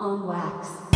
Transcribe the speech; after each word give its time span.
on 0.00 0.26
wax. 0.26 0.89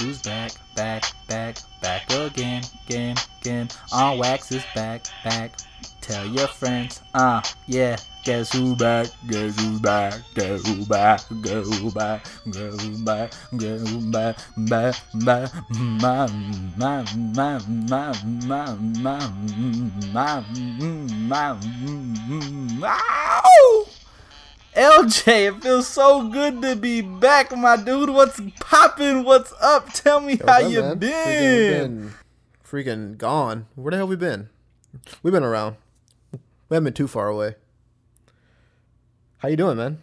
Who's 0.00 0.22
back, 0.22 0.52
back, 0.74 1.04
back, 1.28 1.58
back 1.82 2.10
again, 2.10 2.62
again, 2.86 3.16
again. 3.42 3.68
On 3.92 4.16
wax 4.16 4.50
is 4.50 4.64
back, 4.74 5.04
back. 5.22 5.52
Tell 6.00 6.24
your 6.26 6.48
friends, 6.48 7.02
uh, 7.12 7.42
yeah. 7.66 7.98
Guess 8.24 8.54
who 8.54 8.74
back? 8.76 9.08
Guess 9.28 9.60
who's 9.60 9.78
back? 9.80 10.14
Guess 10.34 10.66
who 10.66 10.86
back? 10.86 11.20
Guess 11.42 11.78
who 11.78 11.90
back? 11.90 12.24
Guess 12.50 12.82
who 12.82 13.04
back? 13.04 13.32
Guess 13.58 13.90
who 13.90 14.10
back? 14.10 14.38
Back, 14.56 14.94
back, 15.16 15.52
my, 15.70 16.26
my, 16.78 17.04
my, 17.04 17.04
my, 17.36 17.58
my, 17.68 18.12
my, 18.48 18.74
my, 20.12 20.44
my, 21.28 21.56
my, 22.78 22.88
Ow! 22.88 23.86
LJ, 24.74 25.48
it 25.48 25.62
feels 25.62 25.88
so 25.88 26.28
good 26.28 26.62
to 26.62 26.76
be 26.76 27.00
back, 27.00 27.56
my 27.56 27.76
dude. 27.76 28.10
What's 28.10 28.40
poppin'? 28.60 29.24
What's 29.24 29.52
up? 29.60 29.92
Tell 29.92 30.20
me 30.20 30.34
Yo, 30.34 30.46
how 30.46 30.58
you 30.60 30.80
man? 30.80 30.98
been. 30.98 31.10
Freaking, 31.22 31.88
been 31.88 32.12
freaking 32.64 33.18
gone. 33.18 33.66
Where 33.74 33.90
the 33.90 33.96
hell 33.96 34.06
we 34.06 34.16
been? 34.16 34.48
We've 35.22 35.32
been 35.32 35.42
around. 35.42 35.76
We 36.68 36.74
haven't 36.76 36.84
been 36.84 36.94
too 36.94 37.08
far 37.08 37.26
away. 37.28 37.56
How 39.38 39.48
you 39.48 39.56
doing, 39.56 39.76
man? 39.76 39.98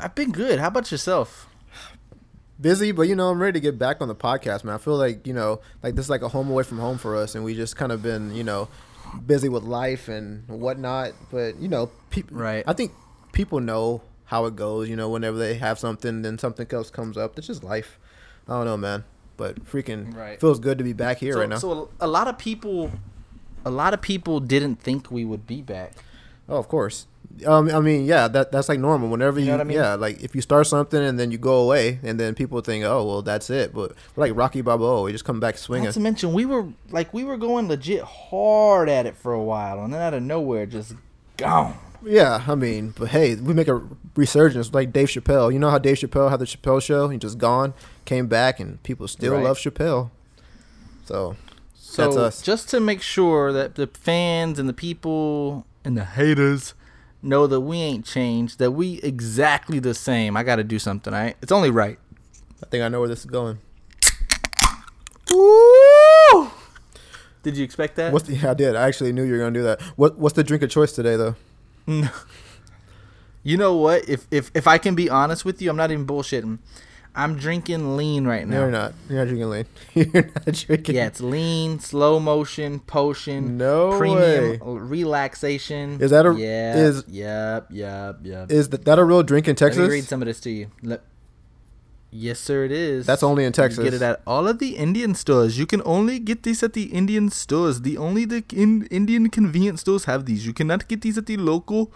I've 0.00 0.14
been 0.14 0.32
good. 0.32 0.58
How 0.58 0.68
about 0.68 0.90
yourself? 0.90 1.46
Busy, 2.60 2.92
but 2.92 3.02
you 3.02 3.14
know, 3.14 3.30
I'm 3.30 3.40
ready 3.40 3.54
to 3.54 3.60
get 3.60 3.78
back 3.78 4.00
on 4.00 4.08
the 4.08 4.14
podcast, 4.14 4.64
man. 4.64 4.74
I 4.74 4.78
feel 4.78 4.96
like, 4.96 5.26
you 5.26 5.32
know, 5.32 5.60
like 5.82 5.94
this 5.96 6.06
is 6.06 6.10
like 6.10 6.22
a 6.22 6.28
home 6.28 6.50
away 6.50 6.62
from 6.62 6.78
home 6.78 6.98
for 6.98 7.14
us 7.16 7.34
and 7.34 7.44
we 7.44 7.54
just 7.54 7.76
kind 7.76 7.92
of 7.92 8.02
been, 8.02 8.34
you 8.34 8.42
know, 8.42 8.68
busy 9.26 9.48
with 9.48 9.62
life 9.64 10.08
and 10.08 10.46
whatnot. 10.48 11.12
But, 11.30 11.56
you 11.60 11.68
know, 11.68 11.90
people 12.10 12.36
Right. 12.36 12.64
I 12.66 12.72
think 12.72 12.92
people 13.32 13.60
know 13.60 14.02
how 14.24 14.44
it 14.46 14.56
goes, 14.56 14.88
you 14.88 14.96
know, 14.96 15.08
whenever 15.08 15.38
they 15.38 15.54
have 15.54 15.78
something 15.78 16.22
then 16.22 16.38
something 16.38 16.66
else 16.70 16.90
comes 16.90 17.16
up. 17.16 17.38
It's 17.38 17.46
just 17.46 17.64
life. 17.64 17.98
I 18.46 18.52
don't 18.54 18.64
know, 18.66 18.76
man. 18.76 19.04
But 19.36 19.64
freaking 19.64 20.14
Right. 20.16 20.40
feels 20.40 20.58
good 20.58 20.78
to 20.78 20.84
be 20.84 20.92
back 20.92 21.18
here 21.18 21.34
so, 21.34 21.40
right 21.40 21.48
now. 21.48 21.58
so 21.58 21.90
a 22.00 22.06
lot 22.08 22.28
of 22.28 22.38
people, 22.38 22.90
a 23.64 23.70
lot 23.70 23.94
of 23.94 24.00
people 24.02 24.40
didn't 24.40 24.76
think 24.76 25.10
we 25.10 25.24
would 25.24 25.46
be 25.46 25.62
back. 25.62 25.92
Oh, 26.48 26.56
of 26.56 26.68
course. 26.68 27.06
Um, 27.46 27.70
I 27.70 27.80
mean, 27.80 28.04
yeah, 28.04 28.28
that 28.28 28.50
that's 28.52 28.68
like 28.68 28.78
normal. 28.80 29.08
Whenever 29.08 29.38
you, 29.40 29.46
know 29.46 29.58
I 29.60 29.64
mean? 29.64 29.76
yeah, 29.76 29.94
like 29.94 30.22
if 30.22 30.34
you 30.34 30.40
start 30.40 30.66
something 30.66 31.00
and 31.02 31.18
then 31.18 31.30
you 31.30 31.38
go 31.38 31.58
away, 31.58 31.98
and 32.02 32.18
then 32.18 32.34
people 32.34 32.60
think, 32.60 32.84
oh, 32.84 33.04
well, 33.04 33.22
that's 33.22 33.50
it. 33.50 33.72
But 33.74 33.92
like 34.16 34.34
Rocky 34.34 34.60
Balboa, 34.60 35.02
we 35.02 35.12
just 35.12 35.24
come 35.24 35.40
back 35.40 35.58
swinging. 35.58 35.86
Not 35.86 35.94
to 35.94 36.00
mention, 36.00 36.32
we 36.32 36.44
were 36.46 36.66
like 36.90 37.12
we 37.14 37.24
were 37.24 37.36
going 37.36 37.68
legit 37.68 38.02
hard 38.02 38.88
at 38.88 39.06
it 39.06 39.16
for 39.16 39.32
a 39.32 39.42
while, 39.42 39.82
and 39.84 39.92
then 39.92 40.00
out 40.00 40.14
of 40.14 40.22
nowhere, 40.22 40.66
just 40.66 40.94
gone. 41.36 41.74
Yeah, 42.04 42.44
I 42.46 42.54
mean, 42.54 42.94
but 42.96 43.08
hey, 43.08 43.34
we 43.34 43.52
make 43.54 43.66
a 43.68 43.82
resurgence 44.14 44.72
like 44.72 44.92
Dave 44.92 45.08
Chappelle. 45.08 45.52
You 45.52 45.58
know 45.58 45.70
how 45.70 45.78
Dave 45.78 45.96
Chappelle 45.96 46.30
had 46.30 46.38
the 46.38 46.44
Chappelle 46.44 46.80
show? 46.80 47.08
He 47.08 47.18
just 47.18 47.38
gone, 47.38 47.74
came 48.04 48.26
back, 48.28 48.60
and 48.60 48.80
people 48.84 49.08
still 49.08 49.34
Right. 49.34 49.42
love 49.44 49.58
Chappelle. 49.58 50.10
So 51.04 51.36
So 51.74 52.02
That's 52.04 52.16
us. 52.16 52.42
just 52.42 52.68
to 52.70 52.80
make 52.80 53.02
sure 53.02 53.52
that 53.52 53.74
the 53.74 53.86
fans 53.88 54.58
and 54.60 54.68
the 54.68 54.72
people 54.74 55.66
and 55.84 55.96
the 55.96 56.04
haters 56.04 56.74
know 57.22 57.46
that 57.46 57.60
we 57.60 57.78
ain't 57.78 58.04
changed, 58.04 58.58
that 58.58 58.72
we 58.72 59.00
exactly 59.02 59.78
the 59.78 59.94
same. 59.94 60.36
I 60.36 60.42
got 60.42 60.56
to 60.56 60.64
do 60.64 60.78
something, 60.78 61.12
all 61.12 61.20
right? 61.20 61.36
It's 61.42 61.52
only 61.52 61.70
right. 61.70 61.98
I 62.62 62.66
think 62.66 62.82
I 62.82 62.88
know 62.88 63.00
where 63.00 63.08
this 63.08 63.20
is 63.20 63.26
going. 63.26 63.58
Ooh! 65.32 66.50
Did 67.42 67.56
you 67.56 67.64
expect 67.64 67.96
that? 67.96 68.12
What's 68.12 68.26
the? 68.26 68.34
Yeah, 68.34 68.50
I 68.50 68.54
did. 68.54 68.76
I 68.76 68.86
actually 68.88 69.12
knew 69.12 69.24
you 69.24 69.32
were 69.32 69.38
gonna 69.38 69.52
do 69.52 69.62
that. 69.62 69.80
What 69.96 70.18
What's 70.18 70.34
the 70.34 70.44
drink 70.44 70.62
of 70.62 70.70
choice 70.70 70.92
today, 70.92 71.16
though? 71.16 71.36
you 73.42 73.56
know 73.56 73.76
what? 73.76 74.08
If 74.08 74.26
if 74.30 74.50
if 74.54 74.66
I 74.66 74.78
can 74.78 74.94
be 74.94 75.08
honest 75.08 75.44
with 75.44 75.62
you, 75.62 75.70
I'm 75.70 75.76
not 75.76 75.90
even 75.90 76.06
bullshitting. 76.06 76.58
I'm 77.18 77.34
drinking 77.36 77.96
lean 77.96 78.26
right 78.26 78.46
now. 78.46 78.54
No, 78.54 78.60
you're 78.62 78.70
not. 78.70 78.94
You're 79.08 79.18
not 79.18 79.28
drinking 79.28 79.50
lean. 79.50 79.66
you're 79.94 80.30
not 80.46 80.54
drinking. 80.54 80.94
Yeah, 80.94 81.06
it's 81.08 81.20
lean, 81.20 81.80
slow 81.80 82.20
motion, 82.20 82.78
potion, 82.80 83.58
No 83.58 83.98
premium 83.98 84.20
way. 84.20 84.58
relaxation. 84.62 86.00
Is 86.00 86.12
that 86.12 86.24
a- 86.26 86.34
yeah? 86.38 86.76
is- 86.76 87.04
yep, 87.08 87.66
yep, 87.70 88.20
yep. 88.22 88.50
Is 88.52 88.68
that, 88.68 88.84
that 88.84 88.98
a 89.00 89.04
real 89.04 89.22
drink 89.24 89.48
in 89.48 89.56
Texas? 89.56 89.80
Let 89.80 89.88
me 89.88 89.94
read 89.94 90.04
some 90.04 90.22
of 90.22 90.26
this 90.26 90.38
to 90.40 90.50
you. 90.50 90.68
Let- 90.82 91.02
yes, 92.12 92.38
sir, 92.38 92.64
it 92.64 92.72
is. 92.72 93.04
That's 93.04 93.24
only 93.24 93.42
in 93.44 93.48
You 93.48 93.52
can 93.52 93.64
Texas. 93.64 93.82
get 93.84 93.94
it 93.94 94.02
at 94.02 94.22
all 94.24 94.46
of 94.46 94.60
the 94.60 94.76
Indian 94.76 95.14
stores. 95.16 95.58
You 95.58 95.66
can 95.66 95.82
only 95.84 96.20
get 96.20 96.44
these 96.44 96.62
at 96.62 96.72
the 96.72 96.84
Indian 96.84 97.30
stores. 97.30 97.80
The 97.82 97.98
only 97.98 98.26
the 98.26 98.44
in, 98.54 98.86
Indian 98.92 99.28
convenience 99.28 99.80
stores 99.80 100.04
have 100.04 100.24
these. 100.26 100.46
You 100.46 100.52
cannot 100.52 100.86
get 100.86 101.00
these 101.02 101.18
at 101.18 101.26
the 101.26 101.36
local 101.36 101.90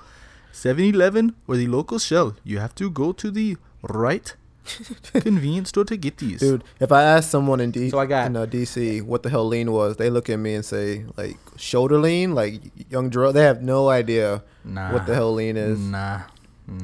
7-Eleven 0.52 1.34
or 1.46 1.56
the 1.56 1.66
local 1.68 1.98
Shell. 1.98 2.34
You 2.44 2.58
have 2.58 2.74
to 2.74 2.90
go 2.90 3.12
to 3.12 3.30
the 3.30 3.56
right 3.82 4.34
convenience 5.12 5.70
store 5.70 5.84
to 5.84 5.96
get 5.96 6.18
these. 6.18 6.40
Dude, 6.40 6.64
if 6.80 6.92
I 6.92 7.02
ask 7.02 7.28
someone 7.30 7.60
in 7.60 7.70
D 7.70 7.90
So 7.90 7.98
I 7.98 8.06
got- 8.06 8.26
in 8.26 8.36
uh, 8.36 8.46
DC 8.46 9.02
what 9.02 9.22
the 9.22 9.30
hell 9.30 9.46
lean 9.46 9.72
was, 9.72 9.96
they 9.96 10.10
look 10.10 10.28
at 10.30 10.38
me 10.38 10.54
and 10.54 10.64
say 10.64 11.04
like 11.16 11.36
shoulder 11.56 11.98
lean, 11.98 12.34
like 12.34 12.60
young 12.90 13.10
Dro. 13.10 13.32
They 13.32 13.42
have 13.42 13.62
no 13.62 13.88
idea 13.88 14.42
nah, 14.64 14.92
what 14.92 15.06
the 15.06 15.14
hell 15.14 15.32
lean 15.34 15.56
is 15.56 15.78
Nah. 15.78 16.22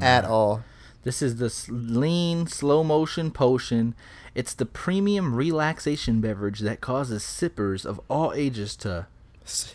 at 0.00 0.24
all. 0.24 0.64
This 1.04 1.22
is 1.22 1.36
the 1.36 1.72
lean 1.72 2.46
slow 2.48 2.82
motion 2.84 3.30
potion. 3.30 3.94
It's 4.34 4.54
the 4.54 4.66
premium 4.66 5.34
relaxation 5.34 6.20
beverage 6.20 6.60
that 6.60 6.80
causes 6.80 7.22
sippers 7.24 7.84
of 7.86 8.00
all 8.08 8.32
ages 8.34 8.76
to 8.76 8.90
S- 8.90 9.06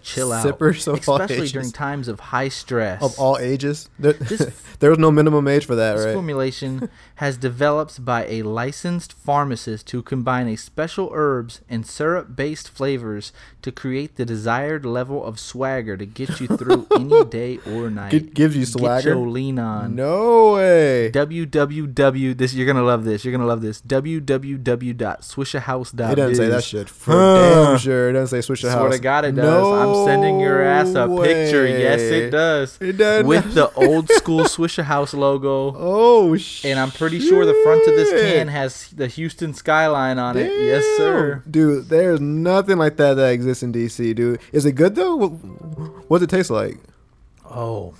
chill 0.04 0.32
out, 0.32 0.44
Sippers 0.44 0.88
of 0.88 1.08
all 1.10 1.16
especially 1.16 1.36
ages. 1.38 1.52
during 1.52 1.72
times 1.72 2.08
of 2.08 2.20
high 2.20 2.50
stress. 2.50 3.02
of 3.02 3.18
all 3.20 3.38
ages. 3.40 3.90
There, 4.00 4.14
This- 4.14 4.52
there 4.80 4.90
was 4.90 5.00
no 5.00 5.12
minimum 5.12 5.48
age 5.48 5.66
for 5.66 5.76
that, 5.76 5.92
right? 5.92 5.98
This 5.98 6.06
right? 6.08 6.14
formulation 6.14 6.90
has 7.16 7.38
developed 7.38 8.04
by 8.04 8.26
a 8.28 8.42
licensed 8.44 9.14
pharmacist 9.14 9.88
to 9.88 10.02
combine 10.04 10.48
a 10.48 10.56
special 10.56 11.10
herbs 11.14 11.62
and 11.70 11.86
syrup-based 11.86 12.70
flavors 12.70 13.32
to 13.62 13.72
create 13.72 14.16
the 14.18 14.26
desired 14.26 14.86
level 14.86 15.24
of 15.24 15.40
swagger 15.40 15.96
to 15.98 16.06
get 16.06 16.40
you 16.42 16.48
through 16.48 16.88
any 16.96 17.24
day 17.26 17.60
or 17.68 17.90
night. 17.90 18.12
Gi- 18.12 18.20
gives 18.20 18.56
you 18.56 18.62
Get 18.66 18.70
swagger? 18.72 19.10
your 19.10 19.28
lean 19.28 19.60
on. 19.60 19.96
No 19.96 20.54
way. 20.56 21.12
www. 21.14 22.38
This 22.38 22.54
you're 22.54 22.68
gonna 22.68 22.84
love 22.84 23.06
this. 23.06 23.24
You're 23.24 23.32
gonna 23.32 23.46
love 23.48 23.62
this. 23.62 23.82
www.swishahouse.biz. 23.82 26.12
It 26.12 26.16
doesn't 26.16 26.36
say 26.36 26.48
that 26.50 26.64
shit 26.64 26.90
for 26.90 27.12
Huh. 27.12 27.64
damn 27.70 27.78
sure. 27.78 28.10
It 28.10 28.14
doesn't 28.14 28.42
say 28.44 28.54
Swisher 28.54 28.72
Swear 28.72 28.72
House. 28.72 28.96
to 28.96 29.02
God, 29.02 29.26
it 29.26 29.36
does. 29.36 29.63
I'm 29.72 30.06
sending 30.06 30.40
your 30.40 30.62
ass 30.62 30.90
a 30.90 31.08
No 31.08 31.22
picture. 31.22 31.68
Yes, 31.68 32.02
it 32.02 32.32
does. 32.32 32.78
It 32.82 32.98
does. 32.98 33.24
With 33.24 33.54
the 33.54 33.72
old 33.76 34.10
school 34.10 34.42
Swishahouse 34.42 35.14
logo. 35.14 35.74
Oh 35.78 36.36
shit. 36.38 36.72
And 36.72 36.80
I'm 36.80 36.92
pretty 36.92 37.20
sure 37.20 37.46
the 37.46 37.60
front 37.64 37.88
of 37.88 37.96
this 37.96 38.10
can 38.10 38.48
has 38.48 38.90
the 38.90 39.08
Houston 39.08 39.54
skyline 39.54 40.20
on 40.20 40.38
it. 40.38 40.52
Yes, 40.52 40.84
sir. 40.98 41.44
Dude, 41.50 41.90
there's 41.90 42.20
nothing 42.20 42.78
like 42.78 42.98
that 42.98 43.14
that 43.16 43.32
exists 43.32 43.64
in 43.64 43.72
DC, 43.72 44.16
dude. 44.16 44.40
Is 44.52 44.66
it 44.66 44.74
good 44.74 44.96
though? 44.96 45.16
What, 45.16 45.30
what 46.10 46.18
does 46.20 46.24
it 46.24 46.30
taste 46.30 46.50
like? 46.50 46.80
Oh, 47.46 47.94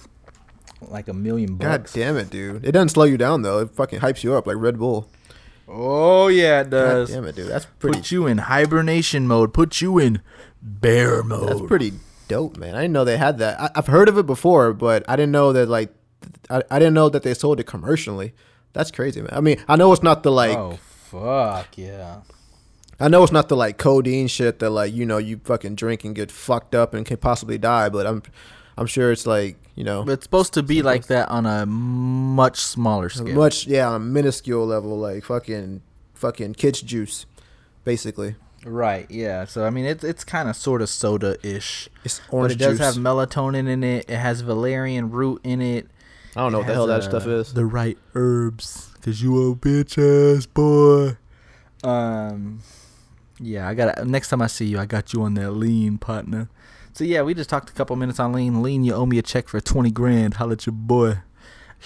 like 0.90 1.08
a 1.08 1.14
million 1.14 1.58
God 1.58 1.88
damn 1.94 2.18
it, 2.18 2.30
dude. 2.30 2.66
It 2.66 2.72
doesn't 2.72 2.90
slow 2.90 3.06
you 3.06 3.18
down 3.18 3.42
though. 3.42 3.60
It 3.60 3.72
fucking 3.72 4.00
hypes 4.00 4.24
you 4.24 4.34
up 4.34 4.48
like 4.48 4.58
Red 4.58 4.78
Bull. 4.78 5.08
Oh 5.68 6.28
yeah, 6.28 6.62
it 6.62 6.70
God 6.70 6.70
does. 6.70 7.12
damn 7.12 7.26
it, 7.26 7.36
dude. 7.36 7.48
That's 7.48 7.66
pretty. 7.80 8.00
Put 8.00 8.12
you 8.12 8.28
in 8.28 8.38
hibernation 8.40 9.28
mode. 9.28 9.54
Put 9.54 9.82
you 9.82 9.98
in 10.00 10.22
bear 10.62 11.24
mode. 11.24 11.50
That's 11.50 11.62
pretty 11.62 11.94
dope, 12.28 12.58
man. 12.58 12.76
I 12.76 12.82
didn't 12.82 12.94
know 12.94 13.06
they 13.06 13.18
had 13.18 13.38
that. 13.40 13.60
I, 13.60 13.70
I've 13.76 13.88
heard 13.88 14.10
of 14.10 14.18
it 14.18 14.26
before, 14.26 14.74
but 14.74 15.04
I 15.08 15.16
didn't 15.16 15.32
know 15.32 15.54
that 15.54 15.70
like. 15.70 15.94
I, 16.50 16.64
I 16.72 16.80
didn't 16.80 16.94
know 16.94 17.10
that 17.10 17.24
they 17.24 17.34
sold 17.34 17.60
it 17.60 17.66
commercially. 17.66 18.34
That's 18.74 18.92
crazy, 18.92 19.22
man. 19.22 19.32
I 19.34 19.42
mean, 19.42 19.64
I 19.68 19.76
know 19.76 19.92
it's 19.94 20.04
not 20.04 20.24
the 20.24 20.32
like. 20.32 20.58
oh 20.58 20.80
fuck 21.14 21.78
yeah. 21.78 22.22
I 23.00 23.08
know 23.08 23.24
it's 23.24 23.32
not 23.32 23.50
the 23.50 23.56
like 23.56 23.78
codeine 23.78 24.28
shit 24.28 24.60
that 24.60 24.70
like 24.70 24.94
you 24.94 25.06
know 25.06 25.18
you 25.18 25.40
fucking 25.44 25.76
drink 25.76 26.04
and 26.04 26.16
get 26.16 26.32
fucked 26.32 26.74
up 26.76 26.94
and 26.94 27.06
can 27.06 27.18
possibly 27.18 27.58
die, 27.58 27.90
but 27.90 28.08
I'm, 28.08 28.24
I'm 28.78 28.88
sure 28.88 29.12
it's 29.12 29.26
like 29.28 29.58
you 29.76 29.84
know 29.84 30.04
But 30.04 30.14
it's 30.14 30.24
supposed 30.26 30.54
to 30.54 30.64
be 30.64 30.82
like 30.82 31.08
that 31.08 31.30
on 31.30 31.46
a 31.46 31.66
much 31.66 32.58
smaller 32.60 33.10
scale. 33.10 33.36
much 33.36 33.68
yeah 33.68 33.88
on 33.90 33.96
a 33.96 34.00
minuscule 34.00 34.66
level 34.66 34.98
like 34.98 35.24
fucking 35.26 35.82
fucking 36.14 36.54
kids 36.56 36.82
juice, 36.82 37.26
basically. 37.84 38.36
Right. 38.66 39.12
Yeah. 39.12 39.44
So 39.46 39.66
I 39.66 39.70
mean, 39.72 39.84
it's 39.86 40.04
it's 40.04 40.24
kind 40.24 40.48
of 40.50 40.56
sort 40.56 40.82
of 40.82 40.88
soda 40.90 41.38
ish. 41.46 41.90
It's 42.06 42.20
But 42.30 42.34
orange 42.38 42.54
it 42.54 42.60
does 42.60 42.78
juice. 42.78 42.86
have 42.86 42.96
melatonin 42.96 43.68
in 43.68 43.84
it. 43.84 44.10
It 44.10 44.18
has 44.18 44.40
valerian 44.42 45.12
root 45.12 45.42
in 45.44 45.62
it. 45.62 45.88
I 46.36 46.40
don't 46.40 46.52
know 46.54 46.60
what 46.60 46.68
the 46.68 46.74
hell 46.74 46.88
that 46.88 47.02
uh, 47.02 47.10
stuff 47.10 47.28
is. 47.28 47.54
The 47.54 47.66
right 47.66 47.98
herbs, 48.16 48.90
cause 49.02 49.22
you 49.22 49.36
a 49.52 49.56
bitch 49.56 49.98
ass 50.00 50.46
boy. 50.46 51.18
Um, 51.84 52.62
yeah, 53.40 53.68
I 53.68 53.74
got 53.74 54.08
next 54.08 54.30
time 54.30 54.42
I 54.42 54.48
see 54.48 54.66
you, 54.66 54.80
I 54.80 54.86
got 54.86 55.14
you 55.14 55.22
on 55.24 55.34
that 55.36 55.52
lean 55.52 55.98
partner. 55.98 56.50
So 56.94 57.04
yeah, 57.04 57.22
we 57.24 57.34
just 57.34 57.50
talked 57.50 57.70
a 57.70 57.74
couple 57.74 57.96
minutes 57.96 58.20
on 58.20 58.34
lean. 58.34 58.62
Lean, 58.62 58.84
you 58.84 58.94
owe 58.94 59.06
me 59.06 59.18
a 59.18 59.22
check 59.22 59.48
for 59.48 59.60
twenty 59.60 59.92
grand. 59.92 60.36
Holla 60.36 60.54
at 60.54 60.66
your 60.66 60.74
boy. 60.74 61.18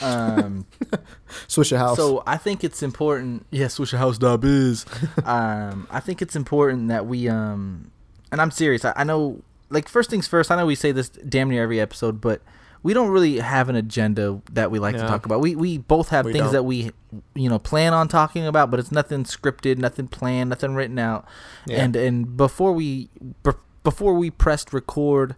Um, 0.02 0.66
Switch 1.48 1.72
your 1.72 1.80
house. 1.80 1.98
so 1.98 2.22
I 2.28 2.38
think 2.38 2.64
it's 2.64 2.84
important. 2.84 3.46
Yeah, 3.50 3.68
switch 3.68 3.92
your 3.94 4.00
house 4.00 4.18
dot 4.18 4.44
is. 4.46 4.86
um, 5.26 5.88
I 5.90 6.00
think 6.00 6.22
it's 6.22 6.36
important 6.36 6.90
that 6.90 7.06
we 7.08 7.28
um, 7.28 7.92
and 8.32 8.42
I'm 8.42 8.52
serious. 8.52 8.86
I, 8.86 8.94
I 8.96 9.04
know, 9.04 9.42
like 9.70 9.88
first 9.90 10.10
things 10.10 10.28
first. 10.28 10.52
I 10.52 10.56
know 10.56 10.66
we 10.66 10.76
say 10.76 10.92
this 10.92 11.10
damn 11.10 11.50
near 11.50 11.64
every 11.64 11.80
episode, 11.80 12.22
but 12.22 12.42
we 12.84 12.94
don't 12.94 13.10
really 13.10 13.40
have 13.40 13.70
an 13.70 13.76
agenda 13.76 14.40
that 14.52 14.70
we 14.72 14.78
like 14.78 14.96
to 14.96 15.02
talk 15.02 15.26
about. 15.26 15.42
We 15.42 15.56
we 15.56 15.78
both 15.80 16.10
have 16.10 16.26
We 16.26 16.34
things 16.34 16.46
don't. 16.46 16.54
that 16.54 16.64
we 16.64 16.92
you 17.34 17.50
know 17.50 17.58
plan 17.58 17.94
on 17.94 18.08
talking 18.08 18.46
about, 18.46 18.70
but 18.70 18.80
it's 18.80 18.92
nothing 18.92 19.24
scripted, 19.24 19.78
nothing 19.78 20.08
planned, 20.08 20.50
nothing 20.52 20.76
written 20.76 21.00
out. 21.00 21.26
Yeah. 21.66 21.84
And 21.84 21.96
and 21.96 22.38
before 22.38 22.72
we 22.74 23.10
b- 23.44 23.52
before 23.88 24.16
we 24.16 24.30
pressed 24.30 24.74
record, 24.74 25.34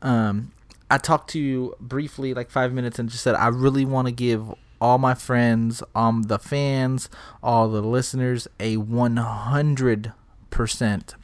um, 0.00 0.52
I 0.90 0.96
talked 0.96 1.28
to 1.32 1.38
you 1.38 1.74
briefly, 1.78 2.32
like 2.32 2.48
five 2.48 2.72
minutes, 2.72 2.98
and 2.98 3.10
just 3.10 3.22
said 3.22 3.34
I 3.34 3.48
really 3.48 3.84
want 3.84 4.08
to 4.08 4.12
give 4.12 4.54
all 4.80 4.96
my 4.96 5.12
friends, 5.12 5.82
um, 5.94 6.22
the 6.22 6.38
fans, 6.38 7.10
all 7.42 7.68
the 7.68 7.82
listeners, 7.82 8.48
a 8.58 8.78
one 8.78 9.18
hundred 9.18 10.14
percent 10.48 11.14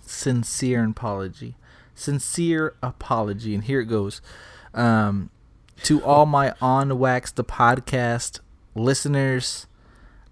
sincere 0.00 0.84
apology, 0.84 1.56
sincere 1.96 2.76
apology, 2.80 3.52
and 3.52 3.64
here 3.64 3.80
it 3.80 3.86
goes. 3.86 4.22
Um, 4.74 5.30
to 5.82 6.00
all 6.04 6.24
my 6.24 6.54
on 6.62 7.00
wax 7.00 7.32
the 7.32 7.42
podcast 7.42 8.38
listeners, 8.76 9.66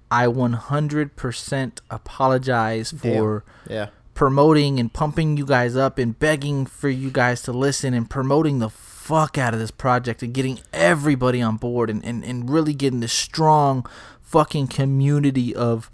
I 0.09 0.29
one 0.29 0.53
hundred 0.53 1.17
percent 1.17 1.81
apologize 1.91 2.93
for 2.93 3.43
yeah. 3.69 3.89
Promoting 4.15 4.79
and 4.79 4.93
pumping 4.93 5.37
you 5.37 5.47
guys 5.47 5.77
up 5.77 5.99
and 5.99 6.19
begging 6.19 6.67
for 6.67 6.89
you 6.89 7.11
guys 7.11 7.43
to 7.43 7.53
listen 7.53 7.95
and 7.95 8.09
promoting 8.11 8.59
the 8.59 8.69
fuck 8.69 9.37
out 9.39 9.53
of 9.55 9.61
this 9.61 9.71
project 9.71 10.23
and 10.23 10.33
getting 10.33 10.61
everybody 10.73 11.43
on 11.43 11.57
board 11.57 11.91
and, 11.91 12.05
and, 12.05 12.25
and 12.25 12.49
really 12.51 12.75
getting 12.75 13.01
this 13.01 13.13
strong 13.13 13.87
fucking 14.21 14.67
community 14.67 15.55
of 15.55 15.91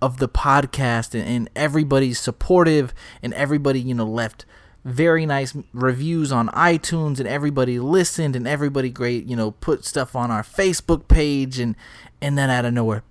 of 0.00 0.18
the 0.18 0.28
podcast 0.28 1.12
and, 1.14 1.28
and 1.28 1.50
everybody's 1.56 2.18
supportive 2.20 2.94
and 3.22 3.34
everybody 3.34 3.80
you 3.80 3.94
know 3.94 4.06
left 4.06 4.44
very 4.84 5.26
nice 5.26 5.56
reviews 5.72 6.30
on 6.30 6.48
iTunes 6.50 7.18
and 7.18 7.26
everybody 7.26 7.78
listened 7.78 8.36
and 8.36 8.46
everybody 8.46 8.90
great 8.90 9.26
you 9.26 9.34
know 9.34 9.50
put 9.52 9.84
stuff 9.84 10.14
on 10.14 10.30
our 10.30 10.42
Facebook 10.42 11.08
page 11.08 11.58
and 11.58 11.74
and 12.20 12.38
then 12.38 12.48
out 12.50 12.64
of 12.64 12.72
nowhere 12.72 13.02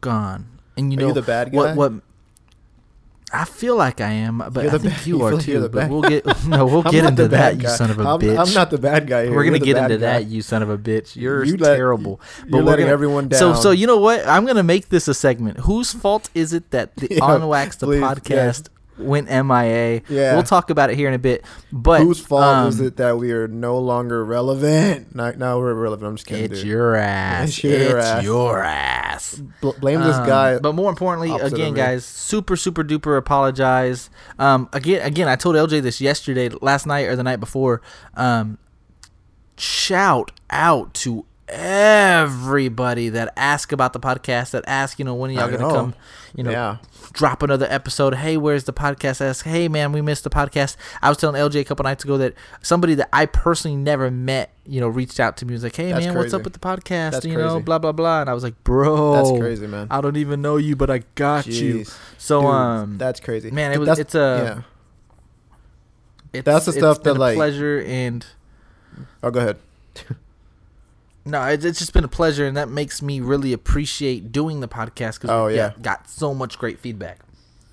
gone 0.00 0.58
and 0.76 0.92
you 0.92 0.98
Are 0.98 1.02
know 1.02 1.08
you 1.08 1.14
the 1.14 1.22
bad 1.22 1.52
what 1.52 1.66
guy? 1.66 1.74
what 1.74 1.92
I 3.30 3.44
feel 3.44 3.76
like 3.76 4.00
I 4.00 4.10
am, 4.10 4.38
but 4.38 4.64
You're 4.64 4.74
I 4.74 4.78
think 4.78 4.94
bad- 4.94 5.06
you 5.06 5.18
you 5.18 5.24
are 5.24 5.34
like 5.34 5.44
too. 5.44 5.68
But 5.68 5.90
we'll 5.90 6.00
get 6.02 6.24
no, 6.46 6.64
we'll 6.66 6.82
get 6.94 7.04
into 7.04 7.28
that, 7.28 7.58
bad 7.58 7.62
you 7.62 7.68
son 7.68 7.90
of 7.90 7.98
a 7.98 8.02
I'm, 8.02 8.20
bitch. 8.20 8.38
I'm 8.48 8.54
not 8.54 8.70
the 8.70 8.78
bad 8.78 9.06
guy 9.06 9.24
here. 9.26 9.34
we're 9.34 9.44
gonna 9.44 9.58
get 9.58 9.76
into 9.76 9.96
guy. 9.98 10.20
that, 10.20 10.26
you 10.26 10.40
son 10.40 10.62
of 10.62 10.70
a 10.70 10.78
bitch. 10.78 11.14
You're 11.14 11.44
You 11.44 11.56
let- 11.58 11.76
terrible. 11.76 12.20
you're 12.46 12.60
we're 12.60 12.62
letting 12.64 12.84
gonna- 12.86 12.92
everyone 12.92 13.28
down. 13.28 13.38
So, 13.38 13.54
so 13.54 13.70
you 13.70 13.86
know 13.86 13.98
what? 13.98 14.26
I'm 14.26 14.46
gonna 14.46 14.62
make 14.62 14.88
this 14.88 15.08
a 15.08 15.14
segment. 15.14 15.58
Whose 15.60 15.92
fault 15.92 16.30
is 16.34 16.52
it 16.52 16.70
that 16.70 16.96
the 16.96 17.08
Yeah, 17.16 17.24
On 17.24 17.46
Wax 17.48 17.76
the 17.76 17.86
please, 17.86 18.00
podcast 18.00 18.68
went 18.98 19.28
MIA? 19.28 20.02
Yeah. 20.08 20.34
we'll 20.34 20.42
talk 20.42 20.70
about 20.70 20.90
it 20.90 20.96
here 20.96 21.08
in 21.08 21.14
a 21.14 21.18
bit. 21.18 21.44
But 21.72 22.02
Whose 22.02 22.20
fault 22.20 22.68
is 22.68 22.80
um, 22.80 22.86
it 22.86 22.96
that 22.96 23.18
we 23.18 23.32
are 23.32 23.48
no 23.48 23.78
longer 23.78 24.24
relevant? 24.24 25.14
Now, 25.14 25.30
now 25.32 25.58
we're 25.58 25.74
relevant. 25.74 26.08
I'm 26.08 26.16
just 26.16 26.26
kidding. 26.26 26.44
It's 26.46 26.60
dude. 26.60 26.68
your 26.68 26.96
ass. 26.96 27.48
It's 27.48 27.64
your 27.64 27.98
ass. 27.98 28.24
your 28.24 28.62
ass. 28.62 29.42
Bl- 29.60 29.70
blame 29.80 30.00
this 30.00 30.16
Um, 30.16 30.26
guy. 30.26 30.58
But 30.58 30.74
more 30.74 30.90
importantly, 30.90 31.30
again, 31.40 31.74
guys, 31.74 32.04
super 32.04 32.56
super 32.56 32.82
duper 32.84 33.16
apologize. 33.16 34.10
Um, 34.38 34.68
again, 34.72 35.06
again, 35.06 35.28
I 35.28 35.36
told 35.36 35.56
LJ 35.56 35.82
this 35.82 36.00
yesterday, 36.00 36.48
last 36.60 36.86
night 36.86 37.06
or 37.06 37.16
the 37.16 37.22
night 37.22 37.40
before. 37.40 37.82
Um, 38.14 38.58
shout 39.56 40.30
out 40.50 40.94
to 40.94 41.24
everybody 41.48 43.08
that 43.08 43.32
ask 43.36 43.72
about 43.72 43.92
the 43.92 44.00
podcast, 44.00 44.50
that 44.52 44.64
ask, 44.66 44.98
you 44.98 45.04
know, 45.04 45.14
when 45.14 45.30
are 45.30 45.34
y'all 45.34 45.46
gonna 45.50 45.58
know. 45.58 45.70
come, 45.70 45.94
you 46.34 46.44
know, 46.44 46.50
yeah. 46.50 46.76
Drop 47.12 47.42
another 47.42 47.66
episode. 47.70 48.14
Hey, 48.16 48.36
where's 48.36 48.64
the 48.64 48.72
podcast? 48.72 49.20
Ask, 49.20 49.44
hey 49.44 49.68
man, 49.68 49.92
we 49.92 50.00
missed 50.00 50.24
the 50.24 50.30
podcast. 50.30 50.76
I 51.02 51.08
was 51.08 51.18
telling 51.18 51.40
LJ 51.40 51.60
a 51.60 51.64
couple 51.64 51.84
nights 51.84 52.04
ago 52.04 52.18
that 52.18 52.34
somebody 52.62 52.94
that 52.94 53.08
I 53.12 53.26
personally 53.26 53.76
never 53.76 54.10
met, 54.10 54.52
you 54.66 54.80
know, 54.80 54.88
reached 54.88 55.18
out 55.20 55.36
to 55.38 55.46
me. 55.46 55.52
Was 55.54 55.62
like, 55.62 55.76
hey 55.76 55.92
That's 55.92 56.06
man, 56.06 56.16
what's 56.16 56.34
up 56.34 56.42
with 56.44 56.52
the 56.52 56.58
podcast? 56.58 57.12
That's 57.12 57.24
you 57.26 57.36
know, 57.36 57.60
blah 57.60 57.78
blah 57.78 57.92
blah. 57.92 58.20
And 58.22 58.30
I 58.30 58.34
was 58.34 58.42
like, 58.42 58.62
bro, 58.64 59.12
That's 59.12 59.38
crazy, 59.40 59.66
man. 59.66 59.88
I 59.90 60.00
don't 60.00 60.16
even 60.16 60.42
know 60.42 60.56
you, 60.56 60.76
but 60.76 60.90
I 60.90 61.02
got 61.14 61.46
you. 61.46 61.84
So 62.18 62.40
Dude, 62.42 62.50
um, 62.50 62.98
that's 62.98 63.20
crazy. 63.20 63.50
man, 63.50 63.72
it 63.72 63.78
was- 63.78 63.86
That's- 63.86 64.04
it's 64.06 64.14
a- 64.14 64.62
yeah. 66.32 66.38
it's, 66.40 66.44
that's 66.44 66.66
the 66.66 66.72
stuff 66.72 67.02
that, 67.04 67.14
like- 67.14 67.36
pleasure 67.36 67.82
and 67.86 68.24
Oh, 69.22 69.30
go 69.30 69.40
ahead. 69.40 69.56
no, 71.28 71.42
it's, 71.44 71.64
it's 71.64 71.78
just 71.78 71.92
been 71.92 72.04
a 72.04 72.08
pleasure, 72.08 72.46
and 72.46 72.56
that 72.56 72.68
makes 72.68 73.02
me 73.02 73.20
really 73.20 73.52
appreciate 73.52 74.32
doing 74.32 74.60
the 74.60 74.68
podcast 74.68 75.14
because 75.20 75.30
Oh, 75.30 75.46
we 75.46 75.56
yeah. 75.56 75.72
got, 75.80 76.08
so 76.08 76.34
much 76.34 76.58
great 76.58 76.78
feedback. 76.78 77.18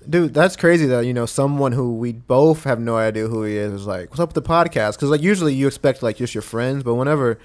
Dude, 0.08 0.32
that's 0.34 0.54
crazy 0.54 0.86
that 0.86 1.04
you 1.04 1.12
know 1.12 1.26
someone 1.26 1.72
who 1.72 1.94
we 1.96 2.12
both 2.12 2.62
have 2.64 2.78
no 2.78 2.96
idea 2.96 3.26
who 3.26 3.42
he 3.42 3.56
is 3.56 3.72
is 3.72 3.86
like, 3.88 4.10
"What's 4.10 4.20
up 4.20 4.32
with 4.34 4.44
the 4.44 4.48
podcast?" 4.48 4.92
Because 4.92 5.10
like 5.10 5.20
usually 5.22 5.52
you 5.54 5.66
expect 5.66 6.00
like 6.02 6.16
just 6.16 6.32
your 6.34 6.42
friends, 6.42 6.84
but 6.84 6.94
whenever 6.94 7.38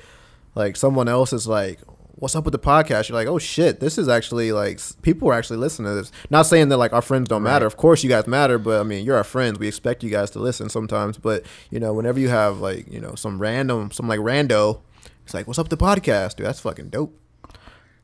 like 0.53 0.75
someone 0.75 1.07
else 1.07 1.33
is 1.33 1.47
like, 1.47 1.79
"What's 2.17 2.35
up 2.35 2.43
with 2.45 2.51
the 2.51 2.59
podcast?" 2.59 3.09
You're 3.09 3.15
like, 3.17 3.27
"Oh 3.27 3.39
shit, 3.39 3.79
this 3.79 3.97
is 3.97 4.07
actually 4.07 4.51
like 4.51 4.79
people 5.01 5.27
are 5.29 5.33
actually 5.33 5.57
listening 5.57 5.89
to 5.89 5.95
this." 5.95 6.11
Not 6.29 6.43
saying 6.45 6.69
that 6.69 6.77
like 6.77 6.93
our 6.93 7.01
friends 7.01 7.29
don't 7.29 7.41
matter. 7.41 7.65
Right. 7.65 7.73
Of 7.73 7.77
course, 7.77 8.03
you 8.03 8.09
guys 8.09 8.27
matter, 8.27 8.59
but 8.59 8.79
I 8.79 8.83
mean, 8.83 9.03
you're 9.05 9.17
our 9.17 9.23
friends. 9.23 9.57
We 9.57 9.67
expect 9.67 10.03
you 10.03 10.11
guys 10.11 10.29
to 10.31 10.39
listen 10.39 10.69
sometimes. 10.69 11.17
But 11.17 11.43
you 11.71 11.79
know, 11.79 11.93
whenever 11.93 12.19
you 12.19 12.29
have 12.29 12.59
like 12.59 12.85
you 12.93 12.99
know 13.01 13.15
some 13.15 13.39
random, 13.39 13.89
some 13.89 14.07
like 14.07 14.19
rando, 14.19 14.81
it's 15.31 15.33
like, 15.33 15.47
"What's 15.47 15.57
up 15.59 15.69
with 15.69 15.79
the 15.79 15.83
podcast?" 15.85 16.35
Dude, 16.35 16.45
that's 16.45 16.59
fucking 16.59 16.89
dope. 16.89 17.17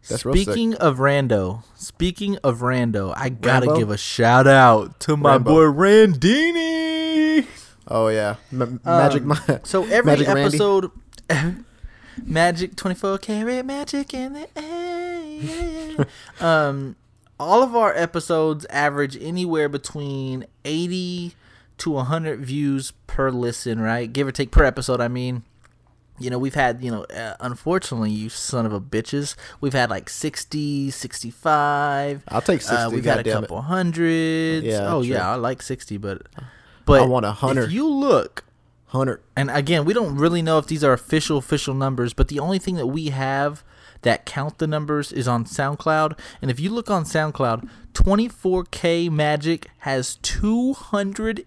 That's 0.10 0.22
speaking 0.22 0.74
of 0.76 1.00
Rando, 1.00 1.64
speaking 1.76 2.38
of 2.38 2.60
Rando, 2.60 3.14
I 3.18 3.28
gotta 3.28 3.66
Rambo? 3.66 3.80
give 3.80 3.90
a 3.90 3.98
shout 3.98 4.48
out 4.48 4.98
to 5.02 5.18
my 5.18 5.32
Rambo. 5.34 5.52
boy 5.52 5.64
Randini. 5.84 7.46
Oh 7.90 8.08
yeah, 8.08 8.36
M- 8.54 8.80
magic. 8.86 9.24
Um, 9.24 9.28
Ma- 9.28 9.40
So 9.64 9.84
every 9.86 10.12
Magic 10.12 10.28
episode, 10.30 10.92
magic 12.24 12.76
twenty 12.78 12.96
four 12.96 13.18
karat 13.18 13.66
magic 13.66 14.14
in 14.14 14.34
the 14.34 14.48
air. 14.58 16.08
um, 16.40 16.96
all 17.40 17.62
of 17.64 17.76
our 17.76 17.94
episodes 17.96 18.66
average 18.70 19.18
anywhere 19.22 19.68
between 19.68 20.46
eighty 20.64 21.34
to 21.80 21.98
hundred 21.98 22.40
views 22.42 22.92
per 23.08 23.30
listen, 23.30 23.80
right? 23.82 24.12
Give 24.12 24.28
or 24.28 24.32
take 24.32 24.52
per 24.52 24.64
episode. 24.64 25.02
I 25.02 25.08
mean. 25.10 25.44
You 26.20 26.30
know, 26.30 26.40
we've 26.40 26.56
had, 26.56 26.84
you 26.84 26.90
know, 26.90 27.04
uh, 27.06 27.36
unfortunately, 27.40 28.10
you 28.12 28.30
son 28.30 28.66
of 28.66 28.74
a 28.74 28.82
bitches, 28.82 29.36
we've 29.62 29.74
had 29.74 29.90
like 29.90 30.10
60, 30.10 30.90
65. 30.90 32.24
I'll 32.28 32.42
take 32.42 32.62
60, 32.62 32.76
Uh, 32.76 32.90
we've 32.90 33.06
had 33.06 33.26
a 33.26 33.32
couple 33.32 33.62
hundreds. 33.62 34.66
Yeah, 34.66 34.94
oh, 34.94 35.04
true. 35.04 35.14
yeah, 35.14 35.30
I 35.32 35.36
like 35.36 35.62
60, 35.62 35.98
but. 35.98 36.24
But 36.86 37.02
I 37.02 37.06
want 37.06 37.26
a 37.26 37.32
hundred. 37.34 37.66
If 37.66 37.72
you 37.74 37.88
look 37.88 38.46
Hundred. 38.88 39.20
and 39.36 39.52
again, 39.52 39.84
we 39.84 39.94
don't 39.94 40.16
really 40.16 40.42
know 40.42 40.58
if 40.58 40.68
these 40.68 40.82
are 40.82 40.94
official 40.94 41.38
official 41.38 41.74
numbers, 41.74 42.14
but 42.14 42.30
the 42.30 42.40
only 42.40 42.58
thing 42.58 42.76
that 42.76 42.88
we 42.88 43.10
have 43.10 43.62
that 44.04 44.26
count 44.26 44.60
the 44.60 44.68
numbers 44.68 45.12
is 45.12 45.28
on 45.28 45.44
SoundCloud. 45.44 46.18
And 46.42 46.50
if 46.50 46.60
you 46.60 46.70
look 46.70 46.90
on 46.90 47.04
SoundCloud, 47.04 47.68
24K 47.94 49.10
Magic 49.12 49.68
has 49.80 50.16
240 50.22 51.44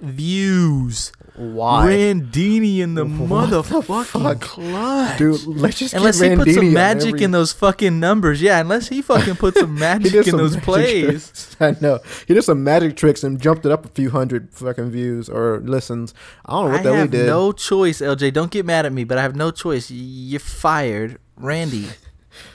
views. 0.00 1.12
Why? 1.36 1.86
Randini 1.86 2.78
in 2.80 2.94
the 2.94 3.04
What 3.06 3.50
the 3.50 3.62
motherfucking 3.62 4.06
fuck? 4.06 4.40
clutch. 4.40 5.18
Dude, 5.18 5.46
let's 5.46 5.78
just 5.78 5.94
Unless 5.94 6.20
get 6.20 6.32
he 6.32 6.36
puts 6.36 6.54
some 6.54 6.72
magic 6.72 7.08
every- 7.14 7.22
in 7.24 7.30
those 7.30 7.52
fucking 7.52 8.00
numbers. 8.00 8.42
Yeah, 8.42 8.58
unless 8.60 8.88
he 8.88 9.02
fucking 9.02 9.36
puts 9.36 9.60
some 9.60 9.74
magic 9.78 10.12
in 10.14 10.24
some 10.24 10.36
those 10.38 10.54
magic 10.54 10.64
plays. 10.64 11.06
tricks. 11.30 11.56
I 11.60 11.76
know. 11.80 12.00
He 12.26 12.34
did 12.34 12.42
some 12.42 12.64
magic 12.64 12.96
tricks 12.96 13.22
and 13.22 13.40
jumped 13.40 13.64
it 13.64 13.70
up 13.70 13.84
a 13.84 13.88
few 13.88 14.10
hundred 14.10 14.52
fucking 14.52 14.90
views 14.90 15.28
or 15.28 15.60
listens. 15.60 16.12
I 16.44 16.52
don't 16.54 16.64
know 16.64 16.70
what 16.72 16.80
I 16.80 16.82
the 16.82 16.88
hell 16.88 16.94
he 16.94 16.98
have 17.02 17.10
did. 17.12 17.26
no 17.26 17.52
choice, 17.52 18.00
LJ. 18.00 18.32
Don't 18.32 18.50
get 18.50 18.66
mad 18.66 18.84
at 18.84 18.92
me, 18.92 19.04
but 19.04 19.16
I 19.16 19.22
have 19.22 19.36
no 19.36 19.52
choice. 19.52 19.92
You're 19.92 20.40
fired, 20.40 21.18
Randy. 21.36 21.86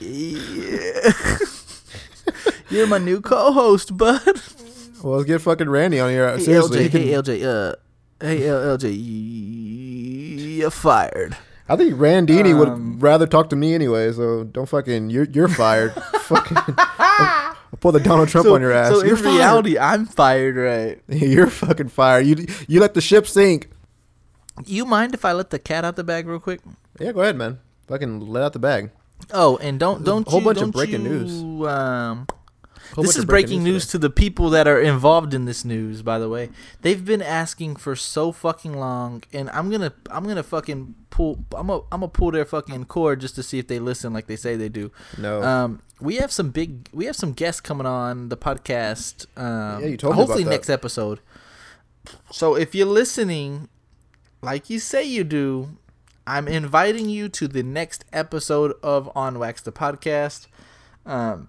You're 2.70 2.86
my 2.86 2.98
new 2.98 3.20
co-host, 3.22 3.96
bud. 3.96 4.20
Well, 5.04 5.16
let's 5.18 5.26
get 5.26 5.40
fucking 5.40 5.68
Randy 5.68 6.00
on 6.00 6.10
here. 6.10 6.36
Hey 6.36 6.42
Seriously, 6.44 6.78
LJ, 6.78 6.82
he 6.82 6.88
can- 6.88 7.02
hey 7.02 7.12
LJ, 7.12 7.44
uh, 7.44 7.74
hey 8.20 8.48
L- 8.48 8.76
LJ, 8.78 8.84
y- 8.90 10.42
you're 10.60 10.70
fired. 10.70 11.36
I 11.68 11.76
think 11.76 11.94
Randini 11.94 12.52
Um, 12.52 12.58
would 12.58 13.02
rather 13.02 13.26
talk 13.26 13.48
to 13.50 13.56
me 13.56 13.74
anyway. 13.74 14.12
So 14.12 14.44
don't 14.44 14.68
fucking. 14.68 15.10
You're 15.10 15.24
you're 15.24 15.48
fired. 15.48 15.92
fucking. 16.20 16.56
I'll, 16.76 17.56
I'll 17.72 17.78
pull 17.80 17.92
the 17.92 18.00
Donald 18.00 18.28
Trump 18.28 18.46
so, 18.46 18.54
on 18.54 18.60
your 18.60 18.72
ass. 18.72 18.92
so 18.92 19.02
you're 19.02 19.16
in 19.16 19.22
fired. 19.22 19.34
reality, 19.36 19.78
I'm 19.78 20.04
fired, 20.06 20.56
right? 20.56 21.00
you're 21.08 21.46
fucking 21.48 21.88
fired. 21.88 22.26
You 22.26 22.46
you 22.68 22.80
let 22.80 22.92
the 22.94 23.00
ship 23.00 23.26
sink. 23.26 23.70
You 24.66 24.84
mind 24.84 25.14
if 25.14 25.24
I 25.24 25.32
let 25.32 25.50
the 25.50 25.58
cat 25.58 25.84
out 25.84 25.96
the 25.96 26.04
bag 26.04 26.26
real 26.28 26.38
quick? 26.38 26.60
Yeah, 27.00 27.12
go 27.12 27.22
ahead, 27.22 27.36
man. 27.36 27.58
Fucking 27.88 28.20
let 28.20 28.42
out 28.42 28.52
the 28.52 28.58
bag. 28.58 28.90
Oh, 29.32 29.56
and 29.56 29.80
don't 29.80 30.04
don't 30.04 30.28
whole 30.28 30.40
you, 30.40 30.44
bunch 30.44 30.58
of 30.58 30.64
don't 30.64 30.70
breaking 30.72 31.02
you, 31.04 31.08
news. 31.10 31.40
Um, 31.66 32.26
Whole 32.30 32.38
this 33.02 33.16
is 33.16 33.24
breaking 33.24 33.62
news 33.64 33.86
today. 33.86 33.92
to 33.92 33.98
the 33.98 34.10
people 34.10 34.50
that 34.50 34.68
are 34.68 34.80
involved 34.80 35.34
in 35.34 35.44
this 35.44 35.64
news. 35.64 36.02
By 36.02 36.18
the 36.18 36.28
way, 36.28 36.50
they've 36.82 37.04
been 37.04 37.22
asking 37.22 37.76
for 37.76 37.96
so 37.96 38.30
fucking 38.32 38.74
long, 38.74 39.22
and 39.32 39.50
I'm 39.50 39.70
gonna 39.70 39.92
I'm 40.10 40.24
gonna 40.26 40.42
fucking 40.42 40.94
pull 41.10 41.44
I'm 41.56 41.66
gonna 41.68 41.82
I'm 41.90 42.00
gonna 42.00 42.08
pull 42.08 42.30
their 42.30 42.44
fucking 42.44 42.84
cord 42.86 43.20
just 43.20 43.34
to 43.36 43.42
see 43.42 43.58
if 43.58 43.66
they 43.68 43.78
listen 43.78 44.12
like 44.12 44.26
they 44.26 44.36
say 44.36 44.56
they 44.56 44.68
do. 44.68 44.92
No. 45.18 45.42
Um, 45.42 45.82
we 46.00 46.16
have 46.16 46.30
some 46.32 46.50
big 46.50 46.88
we 46.92 47.06
have 47.06 47.16
some 47.16 47.32
guests 47.32 47.60
coming 47.60 47.86
on 47.86 48.28
the 48.28 48.36
podcast. 48.36 49.26
Um, 49.36 49.80
Yeah, 49.82 49.88
you 49.88 49.96
told 49.96 50.14
me 50.14 50.18
about 50.18 50.26
hopefully 50.26 50.44
that. 50.44 50.50
next 50.50 50.70
episode. 50.70 51.20
So 52.30 52.54
if 52.54 52.74
you're 52.74 52.86
listening, 52.86 53.68
like 54.42 54.68
you 54.68 54.78
say 54.78 55.02
you 55.04 55.24
do, 55.24 55.76
I'm 56.26 56.48
inviting 56.48 57.08
you 57.08 57.28
to 57.30 57.48
the 57.48 57.62
next 57.62 58.04
episode 58.12 58.74
of 58.82 59.10
On 59.16 59.38
Wax 59.38 59.62
the 59.62 59.72
podcast. 59.72 60.46
Um, 61.06 61.48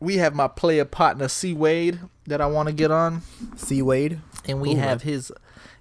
we 0.00 0.16
have 0.18 0.34
my 0.34 0.48
player 0.48 0.84
partner 0.84 1.28
C 1.28 1.52
Wade 1.54 2.00
that 2.26 2.40
I 2.40 2.46
want 2.46 2.68
to 2.68 2.74
get 2.74 2.90
on, 2.90 3.22
C 3.56 3.82
Wade. 3.82 4.20
and 4.46 4.60
we 4.60 4.70
Cool, 4.74 4.78
have 4.78 5.04
man. 5.04 5.12
his, 5.14 5.32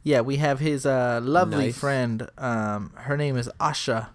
yeah, 0.04 0.22
we 0.22 0.38
have 0.38 0.60
his 0.60 0.86
uh, 0.86 1.20
lovely 1.24 1.66
Nice. 1.68 1.78
friend. 1.78 2.28
Um, 2.38 2.92
her 2.96 3.16
name 3.18 3.38
is 3.38 3.50
Asha, 3.60 4.10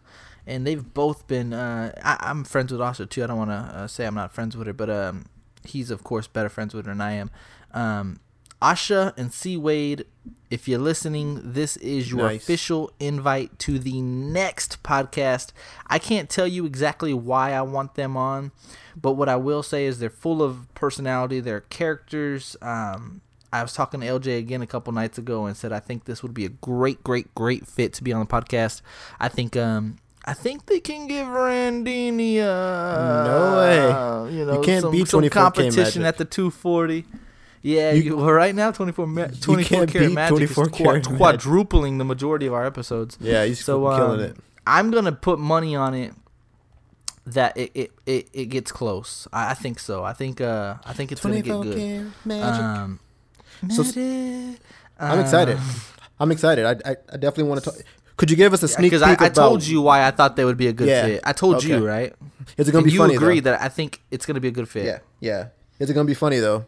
and 0.47 0.66
they've 0.66 0.92
both 0.94 1.26
been. 1.26 1.52
Uh, 1.52 1.92
I, 2.02 2.16
I'm 2.28 2.44
friends 2.44 2.73
with 2.73 2.80
Asha 2.80 3.09
too. 3.09 3.23
I 3.25 3.26
don't 3.28 3.38
want 3.38 3.50
to 3.50 3.54
uh, 3.54 3.87
say 3.87 4.06
I'm 4.06 4.14
not 4.14 4.32
friends 4.32 4.56
with 4.56 4.66
her, 4.66 4.73
but 4.73 4.90
um, 4.90 5.26
he's 5.64 5.90
of 5.90 6.02
course 6.04 6.26
better 6.26 6.49
friends 6.49 6.75
with 6.75 6.87
her 6.87 6.92
than 6.92 7.00
I 7.00 7.12
am. 7.12 7.30
Um, 7.73 8.21
Asha 8.62 9.12
and 9.19 9.33
C 9.33 9.57
Wade, 9.57 10.04
if 10.50 10.69
you're 10.69 10.78
listening, 10.78 11.40
this 11.52 11.76
is 11.78 12.11
your 12.11 12.23
Nice. 12.23 12.42
official 12.42 12.92
invite 13.00 13.59
to 13.61 13.78
the 13.78 14.00
next 14.00 14.83
podcast. 14.83 15.52
I 15.88 15.99
can't 15.99 16.31
tell 16.31 16.47
you 16.47 16.64
exactly 16.64 17.12
why 17.12 17.52
I 17.52 17.62
want 17.62 17.95
them 17.97 18.16
on, 18.16 18.52
but 18.97 19.12
what 19.12 19.28
I 19.28 19.37
will 19.37 19.62
say 19.62 19.85
is 19.87 19.99
they're 19.99 20.11
full 20.11 20.42
of 20.42 20.73
personality. 20.75 21.40
They're 21.40 21.62
characters. 21.62 22.57
Um, 22.62 23.21
I 23.52 23.62
was 23.62 23.73
talking 23.73 24.00
to 24.00 24.07
LJ 24.07 24.38
again 24.38 24.62
a 24.62 24.66
couple 24.66 24.92
nights 24.92 25.19
ago 25.19 25.45
and 25.47 25.57
said 25.57 25.73
I 25.73 25.81
think 25.81 26.04
this 26.04 26.23
would 26.23 26.33
be 26.33 26.45
a 26.47 26.49
great, 26.50 27.02
great, 27.04 27.35
great 27.35 27.66
fit 27.66 27.92
to 27.95 28.04
be 28.04 28.12
on 28.12 28.21
the 28.21 28.26
podcast. 28.26 28.81
I 29.21 29.28
think 29.28 29.57
um 29.57 29.97
I 30.25 30.35
think 30.35 30.66
they 30.66 30.78
can 30.81 31.07
give 31.09 31.26
Randini 31.26 32.38
uh 32.38 33.25
No 33.25 33.57
way. 33.59 34.35
you 34.37 34.45
know 34.47 34.54
you 34.54 34.61
can't 34.62 34.83
some, 34.83 34.92
beat 34.92 35.09
some 35.09 35.21
24K 35.23 35.31
competition 35.31 36.04
at 36.04 36.16
the 36.16 36.25
240. 36.25 37.04
Yeah, 37.62 37.92
You- 37.92 38.02
you, 38.02 38.16
well, 38.16 38.33
right 38.33 38.54
now 38.54 38.71
24 38.73 39.07
ma- 39.07 39.26
24 39.40 39.64
can't 39.64 39.90
karat 39.90 40.12
magic 40.12 40.31
24 40.52 40.64
is 40.66 40.73
quad- 40.73 41.16
quadrupling 41.16 41.99
the 41.99 42.04
majority 42.04 42.47
of 42.47 42.54
our 42.54 42.66
episodes. 42.66 43.16
Yeah, 43.21 43.45
he's 43.45 43.64
So 43.64 43.85
so, 43.88 43.97
killing 43.97 44.21
um, 44.21 44.26
it. 44.26 44.37
I'm 44.66 44.90
gonna 44.90 45.12
put 45.12 45.38
money 45.38 45.76
on 45.76 45.95
it 45.95 46.12
that 47.26 47.57
it 47.57 47.71
it, 47.75 47.92
it, 48.07 48.28
it 48.33 48.45
gets 48.47 48.73
close. 48.73 49.28
I, 49.33 49.50
I 49.50 49.54
think 49.54 49.78
so. 49.78 50.02
I 50.02 50.12
think 50.12 50.40
uh 50.40 50.75
I 50.85 50.92
think 50.92 51.12
it's 51.12 51.21
gonna 51.21 51.40
get 51.40 51.62
good. 51.62 52.12
Um, 52.31 52.99
So 53.71 53.83
Magic. 53.85 54.61
I'm 54.99 55.21
excited. 55.21 55.57
Um, 55.57 55.71
I'm 56.21 56.31
excited. 56.33 56.64
I, 56.66 56.90
I, 56.90 56.97
I 57.12 57.16
definitely 57.16 57.45
want 57.45 57.62
to 57.64 57.71
talk. 57.71 57.81
Could 58.16 58.31
you 58.31 58.37
give 58.37 58.52
us 58.52 58.62
a 58.62 58.69
sneak 58.69 58.90
because 58.92 59.02
peek 59.09 59.21
I, 59.23 59.26
I 59.26 59.28
told 59.28 59.64
you 59.64 59.81
why 59.83 60.04
I 60.07 60.11
thought 60.11 60.37
they 60.37 60.45
would 60.45 60.57
be 60.57 60.66
a 60.69 60.73
good 60.73 60.88
Yeah, 60.88 61.07
fit. 61.07 61.21
I 61.25 61.33
told 61.33 61.62
you 61.64 61.87
right. 61.87 62.12
Is 62.57 62.69
it 62.69 62.73
gonna 62.73 62.78
and 62.83 62.87
be 62.87 62.92
you 62.92 62.99
funny? 62.99 63.12
You 63.14 63.19
agree 63.19 63.40
though? 63.40 63.52
that 63.52 63.62
I 63.62 63.69
think 63.69 64.00
it's 64.11 64.26
gonna 64.26 64.40
be 64.40 64.49
a 64.49 64.52
good 64.52 64.69
fit. 64.69 64.85
Yeah, 64.85 64.99
yeah. 65.21 65.49
Is 65.78 65.90
it 65.90 65.95
gonna 65.95 66.07
be 66.07 66.14
funny 66.14 66.38
though? 66.38 66.66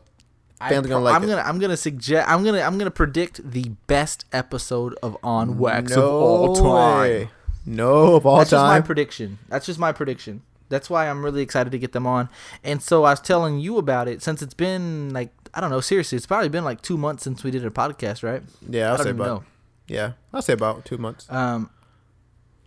I 0.64 0.68
Fans 0.70 0.86
are 0.86 0.88
gonna 0.88 1.04
like 1.04 1.14
I'm 1.14 1.24
it. 1.24 1.26
gonna 1.28 1.42
I'm 1.42 1.58
gonna 1.58 1.76
suggest 1.76 2.28
I'm 2.28 2.44
gonna 2.44 2.60
I'm 2.60 2.78
gonna 2.78 2.90
predict 2.90 3.50
the 3.50 3.70
best 3.86 4.24
episode 4.32 4.94
of 5.02 5.16
On 5.22 5.58
Wax 5.58 5.90
no 5.94 6.02
of 6.02 6.12
all 6.22 6.56
time. 6.56 7.00
way. 7.00 7.30
No, 7.66 8.14
of 8.16 8.26
all 8.26 8.36
time. 8.36 8.40
That's 8.40 8.50
just 8.50 8.64
my 8.64 8.80
prediction. 8.80 9.38
That's 9.48 9.66
just 9.66 9.78
my 9.78 9.92
prediction. 9.92 10.42
That's 10.70 10.88
why 10.90 11.08
I'm 11.08 11.24
really 11.24 11.42
excited 11.42 11.70
to 11.70 11.78
get 11.78 11.92
them 11.92 12.06
on. 12.06 12.28
And 12.64 12.82
so 12.82 13.04
I 13.04 13.10
was 13.10 13.20
telling 13.20 13.58
you 13.58 13.78
about 13.78 14.08
it 14.08 14.22
since 14.22 14.42
it's 14.42 14.54
been 14.54 15.12
like 15.12 15.30
I 15.54 15.60
don't 15.60 15.70
know, 15.70 15.80
seriously, 15.80 16.16
it's 16.16 16.26
probably 16.26 16.48
been 16.48 16.64
like 16.64 16.82
two 16.82 16.96
months 16.98 17.22
since 17.22 17.44
we 17.44 17.50
did 17.52 17.64
a 17.64 17.70
podcast, 17.70 18.22
right? 18.24 18.42
yeah, 18.68 18.88
I 18.88 18.90
I'll 18.90 18.96
don't 18.96 19.04
say 19.04 19.10
about. 19.10 19.26
know. 19.26 19.44
Yeah, 19.86 20.12
I'll 20.32 20.42
say 20.42 20.52
about 20.54 20.84
two 20.84 20.96
months. 20.98 21.30
um, 21.30 21.70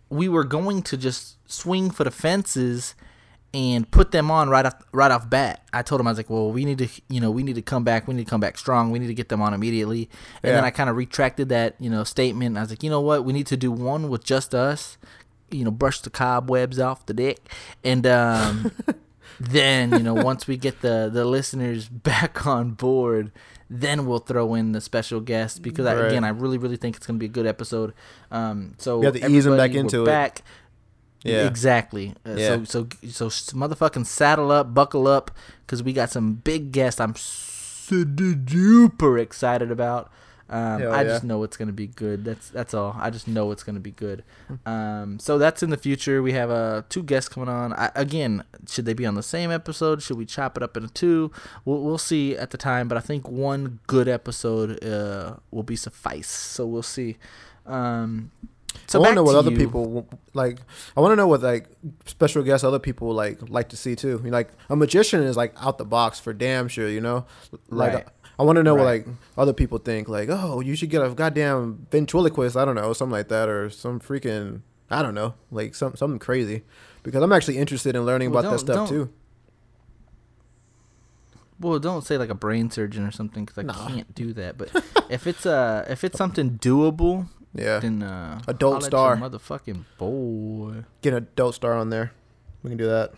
we 0.08 0.28
were 0.28 0.44
going 0.44 0.82
to 0.82 0.96
just 0.96 1.36
swing 1.50 1.90
for 1.90 2.04
the 2.04 2.10
fences 2.10 2.94
and 3.58 3.90
put 3.90 4.12
them 4.12 4.30
on 4.30 4.48
right 4.48 4.64
off 4.64 4.76
right 4.92 5.10
off 5.10 5.28
bat. 5.28 5.66
I 5.72 5.82
told 5.82 6.00
him 6.00 6.06
I 6.06 6.12
was 6.12 6.18
like, 6.18 6.30
well, 6.30 6.52
we 6.52 6.64
need 6.64 6.78
to, 6.78 6.88
you 7.08 7.20
know, 7.20 7.32
we 7.32 7.42
need 7.42 7.56
to 7.56 7.62
come 7.62 7.82
back. 7.82 8.06
We 8.06 8.14
need 8.14 8.24
to 8.24 8.30
come 8.30 8.40
back 8.40 8.56
strong. 8.56 8.92
We 8.92 9.00
need 9.00 9.08
to 9.08 9.14
get 9.14 9.30
them 9.30 9.42
on 9.42 9.52
immediately. 9.52 10.08
And 10.44 10.54
then 10.54 10.64
I 10.64 10.70
kind 10.70 10.88
of 10.88 10.94
retracted 10.94 11.48
that, 11.48 11.74
you 11.80 11.90
know, 11.90 12.04
statement. 12.04 12.56
I 12.56 12.60
was 12.60 12.70
like, 12.70 12.84
you 12.84 12.90
know 12.90 13.00
what, 13.00 13.24
we 13.24 13.32
need 13.32 13.48
to 13.48 13.56
do 13.56 13.72
one 13.72 14.08
with 14.08 14.22
just 14.22 14.54
us. 14.54 14.96
You 15.50 15.64
know, 15.64 15.72
brush 15.72 16.00
the 16.02 16.10
cobwebs 16.10 16.78
off 16.78 17.06
the 17.06 17.14
deck, 17.14 17.38
and 17.82 18.06
um, 18.06 18.70
then 19.40 19.92
you 19.92 20.00
know, 20.00 20.12
once 20.14 20.46
we 20.46 20.56
get 20.58 20.82
the 20.82 21.10
the 21.12 21.24
listeners 21.24 21.88
back 22.10 22.46
on 22.46 22.72
board, 22.72 23.32
then 23.70 24.04
we'll 24.06 24.18
throw 24.18 24.54
in 24.54 24.72
the 24.72 24.80
special 24.82 25.20
guest 25.20 25.62
because 25.62 25.86
I, 25.86 25.94
again, 25.94 26.22
I 26.22 26.28
really, 26.28 26.58
really 26.58 26.76
think 26.76 26.96
it's 26.96 27.06
gonna 27.06 27.18
be 27.18 27.24
a 27.26 27.30
good 27.30 27.46
episode. 27.46 27.94
Um, 28.30 28.74
so 28.76 28.98
We 28.98 29.06
have 29.06 29.14
to 29.14 29.26
ease 29.30 29.46
'em 29.46 29.56
back 29.56 29.72
into 29.72 30.02
it. 30.02 30.06
Back. 30.06 30.42
Yeah. 31.22 31.46
exactly. 31.46 32.14
Uh, 32.26 32.34
Yeah. 32.36 32.64
So 32.64 32.88
so 33.08 33.28
so 33.28 33.56
motherfucking 33.56 34.06
saddle 34.06 34.50
up, 34.50 34.74
buckle 34.74 35.06
up, 35.08 35.30
because 35.66 35.82
we 35.82 35.92
got 35.92 36.10
some 36.10 36.34
big 36.34 36.72
guests. 36.72 37.00
I'm 37.00 37.14
super 37.16 39.18
excited 39.18 39.70
about. 39.70 40.10
Um, 40.50 40.80
I 40.80 41.02
yeah. 41.02 41.04
just 41.04 41.24
know 41.24 41.42
it's 41.42 41.58
gonna 41.58 41.72
be 41.72 41.88
good. 41.88 42.24
That's 42.24 42.48
that's 42.48 42.72
all. 42.72 42.96
I 42.98 43.10
just 43.10 43.28
know 43.28 43.50
it's 43.50 43.62
gonna 43.62 43.80
be 43.80 43.90
good. 43.90 44.24
Um, 44.64 45.18
so 45.18 45.36
that's 45.36 45.62
in 45.62 45.68
the 45.68 45.76
future. 45.76 46.22
We 46.22 46.32
have 46.32 46.50
uh, 46.50 46.82
two 46.88 47.02
guests 47.02 47.28
coming 47.28 47.50
on. 47.50 47.74
I, 47.74 47.90
again, 47.94 48.44
should 48.66 48.86
they 48.86 48.94
be 48.94 49.04
on 49.04 49.14
the 49.14 49.22
same 49.22 49.50
episode? 49.50 50.02
Should 50.02 50.16
we 50.16 50.24
chop 50.24 50.56
it 50.56 50.62
up 50.62 50.74
into 50.76 50.88
two? 50.88 51.30
We'll 51.66 51.82
we'll 51.82 51.98
see 51.98 52.34
at 52.34 52.50
the 52.50 52.56
time. 52.56 52.88
But 52.88 52.96
I 52.96 53.02
think 53.02 53.28
one 53.28 53.80
good 53.86 54.08
episode 54.08 54.82
uh, 54.82 55.34
will 55.50 55.64
be 55.64 55.76
suffice. 55.76 56.30
So 56.30 56.64
we'll 56.64 56.82
see. 56.82 57.18
Um, 57.66 58.30
so 58.86 58.98
I 58.98 59.02
want 59.02 59.10
to 59.12 59.14
know 59.16 59.22
what 59.22 59.34
other 59.36 59.50
you. 59.50 59.56
people 59.56 60.08
like. 60.34 60.58
I 60.96 61.00
want 61.00 61.12
to 61.12 61.16
know 61.16 61.26
what 61.26 61.42
like 61.42 61.68
special 62.06 62.42
guests 62.42 62.64
other 62.64 62.78
people 62.78 63.12
like 63.12 63.48
like 63.50 63.68
to 63.70 63.76
see 63.76 63.94
too. 63.96 64.18
Like 64.18 64.50
a 64.70 64.76
magician 64.76 65.22
is 65.22 65.36
like 65.36 65.54
out 65.60 65.78
the 65.78 65.84
box 65.84 66.18
for 66.20 66.32
damn 66.32 66.68
sure. 66.68 66.88
You 66.88 67.00
know, 67.00 67.26
like 67.68 67.94
Right. 67.94 68.06
I 68.38 68.44
want 68.44 68.56
to 68.56 68.62
know 68.62 68.74
Right. 68.76 69.04
what 69.04 69.08
like 69.08 69.16
other 69.36 69.52
people 69.52 69.78
think. 69.78 70.08
Like, 70.08 70.28
oh, 70.30 70.60
you 70.60 70.76
should 70.76 70.90
get 70.90 71.02
a 71.02 71.10
goddamn 71.10 71.86
ventriloquist. 71.90 72.56
I 72.56 72.64
don't 72.64 72.76
know, 72.76 72.92
something 72.92 73.12
like 73.12 73.28
that, 73.28 73.48
or 73.48 73.68
some 73.70 74.00
freaking 74.00 74.62
I 74.90 75.02
don't 75.02 75.14
know, 75.14 75.34
like 75.50 75.74
some 75.74 75.96
something 75.96 76.18
crazy. 76.18 76.62
Because 77.02 77.22
I'm 77.22 77.32
actually 77.32 77.58
interested 77.58 77.94
in 77.96 78.04
learning 78.06 78.30
Well, 78.30 78.40
about 78.40 78.52
that 78.52 78.58
stuff 78.60 78.88
too. 78.88 79.10
Well, 81.60 81.78
don't 81.80 82.04
say 82.04 82.16
like 82.18 82.30
a 82.30 82.34
brain 82.34 82.70
surgeon 82.70 83.04
or 83.04 83.10
something 83.10 83.44
because 83.44 83.58
I 83.58 83.62
Nah. 83.62 83.88
can't 83.88 84.14
do 84.14 84.32
that. 84.34 84.56
But 84.56 84.70
if 85.10 85.26
it's 85.26 85.44
uh 85.44 85.84
if 85.88 86.04
it's 86.04 86.16
something 86.16 86.58
doable, 86.58 87.26
Yeah, 87.58 87.78
then 87.80 88.02
uh, 88.02 88.40
Adult 88.46 88.84
star. 88.84 89.16
motherfucking 89.16 89.84
boy. 89.98 90.84
get 91.02 91.12
an 91.12 91.18
adult 91.18 91.54
star 91.54 91.74
on 91.74 91.90
there. 91.90 92.12
We 92.62 92.70
can 92.70 92.78
do 92.78 92.86
that. 92.86 93.12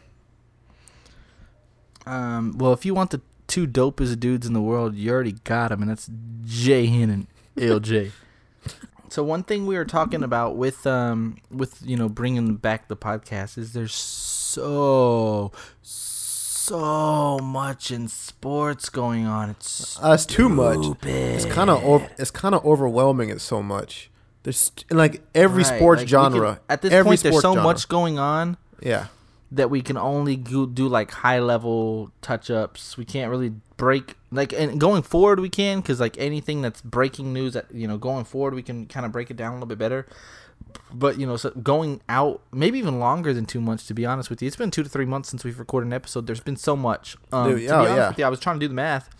Um, 2.07 2.57
well, 2.59 2.73
if 2.73 2.85
you 2.85 2.95
want 2.95 3.11
the 3.11 3.21
two 3.47 3.67
dopest 3.67 4.19
dudes 4.21 4.47
in 4.47 4.53
the 4.53 4.61
world, 4.61 4.95
you 4.95 5.11
already 5.11 5.33
got 5.45 5.69
them, 5.69 5.83
and 5.83 5.91
that's 5.91 6.11
Jay 6.45 6.87
and 7.03 7.27
LJ. 7.57 8.11
so 9.09 9.23
one 9.23 9.43
thing 9.43 9.67
we 9.67 9.77
were 9.77 9.85
talking 9.85 10.23
about 10.23 10.57
with 10.57 10.87
um 10.87 11.37
with 11.51 11.81
you 11.85 11.97
know 11.97 12.09
bringing 12.09 12.57
back 12.57 12.89
the 12.89 12.97
podcast 12.97 13.59
is 13.59 13.73
there's 13.73 13.95
so 13.95 15.53
so 15.83 17.39
much 17.43 17.91
in 17.91 18.09
sports 18.09 18.89
going 18.89 19.27
on. 19.27 19.51
It's 19.51 19.99
Uh, 20.03 20.13
it's 20.13 20.27
too 20.27 20.49
much. 20.49 20.97
It's 21.05 21.45
kind 21.45 21.71
of. 21.71 22.09
It's 22.19 22.31
kind 22.31 22.55
of 22.55 22.65
overwhelming. 22.65 23.31
It's 23.31 23.45
so 23.45 23.63
much. 23.63 24.10
There's 24.43 24.73
like 24.91 25.23
every 25.35 25.63
Right, 25.65 25.77
sports 25.77 26.01
like, 26.01 26.09
genre. 26.09 26.55
can- 26.55 26.63
at 26.69 26.83
this 26.83 26.93
every 26.93 27.11
point, 27.11 27.21
there's 27.23 27.35
so 27.37 27.55
genre. 27.55 27.63
much 27.63 27.89
going 27.89 28.19
on 28.19 28.57
Yeah, 28.83 29.07
that 29.53 29.69
we 29.69 29.83
can 29.83 29.97
only 29.99 30.37
go, 30.37 30.65
do 30.67 30.89
like 30.89 31.11
high 31.11 31.41
level 31.41 32.11
touch 32.23 32.51
ups. 32.51 32.97
We 32.97 33.05
can't 33.05 33.31
really 33.31 33.53
break 33.77 34.17
like 34.31 34.53
and 34.53 34.79
going 34.81 35.03
forward 35.03 35.41
we 35.41 35.49
can 35.49 35.81
because 35.81 36.01
like 36.01 36.17
anything 36.19 36.61
that's 36.63 36.81
breaking 36.83 37.33
news 37.33 37.55
that 37.55 37.67
you 37.73 37.89
know 37.89 37.97
going 37.97 38.25
forward 38.25 38.53
we 38.53 38.63
can 38.63 38.85
kind 38.87 39.07
of 39.07 39.11
break 39.13 39.31
it 39.31 39.37
down 39.37 39.53
a 39.53 39.55
little 39.55 39.67
bit 39.67 39.79
better. 39.79 40.07
But 40.93 41.19
you 41.19 41.27
know, 41.27 41.37
so 41.37 41.51
going 41.51 42.01
out 42.09 42.43
maybe 42.53 42.79
even 42.79 42.99
longer 42.99 43.33
than 43.35 43.45
two 43.45 43.61
months. 43.61 43.87
To 43.87 43.95
be 43.95 44.07
honest 44.07 44.31
with 44.31 44.41
you, 44.41 44.47
it's 44.47 44.57
been 44.57 44.71
two 44.71 44.83
to 44.83 44.89
three 44.89 45.05
months 45.07 45.29
since 45.29 45.45
we've 45.45 45.59
recorded 45.59 45.87
an 45.89 45.93
episode. 45.93 46.27
There's 46.27 46.41
been 46.41 46.57
so 46.57 46.77
much. 46.77 47.17
Um, 47.33 47.49
Dude, 47.49 47.57
to 47.57 47.61
be 47.67 47.71
oh, 47.71 47.79
honest 47.79 47.97
yeah. 47.97 48.09
with 48.09 48.19
you, 48.19 48.25
I 48.25 48.29
was 48.29 48.41
trying 48.41 48.57
to 48.57 48.61
do 48.61 48.69
the 48.69 48.75
math. 48.75 49.11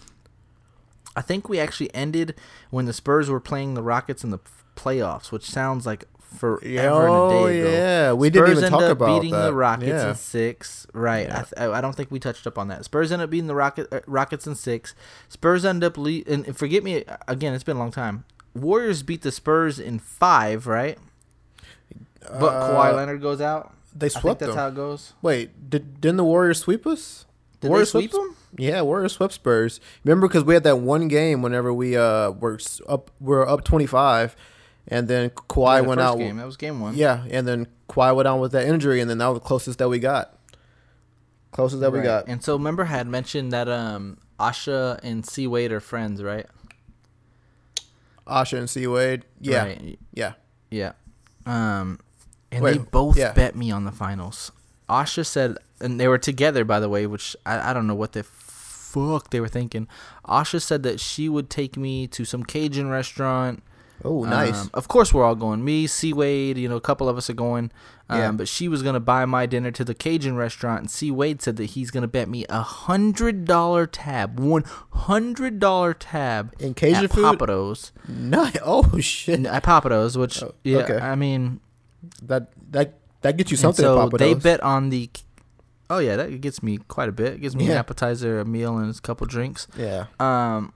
I 1.17 1.23
think 1.23 1.49
we 1.49 1.59
actually 1.59 1.93
ended 1.95 2.37
when 2.71 2.85
the 2.87 2.93
Spurs 2.93 3.29
were 3.29 3.41
playing 3.41 3.75
the 3.75 3.83
Rockets 3.83 4.23
in 4.23 4.31
the 4.31 4.39
playoffs, 4.81 5.31
which 5.33 5.45
sounds 5.45 5.85
like 5.87 6.05
forever 6.37 7.09
Oh, 7.09 7.39
and 7.41 7.49
a 7.49 7.53
day 7.53 7.61
ago. 7.61 7.71
yeah. 7.71 8.13
We 8.13 8.31
didn't 8.31 8.51
even 8.53 8.65
end 8.65 8.73
talk 8.73 8.83
up 8.83 8.93
about 8.93 9.17
beating 9.21 9.33
that. 9.33 9.47
the 9.47 9.55
Rockets 9.55 9.89
Yeah. 9.89 10.11
in 10.11 10.15
six. 10.15 10.87
Right. 10.95 11.29
I, 11.31 11.43
th- 11.43 11.53
I 11.71 11.81
don't 11.81 11.95
think 11.97 12.11
we 12.11 12.19
touched 12.21 12.47
up 12.47 12.57
on 12.57 12.69
that. 12.69 12.85
Spurs 12.85 13.11
end 13.11 13.21
up 13.21 13.31
beating 13.31 13.49
the 13.49 13.55
Rocket, 13.55 13.93
uh, 13.93 14.01
Rockets 14.07 14.47
in 14.47 14.55
six. 14.55 14.95
Spurs 15.29 15.65
end 15.65 15.83
up 15.83 15.99
le- 15.99 16.23
and 16.29 16.47
and 16.47 16.57
forget 16.57 16.85
me 16.85 17.05
again. 17.27 17.53
It's 17.55 17.65
been 17.65 17.77
a 17.77 17.81
long 17.81 17.91
time. 17.91 18.25
Warriors 18.55 19.03
beat 19.03 19.23
the 19.23 19.33
Spurs 19.33 19.79
in 19.81 19.99
five, 19.99 20.67
right? 20.67 20.99
But 22.21 22.53
Kawhi 22.53 22.93
Uh, 22.93 22.97
Leonard 22.97 23.23
goes 23.23 23.41
out. 23.41 23.73
They 23.95 24.09
swept 24.09 24.41
that's 24.41 24.51
them. 24.51 24.59
how 24.59 24.69
it 24.69 24.75
goes. 24.77 25.15
Wait, 25.23 25.69
did 25.71 26.01
didn't 26.01 26.19
the 26.19 26.25
Warriors 26.25 26.61
sweep 26.61 26.87
us? 26.87 27.27
Did 27.61 27.69
Warriors 27.71 27.93
they 27.93 28.01
sweep 28.01 28.13
them? 28.13 28.37
Yeah, 28.57 28.83
Warriors 28.83 29.13
swept 29.15 29.33
Spurs. 29.35 29.81
Remember, 30.05 30.29
because 30.29 30.45
we 30.45 30.55
had 30.55 30.63
that 30.65 30.79
one 30.79 31.09
game 31.09 31.43
whenever 31.43 31.73
we 31.75 31.97
uh 31.97 32.31
were 32.31 32.59
up, 32.89 33.11
we 33.21 33.35
were 33.35 33.49
up 33.49 33.65
twenty 33.65 33.87
five, 33.87 34.37
and 34.89 35.09
then 35.09 35.31
Kawhi 35.31 35.81
Yeah, 35.83 35.89
went 35.89 36.01
out. 36.01 36.19
Game. 36.19 36.37
That 36.37 36.47
was 36.47 36.57
game 36.57 36.81
one. 36.81 36.95
Yeah, 36.97 37.25
and 37.31 37.47
then 37.47 37.67
Kawhi 37.89 38.15
went 38.15 38.29
out 38.29 38.39
with 38.41 38.53
that 38.53 38.67
injury, 38.67 39.01
and 39.01 39.09
then 39.11 39.19
that 39.19 39.27
was 39.29 39.39
the 39.41 39.45
closest 39.47 39.79
that 39.79 39.89
we 39.89 39.99
got. 39.99 40.37
Closest 41.53 41.81
that 41.81 41.93
we 41.93 42.01
got. 42.01 42.29
And 42.29 42.43
so 42.43 42.55
remember, 42.55 42.85
I 42.85 42.87
had 42.87 43.07
mentioned 43.09 43.53
that 43.53 43.69
um 43.69 44.19
Asha 44.39 44.99
and 45.03 45.27
C 45.27 45.47
Wade 45.47 45.73
are 45.73 45.81
friends, 45.81 46.23
right? 46.23 46.47
Asha 48.27 48.59
and 48.59 48.71
C 48.71 48.87
Wade. 48.87 49.25
Yeah, 49.41 49.65
Right. 49.65 49.99
yeah. 50.15 50.33
Yeah. 50.71 50.93
Um, 51.47 51.99
and 52.53 52.63
Wait, 52.63 52.73
they 52.73 52.79
both 52.79 53.17
yeah. 53.17 53.33
bet 53.33 53.57
me 53.57 53.71
on 53.71 53.85
the 53.85 53.91
finals. 53.93 54.53
Asha 54.89 55.25
said, 55.27 55.57
and 55.81 55.99
they 55.99 56.07
were 56.09 56.19
together, 56.19 56.65
by 56.65 56.79
the 56.81 56.89
way, 56.89 57.07
which 57.07 57.35
I, 57.45 57.71
I 57.71 57.73
don't 57.73 57.87
know 57.87 57.95
what 57.95 58.13
the 58.13 58.23
fuck 58.23 59.31
they 59.31 59.41
were 59.41 59.49
thinking. 59.49 59.89
Asha 60.25 60.61
said 60.61 60.83
that 60.85 61.01
she 61.01 61.29
would 61.29 61.51
take 61.51 61.77
me 61.77 62.07
to 62.09 62.25
some 62.25 62.45
Cajun 62.45 62.89
restaurant. 62.91 63.63
Oh, 64.05 64.25
nice. 64.25 64.63
Um, 64.63 64.71
of 64.75 64.89
course, 64.89 65.13
we're 65.13 65.25
all 65.25 65.35
going. 65.35 65.65
Me, 65.65 65.87
C 65.87 66.13
Wade, 66.13 66.57
you 66.59 66.69
know, 66.69 66.77
a 66.77 66.81
couple 66.81 67.09
of 67.09 67.17
us 67.19 67.29
are 67.29 67.35
going. 67.35 67.71
Um, 68.09 68.19
Yeah. 68.19 68.33
But 68.33 68.49
she 68.49 68.67
was 68.69 68.83
gonna 68.83 68.99
buy 69.01 69.25
my 69.27 69.47
dinner 69.47 69.71
to 69.71 69.85
the 69.85 69.95
Cajun 69.95 70.37
restaurant, 70.37 70.81
and 70.81 70.91
C 70.91 71.11
Wade 71.11 71.41
said 71.43 71.57
that 71.57 71.67
he's 71.71 71.91
gonna 71.91 72.09
bet 72.09 72.29
me 72.29 72.45
a 72.49 72.63
hundred 72.63 73.45
dollar 73.45 73.87
tab, 73.87 74.41
one 74.41 74.65
hundred 74.93 75.59
dollar 75.61 75.95
tab 75.95 76.53
In 76.59 76.75
Cajun 76.75 77.05
at 77.05 77.13
food? 77.13 77.25
Pappadeaux. 77.39 77.91
nice. 78.09 78.57
Oh 78.65 78.99
shit. 79.01 79.45
At 79.47 79.63
Pappadeaux, 79.65 80.17
which 80.17 80.43
Oh, 80.43 80.55
yeah, 80.65 80.79
okay. 80.79 80.99
I 80.99 81.15
mean, 81.15 81.61
That 82.23 82.51
that 82.73 82.95
that 83.21 83.37
gets 83.37 83.51
you 83.51 83.57
something. 83.57 83.85
so 83.85 84.09
they 84.09 84.35
bet 84.35 84.61
on 84.63 84.89
the. 84.91 85.11
Oh 85.91 85.99
yeah, 85.99 86.17
that 86.17 86.41
gets 86.41 86.63
me 86.63 86.79
quite 86.79 87.09
a 87.09 87.13
bit. 87.13 87.35
It 87.35 87.41
gives 87.43 87.55
me 87.57 87.67
an 87.67 87.73
appetizer, 87.73 88.41
a 88.41 88.45
meal, 88.45 88.79
and 88.79 88.95
a 88.97 89.01
couple 89.01 89.27
drinks. 89.27 89.67
Yeah. 89.77 90.07
Um, 90.21 90.73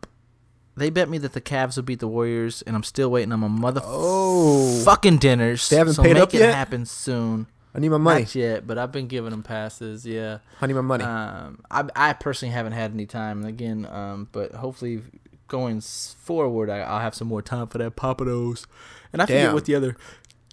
they 0.76 0.90
bet 0.90 1.08
me 1.08 1.18
that 1.18 1.32
the 1.32 1.40
Cavs 1.40 1.76
would 1.76 1.86
beat 1.86 2.00
the 2.00 2.08
Warriors, 2.08 2.62
and 2.62 2.74
I'm 2.76 2.82
still 2.82 3.10
waiting 3.10 3.32
on 3.32 3.40
my 3.40 3.48
mother 3.48 3.80
Oh. 3.84 4.82
fucking 4.84 5.18
dinners. 5.18 5.68
They 5.68 5.76
haven't 5.76 5.94
so 5.94 6.02
paid 6.02 6.14
make 6.14 6.22
up 6.22 6.34
it 6.34 6.38
yet? 6.40 6.54
happen 6.54 6.86
soon. 6.86 7.46
I 7.74 7.80
need 7.80 7.88
my 7.88 7.98
money. 7.98 8.20
Not 8.22 8.34
yet, 8.36 8.66
but 8.66 8.78
I've 8.78 8.92
been 8.92 9.08
giving 9.08 9.30
them 9.30 9.42
passes. 9.42 10.06
Yeah. 10.06 10.38
I 10.60 10.66
need 10.66 10.74
my 10.74 10.80
money. 10.80 11.02
Um, 11.04 11.60
I 11.70 11.84
I 11.96 12.12
personally 12.12 12.52
haven't 12.54 12.72
had 12.72 12.92
any 12.92 13.06
time 13.06 13.44
again. 13.44 13.84
Um, 13.86 14.28
but 14.30 14.52
hopefully 14.52 15.02
going 15.48 15.80
forward, 15.80 16.70
I, 16.70 16.78
I'll 16.80 17.00
have 17.00 17.14
some 17.16 17.26
more 17.28 17.42
time 17.42 17.66
for 17.66 17.78
that 17.78 17.96
Pappadeaux. 17.96 18.64
And 19.12 19.20
I 19.22 19.26
forget 19.26 19.52
what 19.52 19.64
the 19.64 19.74
other 19.74 19.96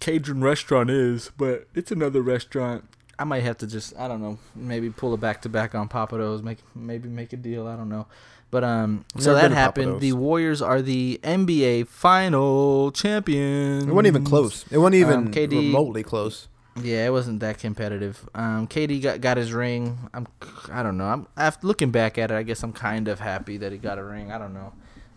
Cajun 0.00 0.42
restaurant 0.42 0.90
is, 0.90 1.30
but 1.36 1.68
it's 1.74 1.92
another 1.92 2.22
restaurant. 2.22 2.84
I 3.18 3.24
might 3.24 3.44
have 3.44 3.58
to 3.58 3.68
just 3.68 3.96
I 3.96 4.08
don't 4.08 4.20
know 4.20 4.38
maybe 4.56 4.90
pull 4.90 5.14
a 5.14 5.16
back 5.16 5.42
to 5.42 5.48
back 5.48 5.76
on 5.76 5.88
Pappadeaux, 5.88 6.42
make 6.42 6.58
maybe 6.74 7.08
make 7.08 7.32
a 7.32 7.36
deal. 7.36 7.68
I 7.68 7.76
don't 7.76 7.88
know. 7.88 8.06
But 8.52 8.62
um, 8.64 9.04
so 9.18 9.34
that 9.34 9.50
happened. 9.50 10.00
The 10.00 10.12
Warriors 10.12 10.60
are 10.60 10.82
the 10.82 11.18
NBA 11.24 11.88
final 11.88 12.92
champions. 12.92 13.84
it 13.84 13.90
wasn't 13.92 14.06
even 14.08 14.24
close. 14.24 14.64
It 14.70 14.76
wasn't 14.76 14.96
even 14.96 15.14
Um, 15.14 15.32
KD 15.32 15.50
remotely 15.52 16.02
close. 16.02 16.48
Yeah, 16.80 17.06
it 17.06 17.10
wasn't 17.12 17.40
that 17.40 17.58
competitive. 17.58 18.28
Um, 18.34 18.66
KD 18.68 19.02
got 19.02 19.20
got 19.22 19.36
his 19.38 19.54
ring. 19.54 19.98
I'm, 20.12 20.26
I 20.70 20.82
don't 20.82 20.98
know. 20.98 21.06
I'm 21.06 21.26
after 21.36 21.66
looking 21.66 21.90
back 21.90 22.18
at 22.18 22.30
it. 22.30 22.34
I 22.34 22.42
guess 22.42 22.62
I'm 22.62 22.74
kind 22.74 23.08
of 23.08 23.20
happy 23.20 23.56
that 23.56 23.72
he 23.72 23.78
got 23.78 23.98
a 23.98 24.04
ring. 24.04 24.30
I 24.30 24.36
don't 24.36 24.52
know. 24.54 24.72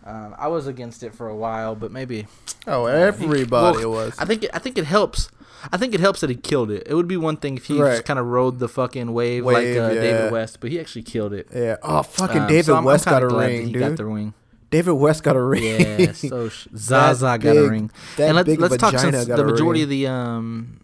Um, 0.06 0.34
I 0.38 0.48
was 0.48 0.66
against 0.66 1.02
it 1.02 1.14
for 1.14 1.28
a 1.28 1.36
while, 1.36 1.74
but 1.74 1.92
maybe 1.92 2.26
Oh, 2.66 2.86
everybody 2.86 3.78
well, 3.84 3.90
was. 3.90 4.14
I 4.18 4.24
think 4.24 4.44
it, 4.44 4.50
I 4.54 4.60
think 4.60 4.78
it 4.78 4.84
helps. 4.86 5.28
I 5.72 5.76
think 5.76 5.94
it 5.94 6.00
helps 6.00 6.20
that 6.20 6.30
he 6.30 6.36
killed 6.36 6.70
it. 6.70 6.84
It 6.86 6.94
would 6.94 7.08
be 7.08 7.16
one 7.16 7.36
thing 7.36 7.56
if 7.56 7.66
he 7.66 7.80
Right. 7.80 7.92
just 7.92 8.04
kind 8.04 8.18
of 8.18 8.26
rode 8.26 8.58
the 8.58 8.68
fucking 8.68 9.12
wave, 9.12 9.44
Wave, 9.44 9.54
like 9.54 9.66
uh, 9.90 9.94
yeah. 9.94 10.00
David 10.00 10.32
West, 10.32 10.58
but 10.60 10.70
he 10.70 10.78
actually 10.80 11.02
killed 11.02 11.32
it. 11.32 11.48
yeah. 11.54 11.76
Oh, 11.82 12.02
fucking 12.02 12.42
Um, 12.42 12.48
David 12.48 12.64
so 12.66 12.80
West 12.82 13.04
got 13.06 13.22
a 13.22 13.28
ring, 13.28 13.66
he 13.66 13.72
dude. 13.72 13.80
got 13.80 13.96
the 13.96 14.04
ring. 14.04 14.34
David 14.70 14.92
West 14.94 15.22
got 15.22 15.36
a 15.36 15.40
ring. 15.42 15.62
Yeah, 16.00 16.12
so 16.12 16.48
sh- 16.50 16.68
Zaza 16.76 17.38
got 17.38 17.56
a 17.56 17.68
ring. 17.68 17.90
that 18.16 18.26
and 18.28 18.36
let's 18.36 18.46
big 18.46 18.60
let's 18.60 18.76
talk 18.76 18.98
since 18.98 19.24
the 19.26 19.44
majority 19.44 19.82
of 19.82 19.88
the 19.88 20.06
um, 20.08 20.80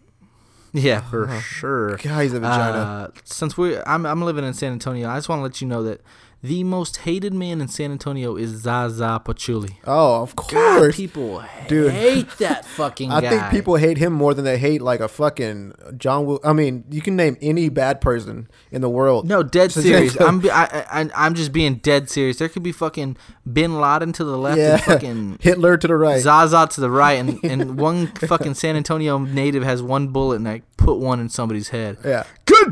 yeah, 0.71 1.01
for 1.01 1.27
sure. 1.41 1.97
God, 1.97 2.21
he's 2.21 2.33
a 2.33 2.39
vagina. 2.39 2.77
Uh, 2.77 3.07
since 3.25 3.57
we 3.57 3.77
I'm 3.85 4.05
I'm 4.05 4.21
living 4.21 4.43
in 4.45 4.53
San 4.53 4.71
Antonio, 4.71 5.07
I 5.09 5.17
just 5.17 5.29
want 5.29 5.39
to 5.39 5.43
let 5.43 5.61
you 5.61 5.67
know 5.67 5.83
that 5.83 6.01
the 6.43 6.61
most 6.65 6.97
hated 6.97 7.33
man 7.33 7.61
in 7.61 7.69
San 7.69 7.89
Antonio 7.89 8.35
is 8.35 8.49
Zaza 8.63 9.21
Pachulia. 9.23 9.75
oh, 9.85 10.23
of 10.23 10.35
God, 10.35 10.49
course. 10.49 10.95
people 10.97 11.41
Dude. 11.69 11.91
hate 11.93 12.29
that 12.39 12.65
fucking 12.75 13.09
I 13.11 13.21
guy. 13.21 13.29
think 13.29 13.43
people 13.51 13.77
hate 13.77 13.97
him 13.97 14.11
more 14.11 14.33
than 14.33 14.43
they 14.43 14.57
hate 14.57 14.81
like 14.81 14.99
a 14.99 15.07
fucking 15.07 15.71
John. 15.97 16.25
Will- 16.25 16.41
I 16.43 16.51
mean, 16.51 16.83
you 16.89 17.01
can 17.01 17.15
name 17.15 17.37
any 17.41 17.69
bad 17.69 18.01
person 18.01 18.49
in 18.71 18.81
the 18.81 18.89
world. 18.89 19.25
No, 19.25 19.41
dead 19.41 19.71
serious. 19.71 20.19
I'm 20.21 20.41
be- 20.41 20.51
I, 20.51 20.65
I 21.01 21.09
I'm 21.15 21.33
just 21.33 21.53
being 21.53 21.75
dead 21.75 22.09
serious. 22.09 22.37
There 22.39 22.49
could 22.49 22.63
be 22.63 22.73
fucking 22.73 23.15
Bin 23.51 23.79
Laden 23.79 24.11
to 24.13 24.25
the 24.25 24.37
left 24.37 24.57
yeah, 24.57 24.73
and 24.73 24.81
fucking 24.83 25.37
Hitler 25.41 25.77
to 25.77 25.87
the 25.87 25.95
right. 25.95 26.21
Zaza 26.21 26.67
to 26.71 26.81
the 26.81 26.91
right, 26.91 27.13
and, 27.13 27.39
and 27.45 27.77
one 27.79 28.07
fucking 28.07 28.55
San 28.55 28.75
Antonio 28.75 29.17
native 29.17 29.63
has 29.63 29.81
one 29.81 30.09
bullet 30.09 30.35
and 30.37 30.47
I 30.49 30.61
put 30.75 30.97
one 30.97 31.21
in 31.21 31.29
somebody's 31.29 31.69
head. 31.69 31.97
yeah, 32.03 32.23
yeah, 32.49 32.67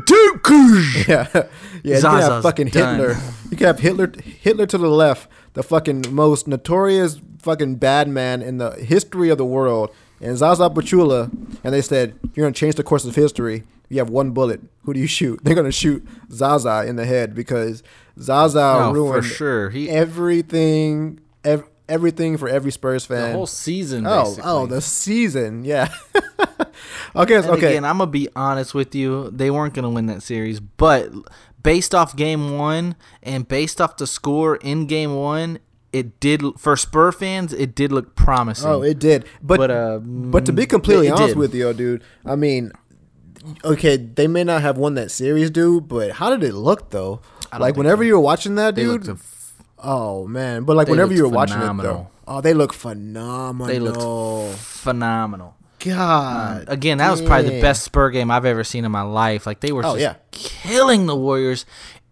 yeah. 1.08 1.26
You 1.82 1.92
can 1.92 1.92
have 1.92 2.00
Zaza's 2.00 2.42
fucking 2.42 2.68
done. 2.68 2.98
Hitler. 2.98 3.16
You 3.50 3.56
can 3.62 3.74
have 3.74 3.80
Hitler. 3.80 4.12
Hitler 4.40 4.66
to 4.66 4.78
the 4.78 4.88
left, 4.88 5.28
the 5.54 5.62
fucking 5.62 6.04
most 6.10 6.46
notorious 6.48 7.20
fucking 7.40 7.76
bad 7.76 8.08
man 8.08 8.40
in 8.42 8.58
the 8.58 8.70
history 8.72 9.28
of 9.30 9.38
the 9.38 9.44
world, 9.44 9.90
and 10.20 10.36
Zaza 10.36 10.68
Pachulia. 10.70 11.30
And 11.64 11.74
they 11.74 11.82
said, 11.82 12.14
"You're 12.34 12.46
gonna 12.46 12.54
change 12.54 12.74
the 12.76 12.82
course 12.84 13.04
of 13.04 13.14
history. 13.14 13.64
You 13.88 13.98
have 13.98 14.08
one 14.10 14.30
bullet. 14.30 14.60
Who 14.84 14.94
do 14.94 15.00
you 15.00 15.06
shoot? 15.06 15.40
They're 15.44 15.54
gonna 15.54 15.72
shoot 15.72 16.06
Zaza 16.30 16.84
in 16.86 16.96
the 16.96 17.04
head 17.04 17.34
because 17.34 17.82
Zaza 18.20 18.76
Oh, 18.86 18.92
ruined 18.92 19.24
sure. 19.24 19.70
He 19.70 19.88
everything. 19.90 21.20
Ev- 21.44 21.64
everything 21.88 22.38
for 22.38 22.48
every 22.48 22.70
Spurs 22.72 23.04
fan. 23.04 23.30
the 23.30 23.32
whole 23.36 23.46
season. 23.46 24.06
Oh, 24.06 24.10
oh 24.10 24.24
basically. 24.24 24.50
oh, 24.50 24.66
the 24.66 24.80
season, 24.80 25.64
yeah. 25.64 25.88
okay, 27.16 27.34
And 27.36 27.46
okay. 27.46 27.66
again, 27.72 27.84
I'm 27.84 27.98
gonna 27.98 28.10
be 28.10 28.28
honest 28.34 28.74
with 28.74 28.94
you. 28.94 29.30
They 29.30 29.50
weren't 29.50 29.74
gonna 29.74 29.90
win 29.90 30.06
that 30.06 30.22
series, 30.22 30.60
but 30.60 31.10
based 31.62 31.94
off 31.94 32.16
game 32.16 32.56
one 32.58 32.96
and 33.22 33.46
based 33.46 33.80
off 33.80 33.96
the 33.96 34.06
score 34.06 34.56
in 34.56 34.86
game 34.86 35.14
one, 35.14 35.58
it 35.92 36.18
did 36.20 36.42
for 36.58 36.76
Spur 36.76 37.12
fans. 37.12 37.52
It 37.52 37.74
did 37.74 37.92
look 37.92 38.14
promising. 38.16 38.68
oh, 38.68 38.82
it 38.82 38.98
did, 38.98 39.24
but 39.42 39.58
But, 39.58 39.70
uh, 39.70 39.98
but 40.02 40.46
to 40.46 40.52
be 40.52 40.66
completely 40.66 41.08
it 41.08 41.12
honest 41.12 41.28
did. 41.28 41.36
with 41.38 41.54
you, 41.54 41.72
dude, 41.74 42.02
I 42.24 42.34
mean, 42.36 42.72
okay, 43.64 43.96
they 43.96 44.26
may 44.26 44.44
not 44.44 44.62
have 44.62 44.78
won 44.78 44.94
that 44.94 45.10
series, 45.10 45.50
dude, 45.50 45.88
but 45.88 46.12
how 46.12 46.30
did 46.30 46.42
it 46.42 46.54
look 46.54 46.90
though? 46.90 47.20
Like 47.58 47.76
whenever 47.76 48.02
you 48.02 48.14
were 48.14 48.20
watching 48.20 48.54
that, 48.54 48.74
dude. 48.74 49.08
f- 49.08 49.52
oh 49.78 50.26
man, 50.26 50.64
but 50.64 50.76
like 50.76 50.88
whenever 50.88 51.12
you 51.12 51.22
were 51.24 51.28
looked 51.28 51.52
watching 51.52 51.60
it 51.60 51.82
though, 51.82 52.08
oh, 52.26 52.40
they 52.40 52.54
look 52.54 52.72
phenomenal. 52.72 53.66
They 53.66 53.78
looked 53.78 54.58
phenomenal. 54.58 55.56
God, 55.84 56.64
Again, 56.68 56.98
that 56.98 57.10
was 57.10 57.20
probably 57.22 57.50
the 57.50 57.60
best 57.60 57.82
Spur 57.82 58.10
game 58.10 58.30
I've 58.30 58.44
ever 58.44 58.64
seen 58.64 58.84
in 58.84 58.92
my 58.92 59.02
life. 59.02 59.46
Like 59.46 59.60
they 59.60 59.72
were 59.72 59.84
Oh, 59.84 59.96
just 59.96 60.00
yeah. 60.00 60.14
killing 60.30 61.06
the 61.06 61.16
Warriors 61.16 61.64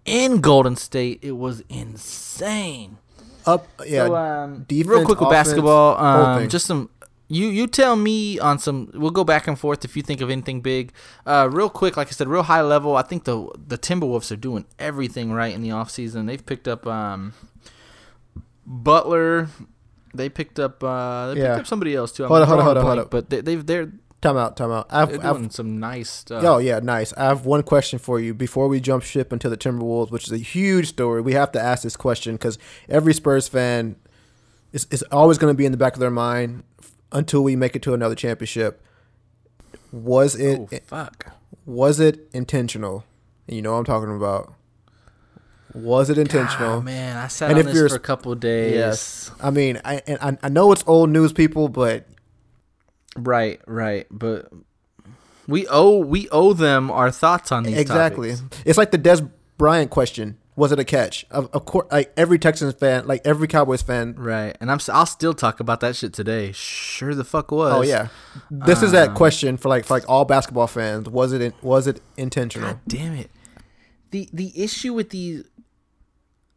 in 0.04 0.40
Golden 0.40 0.76
State. 0.76 1.20
It 1.22 1.32
was 1.32 1.62
insane. 1.68 2.98
Up, 3.46 3.66
yeah. 3.86 4.06
so, 4.06 4.16
um, 4.16 4.64
defense, 4.68 4.88
real 4.88 5.04
quick 5.04 5.20
with 5.20 5.28
offense, 5.28 5.48
basketball, 5.48 5.96
um, 6.04 6.48
just 6.48 6.66
some. 6.66 6.90
You 7.28 7.46
you 7.48 7.66
tell 7.68 7.94
me 7.96 8.38
on 8.40 8.58
some. 8.58 8.90
We'll 8.92 9.12
go 9.12 9.22
back 9.24 9.46
and 9.46 9.58
forth 9.58 9.84
if 9.84 9.96
you 9.96 10.02
think 10.02 10.20
of 10.20 10.30
anything 10.30 10.60
big. 10.60 10.92
Uh, 11.24 11.48
real 11.50 11.70
quick, 11.70 11.96
like 11.96 12.08
I 12.08 12.10
said, 12.10 12.26
real 12.28 12.42
high 12.42 12.60
level. 12.60 12.96
I 12.96 13.02
think 13.02 13.24
the 13.24 13.48
the 13.56 13.78
Timberwolves 13.78 14.30
are 14.32 14.36
doing 14.36 14.66
everything 14.78 15.32
right 15.32 15.54
in 15.54 15.62
the 15.62 15.68
offseason. 15.70 16.26
They've 16.26 16.44
picked 16.44 16.66
up 16.68 16.86
um, 16.86 17.32
Butler. 18.66 19.48
They 20.14 20.28
picked 20.28 20.58
up 20.58 20.82
uh, 20.82 21.34
they 21.34 21.40
Yeah. 21.40 21.48
picked 21.54 21.60
up 21.60 21.66
somebody 21.66 21.94
else 21.94 22.12
too. 22.12 22.24
I'm 22.24 22.28
Hold 22.28 22.42
on, 22.42 22.48
hold 22.48 22.60
on, 22.60 22.64
hold 22.66 22.76
on, 22.78 22.84
hold 22.84 22.96
blank, 22.96 23.10
But 23.10 23.30
they, 23.30 23.40
they've 23.40 23.64
they're 23.64 23.92
time 24.20 24.36
out, 24.36 24.56
time 24.56 24.70
out. 24.70 24.86
I've, 24.90 25.10
they're 25.10 25.24
I've 25.26 25.52
some 25.52 25.78
nice 25.80 26.10
stuff. 26.10 26.42
Oh 26.44 26.58
yeah, 26.58 26.78
nice. 26.80 27.12
I 27.14 27.24
have 27.24 27.46
one 27.46 27.62
question 27.62 27.98
for 27.98 28.18
you 28.20 28.34
before 28.34 28.68
we 28.68 28.80
jump 28.80 29.02
ship 29.02 29.32
into 29.32 29.48
the 29.48 29.56
Timberwolves, 29.56 30.10
which 30.10 30.24
is 30.26 30.32
a 30.32 30.38
huge 30.38 30.88
story. 30.88 31.20
We 31.22 31.32
have 31.34 31.52
to 31.52 31.60
ask 31.60 31.82
this 31.82 31.96
question 31.96 32.34
because 32.34 32.58
every 32.88 33.14
Spurs 33.14 33.48
fan 33.48 33.96
is, 34.72 34.86
is 34.90 35.02
always 35.10 35.38
going 35.38 35.52
to 35.54 35.56
be 35.56 35.64
in 35.64 35.72
the 35.72 35.78
back 35.78 35.94
of 35.94 36.00
their 36.00 36.10
mind 36.10 36.64
until 37.12 37.42
we 37.42 37.56
make 37.56 37.74
it 37.74 37.82
to 37.82 37.94
another 37.94 38.14
championship. 38.14 38.82
Was 39.92 40.36
it 40.36 40.58
Oh 40.60 40.68
fuck. 40.86 41.32
was 41.66 41.98
it 42.00 42.28
intentional? 42.32 43.04
And 43.46 43.56
you 43.56 43.62
know 43.62 43.72
what 43.72 43.78
I'm 43.78 43.84
talking 43.84 44.14
about. 44.14 44.54
Was 45.74 46.10
it 46.10 46.18
ah, 46.18 46.22
intentional? 46.22 46.70
Oh 46.70 46.80
man, 46.80 47.16
I 47.16 47.28
sat 47.28 47.50
And 47.50 47.58
on 47.58 47.60
if 47.60 47.66
this 47.66 47.76
you're- 47.76 47.88
for 47.88 47.96
a 47.96 48.00
couple 48.00 48.34
days. 48.34 48.74
Yes. 48.74 49.30
I 49.40 49.50
mean, 49.50 49.80
I, 49.84 50.02
and 50.06 50.18
I 50.20 50.46
I 50.46 50.48
know 50.48 50.72
it's 50.72 50.84
old 50.86 51.10
news, 51.10 51.32
people, 51.32 51.68
but 51.68 52.06
Right, 53.16 53.60
right, 53.66 54.06
but 54.10 54.50
we 55.48 55.66
owe 55.68 55.98
we 55.98 56.28
owe 56.30 56.52
them 56.52 56.90
our 56.90 57.10
thoughts 57.10 57.50
on 57.50 57.64
these 57.64 57.76
exactly, 57.76 58.36
topics. 58.36 58.62
it's 58.64 58.78
like 58.78 58.92
the 58.92 58.98
Dez 58.98 59.28
Bryant 59.58 59.90
question. 59.90 60.38
Was 60.56 60.72
it 60.72 60.78
a 60.78 60.84
catch? 60.84 61.24
Of, 61.30 61.48
of 61.52 61.64
course, 61.64 61.86
like 61.90 62.12
every 62.16 62.38
Texans 62.38 62.74
fan, 62.74 63.06
like 63.06 63.22
every 63.24 63.48
Cowboys 63.48 63.82
fan. 63.82 64.14
Right, 64.16 64.56
and 64.60 64.70
I'm 64.70 64.78
I'll 64.92 65.06
still 65.06 65.34
talk 65.34 65.58
about 65.58 65.80
that 65.80 65.96
shit 65.96 66.12
today. 66.12 66.52
Sure, 66.52 67.14
the 67.14 67.24
fuck 67.24 67.50
was. 67.50 67.72
Oh 67.72 67.82
yeah, 67.82 68.08
this 68.50 68.82
is 68.82 68.92
that 68.92 69.10
um, 69.10 69.14
question 69.16 69.56
for 69.56 69.68
like 69.68 69.84
for 69.84 69.94
like 69.94 70.08
all 70.08 70.24
basketball 70.24 70.66
fans. 70.66 71.08
Was 71.08 71.32
it 71.32 71.40
in, 71.40 71.52
was 71.62 71.86
it 71.86 72.00
intentional? 72.16 72.68
God 72.74 72.80
damn 72.86 73.14
it. 73.14 73.30
The 74.10 74.28
the 74.32 74.52
issue 74.54 74.92
with 74.92 75.10
these 75.10 75.44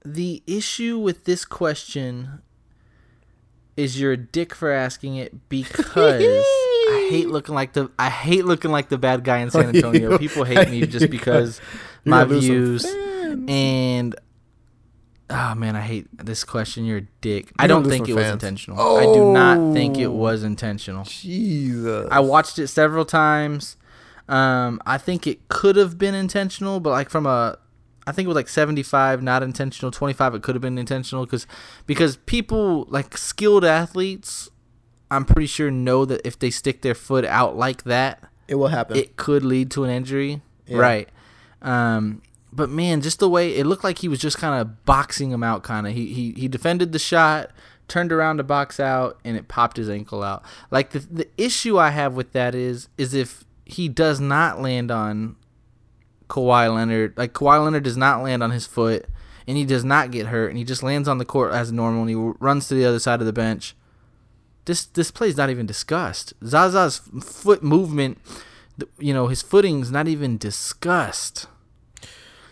the 0.05 0.43
issue 0.47 0.97
with 0.97 1.25
this 1.25 1.45
question 1.45 2.41
is 3.75 3.99
you're 3.99 4.11
a 4.11 4.17
dick 4.17 4.53
for 4.53 4.71
asking 4.71 5.15
it 5.15 5.49
because 5.49 6.21
I 6.21 7.07
hate 7.09 7.29
looking 7.29 7.55
like 7.55 7.73
the 7.73 7.89
I 7.97 8.09
hate 8.09 8.45
looking 8.45 8.71
like 8.71 8.89
the 8.89 8.97
bad 8.97 9.23
guy 9.23 9.39
in 9.39 9.49
San 9.49 9.75
Antonio. 9.75 10.11
You- 10.11 10.17
People 10.19 10.43
hate 10.43 10.69
me 10.69 10.85
just 10.85 11.09
because 11.11 11.59
my 12.05 12.23
gonna 12.23 12.35
lose 12.35 12.83
some 12.83 12.91
views 12.91 13.45
and 13.49 14.15
oh 15.29 15.55
man, 15.55 15.75
I 15.75 15.81
hate 15.81 16.07
this 16.23 16.43
question. 16.43 16.85
You're 16.85 16.97
a 16.99 17.07
dick. 17.21 17.51
I 17.57 17.63
You're 17.63 17.69
don't 17.69 17.85
think 17.89 18.07
it 18.09 18.13
was 18.13 18.25
fans. 18.25 18.33
intentional. 18.43 18.97
I 18.97 19.05
do 19.05 19.31
not 19.33 19.73
think 19.73 19.97
it 19.97 20.05
Oh. 20.07 20.11
was 20.11 20.43
intentional. 20.43 21.05
Jesus. 21.05 22.07
I 22.11 22.19
watched 22.19 22.59
it 22.59 22.67
several 22.67 23.05
times. 23.05 23.77
Um, 24.29 24.79
I 24.85 24.97
think 24.99 25.25
it 25.25 25.47
could 25.49 25.75
have 25.77 25.97
been 25.97 26.13
intentional, 26.13 26.79
but 26.79 26.91
like 26.91 27.09
from 27.09 27.25
a, 27.25 27.57
I 28.05 28.11
think 28.11 28.25
it 28.25 28.29
was 28.29 28.35
like 28.35 28.49
seventy 28.49 28.83
five 28.83 29.21
not 29.21 29.43
intentional, 29.43 29.91
twenty 29.91 30.13
five 30.13 30.35
it 30.35 30.43
could 30.43 30.55
have 30.55 30.61
been 30.61 30.77
intentional 30.77 31.25
because 31.25 31.47
because 31.85 32.17
people 32.17 32.85
like 32.89 33.17
skilled 33.17 33.63
athletes, 33.63 34.49
I'm 35.09 35.25
pretty 35.25 35.47
sure 35.47 35.71
know 35.71 36.05
that 36.05 36.21
if 36.25 36.37
they 36.37 36.49
stick 36.49 36.81
their 36.81 36.95
foot 36.95 37.25
out 37.25 37.55
like 37.55 37.83
that, 37.83 38.23
it 38.47 38.55
will 38.55 38.67
happen. 38.67 38.97
it 38.97 39.15
could 39.15 39.43
lead 39.43 39.71
to 39.71 39.83
an 39.83 39.89
injury. 39.89 40.41
Yeah. 40.67 40.77
Right. 40.77 41.09
Um, 41.61 42.21
but 42.51 42.69
man, 42.69 43.01
just 43.01 43.19
the 43.19 43.29
way 43.29 43.55
it 43.55 43.65
looked 43.65 43.83
like 43.83 43.99
he 43.99 44.07
was 44.07 44.19
just 44.19 44.37
kind 44.37 44.61
of 44.61 44.85
boxing 44.85 45.31
him 45.31 45.43
out, 45.43 45.63
kind 45.63 45.87
of. 45.87 45.93
He, 45.93 46.13
he 46.13 46.31
he 46.33 46.47
defended 46.47 46.91
the 46.91 46.99
shot, 46.99 47.51
turned 47.87 48.11
around 48.11 48.37
to 48.37 48.43
box 48.43 48.79
out, 48.79 49.19
and 49.23 49.35
it 49.37 49.47
popped 49.47 49.77
his 49.77 49.89
ankle 49.89 50.23
out. 50.23 50.43
Like 50.71 50.91
the 50.91 50.99
the 50.99 51.27
issue 51.37 51.77
I 51.79 51.89
have 51.89 52.13
with 52.13 52.33
that 52.33 52.53
is 52.53 52.89
is 52.97 53.13
if 53.13 53.43
he 53.65 53.87
does 53.87 54.19
not 54.19 54.61
land 54.61 54.91
on 54.91 55.35
Kawhi 56.33 56.73
Leonard, 56.73 57.13
like 57.15 57.31
Kawhi 57.33 57.63
Leonard 57.63 57.83
does 57.83 57.95
not 57.97 58.23
land 58.23 58.41
on 58.41 58.49
his 58.49 58.65
foot, 58.65 59.05
and 59.47 59.55
he 59.55 59.65
does 59.65 59.85
not 59.85 60.09
get 60.09 60.27
hurt, 60.27 60.47
and 60.49 60.57
he 60.57 60.63
just 60.63 60.81
lands 60.81 61.07
on 61.07 61.19
the 61.19 61.25
court 61.25 61.53
as 61.53 61.71
normal, 61.71 62.01
and 62.01 62.09
he 62.09 62.15
runs 62.15 62.67
to 62.67 62.73
the 62.73 62.85
other 62.85 62.97
side 62.99 63.19
of 63.19 63.27
the 63.27 63.33
bench. 63.33 63.75
This 64.65 64.85
this 64.85 65.11
play's 65.11 65.37
not 65.37 65.51
even 65.51 65.67
discussed. 65.67 66.33
Zaza's 66.43 66.97
foot 67.21 67.61
movement, 67.61 68.17
you 68.97 69.13
know, 69.13 69.27
his 69.27 69.43
footing's 69.43 69.91
not 69.91 70.07
even 70.07 70.37
discussed. 70.39 71.45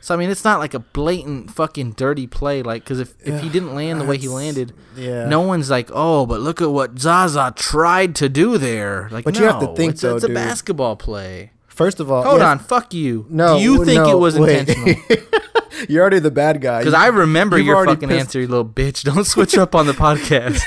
So 0.02 0.14
I 0.14 0.18
mean, 0.18 0.30
it's 0.30 0.44
not 0.44 0.60
like 0.60 0.74
a 0.76 0.80
blatant 0.80 1.52
fucking 1.52 1.92
dirty 1.94 2.28
play, 2.28 2.62
like 2.62 2.84
because 2.84 3.00
if 3.00 3.16
if 3.26 3.42
he 3.42 3.50
didn't 3.50 3.74
land 3.74 4.00
the 4.02 4.06
way 4.06 4.18
he 4.18 4.28
landed, 4.28 4.74
yeah. 4.96 5.26
no 5.28 5.42
one's 5.42 5.70
like, 5.72 5.90
oh, 5.92 6.26
but 6.28 6.40
look 6.40 6.62
at 6.62 6.70
what 6.72 7.00
Zaza 7.00 7.54
tried 7.56 8.14
to 8.16 8.28
do 8.30 8.58
there. 8.60 9.08
Like, 9.12 9.26
But 9.26 9.36
no, 9.36 9.40
you 9.40 9.46
have 9.48 9.60
to 9.62 9.76
think, 9.76 9.94
it's, 9.94 10.04
a- 10.04 10.08
though, 10.08 10.16
it's 10.18 10.24
a 10.26 10.28
dude. 10.28 10.36
basketball 10.36 10.96
play. 10.96 11.52
First 11.82 12.00
of 12.00 12.12
all, 12.12 12.24
Hold 12.24 12.42
on, 12.42 12.60
fuck 12.60 12.94
you. 12.94 13.26
No, 13.30 13.58
do 13.58 13.64
you 13.64 13.84
think 13.86 14.04
no, 14.04 14.12
it 14.12 14.20
was 14.20 14.38
wait. 14.38 14.70
intentional? 14.70 14.96
You're 15.90 16.02
already 16.02 16.20
the 16.20 16.30
bad 16.30 16.62
guy. 16.62 16.80
Because 16.80 16.94
I 16.94 17.08
remember 17.08 17.58
you've 17.58 17.68
your 17.68 17.86
fucking 17.86 18.10
pissed- 18.10 18.20
answer, 18.20 18.40
you 18.40 18.48
little 18.48 18.66
bitch. 18.66 19.04
Don't 19.14 19.26
switch 19.26 19.58
up 19.58 19.74
on 19.74 19.88
the 19.88 19.94
podcast. 19.94 20.62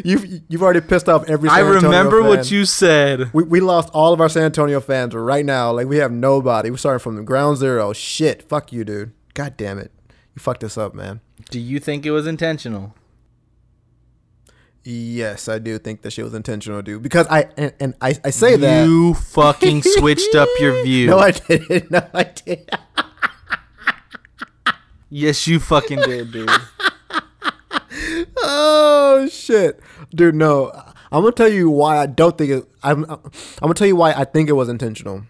You've 0.04 0.42
you've 0.48 0.62
already 0.62 0.80
pissed 0.80 1.08
off 1.08 1.28
every. 1.28 1.48
I 1.48 1.58
San 1.58 1.66
Antonio 1.66 1.88
remember 1.88 2.22
what 2.22 2.50
you 2.50 2.64
said. 2.64 3.32
We, 3.32 3.44
we 3.44 3.60
lost 3.60 3.88
all 3.94 4.12
of 4.12 4.20
our 4.20 4.28
San 4.28 4.42
Antonio 4.44 4.80
fans 4.80 5.14
right 5.14 5.44
now. 5.44 5.72
Like 5.72 5.86
we 5.86 5.98
have 5.98 6.12
nobody. 6.12 6.70
We're 6.70 6.76
starting 6.76 7.02
from 7.02 7.16
the 7.16 7.22
ground 7.22 7.58
zero. 7.58 7.92
Shit. 7.92 8.42
Fuck 8.42 8.72
you, 8.72 8.84
dude. 8.84 9.12
God 9.34 9.56
damn 9.56 9.78
it. 9.78 9.92
You 10.34 10.40
fucked 10.40 10.64
us 10.64 10.76
up, 10.76 10.94
man. 10.94 11.20
Do 11.50 11.60
you 11.60 11.78
think 11.78 12.04
it 12.04 12.10
was 12.10 12.26
intentional? 12.26 12.94
Yes, 14.88 15.48
I 15.48 15.58
do 15.58 15.78
think 15.78 16.02
that 16.02 16.12
shit 16.12 16.24
was 16.24 16.32
intentional, 16.32 16.80
dude. 16.80 17.02
Because 17.02 17.26
I 17.26 17.48
and, 17.56 17.74
and 17.80 17.94
I, 18.00 18.14
I 18.24 18.30
say 18.30 18.54
that. 18.54 18.86
You 18.86 19.14
fucking 19.14 19.82
switched 19.82 20.36
up 20.36 20.48
your 20.60 20.80
view. 20.84 21.08
No, 21.08 21.18
I 21.18 21.32
didn't. 21.32 21.90
No, 21.90 22.08
I 22.14 22.22
did. 22.22 22.70
yes, 25.10 25.48
you 25.48 25.58
fucking 25.58 26.02
did, 26.02 26.30
dude. 26.30 26.48
oh 28.44 29.28
shit, 29.28 29.80
dude. 30.14 30.36
No, 30.36 30.70
I'm 31.10 31.22
gonna 31.22 31.32
tell 31.32 31.48
you 31.52 31.68
why 31.68 31.98
I 31.98 32.06
don't 32.06 32.38
think 32.38 32.50
it. 32.52 32.64
I'm. 32.84 33.04
I'm 33.10 33.20
gonna 33.60 33.74
tell 33.74 33.88
you 33.88 33.96
why 33.96 34.12
I 34.12 34.24
think 34.24 34.48
it 34.48 34.52
was 34.52 34.68
intentional. 34.68 35.24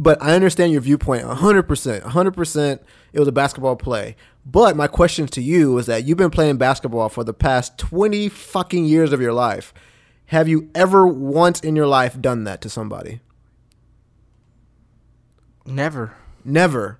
But 0.00 0.16
I 0.22 0.34
understand 0.34 0.72
your 0.72 0.80
viewpoint 0.80 1.24
100%. 1.26 2.02
100% 2.02 2.78
it 3.12 3.18
was 3.18 3.28
a 3.28 3.32
basketball 3.32 3.76
play. 3.76 4.16
But 4.46 4.74
my 4.74 4.86
question 4.86 5.26
to 5.26 5.42
you 5.42 5.76
is 5.76 5.84
that 5.86 6.04
you've 6.06 6.16
been 6.16 6.30
playing 6.30 6.56
basketball 6.56 7.10
for 7.10 7.22
the 7.22 7.34
past 7.34 7.76
20 7.76 8.30
fucking 8.30 8.86
years 8.86 9.12
of 9.12 9.20
your 9.20 9.34
life. 9.34 9.74
Have 10.26 10.48
you 10.48 10.70
ever 10.74 11.06
once 11.06 11.60
in 11.60 11.76
your 11.76 11.86
life 11.86 12.18
done 12.18 12.44
that 12.44 12.62
to 12.62 12.70
somebody? 12.70 13.20
Never. 15.66 16.14
Never. 16.46 16.98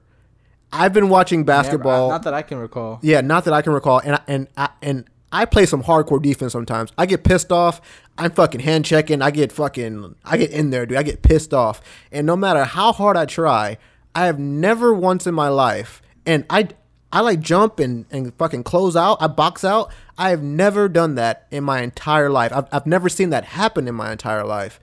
I've 0.70 0.92
been 0.92 1.08
watching 1.08 1.44
basketball. 1.44 2.10
I- 2.10 2.14
not 2.14 2.24
that 2.24 2.34
I 2.34 2.42
can 2.42 2.58
recall. 2.58 2.98
Yeah, 3.02 3.22
not 3.22 3.44
that 3.46 3.54
I 3.54 3.62
can 3.62 3.72
recall. 3.72 4.00
And 4.04 4.16
I, 4.16 4.20
and 4.28 4.48
I, 4.58 4.68
and 4.82 5.04
I 5.32 5.44
play 5.44 5.66
some 5.66 5.84
hardcore 5.84 6.20
defense 6.20 6.52
sometimes. 6.52 6.92
I 6.98 7.06
get 7.06 7.24
pissed 7.24 7.52
off. 7.52 7.80
I'm 8.18 8.32
fucking 8.32 8.60
hand 8.60 8.84
checking. 8.84 9.22
I 9.22 9.30
get 9.30 9.52
fucking 9.52 10.16
I 10.24 10.36
get 10.36 10.50
in 10.50 10.70
there, 10.70 10.86
dude. 10.86 10.98
I 10.98 11.02
get 11.02 11.22
pissed 11.22 11.54
off. 11.54 11.80
And 12.10 12.26
no 12.26 12.36
matter 12.36 12.64
how 12.64 12.92
hard 12.92 13.16
I 13.16 13.26
try, 13.26 13.78
I 14.14 14.26
have 14.26 14.38
never 14.38 14.92
once 14.92 15.26
in 15.26 15.34
my 15.34 15.48
life 15.48 16.02
and 16.26 16.44
I 16.50 16.68
I 17.12 17.20
like 17.20 17.40
jump 17.40 17.80
and, 17.80 18.06
and 18.10 18.34
fucking 18.34 18.62
close 18.62 18.94
out. 18.94 19.20
I 19.20 19.26
box 19.26 19.64
out. 19.64 19.92
I 20.16 20.30
have 20.30 20.42
never 20.42 20.88
done 20.88 21.16
that 21.16 21.46
in 21.50 21.64
my 21.64 21.80
entire 21.80 22.30
life. 22.30 22.52
I've, 22.54 22.66
I've 22.70 22.86
never 22.86 23.08
seen 23.08 23.30
that 23.30 23.44
happen 23.44 23.88
in 23.88 23.94
my 23.94 24.12
entire 24.12 24.44
life 24.44 24.80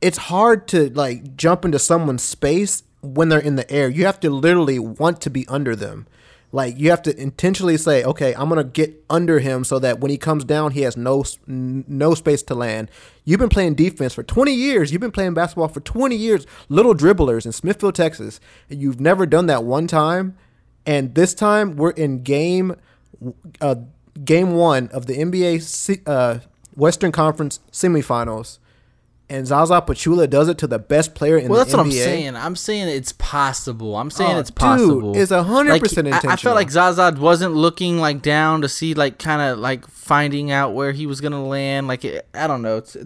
it's 0.00 0.18
hard 0.18 0.68
to 0.68 0.90
like 0.90 1.36
jump 1.36 1.64
into 1.64 1.78
someone's 1.78 2.22
space 2.22 2.82
when 3.00 3.28
they're 3.28 3.38
in 3.38 3.56
the 3.56 3.70
air. 3.70 3.88
You 3.88 4.06
have 4.06 4.20
to 4.20 4.30
literally 4.30 4.78
want 4.78 5.20
to 5.22 5.30
be 5.30 5.46
under 5.48 5.74
them. 5.74 6.06
Like 6.50 6.78
you 6.78 6.90
have 6.90 7.02
to 7.02 7.20
intentionally 7.20 7.76
say, 7.76 8.02
"Okay, 8.04 8.34
I'm 8.34 8.48
gonna 8.48 8.64
get 8.64 9.04
under 9.10 9.38
him 9.38 9.64
so 9.64 9.78
that 9.78 10.00
when 10.00 10.10
he 10.10 10.16
comes 10.16 10.44
down, 10.44 10.72
he 10.72 10.82
has 10.82 10.96
no 10.96 11.24
no 11.46 12.14
space 12.14 12.42
to 12.44 12.54
land." 12.54 12.90
You've 13.24 13.40
been 13.40 13.50
playing 13.50 13.74
defense 13.74 14.14
for 14.14 14.22
20 14.22 14.54
years. 14.54 14.90
You've 14.90 15.02
been 15.02 15.10
playing 15.10 15.34
basketball 15.34 15.68
for 15.68 15.80
20 15.80 16.16
years. 16.16 16.46
Little 16.70 16.94
dribblers 16.94 17.44
in 17.44 17.52
Smithfield, 17.52 17.94
Texas. 17.94 18.40
And 18.70 18.80
you've 18.80 19.00
never 19.00 19.26
done 19.26 19.46
that 19.46 19.64
one 19.64 19.86
time, 19.86 20.36
and 20.86 21.14
this 21.14 21.34
time 21.34 21.76
we're 21.76 21.90
in 21.90 22.22
game 22.22 22.76
uh, 23.60 23.74
game 24.24 24.54
one 24.54 24.88
of 24.88 25.06
the 25.06 25.18
NBA 25.18 26.00
uh, 26.06 26.38
Western 26.74 27.12
Conference 27.12 27.60
semifinals 27.70 28.58
and 29.30 29.46
Zaza 29.46 29.80
Pachulia 29.82 30.28
does 30.28 30.48
it 30.48 30.58
to 30.58 30.66
the 30.66 30.78
best 30.78 31.14
player 31.14 31.36
in 31.36 31.48
Well, 31.48 31.64
the 31.64 31.70
NBA. 31.70 31.74
Well, 31.76 31.84
that's 31.84 31.86
what 31.86 31.86
I'm 31.86 31.92
saying. 31.92 32.36
I'm 32.36 32.56
saying 32.56 32.88
it's 32.88 33.12
possible. 33.12 33.96
I'm 33.96 34.10
saying 34.10 34.36
Oh, 34.36 34.40
it's 34.40 34.50
dude, 34.50 34.56
possible. 34.56 35.16
it's 35.16 35.30
100% 35.30 36.10
Like, 36.10 36.24
I- 36.24 36.32
I, 36.32 36.36
felt 36.36 36.56
like 36.56 36.70
Zaza 36.70 37.14
wasn't 37.18 37.54
looking 37.54 37.98
like 37.98 38.22
down 38.22 38.62
to 38.62 38.68
see 38.68 38.94
like 38.94 39.18
kind 39.18 39.42
of 39.42 39.58
like 39.58 39.86
finding 39.88 40.50
out 40.50 40.72
where 40.74 40.92
he 40.92 41.06
was 41.06 41.20
gonna 41.20 41.44
land. 41.46 41.88
Like 41.88 42.04
it, 42.04 42.26
I 42.34 42.46
don't 42.46 42.62
know. 42.62 42.78
It's 42.78 42.96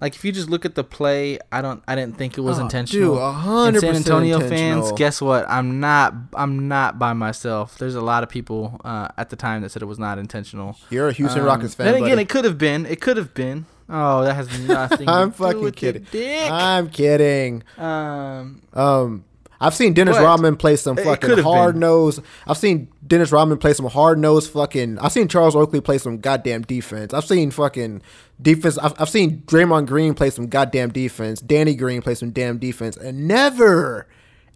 like 0.00 0.14
if 0.14 0.24
you 0.24 0.32
just 0.32 0.48
look 0.50 0.64
at 0.64 0.74
the 0.74 0.82
play, 0.82 1.38
I 1.52 1.60
don't. 1.62 1.82
I 1.86 1.94
didn't 1.94 2.16
think 2.16 2.38
it 2.38 2.40
was 2.40 2.58
Oh, 2.58 2.62
intentional. 2.62 3.14
dude, 3.14 3.20
100% 3.22 3.68
And 3.68 3.80
San 3.80 3.94
Antonio 3.96 4.40
fans, 4.40 4.92
guess 4.92 5.20
what? 5.20 5.48
I'm 5.48 5.78
not. 5.78 6.14
I'm 6.34 6.68
not 6.68 6.98
by 6.98 7.12
myself. 7.12 7.76
There's 7.78 7.94
a 7.94 8.00
lot 8.00 8.22
of 8.22 8.28
people 8.30 8.80
uh, 8.84 9.08
at 9.18 9.28
the 9.30 9.36
time 9.36 9.60
that 9.62 9.70
said 9.70 9.82
it 9.82 9.86
was 9.86 9.98
not 9.98 10.18
intentional. 10.18 10.76
You're 10.88 11.08
a 11.08 11.12
Houston 11.12 11.42
Um, 11.42 11.46
Rockets 11.46 11.74
fan. 11.74 11.86
Then 11.86 11.94
again, 11.96 12.10
buddy. 12.12 12.22
it 12.22 12.28
could 12.30 12.44
have 12.46 12.56
been. 12.58 12.86
It 12.86 13.00
could 13.00 13.18
have 13.18 13.34
been. 13.34 13.66
Oh, 13.90 14.22
that 14.24 14.34
has 14.34 14.48
nothing. 14.68 15.08
I'm 15.08 15.32
to 15.32 15.36
do 15.38 15.44
fucking 15.44 15.72
kidding. 15.72 16.06
Dick. 16.10 16.50
I'm 16.50 16.88
kidding. 16.90 17.62
um, 17.76 18.62
Um, 18.72 19.24
I've 19.62 19.74
seen 19.74 19.92
Dennis 19.92 20.16
But 20.16 20.24
Rodman 20.24 20.56
play 20.56 20.76
some 20.76 20.96
fucking 20.96 21.16
could've 21.16 21.36
been. 21.36 21.44
hard 21.44 21.76
nose. 21.76 22.18
I've 22.46 22.56
seen 22.56 22.88
Dennis 23.06 23.30
Rodman 23.30 23.58
play 23.58 23.74
some 23.74 23.84
hard 23.86 24.18
nose 24.18 24.48
fucking. 24.48 24.98
I've 25.00 25.12
seen 25.12 25.28
Charles 25.28 25.54
Oakley 25.54 25.82
play 25.82 25.98
some 25.98 26.16
goddamn 26.18 26.62
defense. 26.62 27.12
I've 27.12 27.26
seen 27.26 27.50
fucking 27.50 28.00
defense. 28.40 28.78
I've, 28.78 28.94
I've 28.98 29.10
seen 29.10 29.42
Draymond 29.42 29.86
Green 29.86 30.14
play 30.14 30.30
some 30.30 30.46
goddamn 30.46 30.92
defense. 30.92 31.40
Danny 31.42 31.74
Green 31.74 32.00
play 32.00 32.14
some 32.14 32.30
damn 32.30 32.56
defense. 32.56 32.96
And 32.96 33.28
never, 33.28 34.06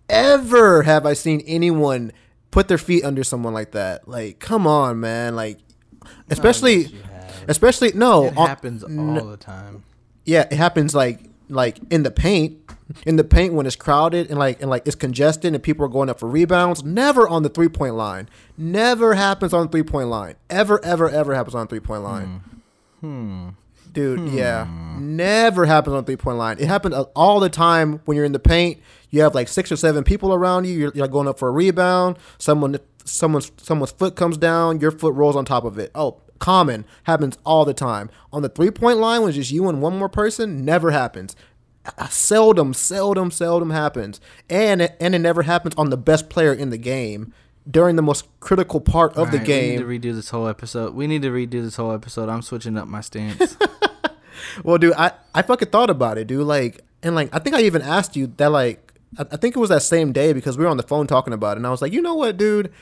ever 0.08 0.84
have 0.84 1.04
I 1.04 1.12
seen 1.12 1.42
anyone 1.46 2.10
put 2.50 2.68
their 2.68 2.78
feet 2.78 3.04
under 3.04 3.24
someone 3.24 3.52
like 3.52 3.72
that. 3.72 4.08
Like, 4.08 4.38
come 4.38 4.66
on, 4.66 5.00
man. 5.00 5.36
Like, 5.36 5.58
especially, 6.30 6.94
especially 7.48 7.92
no. 7.92 8.26
it 8.26 8.36
on- 8.36 8.48
happens 8.48 8.82
all 8.82 9.24
the 9.24 9.36
time. 9.36 9.84
yeah, 10.24 10.46
it 10.50 10.56
happens 10.56 10.94
like 10.94 11.20
like 11.48 11.78
in 11.90 12.02
the 12.02 12.10
paint, 12.10 12.58
in 13.06 13.16
the 13.16 13.24
paint 13.24 13.52
when 13.52 13.66
it's 13.66 13.76
crowded 13.76 14.30
and 14.30 14.38
like 14.38 14.60
and 14.60 14.70
like 14.70 14.86
it's 14.86 14.96
congested 14.96 15.54
and 15.54 15.62
people 15.62 15.84
are 15.84 15.88
going 15.88 16.08
up 16.08 16.18
for 16.18 16.28
rebounds. 16.28 16.82
Never 16.82 17.28
on 17.28 17.42
the 17.42 17.48
three 17.48 17.68
point 17.68 17.94
line. 17.94 18.28
Never 18.56 19.14
happens 19.14 19.52
on 19.52 19.66
the 19.66 19.72
three 19.72 19.82
point 19.82 20.08
line. 20.08 20.36
Ever, 20.48 20.82
ever, 20.84 21.08
ever 21.08 21.34
happens 21.34 21.54
on 21.54 21.66
the 21.66 21.70
three 21.70 21.80
point 21.80 22.02
line. 22.02 22.40
Hmm. 23.00 23.48
Dude, 23.92 24.32
yeah, 24.32 24.66
never 24.98 25.66
happens 25.66 25.94
on 25.94 26.02
the 26.02 26.06
three 26.06 26.16
point 26.16 26.36
line. 26.36 26.58
It 26.58 26.66
happens 26.66 26.94
all 27.14 27.38
the 27.38 27.48
time 27.48 28.00
when 28.06 28.16
you're 28.16 28.24
in 28.24 28.32
the 28.32 28.40
paint. 28.40 28.80
You 29.10 29.20
have 29.20 29.36
like 29.36 29.46
six 29.46 29.70
or 29.70 29.76
seven 29.76 30.02
people 30.02 30.34
around 30.34 30.64
you. 30.66 30.72
You're, 30.72 30.92
you're 30.96 31.06
going 31.06 31.28
up 31.28 31.38
for 31.38 31.48
a 31.48 31.52
rebound. 31.52 32.16
Someone 32.38 32.78
someone's 33.04 33.52
someone's 33.58 33.92
foot 33.92 34.16
comes 34.16 34.36
down, 34.36 34.80
your 34.80 34.90
foot 34.90 35.14
rolls 35.14 35.36
on 35.36 35.44
top 35.44 35.64
of 35.64 35.78
it. 35.78 35.92
Oh, 35.94 36.20
common 36.38 36.84
happens 37.04 37.38
all 37.44 37.64
the 37.64 37.74
time. 37.74 38.10
On 38.32 38.42
the 38.42 38.48
three 38.48 38.70
point 38.70 38.98
line, 38.98 39.20
when 39.20 39.30
it's 39.30 39.36
just 39.36 39.50
you 39.50 39.68
and 39.68 39.80
one 39.80 39.98
more 39.98 40.08
person, 40.08 40.64
never 40.64 40.90
happens. 40.90 41.36
Seldom, 42.08 42.72
seldom, 42.72 43.30
seldom 43.30 43.70
happens, 43.70 44.20
and 44.48 44.80
it, 44.80 44.96
and 45.00 45.14
it 45.14 45.18
never 45.18 45.42
happens 45.42 45.74
on 45.76 45.90
the 45.90 45.98
best 45.98 46.30
player 46.30 46.52
in 46.52 46.70
the 46.70 46.78
game 46.78 47.34
during 47.70 47.96
the 47.96 48.02
most 48.02 48.26
critical 48.40 48.80
part 48.80 49.14
of 49.16 49.30
the 49.30 49.38
game. 49.38 49.84
We 49.86 49.98
need 49.98 50.02
to 50.02 50.12
redo 50.12 50.14
this 50.14 50.30
whole 50.30 50.48
episode. 50.48 50.94
We 50.94 51.06
need 51.06 51.22
to 51.22 51.30
redo 51.30 51.62
this 51.62 51.76
whole 51.76 51.92
episode. 51.92 52.30
I'm 52.30 52.40
switching 52.42 52.78
up 52.78 52.88
my 52.88 53.00
stance. 53.02 53.56
Well, 54.62 54.78
dude, 54.78 54.94
I, 54.96 55.12
I 55.34 55.42
fucking 55.42 55.70
thought 55.70 55.90
about 55.90 56.18
it, 56.18 56.26
dude. 56.26 56.46
Like, 56.46 56.80
and 57.02 57.14
like, 57.14 57.30
I 57.32 57.38
think 57.38 57.56
I 57.56 57.62
even 57.62 57.82
asked 57.82 58.16
you 58.16 58.32
that, 58.36 58.50
like, 58.50 58.92
I, 59.18 59.22
I 59.32 59.36
think 59.36 59.56
it 59.56 59.58
was 59.58 59.70
that 59.70 59.82
same 59.82 60.12
day 60.12 60.32
because 60.32 60.56
we 60.56 60.64
were 60.64 60.70
on 60.70 60.76
the 60.76 60.82
phone 60.82 61.06
talking 61.06 61.32
about 61.32 61.52
it, 61.52 61.58
and 61.58 61.66
I 61.66 61.70
was 61.70 61.82
like, 61.82 61.92
you 61.92 62.02
know 62.02 62.14
what, 62.14 62.36
dude? 62.36 62.72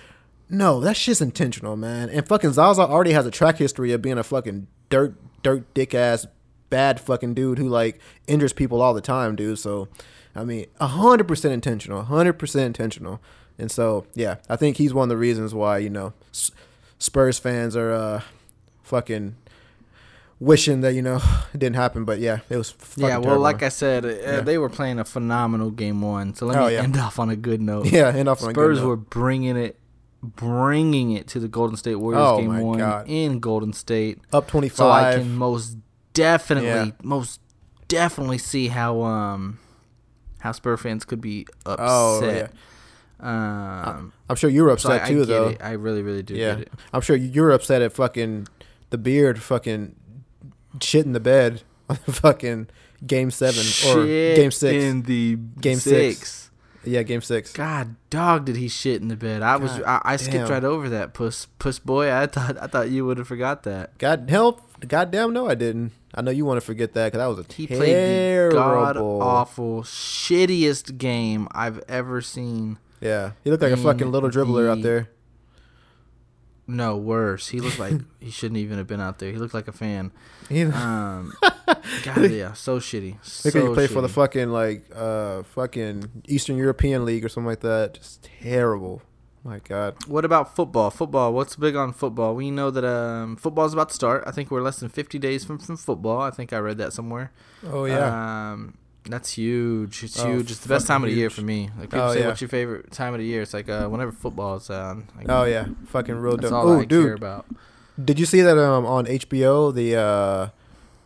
No, 0.52 0.80
that 0.80 0.96
shit's 0.96 1.20
intentional, 1.22 1.76
man. 1.76 2.10
And 2.10 2.28
fucking 2.28 2.52
Zaza 2.52 2.82
already 2.82 3.12
has 3.12 3.24
a 3.26 3.30
track 3.30 3.56
history 3.56 3.90
of 3.92 4.02
being 4.02 4.18
a 4.18 4.22
fucking 4.22 4.66
dirt, 4.90 5.14
dirt, 5.42 5.72
dick 5.72 5.94
ass, 5.94 6.26
bad 6.68 7.00
fucking 7.00 7.32
dude 7.34 7.58
who 7.58 7.68
like 7.68 7.98
injures 8.26 8.52
people 8.52 8.82
all 8.82 8.92
the 8.92 9.00
time, 9.00 9.34
dude. 9.34 9.58
So, 9.58 9.88
I 10.36 10.44
mean, 10.44 10.66
hundred 10.78 11.26
percent 11.26 11.54
intentional, 11.54 12.02
hundred 12.02 12.34
percent 12.34 12.66
intentional. 12.66 13.20
And 13.58 13.70
so, 13.70 14.06
yeah, 14.14 14.36
I 14.48 14.56
think 14.56 14.76
he's 14.76 14.92
one 14.92 15.04
of 15.04 15.08
the 15.08 15.16
reasons 15.16 15.54
why 15.54 15.78
you 15.78 15.88
know 15.90 16.12
Spurs 16.98 17.38
fans 17.38 17.74
are 17.74 17.92
uh, 17.92 18.20
fucking 18.82 19.36
wishing 20.40 20.80
that 20.82 20.94
you 20.94 21.02
know 21.02 21.16
it 21.54 21.58
didn't 21.60 21.76
happen. 21.76 22.04
But 22.04 22.18
yeah, 22.18 22.40
it 22.50 22.56
was. 22.56 22.70
Fucking 22.72 23.04
yeah, 23.04 23.16
well, 23.16 23.22
terrible. 23.22 23.42
like 23.42 23.62
I 23.62 23.68
said, 23.70 24.04
uh, 24.04 24.40
they 24.42 24.58
were 24.58 24.68
playing 24.70 24.98
a 24.98 25.04
phenomenal 25.04 25.70
game 25.70 26.02
one. 26.02 26.34
So 26.34 26.46
let 26.46 26.58
Oh, 26.58 26.66
me 26.66 26.74
yeah. 26.74 26.82
end 26.82 26.96
off 26.98 27.18
on 27.18 27.30
a 27.30 27.36
good 27.36 27.60
note. 27.62 27.86
yeah, 27.92 28.08
end 28.08 28.28
off 28.28 28.42
on 28.42 28.50
a 28.50 28.52
good 28.52 28.60
Spurs 28.60 28.78
note. 28.80 28.86
were 28.88 28.96
bringing 28.96 29.56
it, 29.56 29.78
bringing 30.22 31.12
it 31.12 31.26
to 31.28 31.40
the 31.40 31.48
Golden 31.48 31.76
State 31.76 31.96
Warriors 31.96 32.22
Oh, 32.24 32.38
game 32.38 32.56
one 32.62 32.78
God. 32.78 33.06
in 33.08 33.40
Golden 33.40 33.72
State. 33.72 34.18
up 34.32 34.46
25. 34.48 34.76
So 34.76 34.90
I 34.90 35.14
can 35.14 35.34
most 35.34 35.76
definitely, 36.14 36.68
Yeah. 36.68 36.90
most 37.02 37.40
definitely 37.88 38.38
see 38.38 38.68
how 38.68 39.02
um 39.02 39.58
how 40.38 40.52
Spur 40.52 40.76
fans 40.76 41.04
could 41.04 41.20
be 41.20 41.46
Oh, 41.66 42.18
upset. 42.18 42.52
Um, 43.20 44.12
I'm 44.28 44.34
sure 44.36 44.50
you 44.50 44.64
were 44.64 44.76
so 44.78 44.90
I, 44.90 44.96
upset 44.96 45.06
I 45.06 45.08
too, 45.12 45.18
get 45.20 45.28
though. 45.28 45.48
it. 45.48 45.58
I 45.62 45.72
really, 45.72 46.02
really 46.02 46.22
do 46.24 46.34
Yeah, 46.34 46.54
get 46.56 46.60
it. 46.62 46.72
I'm 46.92 47.00
sure 47.00 47.14
you 47.14 47.42
were 47.42 47.52
upset 47.52 47.80
at 47.82 47.92
fucking 47.92 48.48
the 48.90 48.98
beard, 48.98 49.40
fucking 49.40 49.94
shit 50.80 51.06
in 51.06 51.12
the 51.12 51.20
bed 51.20 51.62
on 51.88 51.98
the 52.06 52.12
fucking 52.12 52.68
game 53.06 53.30
seven 53.30 53.64
or 53.88 54.06
game 54.06 54.50
six. 54.50 54.82
in 54.84 55.02
the 55.02 55.36
Game 55.60 55.78
six. 55.78 56.18
six. 56.18 56.50
Yeah, 56.84 57.02
game 57.02 57.20
six. 57.22 57.52
God, 57.52 57.96
dog, 58.10 58.44
did 58.44 58.56
he 58.56 58.68
shit 58.68 59.00
in 59.02 59.08
the 59.08 59.16
bed? 59.16 59.42
I 59.42 59.56
was, 59.56 59.72
I, 59.82 60.00
I 60.04 60.16
skipped 60.16 60.50
right 60.50 60.64
over 60.64 60.88
that, 60.90 61.14
puss, 61.14 61.46
puss 61.58 61.78
boy. 61.78 62.12
I 62.12 62.26
thought, 62.26 62.56
I 62.60 62.66
thought 62.66 62.90
you 62.90 63.06
would 63.06 63.18
have 63.18 63.28
forgot 63.28 63.62
that. 63.64 63.96
God 63.98 64.28
help, 64.28 64.60
goddamn 64.86 65.32
no, 65.32 65.48
I 65.48 65.54
didn't. 65.54 65.92
I 66.14 66.20
know 66.20 66.30
you 66.30 66.44
want 66.44 66.58
to 66.58 66.66
forget 66.66 66.92
that 66.94 67.06
because 67.12 67.18
that 67.18 67.26
was 67.26 67.38
a 67.38 67.52
He 67.52 67.66
played 67.66 67.80
the 67.80 67.84
terrible. 67.86 68.56
god 68.58 68.96
awful, 68.98 69.82
shittiest 69.82 70.98
game 70.98 71.48
I've 71.52 71.82
ever 71.88 72.20
seen. 72.20 72.78
Yeah, 73.00 73.32
he 73.42 73.50
looked 73.50 73.62
like 73.62 73.72
a 73.72 73.76
fucking 73.76 74.10
little 74.12 74.30
dribbler 74.30 74.70
out 74.70 74.82
there. 74.82 75.08
No, 76.72 76.96
worse. 76.96 77.48
He 77.48 77.60
looked 77.60 77.78
like 77.78 77.94
he 78.20 78.30
shouldn't 78.30 78.56
even 78.56 78.78
have 78.78 78.86
been 78.86 79.00
out 79.00 79.18
there. 79.18 79.30
He 79.30 79.36
looked 79.36 79.52
like 79.52 79.68
a 79.68 79.72
fan. 79.72 80.10
Um, 80.50 81.34
God, 82.02 82.30
yeah, 82.30 82.54
so 82.54 82.78
shitty. 82.78 83.22
So 83.22 83.50
like 83.50 83.68
he 83.68 83.74
played 83.74 83.90
for 83.90 84.00
the 84.00 84.08
fucking 84.08 84.48
like 84.48 84.90
uh 84.94 85.42
fucking 85.42 86.22
Eastern 86.26 86.56
European 86.56 87.04
League 87.04 87.24
or 87.24 87.28
something 87.28 87.46
like 87.46 87.60
that. 87.60 87.94
Just 87.94 88.22
terrible. 88.40 89.02
My 89.44 89.58
God. 89.58 89.96
What 90.06 90.24
about 90.24 90.54
football? 90.54 90.90
Football. 90.90 91.34
What's 91.34 91.56
big 91.56 91.74
on 91.74 91.92
football? 91.92 92.34
We 92.34 92.50
know 92.50 92.70
that 92.70 92.84
um, 92.84 93.36
football's 93.36 93.72
about 93.72 93.88
to 93.88 93.94
start. 93.94 94.22
I 94.24 94.30
think 94.30 94.52
we're 94.52 94.62
less 94.62 94.78
than 94.78 94.88
50 94.88 95.18
days 95.18 95.44
from, 95.44 95.58
from 95.58 95.76
football. 95.76 96.20
I 96.20 96.30
think 96.30 96.52
I 96.52 96.58
read 96.58 96.78
that 96.78 96.92
somewhere. 96.92 97.32
Oh 97.66 97.84
yeah. 97.84 98.52
Um, 98.52 98.78
that's 99.06 99.30
huge. 99.32 100.04
It's 100.04 100.18
Oh, 100.20 100.30
huge. 100.32 100.50
It's 100.50 100.60
the 100.60 100.68
best 100.68 100.86
time 100.86 101.02
of 101.04 101.10
the 101.10 101.16
year 101.16 101.30
for 101.30 101.42
me. 101.42 101.70
Like 101.78 101.90
people 101.90 102.06
Oh, 102.06 102.12
say, 102.14 102.20
yeah. 102.20 102.28
"What's 102.28 102.40
your 102.40 102.48
favorite 102.48 102.90
time 102.92 103.14
of 103.14 103.20
the 103.20 103.26
year?" 103.26 103.42
It's 103.42 103.52
like 103.54 103.68
uh, 103.68 103.88
whenever 103.88 104.12
football 104.12 104.56
is 104.56 104.70
on. 104.70 105.08
Like, 105.16 105.26
oh 105.28 105.44
yeah. 105.44 105.66
Fucking 105.88 106.14
real 106.16 106.36
dope. 106.36 106.52
Oh 106.52 106.80
I 106.80 106.84
dude, 106.84 107.18
about. 107.18 107.46
did 108.02 108.18
you 108.18 108.26
see 108.26 108.40
that 108.42 108.56
um 108.58 108.86
on 108.86 109.06
HBO 109.06 109.74
the 109.74 109.96
uh 109.96 110.48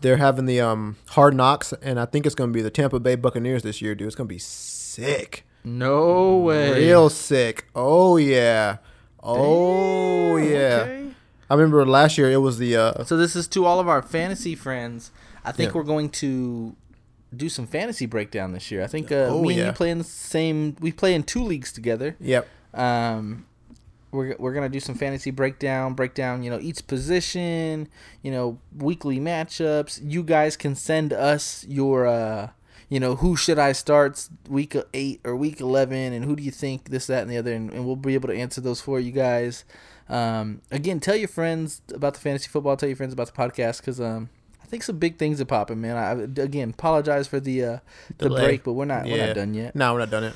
they're 0.02 0.18
having 0.18 0.44
the 0.46 0.61
um 0.61 0.96
Hard 1.11 1.35
Knocks 1.35 1.72
and 1.82 1.98
I 1.98 2.04
think 2.04 2.26
it's 2.26 2.35
gonna 2.35 2.52
be 2.52 2.62
the 2.62 2.70
Tampa 2.70 3.00
Bay 3.00 3.14
Buccaneers 3.16 3.62
this 3.62 3.80
year, 3.82 3.94
dude. 3.94 4.06
It's 4.09 4.16
gonna 4.16 4.28
be 4.28 4.38
sick. 4.38 5.44
No 5.64 6.37
way. 6.37 6.74
Real 6.87 7.09
sick. 7.11 7.66
Oh 7.74 8.16
yeah. 8.18 8.76
Oh 9.22 10.38
Damn, 10.38 10.48
yeah. 10.50 10.59
okay. 10.82 11.09
I 11.48 11.54
remember 11.54 11.85
last 11.87 12.18
year 12.18 12.30
it 12.30 12.37
was 12.38 12.59
the 12.59 12.76
uh 12.76 13.04
So 13.04 13.16
this 13.16 13.35
is 13.37 13.48
to 13.48 13.64
all 13.64 13.80
of 13.80 13.88
our 13.88 14.02
fantasy 14.02 14.54
friends. 14.54 15.11
I 15.44 15.52
think 15.52 15.70
Yeah. 15.72 15.78
we're 15.78 15.85
going 15.85 16.11
to 16.11 16.76
do 17.34 17.48
some 17.48 17.66
fantasy 17.66 18.06
breakdown 18.06 18.52
this 18.52 18.70
year. 18.70 18.82
I 18.82 18.86
think 18.86 19.10
uh, 19.10 19.28
Oh, 19.30 19.42
me 19.42 19.54
and 19.54 19.58
yeah. 19.58 19.66
you 19.66 19.72
play 19.72 19.90
in 19.90 19.98
the 19.98 20.04
same. 20.04 20.76
We 20.80 20.92
play 20.92 21.14
in 21.14 21.22
two 21.22 21.42
leagues 21.42 21.72
together. 21.72 22.16
Yep. 22.20 22.48
Um, 22.74 23.46
we're 24.12 24.36
we're 24.38 24.54
gonna 24.54 24.68
do 24.68 24.80
some 24.80 24.94
fantasy 24.94 25.30
breakdown, 25.30 25.94
breakdown. 25.94 26.42
You 26.42 26.50
know 26.50 26.60
each 26.60 26.86
position. 26.86 27.88
You 28.22 28.30
know 28.30 28.58
weekly 28.76 29.18
matchups. 29.18 30.00
You 30.02 30.22
guys 30.22 30.56
can 30.56 30.74
send 30.74 31.12
us 31.12 31.64
your. 31.68 32.06
Uh, 32.06 32.50
you 32.88 33.00
know 33.00 33.16
who 33.16 33.34
should 33.36 33.58
I 33.58 33.72
start 33.72 34.28
week 34.48 34.76
eight 34.94 35.20
or 35.24 35.34
week 35.34 35.60
eleven, 35.60 36.12
and 36.12 36.24
who 36.24 36.36
do 36.36 36.42
you 36.44 36.52
think 36.52 36.90
this, 36.90 37.08
that, 37.08 37.22
and 37.22 37.30
the 37.30 37.36
other, 37.36 37.52
and, 37.52 37.72
and 37.72 37.84
we'll 37.84 37.96
be 37.96 38.14
able 38.14 38.28
to 38.28 38.36
answer 38.36 38.60
those 38.60 38.80
for 38.80 39.00
you 39.00 39.10
guys. 39.10 39.64
Um, 40.08 40.62
again, 40.70 41.00
tell 41.00 41.16
your 41.16 41.26
friends 41.26 41.82
about 41.92 42.14
the 42.14 42.20
fantasy 42.20 42.48
football. 42.48 42.76
Tell 42.76 42.88
your 42.88 42.94
friends 42.94 43.12
about 43.12 43.26
the 43.26 43.32
podcast 43.32 43.78
because 43.80 44.00
um, 44.00 44.28
I 44.66 44.68
think 44.68 44.83
some 44.83 44.98
big 44.98 45.16
things 45.16 45.40
are 45.40 45.44
popping, 45.44 45.81
man. 45.81 45.96
I 45.96 46.42
again 46.42 46.70
apologize 46.70 47.29
for 47.29 47.38
the 47.38 47.64
uh, 47.64 47.79
the 48.18 48.29
Delay. 48.29 48.44
break, 48.44 48.64
but 48.64 48.72
we're 48.72 48.85
not 48.85 49.05
we're 49.05 49.24
not 49.24 49.37
done 49.37 49.55
yet. 49.55 49.76
No, 49.76 49.92
we're 49.92 50.00
not 50.00 50.11
done 50.11 50.24
it. 50.24 50.35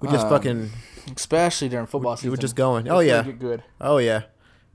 We 0.00 0.08
just 0.08 0.24
Um, 0.24 0.30
fucking 0.30 0.70
Especially 1.14 1.68
during 1.68 1.86
football 1.86 2.16
season. 2.16 2.30
We're 2.30 2.36
just 2.38 2.56
going. 2.56 2.88
Oh 2.88 3.00
yeah. 3.00 3.22
good. 3.22 3.62
Oh 3.78 3.98
yeah. 3.98 4.22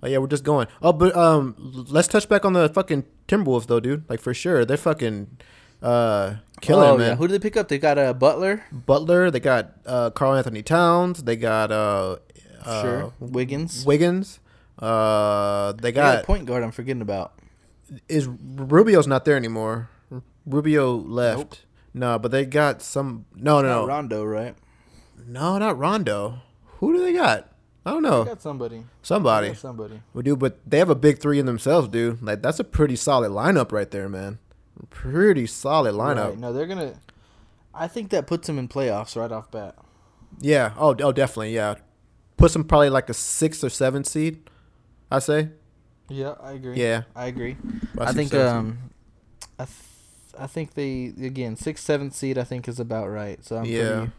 Oh 0.04 0.08
yeah, 0.08 0.20
we're 0.20 0.28
just 0.28 0.44
going. 0.44 0.68
Oh, 0.84 0.94
but 0.94 1.16
um, 1.16 1.56
let's 1.90 2.08
touch 2.08 2.30
back 2.30 2.46
on 2.46 2.54
the 2.54 2.70
fucking 2.70 3.06
Timberwolves 3.28 3.66
though, 3.66 3.80
dude. 3.80 4.08
Like 4.08 4.20
for 4.22 4.36
sure, 4.36 4.66
they're 4.66 4.78
fucking 4.78 5.38
uh 5.82 6.36
killing 6.62 6.90
oh, 6.90 6.98
man. 6.98 7.08
Yeah. 7.10 7.16
Who 7.16 7.28
did 7.28 7.42
they 7.42 7.44
pick 7.44 7.58
up? 7.58 7.70
They 7.70 7.80
got 7.80 7.98
a 7.98 8.14
Butler. 8.14 8.66
Butler, 8.72 9.32
they 9.32 9.40
got 9.40 9.74
uh 9.88 10.12
Karl-Anthony 10.12 10.62
Towns, 10.62 11.24
they 11.24 11.36
got 11.36 11.72
uh, 11.72 12.18
uh 12.64 12.82
sure. 12.82 13.14
Wiggins. 13.20 13.84
Wiggins. 13.84 14.40
Uh, 14.78 15.74
they 15.74 15.82
They 15.82 15.92
got 15.92 16.14
a 16.14 16.18
got 16.18 16.26
point 16.26 16.46
guard. 16.46 16.64
I'm 16.64 16.72
forgetting 16.72 17.02
about. 17.02 17.34
Is 18.08 18.28
Rubio's 18.28 19.08
not 19.08 19.26
there 19.26 19.36
anymore. 19.36 19.90
Rubio 20.46 20.96
left. 20.96 21.38
Nope. 21.38 21.56
No, 21.94 22.20
but 22.20 22.32
they 22.32 22.46
got 22.46 22.82
some. 22.82 23.26
No, 23.36 23.62
no, 23.62 23.86
Rondo, 23.86 24.24
right? 24.24 24.56
no, 25.28 25.58
not 25.58 25.78
Rondo. 25.78 26.40
Who 26.80 26.94
do 26.94 27.04
they 27.04 27.14
got? 27.14 27.50
I 27.86 27.92
don't 27.92 28.04
know. 28.04 28.24
They 28.24 28.30
got 28.32 28.42
somebody. 28.42 28.84
Somebody. 29.02 29.48
got 29.50 29.58
somebody. 29.58 30.02
We 30.14 30.24
do, 30.24 30.36
but 30.36 30.60
they 30.70 30.78
have 30.78 30.90
a 30.90 30.96
big 30.96 31.20
three 31.20 31.40
in 31.40 31.46
themselves, 31.46 31.88
dude. 31.88 32.22
Like 32.22 32.42
that's 32.42 32.60
a 32.60 32.64
pretty 32.64 32.96
solid 32.96 33.32
lineup 33.32 33.72
right 33.72 33.90
there, 33.90 34.08
man. 34.08 34.40
Pretty 34.90 35.48
solid 35.48 35.94
lineup. 35.96 36.30
Right. 36.30 36.38
No, 36.38 36.54
they're 36.54 36.68
gonna. 36.68 36.94
I 37.74 37.88
think 37.88 38.10
that 38.12 38.28
puts 38.28 38.48
them 38.48 38.58
in 38.58 38.68
playoffs 38.68 39.16
right 39.16 39.32
off 39.32 39.52
bat. 39.52 39.76
Yeah. 40.40 40.74
Oh, 40.78 40.96
oh, 41.00 41.12
definitely. 41.12 41.54
Yeah. 41.54 41.76
Puts 42.38 42.54
them 42.54 42.64
probably 42.64 42.90
like 42.90 43.10
a 43.10 43.14
six 43.14 43.64
or 43.64 43.70
seven 43.70 44.04
seed. 44.04 44.50
I 45.10 45.20
say. 45.20 45.50
Yeah, 46.12 46.34
I 46.42 46.52
agree. 46.54 46.76
Yeah. 46.78 47.04
I 47.16 47.28
agree. 47.28 47.58
I 47.98 48.12
think 48.14 48.34
um, 48.34 48.78
I, 49.58 49.66
th- 49.66 49.76
I 50.40 50.48
think 50.48 50.74
they 50.74 51.14
again 51.22 51.56
six 51.56 51.82
seventh 51.84 52.16
seed. 52.16 52.38
I 52.38 52.44
think 52.44 52.68
is 52.68 52.80
about 52.80 53.08
right. 53.10 53.44
So 53.46 53.58
I'm 53.58 53.66
Yeah. 53.66 53.90
pretty, 53.90 54.12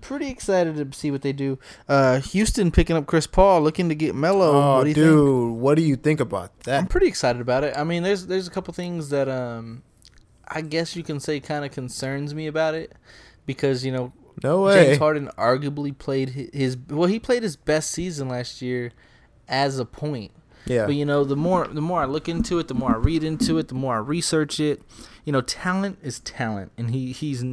pretty 0.00 0.28
excited 0.30 0.76
to 0.92 0.96
see 0.98 1.10
what 1.10 1.22
they 1.22 1.32
do. 1.32 1.58
Uh, 1.88 2.20
Houston 2.20 2.70
picking 2.70 2.96
up 2.96 3.06
Chris 3.06 3.26
Paul, 3.26 3.62
looking 3.62 3.88
to 3.88 3.94
get 3.94 4.14
Melo. 4.14 4.52
Oh, 4.52 4.76
what 4.78 4.82
do 4.84 4.88
you 4.90 4.94
dude, 4.94 5.50
think? 5.52 5.60
what 5.62 5.74
do 5.76 5.82
you 5.82 5.96
think 5.96 6.20
about 6.20 6.60
that? 6.60 6.78
I'm 6.78 6.86
pretty 6.86 7.06
excited 7.08 7.40
about 7.42 7.64
it. 7.64 7.74
I 7.76 7.84
mean, 7.84 8.02
there's 8.02 8.26
there's 8.26 8.46
a 8.48 8.50
couple 8.50 8.72
things 8.74 9.10
that 9.10 9.28
um, 9.28 9.82
I 10.46 10.60
guess 10.62 10.96
you 10.96 11.02
can 11.02 11.20
say 11.20 11.40
kind 11.40 11.64
of 11.64 11.70
concerns 11.72 12.34
me 12.34 12.46
about 12.46 12.74
it 12.74 12.92
because 13.46 13.84
you 13.84 13.92
know 13.92 14.12
No 14.42 14.62
way. 14.62 14.84
James 14.86 14.98
Harden 14.98 15.30
arguably 15.36 15.96
played 15.96 16.50
his 16.54 16.76
well, 16.88 17.08
he 17.08 17.18
played 17.18 17.42
his 17.42 17.56
best 17.56 17.90
season 17.90 18.28
last 18.28 18.62
year 18.62 18.92
as 19.48 19.78
a 19.78 19.84
point. 19.84 20.30
Yeah. 20.68 20.86
But 20.86 20.94
you 20.96 21.04
know, 21.04 21.24
the 21.24 21.36
more 21.36 21.66
the 21.66 21.80
more 21.80 22.02
I 22.02 22.04
look 22.04 22.28
into 22.28 22.58
it, 22.58 22.68
the 22.68 22.74
more 22.74 22.92
I 22.92 22.96
read 22.98 23.24
into 23.24 23.58
it, 23.58 23.68
the 23.68 23.74
more 23.74 23.96
I 23.96 23.98
research 23.98 24.60
it. 24.60 24.82
You 25.24 25.32
know, 25.32 25.40
talent 25.42 25.98
is 26.02 26.20
talent, 26.20 26.72
and 26.78 26.90
he 26.90 27.12
he's 27.12 27.44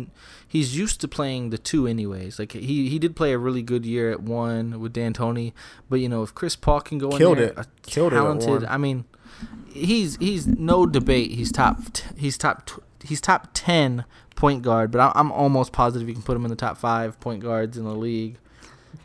he's 0.47 0.77
used 0.77 1.01
to 1.01 1.07
playing 1.07 1.49
the 1.49 1.57
two 1.57 1.87
anyways. 1.87 2.39
Like 2.39 2.53
he 2.53 2.87
he 2.89 2.99
did 2.99 3.15
play 3.15 3.33
a 3.33 3.37
really 3.37 3.61
good 3.61 3.85
year 3.85 4.11
at 4.11 4.21
one 4.21 4.79
with 4.79 4.93
D'Antoni, 4.93 5.51
but 5.89 5.99
you 5.99 6.07
know, 6.07 6.23
if 6.23 6.33
Chris 6.33 6.55
Paul 6.55 6.79
can 6.81 6.97
go 6.99 7.09
Killed 7.17 7.37
in 7.37 7.43
there, 7.45 7.51
it. 7.53 7.57
a 7.59 7.65
Killed 7.89 8.13
it 8.13 8.15
talented. 8.15 8.49
one. 8.49 8.65
I 8.65 8.77
mean, 8.77 9.03
he's 9.73 10.15
he's 10.17 10.47
no 10.47 10.85
debate. 10.85 11.31
He's 11.31 11.51
top 11.51 11.79
he's 12.17 12.37
top 12.37 12.69
he's 13.03 13.19
top 13.19 13.49
ten 13.53 14.05
point 14.35 14.63
guard, 14.63 14.91
but 14.91 15.11
I'm 15.15 15.31
almost 15.31 15.71
positive 15.73 16.07
you 16.07 16.13
can 16.13 16.23
put 16.23 16.35
him 16.35 16.45
in 16.45 16.49
the 16.49 16.55
top 16.55 16.77
five 16.77 17.19
point 17.19 17.41
guards 17.41 17.77
in 17.77 17.83
the 17.83 17.93
league. 17.95 18.37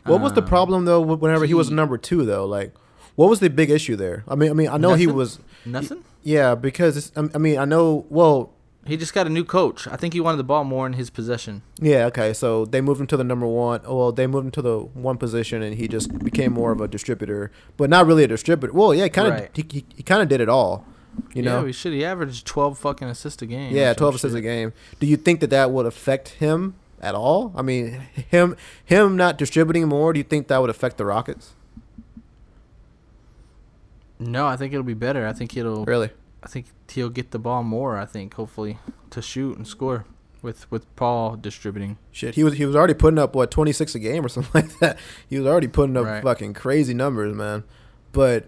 What 0.05 0.21
was 0.21 0.33
the 0.33 0.41
Um, 0.41 0.47
problem 0.47 0.85
though? 0.85 1.01
Whenever 1.01 1.45
he 1.45 1.53
was 1.53 1.69
number 1.69 1.97
two 1.97 2.23
though, 2.25 2.45
like, 2.45 2.73
what 3.15 3.29
was 3.29 3.39
the 3.39 3.49
big 3.49 3.69
issue 3.69 3.95
there? 3.95 4.23
I 4.27 4.35
mean, 4.35 4.49
I 4.49 4.53
mean, 4.53 4.67
I 4.69 4.77
know 4.77 4.93
he 4.95 5.07
was. 5.07 5.39
Nothing. 5.65 6.03
Yeah, 6.23 6.55
because 6.55 6.97
it's, 6.97 7.11
I 7.15 7.37
mean, 7.37 7.57
I 7.57 7.65
know. 7.65 8.05
Well, 8.09 8.51
He 8.85 8.97
just 8.97 9.13
got 9.13 9.27
a 9.27 9.29
new 9.29 9.43
coach. 9.43 9.87
I 9.87 9.95
think 9.95 10.13
he 10.13 10.19
wanted 10.19 10.37
the 10.37 10.43
ball 10.43 10.63
more 10.63 10.85
in 10.87 10.93
his 10.93 11.09
possession. 11.09 11.61
yeah, 11.79 12.05
okay. 12.05 12.33
So 12.33 12.65
they 12.65 12.81
moved 12.81 12.99
him 13.01 13.07
to 13.07 13.17
the 13.17 13.23
number 13.23 13.45
one. 13.47 13.81
Oh, 13.85 13.97
well, 13.97 14.11
they 14.11 14.25
moved 14.27 14.45
him 14.45 14.51
to 14.51 14.61
the 14.61 14.79
one 14.79 15.17
position, 15.17 15.61
and 15.61 15.75
he 15.75 15.87
just 15.87 16.17
became 16.19 16.51
more 16.53 16.71
of 16.71 16.81
a 16.81 16.87
distributor, 16.87 17.51
but 17.77 17.89
not 17.89 18.05
really 18.07 18.23
a 18.23 18.27
distributor. 18.27 18.73
Well, 18.73 18.93
yeah, 18.93 19.07
kind 19.07 19.27
of. 19.27 19.33
Right. 19.35 19.49
He, 19.53 19.65
he, 19.69 19.85
he 19.97 20.03
kind 20.03 20.21
of 20.21 20.27
did 20.29 20.41
it 20.41 20.49
all. 20.49 20.85
You 21.33 21.41
know. 21.43 21.57
yeah, 21.59 21.63
we 21.65 21.73
should. 21.73 21.91
He 21.93 22.05
averaged 22.05 22.47
twelve 22.47 22.77
fucking 22.79 23.07
assists 23.09 23.41
a 23.41 23.45
game. 23.45 23.75
Yeah, 23.75 23.93
twelve 23.93 24.15
assists 24.15 24.35
a 24.35 24.41
game. 24.41 24.71
Do 24.99 25.05
you 25.07 25.17
think 25.17 25.41
that 25.41 25.49
that 25.49 25.69
would 25.69 25.85
affect 25.85 26.29
him 26.29 26.75
at 27.01 27.13
all? 27.15 27.51
I 27.55 27.61
mean, 27.61 28.01
him 28.29 28.55
him 28.85 29.17
not 29.17 29.37
distributing 29.37 29.87
more. 29.89 30.13
Do 30.13 30.19
you 30.19 30.23
think 30.23 30.47
that 30.47 30.59
would 30.61 30.69
affect 30.69 30.97
the 30.97 31.05
Rockets? 31.05 31.53
No, 34.21 34.45
I 34.47 34.55
think 34.55 34.71
it'll 34.73 34.83
be 34.83 34.93
better. 34.93 35.25
I 35.27 35.33
think 35.33 35.55
it'll. 35.57 35.83
Really? 35.85 36.09
I 36.43 36.47
think 36.47 36.67
he'll 36.89 37.09
get 37.09 37.31
the 37.31 37.39
ball 37.39 37.63
more. 37.63 37.97
I 37.97 38.05
think 38.05 38.33
hopefully 38.35 38.77
to 39.09 39.21
shoot 39.21 39.57
and 39.57 39.67
score 39.67 40.05
with 40.41 40.69
with 40.71 40.93
Paul 40.95 41.35
distributing. 41.35 41.97
Shit, 42.11 42.35
he 42.35 42.43
was 42.43 42.53
he 42.53 42.65
was 42.65 42.75
already 42.75 42.93
putting 42.93 43.19
up 43.19 43.35
what 43.35 43.51
twenty 43.51 43.71
six 43.71 43.93
a 43.95 43.99
game 43.99 44.25
or 44.25 44.29
something 44.35 44.51
like 44.53 44.79
that. 44.79 44.97
He 45.27 45.37
was 45.37 45.47
already 45.47 45.67
putting 45.67 45.97
up 45.97 46.05
Right. 46.05 46.23
fucking 46.23 46.53
crazy 46.53 46.93
numbers, 46.93 47.35
man. 47.35 47.63
But 48.11 48.45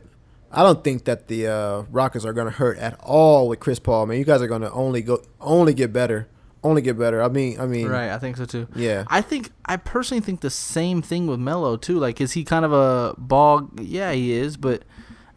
I 0.51 0.61
don't 0.63 0.83
think 0.83 1.05
that 1.05 1.27
the 1.27 1.47
uh, 1.47 1.81
Rockets 1.91 2.25
are 2.25 2.33
gonna 2.33 2.49
hurt 2.51 2.77
at 2.77 2.99
all 3.01 3.47
with 3.49 3.59
Chris 3.59 3.79
Paul. 3.79 4.05
Man, 4.05 4.17
you 4.17 4.25
guys 4.25 4.41
are 4.41 4.47
gonna 4.47 4.71
only 4.71 5.01
go 5.01 5.21
only 5.41 5.73
get 5.73 5.91
better, 5.93 6.27
only 6.63 6.81
get 6.81 6.97
better. 6.97 7.21
I 7.21 7.27
mean, 7.29 7.59
I 7.59 7.65
mean, 7.67 7.87
Right, 7.87 8.09
I 8.09 8.17
think 8.19 8.37
so 8.37 8.45
too. 8.45 8.67
Yeah, 8.75 9.05
I 9.07 9.21
think 9.21 9.51
I 9.65 9.77
personally 9.77 10.21
think 10.21 10.41
the 10.41 10.49
same 10.49 11.01
thing 11.01 11.27
with 11.27 11.39
Melo 11.39 11.77
too. 11.77 11.99
Like, 11.99 12.19
is 12.21 12.33
he 12.33 12.43
kind 12.43 12.65
of 12.65 12.73
a 12.73 13.13
ball? 13.19 13.69
Yeah, 13.79 14.11
he 14.13 14.33
is. 14.33 14.57
But 14.57 14.83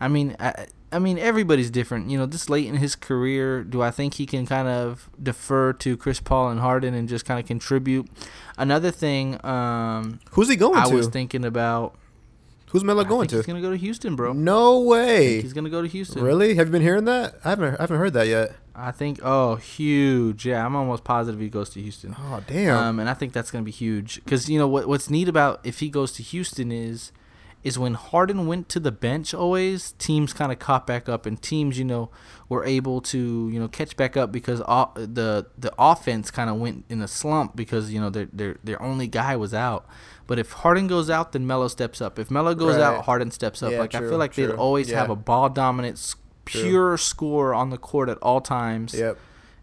I 0.00 0.08
mean, 0.08 0.36
I, 0.38 0.66
I 0.92 0.98
mean, 0.98 1.18
everybody's 1.18 1.70
different. 1.70 2.10
You 2.10 2.18
know, 2.18 2.26
this 2.26 2.48
late 2.48 2.66
in 2.66 2.76
his 2.76 2.94
career, 2.94 3.64
do 3.64 3.82
I 3.82 3.90
think 3.90 4.14
he 4.14 4.26
can 4.26 4.46
kind 4.46 4.68
of 4.68 5.10
defer 5.22 5.72
to 5.74 5.96
Chris 5.96 6.20
Paul 6.20 6.50
and 6.50 6.60
Harden 6.60 6.94
and 6.94 7.08
just 7.08 7.24
kind 7.24 7.40
of 7.40 7.46
contribute? 7.46 8.08
Another 8.56 8.90
thing, 8.90 9.44
um, 9.44 10.20
who's 10.30 10.48
he 10.48 10.56
going 10.56 10.78
I 10.78 10.84
to? 10.84 10.92
I 10.92 10.94
was 10.94 11.08
thinking 11.08 11.44
about. 11.44 11.96
who's 12.70 12.84
Melo 12.84 13.04
going 13.04 13.28
to? 13.28 13.36
he's 13.36 13.46
gonna 13.46 13.60
go 13.60 13.70
to 13.70 13.76
Houston, 13.76 14.16
bro. 14.16 14.32
No 14.32 14.80
way. 14.80 15.28
think 15.28 15.42
he's 15.42 15.52
gonna 15.52 15.70
go 15.70 15.82
to 15.82 15.88
Houston. 15.88 16.22
Really? 16.22 16.54
Have 16.54 16.68
you 16.68 16.72
been 16.72 16.82
hearing 16.82 17.04
that? 17.06 17.34
I 17.44 17.50
haven't. 17.50 17.74
I 17.76 17.82
haven't 17.82 17.98
heard 17.98 18.12
that 18.12 18.28
yet. 18.28 18.52
I 18.74 18.90
think. 18.90 19.20
Oh, 19.22 19.56
huge. 19.56 20.46
Yeah, 20.46 20.64
I'm 20.64 20.76
almost 20.76 21.02
positive 21.02 21.40
he 21.40 21.48
goes 21.48 21.70
to 21.70 21.80
Houston. 21.82 22.14
Oh 22.18 22.42
damn. 22.46 22.76
Um, 22.76 23.00
and 23.00 23.08
I 23.08 23.14
think 23.14 23.32
that's 23.32 23.50
going 23.50 23.64
to 23.64 23.66
be 23.66 23.72
huge 23.72 24.16
because 24.24 24.48
you 24.48 24.58
know 24.58 24.68
what 24.68 24.86
what's 24.86 25.10
neat 25.10 25.28
about 25.28 25.60
if 25.64 25.80
he 25.80 25.88
goes 25.88 26.12
to 26.12 26.22
Houston 26.22 26.70
is 26.70 27.10
is 27.66 27.76
when 27.78 27.94
Harden 27.94 28.46
went 28.46 28.68
to 28.68 28.78
the 28.80 28.92
bench 28.92 29.34
always 29.34 29.92
teams 29.92 30.32
kind 30.32 30.52
of 30.52 30.58
caught 30.58 30.86
back 30.86 31.08
up 31.08 31.26
and 31.26 31.40
teams 31.42 31.76
you 31.78 31.84
know 31.84 32.10
were 32.48 32.64
able 32.64 33.00
to 33.12 33.18
you 33.52 33.58
know 33.58 33.66
catch 33.68 33.96
back 33.96 34.16
up 34.16 34.30
because 34.30 34.60
o- 34.68 34.92
the 34.94 35.46
the 35.58 35.72
offense 35.78 36.30
kind 36.30 36.48
of 36.48 36.56
went 36.56 36.84
in 36.88 37.02
a 37.02 37.08
slump 37.08 37.56
because 37.56 37.92
you 37.92 38.00
know 38.00 38.10
their 38.10 38.28
their 38.32 38.56
their 38.62 38.80
only 38.80 39.08
guy 39.08 39.34
was 39.36 39.52
out. 39.52 39.84
But 40.28 40.38
if 40.38 40.52
Harden 40.62 40.86
goes 40.86 41.08
out, 41.10 41.32
then 41.32 41.46
Melo 41.46 41.68
steps 41.68 42.00
up. 42.00 42.18
If 42.18 42.30
Melo 42.30 42.54
goes 42.54 42.76
Right. 42.76 42.82
out, 42.84 43.04
Harden 43.04 43.30
steps 43.30 43.62
up. 43.62 43.72
Yeah, 43.72 43.80
like 43.80 43.94
I 43.94 44.00
feel 44.00 44.18
like 44.18 44.34
they'd 44.34 44.46
true. 44.46 44.56
always 44.56 44.90
have 44.90 45.10
a 45.10 45.16
ball 45.16 45.48
dominant, 45.48 45.96
s- 45.98 46.16
True. 46.44 46.62
pure 46.62 46.96
score 46.98 47.52
on 47.54 47.70
the 47.70 47.78
court 47.78 48.08
at 48.08 48.18
all 48.18 48.40
times 48.40 48.94
yep. 48.94 49.18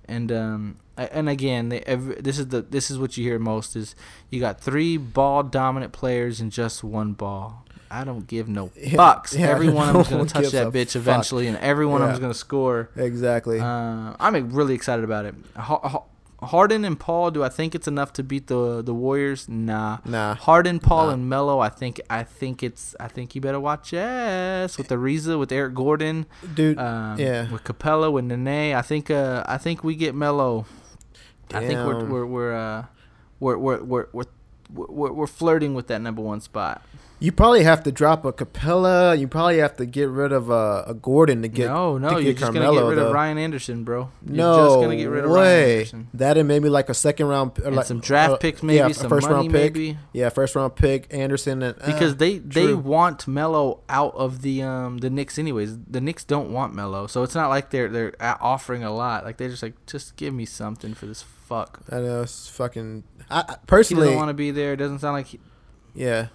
and 0.06 0.30
um 0.34 0.76
and 0.98 1.30
again 1.30 1.70
they, 1.70 1.80
every, 1.82 2.16
this 2.16 2.38
is 2.38 2.50
the 2.50 2.62
this 2.62 2.92
is 2.92 3.00
what 3.00 3.16
you 3.18 3.24
hear 3.24 3.40
most 3.40 3.76
is 3.78 3.96
you 4.30 4.40
got 4.42 4.60
three 4.60 4.98
ball 4.98 5.44
dominant 5.44 5.94
players 5.94 6.42
and 6.42 6.52
just 6.52 6.84
one 6.84 7.14
ball 7.14 7.63
i 7.94 8.04
don't 8.04 8.28
give 8.28 8.48
no 8.48 8.68
fucks 8.78 9.38
yeah, 9.38 9.48
every 9.48 9.70
one 9.70 9.88
of 9.88 9.94
them's 9.96 10.10
gonna 10.10 10.26
touch 10.26 10.52
that 10.52 10.68
bitch 10.74 10.88
fuck. 10.94 10.96
eventually 10.98 11.48
and 11.48 11.58
every 11.58 11.86
one 11.86 12.02
of 12.02 12.08
Yeah. 12.08 12.12
them's 12.14 12.20
gonna 12.22 12.34
score 12.34 12.90
Exactly. 12.96 13.60
uh, 13.60 14.14
i'm 14.20 14.50
really 14.52 14.74
excited 14.76 15.04
about 15.06 15.26
it 15.26 15.36
Ha- 15.56 15.80
Ha- 15.88 16.04
Harden 16.58 16.84
and 16.84 17.00
Paul, 17.00 17.32
do 17.32 17.42
I 17.42 17.48
think 17.48 17.74
it's 17.74 17.88
enough 17.88 18.12
to 18.14 18.22
beat 18.22 18.48
the 18.48 18.82
the 18.84 18.94
Warriors? 18.94 19.48
Nah. 19.48 20.00
Nah. 20.04 20.36
Harden, 20.36 20.82
Paul, 20.82 21.06
Nah. 21.08 21.14
and 21.14 21.30
Melo. 21.30 21.60
I 21.62 21.70
think 21.70 22.02
I 22.10 22.24
think 22.24 22.62
it's 22.62 22.94
I 23.00 23.08
think 23.08 23.34
you 23.34 23.40
better 23.40 23.62
watch 23.62 23.94
yes 23.94 24.78
with 24.78 24.90
the 24.90 24.96
Ariza, 24.98 25.40
with 25.40 25.54
Eric 25.54 25.74
Gordon, 25.74 26.26
Dude. 26.54 26.78
um, 26.80 27.18
yeah. 27.18 27.50
with 27.50 27.64
Capela, 27.64 28.12
with 28.12 28.26
Nene. 28.26 28.76
I 28.76 28.82
think 28.82 29.10
uh, 29.10 29.46
I 29.48 29.58
think 29.58 29.86
we 29.86 29.96
get 29.96 30.16
Melo. 30.16 30.66
I 31.54 31.66
think 31.66 31.80
we're 31.80 32.04
we're 32.04 32.26
we're 32.26 32.54
uh, 32.54 32.86
we're 33.40 33.58
we're 33.58 33.82
we're 33.82 34.08
we're, 34.12 34.26
we're, 34.70 35.14
we're 35.14 35.28
flirting 35.28 35.74
with 35.76 35.88
that 35.88 36.02
number 36.02 36.22
one 36.22 36.42
spot. 36.42 36.82
You 37.24 37.32
probably 37.32 37.64
have 37.64 37.84
to 37.84 37.92
drop 37.94 38.26
a 38.26 38.34
Capela. 38.34 39.18
You 39.18 39.30
probably 39.30 39.60
have 39.60 39.78
to 39.78 39.86
get 39.86 40.10
rid 40.10 40.34
of 40.34 40.52
uh, 40.52 40.84
a 40.86 40.94
Gordon 40.94 41.42
to 41.44 41.48
get. 41.48 41.68
no, 41.68 41.98
no, 41.98 42.18
you're 42.18 42.34
just 42.34 42.44
Carmelo, 42.44 42.66
gonna 42.66 42.82
get 42.82 42.90
rid 42.90 42.98
though. 42.98 43.08
of 43.08 43.14
Ryan 43.14 43.38
Anderson, 43.38 43.84
bro. 43.86 44.12
You're 44.28 44.36
No 44.36 44.68
just 44.68 44.76
gonna 44.82 44.96
get 44.98 45.06
rid 45.06 45.24
of 45.24 45.30
Ryan 45.32 45.42
way. 45.42 45.74
Anderson. 45.78 46.08
That 46.16 46.38
and 46.38 46.50
maybe 46.50 46.68
like 46.68 46.90
a 46.90 46.94
second 46.94 47.28
round, 47.28 47.58
or 47.60 47.68
And 47.68 47.76
like 47.78 47.86
some 47.86 48.02
draft 48.02 48.34
uh, 48.34 48.38
picks, 48.38 48.62
maybe 48.62 48.76
yeah, 48.80 48.90
some 48.90 49.08
first 49.08 49.24
money, 49.30 49.36
round 49.36 49.52
pick. 49.52 49.74
maybe. 49.74 49.98
Yeah, 50.12 50.28
first 50.28 50.54
round 50.54 50.76
pick 50.76 51.14
Anderson 51.14 51.64
and 51.64 51.82
uh, 51.82 51.86
Because 51.86 52.18
they 52.18 52.40
they 52.40 52.74
want 52.74 53.26
Melo 53.26 53.80
out 53.88 54.14
of 54.16 54.42
the 54.42 54.62
um 54.62 54.98
the 54.98 55.10
Knicks 55.10 55.40
anyways. 55.40 55.78
The 55.80 56.02
Knicks 56.02 56.26
don't 56.26 56.52
want 56.52 56.76
Melo, 56.76 57.08
so 57.08 57.24
it's 57.24 57.36
not 57.36 57.48
like 57.48 57.70
they're 57.70 57.88
they're 57.88 58.14
offering 58.20 58.84
a 58.84 58.92
lot. 58.94 59.24
Like 59.24 59.38
they're 59.38 59.48
just 59.48 59.64
like, 59.64 59.76
just 59.86 60.18
give 60.18 60.34
me 60.34 60.44
something 60.44 60.94
for 60.94 61.06
this 61.06 61.22
fuck. 61.22 61.80
I 61.90 62.00
know 62.02 62.24
it's 62.24 62.50
fucking. 62.50 63.06
I, 63.30 63.46
I 63.48 63.52
He 63.54 63.58
personally, 63.66 64.08
doesn't 64.08 64.18
want 64.18 64.28
to 64.30 64.34
be 64.34 64.52
there. 64.52 64.74
It 64.74 64.78
doesn't 64.78 65.00
sound 65.00 65.14
like 65.14 65.28
he, 65.28 65.40
yeah. 65.96 66.28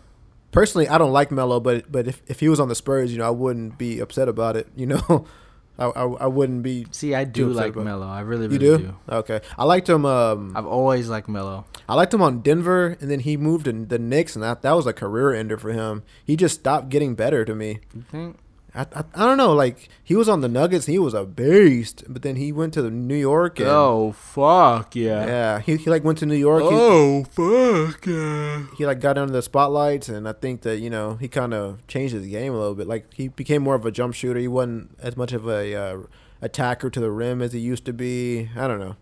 Personally, 0.51 0.89
I 0.89 0.99
don't 0.99 1.13
like 1.13 1.31
Melo, 1.31 1.61
but 1.61 1.91
but 1.91 2.09
if, 2.09 2.23
if 2.27 2.41
he 2.41 2.49
was 2.49 2.61
on 2.61 2.69
the 2.69 2.75
Spurs, 2.75 3.13
you 3.13 3.19
know, 3.19 3.27
I 3.27 3.31
wouldn't 3.31 3.77
be 3.79 4.01
upset 4.01 4.29
about 4.29 4.57
it. 4.57 4.67
You 4.75 4.87
know, 4.87 5.27
I, 5.79 5.87
I, 5.87 6.05
I 6.05 6.27
wouldn't 6.27 6.63
be. 6.63 6.87
See, 6.91 7.15
I 7.15 7.25
do 7.25 7.49
like. 7.49 7.77
Melo. 7.77 8.07
I 8.07 8.21
really, 8.21 8.49
really 8.49 8.59
do? 8.59 8.79
do. 8.79 8.97
Okay, 9.09 9.41
I 9.57 9.65
liked 9.65 9.89
him. 9.89 10.05
Um, 10.05 10.57
I've 10.57 10.67
always 10.67 11.09
liked 11.09 11.29
Melo. 11.29 11.67
I 11.89 11.95
liked 11.95 12.13
him 12.13 12.23
on 12.23 12.41
Denver, 12.41 12.97
and 13.01 13.11
then 13.11 13.21
he 13.21 13.37
moved 13.37 13.67
to 13.67 13.73
the 13.73 13.99
Knicks, 13.99 14.35
and 14.35 14.43
that 14.43 14.63
that 14.63 14.73
was 14.73 14.87
a 14.87 14.93
career 14.93 15.35
ender 15.35 15.59
for 15.59 15.73
him. 15.73 16.03
He 16.25 16.37
just 16.37 16.61
stopped 16.61 16.89
getting 16.89 17.15
better 17.15 17.45
to 17.45 17.55
me. 17.55 17.81
You 17.95 18.03
think? 18.11 18.39
I, 18.75 18.83
I, 18.83 19.05
I 19.15 19.27
don't 19.27 19.39
know. 19.39 19.53
Like 19.55 19.89
he 20.05 20.15
was 20.15 20.29
on 20.29 20.41
the 20.41 20.49
Nuggets, 20.49 20.87
he 20.87 20.99
was 20.99 21.15
a 21.15 21.25
beast, 21.25 22.05
but 22.09 22.23
then 22.23 22.37
he 22.37 22.53
went 22.53 22.75
to 22.75 22.83
the 22.83 22.91
New 22.91 23.17
York. 23.17 23.59
And, 23.59 23.69
Oh 23.69 24.13
fuck 24.13 24.95
yeah! 24.95 25.27
yeah. 25.27 25.61
He, 25.61 25.77
he 25.77 25.91
like 25.91 26.05
went 26.05 26.19
to 26.19 26.27
New 26.27 26.37
York. 26.37 26.63
He, 26.63 26.69
Oh 26.71 27.25
fuck 27.25 28.07
yeah! 28.07 28.67
he 28.77 28.87
like 28.87 29.01
got 29.01 29.17
under 29.19 29.33
the 29.33 29.43
spotlights, 29.43 30.09
and 30.09 30.29
I 30.29 30.33
think 30.33 30.63
that 30.63 30.79
you 30.79 30.91
know 30.91 31.15
he 31.15 31.29
kind 31.29 31.55
of 31.55 31.87
changed 31.87 32.15
his 32.15 32.27
game 32.27 32.53
a 32.53 32.59
little 32.59 32.75
bit. 32.75 32.87
Like 32.87 33.13
he 33.15 33.29
became 33.29 33.63
more 33.63 33.75
of 33.75 33.87
a 33.87 33.91
jump 33.91 34.15
shooter. 34.15 34.39
He 34.39 34.49
wasn't 34.49 34.97
as 35.01 35.17
much 35.17 35.33
of 35.33 35.49
a 35.49 35.75
uh, 35.75 35.99
attacker 36.43 36.91
to 36.91 37.01
the 37.01 37.11
rim 37.11 37.41
as 37.43 37.53
he 37.53 37.61
used 37.61 37.85
to 37.87 37.93
be. 37.93 38.51
I 38.55 38.69
don't 38.69 38.79
know, 38.81 38.97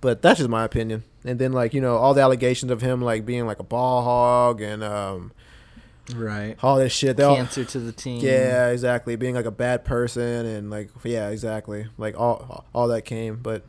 but 0.00 0.20
that's 0.22 0.38
just 0.38 0.50
my 0.50 0.64
opinion. 0.64 1.04
And 1.24 1.38
then 1.38 1.52
like 1.52 1.74
you 1.74 1.80
know 1.80 1.96
all 1.96 2.12
the 2.14 2.22
allegations 2.22 2.72
of 2.72 2.80
him 2.82 3.00
like 3.00 3.24
being 3.24 3.46
like 3.46 3.60
a 3.60 3.64
ball 3.64 4.02
hog 4.02 4.60
and 4.60 4.82
um 4.82 5.32
Right. 6.14 6.56
all 6.62 6.76
this 6.76 6.92
shit. 6.92 7.16
They 7.16 7.22
all, 7.22 7.36
Cancer 7.36 7.64
to 7.64 7.78
the 7.78 7.92
team. 7.92 8.20
yeah, 8.20 8.68
exactly. 8.68 9.16
Being 9.16 9.34
like 9.34 9.44
a 9.44 9.52
bad 9.52 9.84
person 9.84 10.46
and 10.46 10.70
like 10.70 10.90
yeah, 11.04 11.30
exactly. 11.30 11.86
Like 11.98 12.18
all 12.18 12.64
all 12.74 12.88
that 12.88 13.02
came, 13.02 13.36
but. 13.36 13.64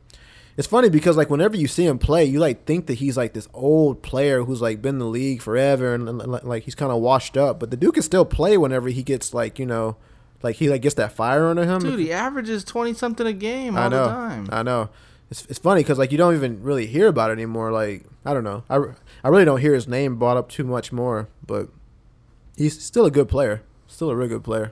It's 0.56 0.68
funny 0.68 0.90
because 0.90 1.18
like 1.18 1.32
whenever 1.32 1.58
you 1.58 1.68
see 1.68 1.84
him 1.84 1.98
play, 1.98 2.26
you 2.26 2.38
like 2.38 2.66
think 2.66 2.86
that 2.86 2.96
he's 2.96 3.18
like 3.18 3.34
this 3.34 3.48
old 3.56 4.04
player 4.04 4.44
who's 4.44 4.62
like 4.62 4.84
been 4.84 4.96
in 4.96 5.00
the 5.00 5.08
league 5.08 5.42
forever 5.42 5.96
and, 5.96 6.08
and, 6.08 6.20
like 6.20 6.62
he's 6.62 6.76
kind 6.76 6.92
of 6.92 7.02
washed 7.02 7.38
up. 7.38 7.60
But 7.60 7.72
the 7.72 7.78
dude 7.78 7.96
can 7.96 8.04
still 8.04 8.24
play 8.24 8.56
whenever 8.56 8.90
he 8.90 9.02
gets 9.02 9.34
like 9.34 9.58
you 9.58 9.66
know, 9.66 9.96
like 10.44 10.58
he 10.58 10.70
like 10.70 10.84
gets 10.84 10.94
that 10.96 11.14
fire 11.14 11.48
under 11.48 11.66
him. 11.66 11.80
Dude, 11.80 12.00
he 12.00 12.12
averages 12.12 12.64
twenty 12.64 12.94
something 12.94 13.26
a 13.26 13.34
game 13.34 13.76
I 13.76 13.86
all 13.86 13.90
know, 13.90 14.04
the 14.04 14.10
time. 14.12 14.50
I 14.52 14.62
know. 14.62 14.90
It's 15.32 15.44
it's 15.48 15.58
funny 15.58 15.82
because 15.82 15.98
like 15.98 16.12
you 16.12 16.20
don't 16.20 16.36
even 16.36 16.62
really 16.62 16.86
hear 16.86 17.08
about 17.08 17.32
it 17.32 17.34
anymore. 17.34 17.72
Like 17.72 18.06
I 18.24 18.36
don't 18.36 18.44
know, 18.44 18.64
I, 18.70 18.76
I 19.24 19.30
really 19.30 19.46
don't 19.46 19.60
hear 19.60 19.74
his 19.74 19.88
name 19.88 20.18
brought 20.18 20.38
up 20.38 20.50
too 20.50 20.66
much 20.66 20.92
more. 20.92 21.30
But 21.48 21.70
he's 22.58 22.82
still 22.82 23.06
a 23.06 23.12
good 23.12 23.28
player, 23.30 23.62
still 23.88 24.10
a 24.10 24.16
real 24.16 24.28
good 24.30 24.44
player. 24.44 24.72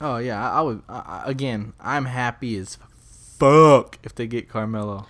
Oh 0.00 0.18
yeah, 0.18 0.50
I, 0.50 0.58
I 0.58 0.60
would. 0.62 0.82
I, 0.88 1.22
I- 1.24 1.30
again, 1.30 1.72
I'm 1.80 2.04
happy 2.06 2.56
as 2.58 2.78
fuck 3.38 3.98
if 4.02 4.14
they 4.14 4.26
get 4.26 4.48
Carmelo. 4.48 5.06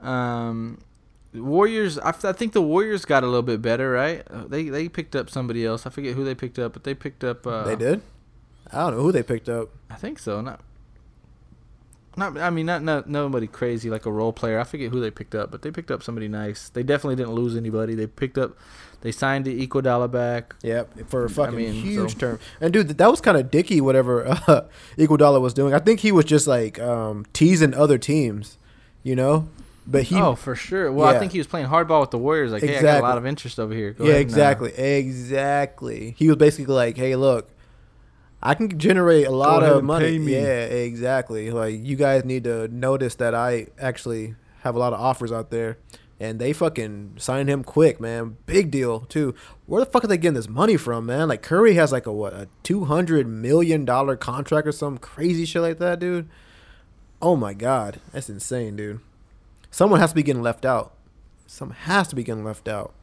Um, 0.00 0.78
Warriors. 1.34 1.98
I 1.98 2.12
think 2.12 2.52
the 2.54 2.62
Warriors 2.62 3.04
got 3.04 3.22
a 3.22 3.26
little 3.26 3.42
bit 3.42 3.60
better, 3.60 3.90
right? 3.90 4.22
Uh, 4.30 4.46
They 4.46 4.64
they 4.70 4.88
picked 4.88 5.14
up 5.14 5.28
somebody 5.28 5.66
else. 5.66 5.86
I 5.86 5.90
forget 5.90 6.14
who 6.14 6.24
they 6.24 6.34
picked 6.34 6.58
up, 6.58 6.72
but 6.72 6.84
they 6.84 6.94
picked 6.94 7.24
up. 7.24 7.46
Uh, 7.46 7.64
they 7.64 7.76
did. 7.76 8.00
I 8.72 8.78
don't 8.78 8.96
know 8.96 9.02
who 9.02 9.12
they 9.12 9.22
picked 9.22 9.48
up. 9.48 9.68
I 9.90 9.94
think 9.96 10.18
so. 10.18 10.40
Not. 10.40 10.60
Not. 12.16 12.38
I 12.38 12.50
mean, 12.50 12.66
not, 12.66 12.82
not 12.82 13.08
nobody 13.08 13.46
crazy 13.46 13.90
like 13.90 14.06
a 14.06 14.12
role 14.12 14.32
player. 14.32 14.58
I 14.58 14.64
forget 14.64 14.90
who 14.90 15.00
they 15.00 15.10
picked 15.10 15.34
up, 15.34 15.50
but 15.50 15.62
they 15.62 15.70
picked 15.70 15.90
up 15.90 16.02
somebody 16.02 16.28
nice. 16.28 16.70
They 16.70 16.82
definitely 16.82 17.16
didn't 17.16 17.34
lose 17.34 17.56
anybody. 17.56 17.94
They 17.94 18.06
picked 18.06 18.38
up. 18.38 18.56
They 19.02 19.12
signed 19.12 19.44
the 19.44 19.66
Iguodala 19.66 20.10
back. 20.10 20.56
Yep, 20.62 21.08
for 21.08 21.26
a 21.26 21.30
fucking 21.30 21.56
mean, 21.56 21.74
huge 21.74 22.12
so- 22.14 22.18
term. 22.18 22.40
And 22.60 22.72
dude, 22.72 22.88
that 22.88 23.10
was 23.10 23.20
kind 23.20 23.36
of 23.36 23.50
dicky. 23.50 23.80
Whatever 23.80 24.26
uh, 24.48 24.62
Iguodala 24.96 25.40
was 25.40 25.52
doing, 25.52 25.74
I 25.74 25.78
think 25.78 26.00
he 26.00 26.10
was 26.10 26.24
just 26.24 26.46
like 26.46 26.80
um, 26.80 27.26
teasing 27.32 27.74
other 27.74 27.98
teams. 27.98 28.58
You 29.02 29.14
know, 29.14 29.48
But 29.86 30.04
he 30.04 30.16
oh, 30.16 30.34
for 30.34 30.56
sure. 30.56 30.90
Well, 30.90 31.06
I 31.06 31.18
think 31.20 31.30
he 31.30 31.38
was 31.38 31.46
playing 31.46 31.68
hardball 31.68 32.00
with 32.00 32.10
the 32.10 32.18
Warriors. 32.18 32.50
Like, 32.50 32.64
hey, 32.64 32.78
I 32.78 32.82
got 32.82 32.98
a 32.98 33.02
lot 33.02 33.18
of 33.18 33.26
interest 33.26 33.60
over 33.60 33.72
here. 33.72 33.92
Go 33.92 34.04
yeah, 34.04 34.14
uh, 34.14 34.16
exactly, 34.16 34.72
exactly. 34.72 36.14
He 36.18 36.26
was 36.26 36.38
basically 36.38 36.74
like, 36.74 36.96
"Hey, 36.96 37.14
look, 37.14 37.48
I 38.48 38.54
can 38.54 38.78
generate 38.78 39.26
a 39.26 39.30
lot 39.30 39.62
of 39.62 39.82
money. 39.84 40.12
pay 40.12 40.18
me." 40.18 40.32
Yeah, 40.34 40.64
exactly. 40.64 41.50
Like 41.50 41.84
you 41.84 41.96
guys 41.96 42.24
need 42.24 42.44
to 42.44 42.68
notice 42.68 43.14
that 43.16 43.34
I 43.34 43.68
actually 43.78 44.36
have 44.60 44.74
a 44.74 44.78
lot 44.78 44.92
of 44.92 45.00
offers 45.00 45.32
out 45.32 45.50
there." 45.50 45.78
And 46.18 46.38
they 46.38 46.54
fucking 46.54 47.16
signed 47.18 47.50
him 47.50 47.62
quick, 47.62 48.00
man. 48.00 48.38
Big 48.46 48.70
deal 48.70 49.00
too. 49.00 49.34
Where 49.66 49.84
the 49.84 49.90
fuck 49.90 50.02
are 50.04 50.06
they 50.06 50.16
getting 50.16 50.34
this 50.34 50.48
money 50.48 50.78
from, 50.78 51.04
man? 51.04 51.28
Like 51.28 51.42
Curry 51.42 51.74
has 51.74 51.92
like 51.92 52.06
a 52.06 52.12
what 52.12 52.32
a 52.32 52.48
two 52.62 52.86
hundred 52.86 53.26
million 53.26 53.84
dollar 53.84 54.16
contract 54.16 54.66
or 54.66 54.72
some 54.72 54.96
crazy 54.96 55.44
shit 55.44 55.60
like 55.60 55.78
that, 55.78 55.98
dude. 55.98 56.28
Oh 57.20 57.36
my 57.36 57.52
god, 57.52 58.00
that's 58.12 58.30
insane, 58.30 58.76
dude. 58.76 59.00
Someone 59.70 60.00
has 60.00 60.10
to 60.10 60.16
be 60.16 60.22
getting 60.22 60.42
left 60.42 60.64
out. 60.64 60.94
Someone 61.46 61.76
has 61.76 62.08
to 62.08 62.16
be 62.16 62.22
getting 62.22 62.44
left 62.44 62.66
out. 62.66 62.94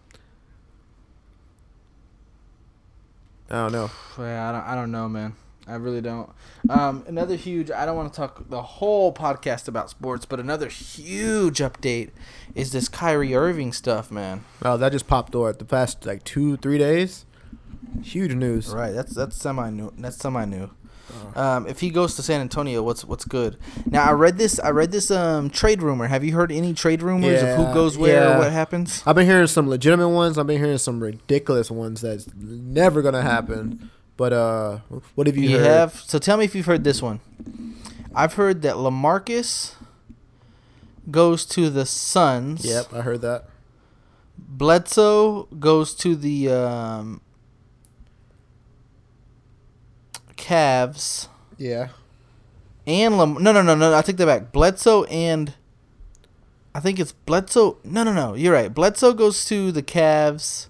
I 3.54 3.58
don't 3.58 3.72
know. 3.72 3.92
Yeah, 4.18 4.50
I 4.50 4.52
don't, 4.52 4.68
I 4.70 4.76
don't 4.76 4.92
know, 4.92 5.08
man. 5.08 5.36
I 5.68 5.76
really 5.76 6.02
don't. 6.02 6.28
Um, 6.70 7.04
another 7.08 7.36
huge. 7.36 7.70
I 7.70 7.86
don't 7.86 7.96
want 7.96 8.12
to 8.12 8.18
talk 8.18 8.50
the 8.50 8.64
whole 8.64 9.14
podcast 9.14 9.68
about 9.68 9.92
sports, 9.92 10.26
but 10.26 10.40
another 10.40 10.70
huge 10.70 11.60
update 11.60 12.10
is 12.56 12.72
this 12.72 12.90
Kyrie 12.90 13.36
Irving 13.36 13.72
stuff, 13.72 14.10
man. 14.10 14.44
Oh, 14.64 14.76
that 14.78 14.92
just 14.92 15.06
popped 15.06 15.36
over 15.36 15.54
the 15.54 15.66
past 15.66 16.04
like 16.04 16.24
two, 16.24 16.58
three 16.58 16.80
days. 16.80 17.28
Huge 18.02 18.34
news. 18.34 18.70
Right. 18.70 18.92
That's 18.92 19.14
that's 19.14 19.38
semi 19.38 19.70
new. 19.70 19.94
That's 20.00 20.18
semi 20.18 20.46
new. 20.46 20.72
Um, 21.36 21.68
if 21.68 21.80
he 21.80 21.90
goes 21.90 22.16
to 22.16 22.24
San 22.24 22.42
Antonio, 22.42 22.84
what's 22.84 23.04
what's 23.04 23.26
good? 23.26 23.58
Now 23.86 24.06
I 24.06 24.12
read 24.12 24.38
this. 24.38 24.60
I 24.60 24.70
read 24.70 24.92
this 24.92 25.10
um 25.10 25.50
trade 25.50 25.82
rumor. 25.82 26.08
Have 26.08 26.24
you 26.24 26.34
heard 26.34 26.52
any 26.52 26.74
trade 26.74 27.02
rumors 27.02 27.42
of 27.42 27.56
who 27.58 27.74
goes 27.74 27.98
where 27.98 28.24
yeah. 28.24 28.36
or 28.36 28.40
what 28.40 28.52
happens? 28.52 29.04
I've 29.06 29.16
been 29.16 29.26
hearing 29.26 29.48
some 29.48 29.68
legitimate 29.68 30.10
ones. 30.10 30.38
I've 30.38 30.48
been 30.48 30.62
hearing 30.62 30.78
some 30.78 31.02
ridiculous 31.02 31.72
ones 31.72 32.02
that's 32.02 32.28
never 32.36 33.02
gonna 33.02 33.22
happen. 33.22 33.90
But 34.16 34.34
uh, 34.34 34.80
what 35.16 35.28
have 35.28 35.38
you, 35.38 35.50
You 35.50 35.58
heard? 35.58 35.66
have. 35.66 35.94
So 35.96 36.20
tell 36.20 36.38
me 36.38 36.46
if 36.46 36.54
you've 36.54 36.68
heard 36.68 36.84
this 36.84 37.02
one. 37.02 37.20
I've 38.16 38.34
heard 38.36 38.62
that 38.62 38.76
Lamarcus 38.76 39.74
goes 41.10 41.46
to 41.48 41.70
the 41.70 41.86
Suns. 41.86 42.64
Yep, 42.64 42.94
I 42.94 43.02
heard 43.02 43.22
that. 43.22 43.46
Bledsoe 44.38 45.44
goes 45.60 45.96
to 45.96 46.16
the 46.16 46.50
um, 46.50 47.22
Cavs. 50.44 51.30
Yeah. 51.58 51.90
And 52.86 53.18
Lam- 53.18 53.42
no, 53.42 53.52
no, 53.54 53.62
no, 53.62 53.76
no. 53.76 53.96
I 53.96 54.02
take 54.02 54.18
that 54.18 54.26
back. 54.26 54.52
Bledsoe 54.52 55.06
and 55.06 55.54
I 56.76 56.80
think 56.82 57.00
it's 57.00 57.14
Bledsoe. 57.14 57.78
No, 57.84 58.04
no, 58.04 58.14
no. 58.14 58.34
You're 58.34 58.54
right. 58.54 58.74
Bledsoe 58.74 59.14
goes 59.14 59.46
to 59.46 59.72
the 59.72 59.82
Cavs. 59.82 60.68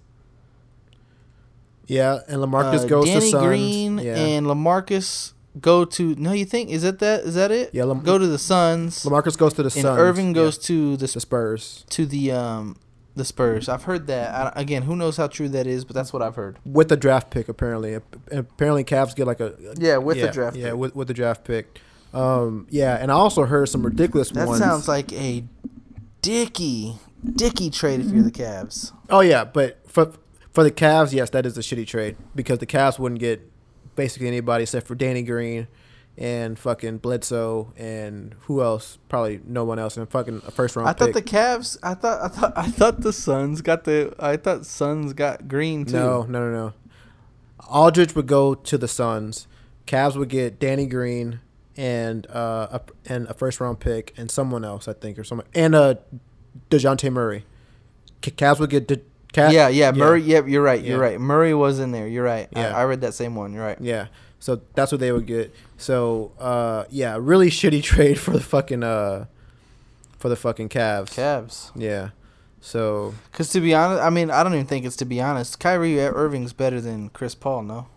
Yeah, 1.85 2.19
and 2.27 2.41
Lamarcus 2.41 2.85
uh, 2.85 2.87
goes 2.87 3.05
Danny 3.05 3.19
to 3.19 3.27
Suns. 3.27 3.45
Green 3.45 3.97
yeah. 3.97 4.15
and 4.15 4.45
Lamarcus 4.45 5.33
go 5.59 5.85
to. 5.85 6.15
No, 6.15 6.31
you 6.31 6.45
think 6.45 6.69
is 6.69 6.83
that 6.83 6.99
that 6.99 7.21
is 7.21 7.35
that 7.35 7.51
it? 7.51 7.71
Yeah, 7.73 7.83
Lam- 7.85 8.03
go 8.03 8.17
to 8.17 8.27
the 8.27 8.39
Suns. 8.39 9.03
Lamarcus 9.03 9.37
goes 9.37 9.53
to 9.55 9.63
the 9.63 9.69
Suns. 9.69 9.85
and 9.85 9.91
Suns. 9.91 9.99
Irving 9.99 10.27
yeah, 10.27 10.33
goes 10.33 10.57
to 10.59 10.95
the 10.97 11.07
to 11.07 11.19
Spurs 11.19 11.83
to 11.89 12.05
the 12.05 12.31
um 12.31 12.77
the 13.15 13.25
Spurs. 13.25 13.69
I've 13.69 13.83
heard 13.83 14.07
that. 14.07 14.33
I, 14.55 14.61
again, 14.61 14.83
who 14.83 14.95
knows 14.95 15.17
how 15.17 15.27
true 15.27 15.47
that 15.49 15.67
is, 15.67 15.85
but 15.85 15.95
that's 15.95 16.11
what 16.13 16.21
I've 16.21 16.35
heard. 16.35 16.57
with 16.65 16.89
the 16.89 16.97
draft 16.97 17.29
pick. 17.29 17.47
Apparently, 17.49 17.93
apparently 18.31 18.83
Cavs 18.83 19.15
get 19.15 19.27
like 19.27 19.39
a 19.39 19.55
Yeah, 19.77 19.97
with 19.97 20.17
yeah, 20.17 20.25
the 20.27 20.31
draft. 20.31 20.55
Yeah, 20.57 20.69
pick. 20.71 20.75
with 20.77 20.95
with 20.95 21.07
the 21.07 21.13
draft 21.13 21.43
pick. 21.45 21.79
Um, 22.13 22.67
yeah, 22.69 22.95
and 23.01 23.11
I 23.11 23.15
also 23.15 23.45
heard 23.45 23.69
some 23.69 23.83
ridiculous 23.83 24.29
that 24.31 24.47
ones. 24.47 24.59
sounds 24.59 24.87
like 24.87 25.11
a 25.13 25.43
dicky 26.21 26.95
dicky 27.35 27.69
trade 27.69 27.99
if 27.99 28.07
you're 28.11 28.23
the 28.23 28.31
Cavs. 28.31 28.91
Oh 29.09 29.21
yeah, 29.21 29.43
but 29.45 29.79
for 29.89 30.13
for 30.51 30.63
the 30.63 30.71
Cavs, 30.71 31.13
yes, 31.13 31.29
that 31.31 31.45
is 31.45 31.57
a 31.57 31.61
shitty 31.61 31.87
trade 31.87 32.15
because 32.35 32.59
the 32.59 32.65
Cavs 32.67 32.99
wouldn't 32.99 33.19
get 33.19 33.41
basically 33.95 34.27
anybody 34.27 34.63
except 34.63 34.87
for 34.87 34.95
Danny 34.95 35.23
Green 35.23 35.67
and 36.17 36.59
fucking 36.59 36.99
Bledsoe 36.99 37.73
and 37.75 38.35
who 38.41 38.61
else? 38.61 38.97
Probably 39.09 39.41
no 39.45 39.63
one 39.63 39.79
else 39.79 39.97
and 39.97 40.07
fucking 40.09 40.41
a 40.45 40.51
first 40.51 40.75
round 40.75 40.87
I 40.89 40.93
thought 40.93 41.13
the 41.13 41.21
Cavs. 41.21 41.77
I 41.81 41.93
thought. 41.95 42.21
I 42.21 42.27
thought. 42.27 42.53
I 42.55 42.67
thought 42.69 43.01
the 43.01 43.13
Suns 43.13 43.61
got 43.61 43.83
the. 43.85 44.13
I 44.19 44.37
thought 44.37 44.65
Suns 44.65 45.13
got 45.13 45.47
green 45.47 45.85
too. 45.85 45.93
no, 45.93 46.23
no, 46.23 46.39
no, 46.39 46.51
no. 46.51 46.73
Aldridge 47.69 48.15
would 48.15 48.27
go 48.27 48.53
to 48.55 48.77
the 48.77 48.87
Suns. 48.87 49.47
Cavs 49.87 50.15
would 50.15 50.29
get 50.29 50.59
Danny 50.59 50.85
Green 50.85 51.39
and 51.75 52.27
uh 52.29 52.67
a, 52.71 52.81
and 53.11 53.25
a 53.27 53.33
first 53.33 53.59
round 53.59 53.79
pick 53.79 54.13
and 54.15 54.29
someone 54.29 54.63
else 54.63 54.87
I 54.87 54.93
think 54.93 55.17
or 55.17 55.23
someone 55.23 55.47
and 55.55 55.73
uh 55.73 55.95
Dejounte 56.69 57.11
Murray. 57.11 57.45
Cavs 58.21 58.59
would 58.59 58.69
get 58.69 58.87
De, 58.87 58.97
Cav, 59.33 59.51
yeah, 59.51 59.67
yeah, 59.69 59.91
Murray. 59.91 60.21
Yep, 60.21 60.47
you're 60.47 60.61
right. 60.61 60.79
You're 60.83 60.97
Yeah. 60.99 61.03
right. 61.03 61.19
Murray 61.19 61.53
was 61.55 61.79
in 61.79 61.91
there. 61.91 62.07
You're 62.07 62.23
right. 62.23 62.47
Yeah. 62.55 62.77
I, 62.77 62.81
I 62.81 62.85
read 62.85 63.01
that 63.01 63.15
same 63.15 63.33
one. 63.35 63.51
You're 63.53 63.63
right. 63.65 63.81
Yeah. 63.81 64.07
So 64.43 64.59
that's 64.75 64.91
what 64.91 64.99
they 64.99 65.13
would 65.13 65.25
get. 65.25 65.55
So 65.77 66.33
uh 66.37 66.83
yeah, 66.89 67.17
really 67.17 67.49
shitty 67.49 67.81
trade 67.91 68.19
for 68.19 68.31
the 68.31 68.41
fucking 68.41 68.83
uh 68.83 69.27
for 70.19 70.27
the 70.27 70.35
fucking 70.35 70.67
Cavs. 70.67 71.11
Cavs. 71.15 71.71
Yeah. 71.77 72.09
So 72.59 73.13
Because 73.31 73.47
to 73.51 73.61
be 73.61 73.73
honest, 73.73 74.03
I 74.03 74.09
mean, 74.09 74.29
I 74.29 74.43
don't 74.43 74.53
even 74.53 74.65
think 74.65 74.85
it's 74.85 74.97
to 74.97 75.05
be 75.05 75.21
honest. 75.21 75.61
Kyrie 75.61 75.97
Irving's 76.01 76.51
better 76.51 76.81
than 76.81 77.07
Chris 77.07 77.35
Paul. 77.35 77.63
No, 77.63 77.87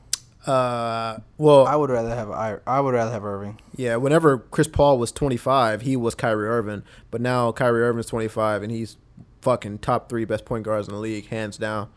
uh 0.47 1.19
well 1.37 1.67
I 1.67 1.75
would 1.75 1.91
rather 1.91 2.15
have 2.15 2.31
I. 2.31 2.59
I 2.65 2.79
would 2.79 2.95
rather 2.95 3.11
have 3.11 3.25
Irving. 3.25 3.61
yeah, 3.75 3.97
whenever 3.97 4.39
Chris 4.39 4.69
Paul 4.69 4.99
was 5.01 5.11
25, 5.11 5.81
he 5.83 5.97
was 5.97 6.15
Kyrie 6.15 6.47
Irving, 6.47 6.85
but 7.11 7.21
now 7.21 7.51
Kyrie 7.51 7.83
Irving's 7.83 8.07
25 8.07 8.63
and 8.63 8.71
he's 8.71 8.99
fucking 9.43 9.79
top 9.79 10.09
3 10.09 10.25
best 10.27 10.45
point 10.45 10.63
guards 10.63 10.87
in 10.87 10.95
the 10.95 11.01
league 11.01 11.27
hands 11.27 11.57
down. 11.59 11.89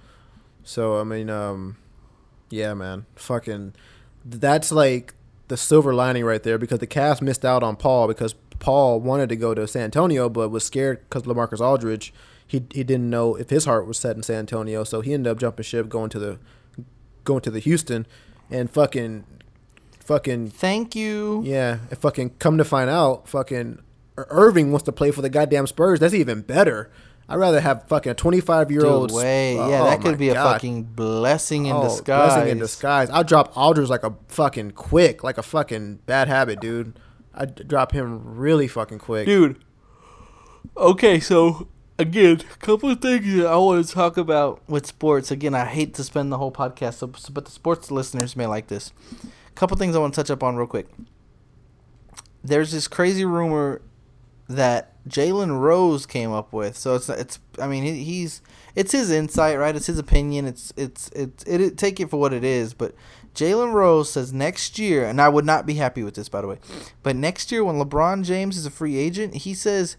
So 0.63 0.99
I 0.99 1.03
mean 1.03 1.29
um 1.29 1.77
yeah, 2.49 2.73
man. 2.73 3.05
Fucking 3.15 3.75
that's 4.25 4.71
like 4.71 5.13
the 5.47 5.57
silver 5.57 5.93
lining 5.93 6.23
right 6.23 6.43
there 6.43 6.57
because 6.57 6.79
the 6.79 6.87
Cavs 6.87 7.21
missed 7.21 7.43
out 7.43 7.63
on 7.63 7.75
Paul 7.75 8.07
because 8.07 8.33
Paul 8.59 8.99
wanted 8.99 9.29
to 9.29 9.35
go 9.35 9.53
to 9.53 9.67
San 9.67 9.83
Antonio 9.83 10.29
but 10.29 10.49
was 10.49 10.63
scared 10.63 11.01
because 11.01 11.23
Lamarcus 11.23 11.59
Aldridge. 11.59 12.13
He 12.45 12.63
he 12.73 12.83
didn't 12.83 13.09
know 13.09 13.35
if 13.35 13.49
his 13.51 13.65
heart 13.65 13.85
was 13.85 13.97
set 13.97 14.15
in 14.15 14.23
San 14.23 14.39
Antonio, 14.39 14.83
so 14.83 15.01
he 15.01 15.13
ended 15.13 15.31
up 15.31 15.37
jumping 15.39 15.63
ship, 15.63 15.87
going 15.87 16.09
to 16.09 16.19
the 16.19 16.39
going 17.23 17.41
to 17.41 17.51
the 17.51 17.59
Houston, 17.59 18.07
and 18.49 18.71
fucking 18.71 19.23
fucking 19.99 20.49
Thank 20.49 20.95
you. 20.95 21.43
yeah, 21.45 21.77
and 21.91 21.99
fucking 21.99 22.31
come 22.39 22.57
to 22.57 22.65
find 22.65 22.89
out, 22.89 23.27
fucking 23.27 23.79
Irving 24.17 24.71
wants 24.71 24.85
to 24.85 24.91
play 24.91 25.11
for 25.11 25.21
the 25.21 25.29
goddamn 25.29 25.67
Spurs. 25.67 25.99
That's 25.99 26.15
even 26.15 26.41
better. 26.41 26.89
I'd 27.29 27.35
rather 27.35 27.61
have 27.61 27.83
fucking 27.87 28.11
a 28.11 28.15
25 28.15 28.71
year 28.71 28.85
old. 28.85 29.09
Dude, 29.09 29.17
wait, 29.17 29.53
yeah, 29.55 29.81
oh 29.81 29.85
that 29.85 30.01
could 30.01 30.17
be 30.17 30.29
a 30.29 30.33
fucking 30.35 30.83
blessing 30.83 31.67
in 31.67 31.75
Oh, 31.75 31.83
disguise. 31.83 32.33
Blessing 32.33 32.49
in 32.51 32.57
disguise. 32.59 33.09
I'll 33.11 33.23
drop 33.23 33.55
Aldridge 33.55 33.89
like 33.89 34.03
a 34.03 34.15
fucking 34.29 34.71
quick, 34.71 35.23
like 35.23 35.37
a 35.37 35.43
fucking 35.43 35.99
bad 36.05 36.27
habit, 36.27 36.59
dude. 36.59 36.99
I'd 37.33 37.67
drop 37.67 37.91
him 37.91 38.21
really 38.37 38.67
fucking 38.67 38.99
quick. 38.99 39.25
dude. 39.27 39.63
Okay, 40.75 41.19
so 41.19 41.67
again, 41.97 42.41
a 42.53 42.57
couple 42.57 42.89
of 42.89 42.99
things 43.01 43.33
that 43.35 43.45
I 43.47 43.55
want 43.57 43.85
to 43.85 43.93
talk 43.93 44.17
about 44.17 44.61
with 44.67 44.85
sports. 44.87 45.29
Again, 45.31 45.53
I 45.53 45.65
hate 45.65 45.93
to 45.95 46.03
spend 46.03 46.31
the 46.31 46.37
whole 46.37 46.51
podcast, 46.51 46.95
so, 46.95 47.11
so- 47.15 47.31
but 47.31 47.45
the 47.45 47.51
sports 47.51 47.91
listeners 47.91 48.35
may 48.35 48.45
like 48.47 48.67
this. 48.67 48.91
A 49.47 49.51
couple 49.51 49.77
things 49.77 49.95
I 49.95 49.99
want 49.99 50.13
to 50.15 50.19
touch 50.21 50.31
up 50.31 50.41
on 50.43 50.55
real 50.55 50.67
quick. 50.67 50.87
There's 52.43 52.71
this 52.71 52.87
crazy 52.87 53.25
rumor 53.25 53.81
that 54.47 54.93
Jalen 55.09 55.59
Rose 55.59 56.05
came 56.05 56.31
up 56.31 56.53
with. 56.53 56.77
So 56.77 56.95
it's 56.95 57.09
it's. 57.09 57.39
I 57.59 57.67
mean, 57.67 57.83
he, 57.83 58.03
he's 58.03 58.41
it's 58.75 58.91
his 58.91 59.11
insight, 59.11 59.57
right? 59.57 59.75
It's 59.75 59.87
his 59.87 59.99
opinion. 59.99 60.45
It's 60.45 60.73
it's 60.77 61.09
it's 61.09 61.43
it, 61.43 61.61
it. 61.61 61.77
Take 61.77 61.99
it 61.99 62.09
for 62.09 62.19
what 62.19 62.33
it 62.33 62.43
is, 62.43 62.73
but. 62.73 62.93
Jalen 63.35 63.73
Rose 63.73 64.11
says 64.11 64.33
next 64.33 64.79
year, 64.79 65.05
and 65.05 65.21
I 65.21 65.29
would 65.29 65.45
not 65.45 65.67
be 65.67 65.75
happy 65.75 66.03
with 66.03 66.15
this, 66.15 66.27
by 66.27 66.41
the 66.41 66.47
way, 66.47 66.57
but 67.03 67.15
next 67.15 67.51
year 67.51 67.63
when 67.63 67.75
LeBron 67.75 68.25
James 68.25 68.57
is 68.57 68.65
a 68.65 68.71
free 68.71 68.97
agent, 68.97 69.35
he 69.35 69.53
says 69.53 69.97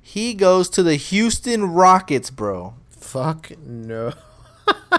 he 0.00 0.34
goes 0.34 0.68
to 0.70 0.82
the 0.82 0.96
Houston 0.96 1.66
Rockets, 1.72 2.28
bro. 2.28 2.74
Fuck 2.90 3.56
no. 3.64 4.12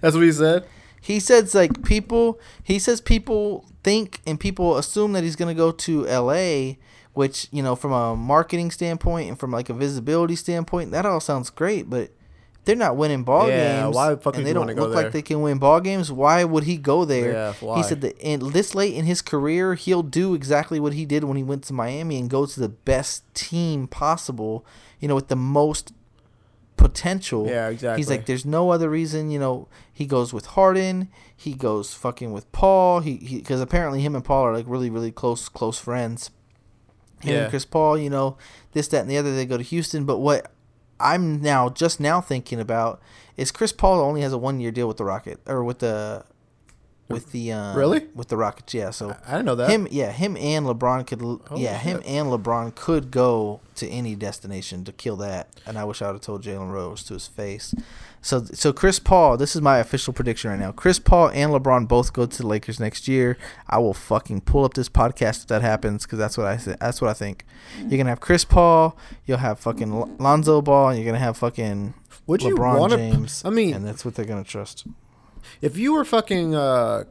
That's 0.00 0.14
what 0.14 0.22
he 0.22 0.32
said. 0.32 0.64
He 1.00 1.20
says 1.20 1.54
like 1.54 1.84
people. 1.84 2.40
He 2.62 2.78
says 2.78 3.00
people 3.00 3.66
think 3.82 4.20
and 4.26 4.40
people 4.40 4.78
assume 4.78 5.12
that 5.12 5.24
he's 5.24 5.36
gonna 5.36 5.54
go 5.54 5.70
to 5.70 6.06
L.A., 6.08 6.78
which 7.14 7.48
you 7.50 7.62
know 7.62 7.74
from 7.74 7.92
a 7.92 8.14
marketing 8.14 8.70
standpoint 8.70 9.28
and 9.28 9.38
from 9.38 9.50
like 9.50 9.68
a 9.70 9.74
visibility 9.74 10.36
standpoint, 10.36 10.90
that 10.90 11.06
all 11.06 11.20
sounds 11.20 11.50
great. 11.50 11.88
But 11.88 12.10
they're 12.64 12.76
not 12.76 12.96
winning 12.96 13.24
ball 13.24 13.48
Yeah, 13.48 13.82
games, 13.82 13.94
why 13.94 14.14
the 14.14 14.20
fuck 14.20 14.36
and 14.36 14.46
they 14.46 14.52
don't 14.52 14.74
look 14.74 14.94
like 14.94 15.12
they 15.12 15.22
can 15.22 15.42
win 15.42 15.58
ball 15.58 15.80
games. 15.80 16.10
Why 16.10 16.44
would 16.44 16.64
he 16.64 16.76
go 16.76 17.04
there? 17.04 17.32
Yeah, 17.32 17.52
why? 17.60 17.76
He 17.76 17.82
said 17.82 18.00
that 18.02 18.18
in 18.18 18.52
this 18.52 18.74
late 18.74 18.94
in 18.94 19.04
his 19.04 19.22
career, 19.22 19.74
he'll 19.74 20.02
do 20.02 20.34
exactly 20.34 20.80
what 20.80 20.94
he 20.94 21.04
did 21.04 21.24
when 21.24 21.36
he 21.36 21.42
went 21.42 21.64
to 21.64 21.72
Miami 21.72 22.18
and 22.18 22.30
go 22.30 22.46
to 22.46 22.60
the 22.60 22.68
best 22.68 23.22
team 23.34 23.86
possible. 23.86 24.64
You 25.00 25.08
know, 25.08 25.14
with 25.14 25.28
the 25.28 25.36
most 25.36 25.92
potential. 26.76 27.46
Yeah, 27.46 27.68
exactly. 27.68 28.00
He's 28.00 28.10
like, 28.10 28.26
there's 28.26 28.46
no 28.46 28.70
other 28.70 28.88
reason. 28.88 29.30
You 29.30 29.38
know, 29.38 29.68
he 29.92 30.06
goes 30.06 30.32
with 30.32 30.46
Harden. 30.46 31.08
He 31.36 31.54
goes 31.54 31.92
fucking 31.94 32.32
with 32.32 32.50
Paul. 32.52 33.00
He 33.00 33.16
because 33.36 33.60
apparently 33.60 34.00
him 34.00 34.14
and 34.14 34.24
Paul 34.24 34.44
are 34.44 34.54
like 34.54 34.66
really 34.66 34.90
really 34.90 35.12
close 35.12 35.48
close 35.48 35.78
friends. 35.78 36.30
Him 37.24 37.34
Yeah. 37.34 37.40
and 37.42 37.50
Chris 37.50 37.64
Paul, 37.64 37.98
you 37.98 38.10
know, 38.10 38.36
this, 38.72 38.88
that, 38.88 39.00
and 39.02 39.10
the 39.10 39.18
other. 39.18 39.34
They 39.34 39.46
go 39.46 39.56
to 39.56 39.62
Houston. 39.62 40.04
But 40.04 40.18
what 40.18 40.50
I'm 41.00 41.40
now 41.42 41.68
just 41.68 41.98
now 42.00 42.20
thinking 42.20 42.60
about 42.60 43.00
is 43.36 43.50
Chris 43.50 43.72
Paul 43.72 44.00
only 44.00 44.20
has 44.22 44.32
a 44.32 44.38
one 44.38 44.60
year 44.60 44.70
deal 44.70 44.86
with 44.88 44.96
the 44.98 45.04
Rocket 45.04 45.40
or 45.46 45.64
with 45.64 45.80
the 45.80 46.24
with 47.08 47.32
the 47.32 47.52
um, 47.52 47.76
Really? 47.76 48.06
with 48.14 48.28
the 48.28 48.36
Rockets. 48.36 48.72
Yeah, 48.74 48.90
so 48.90 49.16
I 49.26 49.32
didn't 49.32 49.44
know 49.46 49.54
that. 49.56 49.68
him, 49.70 49.86
yeah, 49.90 50.10
him 50.10 50.36
and 50.36 50.66
LeBron 50.66 51.06
could, 51.06 51.20
Holy 51.20 51.62
yeah, 51.62 51.76
him 51.78 52.02
and 52.06 52.28
LeBron 52.28 52.74
could 52.74 53.10
go 53.10 53.60
to 53.76 53.88
any 53.88 54.14
destination 54.14 54.84
to 54.84 54.92
kill 54.92 55.16
that. 55.16 55.48
And 55.66 55.78
I 55.78 55.84
wish 55.84 56.00
I 56.02 56.06
would 56.06 56.14
have 56.14 56.22
told 56.22 56.42
Jalen 56.42 56.70
Rose 56.72 57.02
to 57.04 57.14
his 57.14 57.26
face. 57.26 57.74
So, 58.22 58.42
so 58.42 58.72
Chris 58.72 58.98
Paul, 58.98 59.36
this 59.36 59.54
is 59.54 59.60
my 59.60 59.76
official 59.78 60.14
prediction 60.14 60.48
right 60.50 60.58
now. 60.58 60.72
Chris 60.72 60.98
Paul 60.98 61.28
and 61.28 61.52
LeBron 61.52 61.86
both 61.86 62.14
go 62.14 62.24
to 62.24 62.38
the 62.42 62.46
Lakers 62.46 62.80
next 62.80 63.06
year. 63.06 63.36
I 63.68 63.76
will 63.78 63.92
fucking 63.92 64.40
pull 64.42 64.64
up 64.64 64.72
this 64.72 64.88
podcast 64.88 65.42
if 65.42 65.48
that 65.48 65.60
happens 65.60 66.04
because 66.06 66.18
that's 66.18 66.38
what 66.38 66.46
I 66.46 66.56
th- 66.56 66.78
that's 66.78 67.02
what 67.02 67.10
I 67.10 67.14
think. 67.14 67.44
You're 67.80 67.98
gonna 67.98 68.08
have 68.08 68.20
Chris 68.20 68.46
Paul, 68.46 68.96
you'll 69.26 69.38
have 69.38 69.58
fucking 69.58 70.16
Lonzo 70.18 70.62
Ball, 70.62 70.88
and 70.90 70.98
you're 70.98 71.04
gonna 71.06 71.18
have 71.22 71.36
fucking 71.36 71.92
Would 72.26 72.42
you 72.42 72.54
LeBron 72.56 72.78
wanna- 72.78 72.96
James. 72.96 73.42
I 73.44 73.50
mean- 73.50 73.74
and 73.74 73.84
that's 73.86 74.06
what 74.06 74.14
they're 74.14 74.24
gonna 74.24 74.42
trust. 74.42 74.86
If 75.60 75.76
you 75.76 75.92
were 75.92 76.04
fucking, 76.04 76.54
uh, 76.54 77.04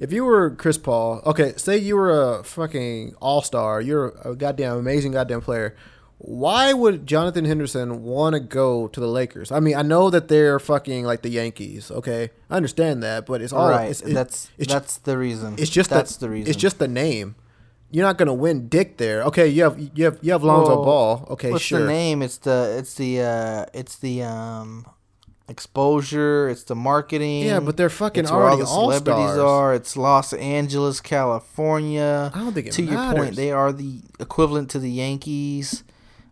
if 0.00 0.12
you 0.12 0.24
were 0.24 0.50
Chris 0.50 0.78
Paul, 0.78 1.22
okay, 1.26 1.54
say 1.56 1.76
you 1.78 1.96
were 1.96 2.38
a 2.38 2.44
fucking 2.44 3.14
all 3.20 3.42
star, 3.42 3.80
you're 3.80 4.14
a 4.24 4.34
goddamn 4.34 4.76
amazing 4.78 5.12
goddamn 5.12 5.40
player. 5.40 5.76
Why 6.18 6.72
would 6.72 7.06
Jonathan 7.06 7.44
Henderson 7.44 8.02
want 8.02 8.32
to 8.34 8.40
go 8.40 8.88
to 8.88 9.00
the 9.00 9.08
Lakers? 9.08 9.52
I 9.52 9.60
mean, 9.60 9.74
I 9.74 9.82
know 9.82 10.08
that 10.10 10.28
they're 10.28 10.58
fucking 10.58 11.04
like 11.04 11.20
the 11.22 11.28
Yankees. 11.28 11.90
Okay, 11.90 12.30
I 12.48 12.56
understand 12.56 13.02
that, 13.02 13.26
but 13.26 13.42
it's 13.42 13.52
all 13.52 13.68
right, 13.68 13.90
It's, 13.90 14.00
it- 14.00 14.14
that's 14.14 14.50
it's, 14.56 14.72
that's 14.72 14.98
the 14.98 15.18
reason. 15.18 15.56
it's 15.58 15.70
just 15.70 15.90
that's 15.90 16.16
the, 16.16 16.26
the 16.26 16.30
reason. 16.32 16.50
It's 16.50 16.58
just 16.60 16.78
the 16.78 16.88
name. 16.88 17.34
You're 17.90 18.06
not 18.06 18.16
gonna 18.18 18.34
win 18.34 18.68
dick 18.68 18.96
there. 18.96 19.22
Okay, 19.24 19.46
you 19.48 19.62
have 19.64 19.78
you 19.94 20.04
have 20.06 20.18
you 20.22 20.32
have 20.32 20.42
Lonzo 20.42 20.76
Well, 20.76 20.84
Ball. 20.84 21.26
Okay, 21.30 21.50
What's 21.52 21.62
sure. 21.64 21.80
the 21.80 21.86
name? 21.86 22.22
It's 22.22 22.38
the 22.38 22.74
it's 22.78 22.94
the 22.94 23.20
uh 23.20 23.66
it's 23.74 23.96
the 23.98 24.22
um 24.22 24.86
exposure. 25.48 26.48
It's 26.48 26.64
the 26.64 26.74
marketing. 26.74 27.44
Yeah, 27.44 27.60
but 27.60 27.76
they're 27.76 27.90
fucking 27.90 28.24
it's 28.24 28.32
where 28.32 28.42
all 28.48 28.56
the 28.56 28.66
celebrities 28.66 29.24
all-stars. 29.38 29.38
are. 29.38 29.74
It's 29.74 29.96
Los 29.96 30.32
Angeles, 30.32 31.00
California. 31.00 32.30
I 32.34 32.38
don't 32.38 32.52
think 32.52 32.68
it 32.68 32.72
to 32.72 32.82
your 32.82 33.12
point, 33.14 33.36
they 33.36 33.50
are 33.50 33.72
the 33.72 34.00
equivalent 34.20 34.70
to 34.70 34.78
the 34.78 34.90
Yankees. 34.90 35.84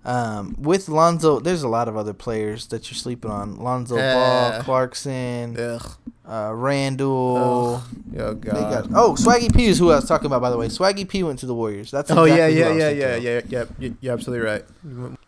Um, 0.04 0.56
with 0.58 0.88
Lonzo, 0.88 1.38
there's 1.38 1.62
a 1.62 1.68
lot 1.68 1.86
of 1.86 1.96
other 1.96 2.12
players 2.12 2.66
that 2.68 2.90
you're 2.90 2.98
sleeping 2.98 3.30
on. 3.30 3.56
Lonzo 3.60 3.94
Eh. 3.96 4.14
Ball, 4.14 4.62
Clarkson, 4.64 5.56
Ugh. 5.56 5.92
uh, 6.28 6.50
Randle. 6.52 7.82
Oh 8.18 8.34
God. 8.34 8.42
got, 8.44 8.86
oh, 8.96 9.14
Swaggy 9.14 9.54
P 9.54 9.66
is 9.66 9.78
who 9.78 9.92
I 9.92 9.96
was 9.96 10.06
talking 10.08 10.26
about, 10.26 10.42
by 10.42 10.50
the 10.50 10.56
way. 10.58 10.66
Swaggy 10.66 11.08
P 11.08 11.22
went 11.22 11.38
to 11.38 11.46
the 11.46 11.54
Warriors. 11.54 11.92
That's 11.92 12.10
Oh 12.10 12.24
yeah, 12.24 12.46
exactly 12.46 12.80
yeah, 12.80 12.88
yeah, 12.90 13.14
yeah, 13.16 13.16
yeah, 13.16 13.40
yeah. 13.48 13.64
You- 13.78 13.96
You're 14.00 14.12
absolutely 14.14 14.44
right. 14.44 14.64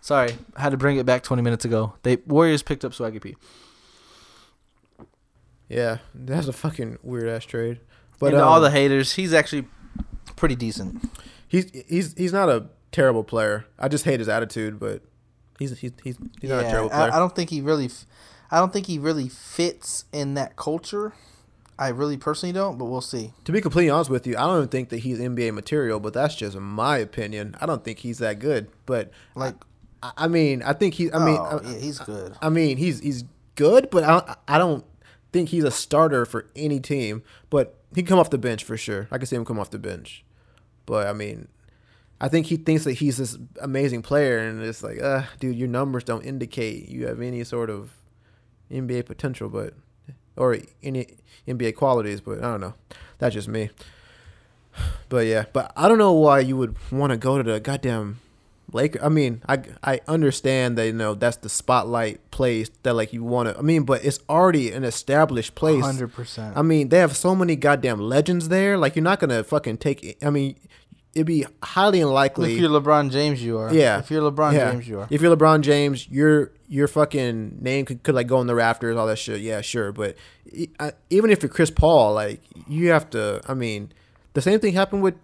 Sorry, 0.01 0.32
I 0.57 0.62
had 0.62 0.70
to 0.70 0.76
bring 0.76 0.97
it 0.97 1.07
back 1.07 1.22
20 1.22 1.41
minutes 1.41 1.64
ago. 1.64 1.95
They 2.03 2.16
Warriors 2.26 2.64
picked 2.64 2.85
up 2.85 2.91
Swaggy 2.93 3.20
P. 3.22 3.37
Yeah, 5.75 5.99
that's 6.14 6.47
a 6.47 6.53
fucking 6.53 6.99
weird 7.03 7.29
ass 7.29 7.45
trade. 7.45 7.81
But 8.20 8.27
and 8.27 8.37
to 8.37 8.45
all 8.45 8.59
um, 8.59 8.62
the 8.62 8.70
haters, 8.70 9.14
he's 9.14 9.35
actually 9.35 9.66
pretty 10.37 10.55
decent. 10.55 11.11
he's 11.49 11.70
he's 11.89 12.14
he's 12.14 12.33
not 12.33 12.49
a 12.49 12.68
terrible 12.93 13.25
player. 13.25 13.66
I 13.77 13.89
just 13.89 14.05
hate 14.05 14.20
his 14.20 14.29
attitude, 14.29 14.79
but 14.79 15.03
he's 15.59 15.77
he's 15.81 15.93
he's, 16.05 16.16
he's 16.41 16.51
not 16.51 16.64
a 16.64 16.68
terrible 16.68 16.91
player. 16.91 17.11
I, 17.11 17.16
I 17.16 17.18
don't 17.18 17.35
think 17.35 17.51
he 17.51 17.61
really, 17.61 17.91
I 18.53 18.59
don't 18.59 18.72
think 18.72 18.87
he 18.87 19.01
really 19.01 19.29
fits 19.29 20.05
in 20.12 20.35
that 20.35 20.55
culture. 20.55 21.12
I 21.77 21.89
really 21.89 22.16
personally 22.16 22.53
don't, 22.53 22.79
but 22.79 22.85
we'll 22.85 23.01
see. 23.01 23.33
to 23.47 23.51
be 23.51 23.61
completely 23.61 23.91
honest 23.91 24.09
with 24.09 24.29
you, 24.29 24.37
I 24.37 24.43
don't 24.43 24.59
even 24.59 24.68
think 24.68 24.91
that 24.91 24.99
he's 24.99 25.18
NBA 25.18 25.55
material, 25.55 25.99
but 25.99 26.14
that's 26.14 26.37
just 26.37 26.57
my 26.57 26.99
opinion. 26.99 27.57
I 27.61 27.66
don't 27.66 27.83
think 27.83 27.99
he's 27.99 28.18
that 28.18 28.39
good. 28.39 28.68
But 28.87 29.11
Like, 29.35 29.57
I, 30.01 30.12
I 30.18 30.29
mean, 30.29 30.62
I 30.62 30.72
think 30.72 30.95
he. 30.95 31.12
I 31.12 31.18
mean, 31.18 31.37
oh, 31.37 31.61
I, 31.64 31.68
yeah, 31.68 31.79
he's 31.79 31.99
good. 31.99 32.37
I 32.41 32.49
mean, 32.49 32.77
he's 32.77 33.01
he's 33.01 33.25
good, 33.57 33.91
but 33.91 34.05
I 34.05 34.11
don't, 34.11 34.39
I 34.47 34.59
don't 34.59 34.85
think 35.35 35.49
he's 35.49 35.64
a 35.64 35.70
starter 35.70 36.24
for 36.24 36.47
any 36.55 36.78
team. 36.78 37.22
But 37.51 37.76
he 37.95 38.03
can 38.03 38.07
come 38.07 38.18
off 38.20 38.30
the 38.30 38.39
bench 38.39 38.62
for 38.62 38.76
sure. 38.76 39.09
I 39.11 39.18
can 39.18 39.26
see 39.26 39.37
him 39.37 39.45
come 39.45 39.59
off 39.59 39.70
the 39.70 39.78
bench. 39.78 40.24
But 40.87 41.09
I 41.09 41.12
mean, 41.12 41.49
I 42.20 42.28
think 42.28 42.47
he 42.47 42.57
thinks 42.57 42.85
that 42.85 42.93
he's 42.93 43.16
this 43.16 43.37
amazing 43.61 44.03
player, 44.03 44.39
and 44.39 44.62
it's 44.62 44.82
like, 44.82 45.03
uh, 45.03 45.24
dude, 45.41 45.57
your 45.57 45.68
numbers 45.68 46.05
don't 46.05 46.24
indicate 46.24 46.89
you 46.89 47.07
have 47.09 47.20
any 47.20 47.43
sort 47.43 47.68
of 47.68 47.91
NBA 48.70 49.07
potential, 49.07 49.49
but 49.49 49.74
or 50.37 50.59
any 50.82 51.16
NBA 51.49 51.74
qualities. 51.74 52.20
But 52.20 52.39
I 52.39 52.43
don't 52.43 52.61
know. 52.61 52.74
That's 53.18 53.35
just 53.35 53.49
me. 53.49 53.70
But 55.09 55.26
yeah, 55.26 55.45
but 55.53 55.70
I 55.76 55.87
don't 55.87 55.99
know 55.99 56.14
why 56.14 56.41
you 56.41 56.57
would 56.57 56.74
want 56.91 57.12
to 57.12 57.16
go 57.16 57.41
to 57.41 57.45
the 57.45 57.61
goddamn 57.61 58.18
Laker. 58.72 58.98
I 59.02 59.08
mean, 59.08 59.42
I 59.48 59.62
I 59.82 60.00
understand 60.08 60.76
that 60.78 60.86
you 60.86 60.92
know 60.92 61.14
that's 61.14 61.36
the 61.38 61.48
spotlight 61.48 62.30
place 62.30 62.70
that 62.82 62.94
like 62.94 63.12
you 63.12 63.22
want 63.22 63.48
to. 63.48 63.58
I 63.58 63.62
mean, 63.62 63.84
but 63.84 64.04
it's 64.04 64.18
already 64.28 64.72
an 64.72 64.84
established 64.84 65.54
place. 65.54 65.84
Hundred 65.84 66.12
percent. 66.12 66.56
I 66.56 66.62
mean, 66.62 66.88
they 66.88 66.98
have 66.98 67.16
so 67.16 67.34
many 67.34 67.56
goddamn 67.56 68.00
legends 68.00 68.48
there. 68.48 68.76
Like 68.78 68.96
you're 68.96 69.02
not 69.04 69.20
gonna 69.20 69.44
fucking 69.44 69.78
take. 69.78 70.16
I 70.24 70.30
mean, 70.30 70.56
it'd 71.14 71.26
be 71.26 71.46
highly 71.62 72.00
unlikely. 72.00 72.54
If 72.54 72.60
you're 72.60 72.70
LeBron 72.70 73.10
James, 73.12 73.42
you 73.42 73.58
are. 73.58 73.72
Yeah. 73.72 73.98
If 74.00 74.10
you're 74.10 74.28
LeBron 74.30 74.52
Yeah. 74.54 74.72
James, 74.72 74.88
you 74.88 75.00
are. 75.00 75.08
If 75.10 75.20
you're 75.22 75.36
LeBron 75.36 75.60
James, 75.60 76.08
your 76.08 76.50
your 76.66 76.88
fucking 76.88 77.58
name 77.62 77.84
could, 77.84 78.02
could 78.02 78.14
like 78.14 78.26
go 78.26 78.40
in 78.40 78.46
the 78.46 78.54
rafters, 78.54 78.96
all 78.96 79.06
that 79.06 79.18
shit. 79.18 79.40
Yeah, 79.42 79.60
sure. 79.60 79.92
But 79.92 80.16
I- 80.80 80.92
even 81.10 81.30
if 81.30 81.42
you're 81.42 81.50
Chris 81.50 81.70
Paul, 81.70 82.14
like 82.14 82.40
you 82.66 82.90
have 82.90 83.10
to. 83.10 83.40
I 83.46 83.54
mean, 83.54 83.92
the 84.32 84.40
same 84.42 84.58
thing 84.58 84.72
happened 84.74 85.02
with 85.02 85.14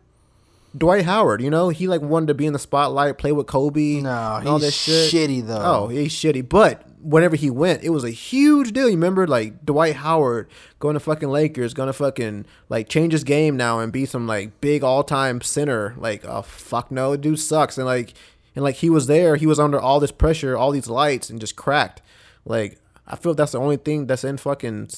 Dwight 0.77 1.05
Howard. 1.05 1.43
You 1.43 1.51
know, 1.51 1.68
he 1.68 1.89
like 1.89 2.01
wanted 2.01 2.29
to 2.29 2.35
be 2.35 2.47
in 2.47 2.53
the 2.53 2.59
spotlight, 2.59 3.18
play 3.18 3.33
with 3.33 3.47
Kobe. 3.47 4.01
No, 4.01 4.43
all 4.47 4.59
this 4.59 4.75
shit. 4.75 5.12
shitty 5.12 5.47
though. 5.47 5.62
Oh, 5.62 5.89
he's 5.89 6.12
shitty. 6.12 6.49
But 6.49 6.87
whenever 7.03 7.37
he 7.37 7.51
went, 7.51 7.83
it 7.83 7.91
was 7.91 8.05
a 8.05 8.11
huge 8.11 8.73
deal. 8.73 8.89
You 8.89 8.95
remember, 8.95 9.27
like 9.27 9.64
Dwight 9.64 9.97
Howard 9.97 10.49
going 10.79 10.95
to 10.95 11.01
fucking 11.01 11.29
Lakers, 11.29 11.75
gonna 11.75 11.93
fucking 11.93 12.47
like 12.68 12.89
change 12.89 13.12
his 13.12 13.25
game 13.25 13.57
now 13.57 13.81
and 13.81 13.93
be 13.93 14.07
some 14.07 14.27
like 14.27 14.61
big 14.61 14.85
all 14.85 15.03
time 15.03 15.41
center. 15.41 15.95
Like, 15.97 16.25
oh 16.25 16.43
fuck 16.43 16.91
no, 16.91 17.16
dude 17.16 17.41
sucks. 17.41 17.77
And 17.77 17.87
like, 17.87 18.14
and 18.55 18.62
like 18.62 18.77
he 18.77 18.91
was 18.91 19.07
there, 19.07 19.37
he 19.37 19.47
was 19.47 19.59
under 19.59 19.81
all 19.81 20.01
this 20.01 20.12
pressure, 20.12 20.57
all 20.57 20.71
these 20.71 20.89
lights, 20.89 21.31
and 21.31 21.41
just 21.41 21.57
cracked. 21.57 22.03
Like, 22.45 22.79
I 23.07 23.16
feel 23.16 23.35
that's 23.35 23.53
the 23.53 23.61
only 23.61 23.77
thing 23.77 24.07
that's 24.07 24.25
in 24.25 24.37
fucking 24.37 24.91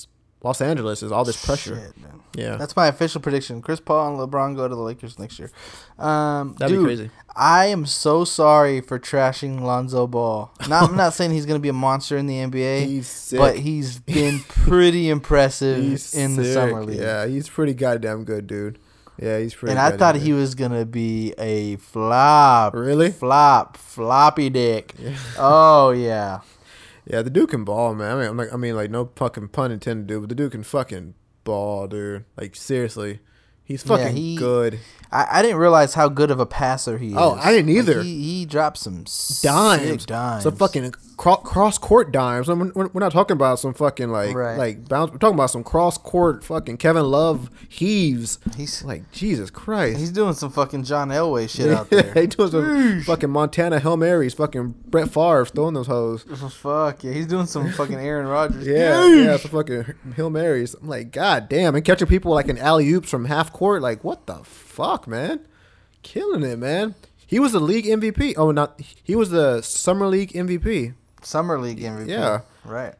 Los 0.42 0.60
Angeles 0.60 1.02
is 1.02 1.12
all 1.12 1.24
this 1.24 1.44
pressure. 1.44 1.76
Shit. 1.76 1.92
Yeah, 2.34 2.56
That's 2.56 2.74
my 2.74 2.86
official 2.86 3.20
prediction. 3.20 3.60
Chris 3.60 3.78
Paul 3.78 4.18
and 4.18 4.32
LeBron 4.32 4.56
go 4.56 4.66
to 4.66 4.74
the 4.74 4.80
Lakers 4.80 5.18
next 5.18 5.38
year. 5.38 5.50
Um, 5.98 6.54
That'd 6.58 6.78
be 6.78 6.82
crazy. 6.82 7.10
I 7.36 7.66
am 7.66 7.84
so 7.84 8.24
sorry 8.24 8.80
for 8.80 8.98
trashing 8.98 9.60
Lonzo 9.60 10.06
Ball. 10.06 10.50
Not, 10.66 10.90
I'm 10.90 10.96
not 11.04 11.12
saying 11.12 11.32
he's 11.32 11.44
going 11.44 11.58
to 11.58 11.62
be 11.62 11.68
a 11.68 11.74
monster 11.74 12.16
in 12.16 12.26
the 12.26 12.36
NBA, 12.36 12.86
He's 12.86 13.06
sick. 13.06 13.38
but 13.38 13.58
he's 13.58 13.98
been 14.00 14.40
pretty 14.40 15.10
impressive 15.10 15.82
he's 15.82 16.14
in 16.14 16.36
the 16.36 16.44
summer 16.52 16.82
league. 16.82 17.00
Yeah, 17.00 17.26
he's 17.26 17.48
pretty 17.50 17.74
goddamn 17.74 18.24
good, 18.24 18.46
dude. 18.46 18.78
Yeah, 19.20 19.38
he's 19.38 19.54
pretty. 19.54 19.72
and 19.72 19.78
I 19.78 19.94
thought 19.96 20.16
he 20.16 20.32
was 20.32 20.54
gonna 20.54 20.86
be 20.86 21.34
a 21.36 21.76
flop. 21.76 22.74
Really? 22.74 23.10
Flop, 23.10 23.76
floppy 23.76 24.48
dick. 24.48 24.94
Oh 25.38 25.90
yeah. 25.96 26.40
Yeah, 27.06 27.22
the 27.22 27.30
dude 27.30 27.50
can 27.50 27.64
ball, 27.64 27.94
man. 27.94 28.16
I 28.16 28.20
mean, 28.20 28.28
I'm 28.30 28.36
like, 28.36 28.52
I 28.52 28.56
mean, 28.56 28.76
like, 28.76 28.90
no 28.90 29.10
fucking 29.16 29.48
pun 29.48 29.72
intended, 29.72 30.06
dude. 30.06 30.22
But 30.22 30.28
the 30.28 30.34
dude 30.34 30.52
can 30.52 30.62
fucking 30.62 31.14
ball, 31.44 31.88
dude. 31.88 32.24
Like, 32.36 32.54
seriously, 32.54 33.20
he's 33.64 33.84
Yeah, 33.84 33.96
fucking 33.96 34.16
he- 34.16 34.36
good. 34.36 34.78
I, 35.12 35.26
I 35.38 35.42
didn't 35.42 35.58
realize 35.58 35.94
how 35.94 36.08
good 36.08 36.30
of 36.30 36.40
a 36.40 36.46
passer 36.46 36.98
he 36.98 37.14
oh, 37.14 37.34
is. 37.34 37.40
Oh, 37.40 37.40
I 37.42 37.52
didn't 37.52 37.68
Like, 37.68 37.76
either. 37.78 38.02
he, 38.02 38.22
he 38.38 38.46
dropped 38.46 38.78
some 38.78 39.04
Dimes, 39.42 40.06
dimes. 40.06 40.42
some 40.44 40.56
fucking 40.56 40.92
cro- 41.16 41.36
cross 41.36 41.78
court 41.78 42.12
dimes. 42.12 42.48
I 42.48 42.54
mean, 42.54 42.72
we're, 42.74 42.88
not 42.94 43.12
talking 43.12 43.34
about 43.34 43.58
some 43.58 43.74
fucking 43.74 44.10
like 44.10 44.34
Right. 44.34 44.56
like 44.56 44.88
bounce. 44.88 45.10
We're 45.12 45.18
talking 45.18 45.34
about 45.34 45.50
some 45.50 45.64
cross 45.64 45.98
court 45.98 46.44
fucking 46.44 46.76
Kevin 46.78 47.04
Love 47.10 47.50
heaves. 47.68 48.38
He's 48.56 48.82
Like 48.84 49.10
Jesus 49.12 49.50
Christ. 49.50 49.98
he's 49.98 50.10
doing 50.12 50.34
some 50.34 50.50
fucking 50.50 50.84
John 50.84 51.08
Elway 51.08 51.48
shit 51.48 51.70
out 51.70 51.90
there. 51.90 52.12
he 52.14 52.26
doing 52.26 52.50
some 52.50 53.02
fucking 53.02 53.30
Montana 53.30 53.80
Hail 53.80 53.96
Marys, 53.96 54.34
fucking 54.34 54.74
Brett 54.86 55.08
Favre 55.10 55.44
throwing 55.46 55.74
those 55.74 55.86
hoes. 55.88 56.24
Fuck 56.52 57.04
yeah, 57.04 57.12
he's 57.12 57.26
doing 57.26 57.46
some 57.46 57.70
fucking 57.72 57.96
Aaron 57.96 58.26
Rodgers. 58.26 58.66
Yeah, 58.66 59.06
yeah, 59.06 59.36
some 59.36 59.50
fucking 59.50 59.84
Hail 60.16 60.30
Marys. 60.30 60.74
I'm 60.74 60.88
like, 60.88 61.10
God 61.12 61.48
damn, 61.48 61.74
and 61.74 61.84
catching 61.84 62.06
people 62.08 62.32
like 62.32 62.48
an 62.48 62.58
alley 62.58 62.90
oops 62.92 63.10
from 63.10 63.24
half 63.26 63.52
court. 63.52 63.82
Like, 63.82 64.02
what 64.04 64.26
the 64.26 64.36
fuck, 64.44 64.61
man? 65.06 65.46
Killing 66.02 66.42
it, 66.42 66.58
man. 66.58 66.94
He 67.26 67.38
was 67.38 67.52
the 67.52 67.60
league 67.60 67.86
MVP. 67.86 68.34
Oh, 68.36 68.50
not 68.50 68.80
he 68.80 69.16
was 69.16 69.30
the 69.30 69.62
summer 69.62 70.06
league 70.06 70.32
MVP. 70.32 70.94
Summer 71.24 71.58
League 71.58 71.78
MVP. 71.78 72.08
Yeah. 72.08 72.40
Right. 72.64 72.94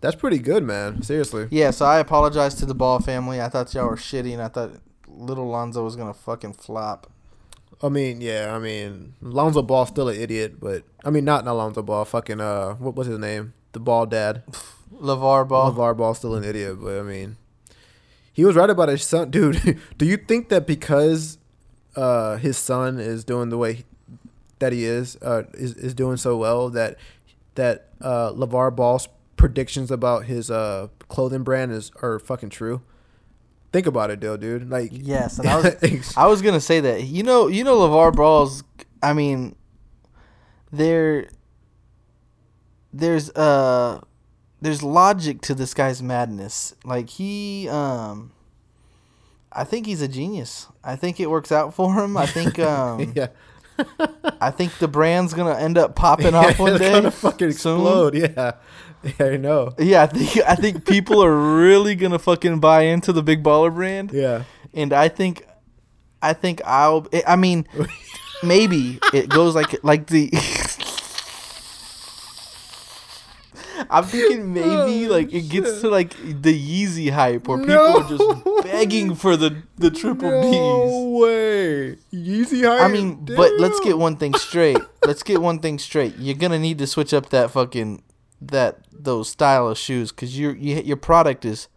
That's 0.00 0.16
pretty 0.16 0.38
good, 0.38 0.62
man. 0.62 1.02
Seriously. 1.02 1.48
Yeah, 1.50 1.70
so 1.70 1.86
I 1.86 1.98
apologize 1.98 2.54
to 2.56 2.66
the 2.66 2.74
Ball 2.74 3.00
family. 3.00 3.40
I 3.40 3.48
thought 3.48 3.72
y'all 3.74 3.88
were 3.88 3.96
shitty, 3.96 4.32
and 4.32 4.42
I 4.42 4.48
thought 4.48 4.72
little 5.08 5.48
Lonzo 5.48 5.84
was 5.84 5.96
gonna 5.96 6.14
fucking 6.14 6.54
flop. 6.54 7.10
I 7.82 7.88
mean, 7.88 8.20
yeah, 8.20 8.54
I 8.54 8.58
mean, 8.58 9.14
Lonzo 9.20 9.62
Ball's 9.62 9.88
still 9.88 10.08
an 10.08 10.20
idiot, 10.20 10.60
but 10.60 10.84
I 11.04 11.10
mean, 11.10 11.24
not 11.24 11.44
not 11.44 11.54
Lonzo 11.54 11.82
Ball. 11.82 12.04
Fucking 12.04 12.40
uh, 12.40 12.74
what 12.74 12.94
was 12.94 13.06
his 13.06 13.18
name? 13.18 13.54
The 13.72 13.80
Ball 13.80 14.06
Dad. 14.06 14.42
LeVar 14.94 15.48
Ball. 15.48 15.72
LeVar 15.72 15.96
Ball's 15.96 16.18
still 16.18 16.34
an 16.34 16.44
idiot, 16.44 16.78
but 16.80 16.98
I 16.98 17.02
mean, 17.02 17.36
he 18.36 18.44
was 18.44 18.54
right 18.54 18.68
about 18.70 18.88
his 18.90 19.02
son, 19.02 19.30
dude. 19.36 19.80
do 19.96 20.04
you 20.04 20.16
think 20.18 20.50
that 20.50 20.66
because 20.66 21.38
uh 21.96 22.36
his 22.36 22.56
son 22.58 23.00
is 23.00 23.24
doing 23.24 23.48
the 23.48 23.56
way 23.58 23.84
that 24.58 24.72
he 24.72 24.84
is 24.84 25.16
uh, 25.22 25.42
is 25.54 25.74
is 25.74 25.94
doing 25.94 26.16
so 26.16 26.36
well 26.36 26.68
that 26.70 26.96
that 27.54 27.88
uh, 28.02 28.30
Levar 28.32 28.74
Ball's 28.74 29.08
predictions 29.36 29.90
about 29.90 30.24
his 30.26 30.50
uh, 30.50 30.88
clothing 31.08 31.42
brand 31.42 31.72
is 31.72 31.90
are 32.02 32.18
fucking 32.18 32.50
true. 32.50 32.82
Think 33.72 33.86
about 33.86 34.10
it, 34.10 34.20
though, 34.20 34.36
dude. 34.36 34.70
Like, 34.70 34.90
Yes, 34.92 35.38
and 35.38 35.48
I 35.48 35.56
was 35.56 36.14
I 36.16 36.26
was 36.26 36.42
gonna 36.42 36.60
say 36.60 36.80
that. 36.80 37.04
You 37.04 37.22
know, 37.22 37.48
you 37.48 37.64
know, 37.64 37.76
Levar 37.78 38.14
Ball's. 38.14 38.62
I 39.02 39.12
mean, 39.12 39.56
there. 40.72 41.28
There's 42.92 43.30
uh, 43.30 44.00
there's 44.60 44.82
logic 44.82 45.40
to 45.42 45.54
this 45.54 45.74
guy's 45.74 46.02
madness. 46.02 46.74
Like 46.84 47.10
he, 47.10 47.68
um, 47.68 48.32
I 49.52 49.64
think 49.64 49.86
he's 49.86 50.02
a 50.02 50.08
genius. 50.08 50.66
I 50.84 50.96
think 50.96 51.20
it 51.20 51.30
works 51.30 51.52
out 51.52 51.74
for 51.74 51.94
him. 51.94 52.16
I 52.16 52.26
think, 52.26 52.58
um, 52.58 53.12
yeah, 53.14 53.28
I 54.40 54.50
think 54.50 54.76
the 54.78 54.88
brand's 54.88 55.34
gonna 55.34 55.58
end 55.58 55.78
up 55.78 55.94
popping 55.94 56.34
off 56.34 56.58
one 56.58 56.72
it's 56.72 56.80
day. 56.80 56.92
gonna 56.92 57.10
fucking 57.10 57.52
soon. 57.52 57.76
explode. 57.80 58.14
Yeah, 58.14 58.52
yeah, 59.20 59.26
I 59.26 59.36
know. 59.36 59.72
Yeah, 59.78 60.02
I 60.02 60.06
think 60.06 60.36
I 60.46 60.54
think 60.54 60.86
people 60.86 61.22
are 61.22 61.36
really 61.58 61.94
gonna 61.94 62.18
fucking 62.18 62.60
buy 62.60 62.82
into 62.82 63.12
the 63.12 63.22
big 63.22 63.42
baller 63.42 63.74
brand. 63.74 64.12
Yeah, 64.12 64.44
and 64.74 64.92
I 64.92 65.08
think, 65.08 65.46
I 66.22 66.32
think 66.32 66.60
I'll. 66.64 67.06
I 67.26 67.36
mean, 67.36 67.66
maybe 68.42 68.98
it 69.12 69.28
goes 69.28 69.54
like 69.54 69.82
like 69.84 70.06
the. 70.06 70.30
I'm 73.90 74.04
thinking 74.04 74.52
maybe 74.54 75.06
Oh, 75.06 75.10
like 75.12 75.32
it 75.32 75.48
gets 75.48 75.80
to 75.82 75.88
like 75.90 76.10
the 76.16 76.52
Yeezy 76.54 77.10
hype 77.10 77.46
where 77.48 77.58
people 77.58 77.74
No. 77.74 77.98
are 78.00 78.08
just 78.08 78.62
begging 78.64 79.14
for 79.14 79.36
the 79.36 79.62
the 79.76 79.90
triple 79.90 80.30
no 80.30 80.42
B's. 80.42 81.20
way. 81.22 81.96
Yeezy 82.12 82.64
hype. 82.66 82.80
I 82.82 82.88
mean, 82.88 83.24
but 83.24 83.52
let's 83.58 83.78
get 83.80 83.98
one 83.98 84.16
thing 84.16 84.34
straight. 84.34 84.78
let's 85.06 85.22
get 85.22 85.40
one 85.40 85.58
thing 85.58 85.78
straight. 85.78 86.14
You're 86.18 86.36
gonna 86.36 86.58
need 86.58 86.78
to 86.78 86.86
switch 86.86 87.12
up 87.14 87.30
that 87.30 87.50
fucking 87.50 88.02
that 88.40 88.80
those 88.92 89.28
style 89.30 89.68
of 89.68 89.78
shoes 89.78 90.10
because 90.12 90.38
your 90.38 90.54
you, 90.56 90.76
your 90.76 90.96
product 90.96 91.44
is 91.44 91.68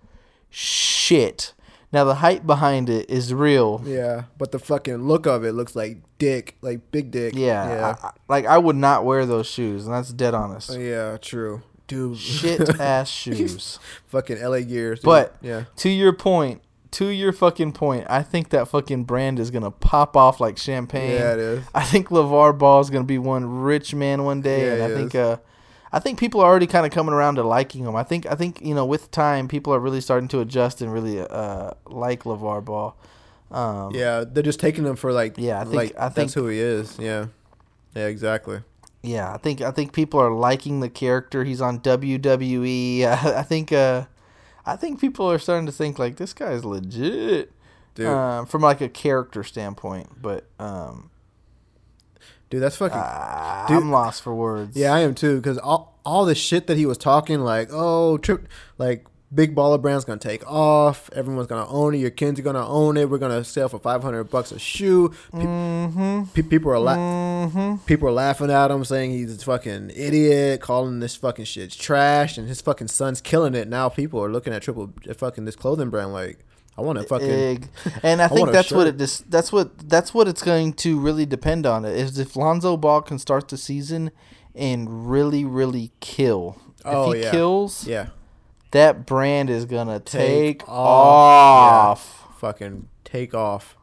shit. 0.50 1.54
Now 1.91 2.04
the 2.04 2.16
hype 2.16 2.45
behind 2.45 2.88
it 2.89 3.10
is 3.10 3.34
real. 3.34 3.82
Yeah, 3.86 4.24
but 4.38 4.52
the 4.52 4.60
fucking 4.60 5.08
look 5.08 5.26
of 5.26 5.43
it 5.43 5.54
looks 5.54 5.76
like 5.76 5.97
dick, 6.20 6.56
like 6.62 6.91
big 6.91 7.10
dick. 7.12 7.34
Yeah, 7.36 7.68
yeah, 7.70 7.95
I- 8.04 8.08
I- 8.08 8.12
like 8.28 8.45
I 8.45 8.58
would 8.60 8.76
not 8.76 9.06
wear 9.06 9.26
those 9.26 9.47
shoes, 9.47 9.86
and 9.86 9.93
that's 9.95 10.14
dead 10.14 10.34
honest. 10.36 10.76
yeah. 10.78 11.18
True, 11.18 11.62
dude. 11.90 12.18
Shit 12.18 12.80
ass 12.80 13.10
shoes. 13.10 13.80
fucking 14.08 14.42
LA 14.42 14.62
Gears. 14.62 15.00
dude. 15.00 15.06
But 15.06 15.36
yeah, 15.42 15.66
to 15.78 15.90
your 15.90 16.14
point, 16.14 16.62
to 16.92 17.08
your 17.08 17.34
fucking 17.34 17.74
point, 17.74 18.06
I 18.10 18.24
think 18.24 18.50
that 18.52 18.70
fucking 18.70 19.04
brand 19.04 19.38
is 19.40 19.52
gonna 19.52 19.72
pop 19.72 20.16
off 20.16 20.40
like 20.40 20.58
champagne. 20.58 21.12
yeah, 21.12 21.34
it 21.34 21.40
is. 21.40 21.64
I 21.76 21.84
think 21.84 22.08
LeVar 22.08 22.58
Ball 22.58 22.80
is 22.80 22.90
gonna 22.90 23.04
be 23.04 23.18
one 23.18 23.62
rich 23.62 23.94
man 23.94 24.24
one 24.24 24.42
day, 24.42 24.66
Yeah, 24.68 24.74
and 24.76 24.84
I 24.84 24.88
he 24.90 24.96
think 24.96 25.16
uh, 25.16 25.38
I 25.92 26.00
think 26.00 26.18
people 26.20 26.40
are 26.42 26.46
already 26.50 26.68
kind 26.68 26.86
of 26.86 26.92
coming 26.92 27.14
around 27.14 27.36
to 27.36 27.44
liking 27.44 27.84
him. 27.84 27.96
I 27.96 28.04
think 28.04 28.26
I 28.26 28.36
think 28.36 28.62
you 28.62 28.74
know 28.76 28.86
with 28.86 29.12
time 29.12 29.48
people 29.48 29.74
are 29.74 29.80
really 29.80 30.02
starting 30.02 30.30
to 30.30 30.40
adjust 30.40 30.82
and 30.82 30.94
really 30.94 31.20
uh 31.20 31.72
like 31.88 32.24
LeVar 32.24 32.64
Ball. 32.64 32.96
Um, 33.52 33.94
Yeah, 33.96 34.24
they're 34.28 34.44
just 34.44 34.60
taking 34.60 34.86
him 34.86 34.96
for 34.96 35.12
like. 35.12 35.34
Yeah, 35.38 35.60
I 35.60 35.64
think- 35.64 35.76
like, 35.76 35.94
I 36.00 36.10
that's 36.10 36.36
who 36.36 36.46
he 36.48 36.60
is. 36.60 36.96
Yeah, 37.00 37.26
yeah, 37.96 38.06
exactly. 38.06 38.62
Yeah, 39.02 39.34
I 39.34 39.38
think 39.38 39.62
I 39.62 39.72
think 39.72 39.93
people 39.93 40.20
are 40.20 40.32
liking 40.32 40.80
the 40.82 40.89
character. 40.89 41.43
He's 41.43 41.62
on 41.62 41.80
WWE. 41.80 43.04
I 43.06 43.43
think 43.43 43.72
uh, 43.72 44.06
I 44.66 44.76
think 44.76 45.00
people 45.00 45.30
are 45.32 45.39
starting 45.39 45.66
to 45.66 45.72
think 45.72 45.97
like 46.00 46.18
this 46.18 46.34
guy's 46.34 46.66
legit. 46.66 47.52
Dude, 47.95 48.08
Um, 48.08 48.45
from 48.45 48.62
like 48.62 48.82
a 48.82 48.89
character 48.89 49.43
standpoint, 49.43 50.22
but 50.22 50.45
um, 50.60 51.10
dude, 52.50 52.62
that's 52.62 52.78
fucking. 52.78 52.97
I- 52.97 53.66
Dude. 53.68 53.78
I'm 53.78 53.91
lost 53.91 54.22
for 54.22 54.34
words. 54.34 54.76
Yeah, 54.78 54.93
I 54.93 55.00
am 55.00 55.14
too. 55.16 55.38
Because 55.38 55.58
all 55.58 56.00
all 56.06 56.26
the 56.26 56.36
shit 56.36 56.68
that 56.68 56.78
he 56.78 56.86
was 56.86 56.97
talking, 56.97 57.39
like, 57.41 57.70
oh, 57.72 58.18
trip, 58.18 58.47
like 58.78 59.06
big 59.34 59.56
baller 59.56 59.82
brand's 59.82 60.06
gonna 60.06 60.20
take 60.20 60.46
off. 60.50 61.10
Everyone's 61.14 61.48
gonna 61.48 61.68
own 61.70 61.94
it. 61.96 62.00
Your 62.00 62.10
kids 62.10 62.40
are 62.40 62.44
gonna 62.44 62.68
own 62.68 62.98
it. 62.98 63.10
We're 63.10 63.18
gonna 63.18 63.44
sell 63.44 63.70
for 63.70 63.80
five 63.80 64.02
hundred 64.02 64.26
bucks 64.26 64.52
a 64.52 64.60
shoe. 64.60 65.10
Pe- 65.32 65.40
Mm-hmm. 65.40 66.24
pe- 66.34 66.42
people 66.44 66.72
are 66.72 66.80
la- 66.80 66.96
Mm-hmm. 66.96 67.76
people 67.86 68.08
are 68.08 68.12
laughing 68.12 68.52
at 68.52 68.72
him, 68.72 68.84
saying 68.86 69.12
he's 69.12 69.42
a 69.42 69.46
fucking 69.46 69.92
idiot, 69.96 70.62
calling 70.62 71.00
this 71.00 71.16
fucking 71.16 71.46
shit 71.46 71.72
trash, 71.72 72.38
and 72.38 72.48
his 72.48 72.62
fucking 72.62 72.88
son's 72.90 73.22
killing 73.22 73.56
it. 73.56 73.68
Now 73.68 73.90
people 73.90 74.24
are 74.24 74.30
looking 74.30 74.54
at 74.54 74.62
triple 74.62 74.92
at 75.08 75.18
fucking 75.18 75.46
this 75.46 75.56
clothing 75.56 75.90
brand 75.90 76.12
like, 76.14 76.40
I 76.78 76.82
want 76.82 76.98
to 77.00 77.06
fucking. 77.06 77.30
Egg. 77.30 77.68
And 78.04 78.22
I 78.22 78.28
think 78.30 78.42
want 78.42 78.52
that's 78.54 78.72
what 78.72 78.88
it 78.88 78.98
dis- 78.98 79.24
that's 79.30 79.52
what 79.52 79.78
that's 79.90 80.14
what 80.14 80.28
it's 80.28 80.42
going 80.42 80.74
to 80.74 81.00
really 81.00 81.26
depend 81.26 81.66
on. 81.66 81.86
Is 81.86 82.18
if 82.20 82.36
Lonzo 82.36 82.78
Ball 82.78 83.02
can 83.02 83.20
start 83.20 83.48
the 83.50 83.58
season 83.58 84.12
and 84.56 85.10
really 85.10 85.46
really 85.46 85.92
kill. 86.00 86.58
Oh, 86.86 87.12
if 87.12 87.18
he 87.18 87.24
yeah. 87.26 87.32
kills, 87.32 87.86
Yeah, 87.88 88.08
that 88.72 89.05
brand 89.05 89.49
is 89.49 89.65
gonna 89.65 89.99
take, 89.99 90.59
Take 90.59 90.70
off. 90.70 92.28
fucking 92.38 92.88
take 93.03 93.34
off. 93.34 93.78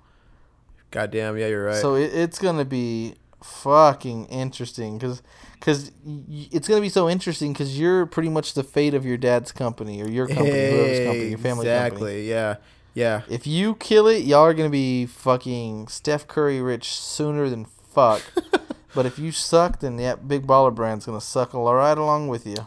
Goddamn, 0.90 1.36
yeah, 1.36 1.48
you're 1.48 1.64
right. 1.64 1.76
So 1.76 1.94
it, 1.94 2.14
it's 2.14 2.38
gonna 2.38 2.64
be 2.64 3.14
fucking 3.42 4.26
interesting 4.26 4.98
because 4.98 5.22
because 5.54 5.90
it's 6.28 6.68
gonna 6.68 6.80
be 6.80 6.88
so 6.88 7.08
interesting 7.08 7.52
because 7.52 7.78
you're 7.78 8.06
pretty 8.06 8.28
much 8.28 8.54
the 8.54 8.62
fate 8.62 8.94
of 8.94 9.04
your 9.04 9.16
dad's 9.16 9.52
company 9.52 10.02
or 10.02 10.08
your 10.08 10.28
company, 10.28 10.50
whoever's 10.50 10.98
company, 11.06 11.28
your 11.28 11.38
family 11.38 11.66
exactly. 11.66 11.98
company. 11.98 12.28
Yeah, 12.28 12.56
yeah. 12.94 13.22
If 13.28 13.46
you 13.46 13.74
kill 13.76 14.06
it, 14.06 14.24
y'all 14.24 14.44
are 14.44 14.54
gonna 14.54 14.70
be 14.70 15.06
fucking 15.06 15.88
Steph 15.88 16.28
Curry 16.28 16.62
rich 16.62 16.90
sooner 16.90 17.48
than 17.48 17.64
fuck. 17.64 18.22
but 18.94 19.06
if 19.06 19.18
you 19.18 19.32
suck, 19.32 19.80
then 19.80 19.96
that 19.96 20.28
big 20.28 20.46
baller 20.46 20.74
brand's 20.74 21.06
gonna 21.06 21.20
suck 21.20 21.54
all 21.54 21.74
right 21.74 21.98
along 21.98 22.28
with 22.28 22.46
you. 22.46 22.66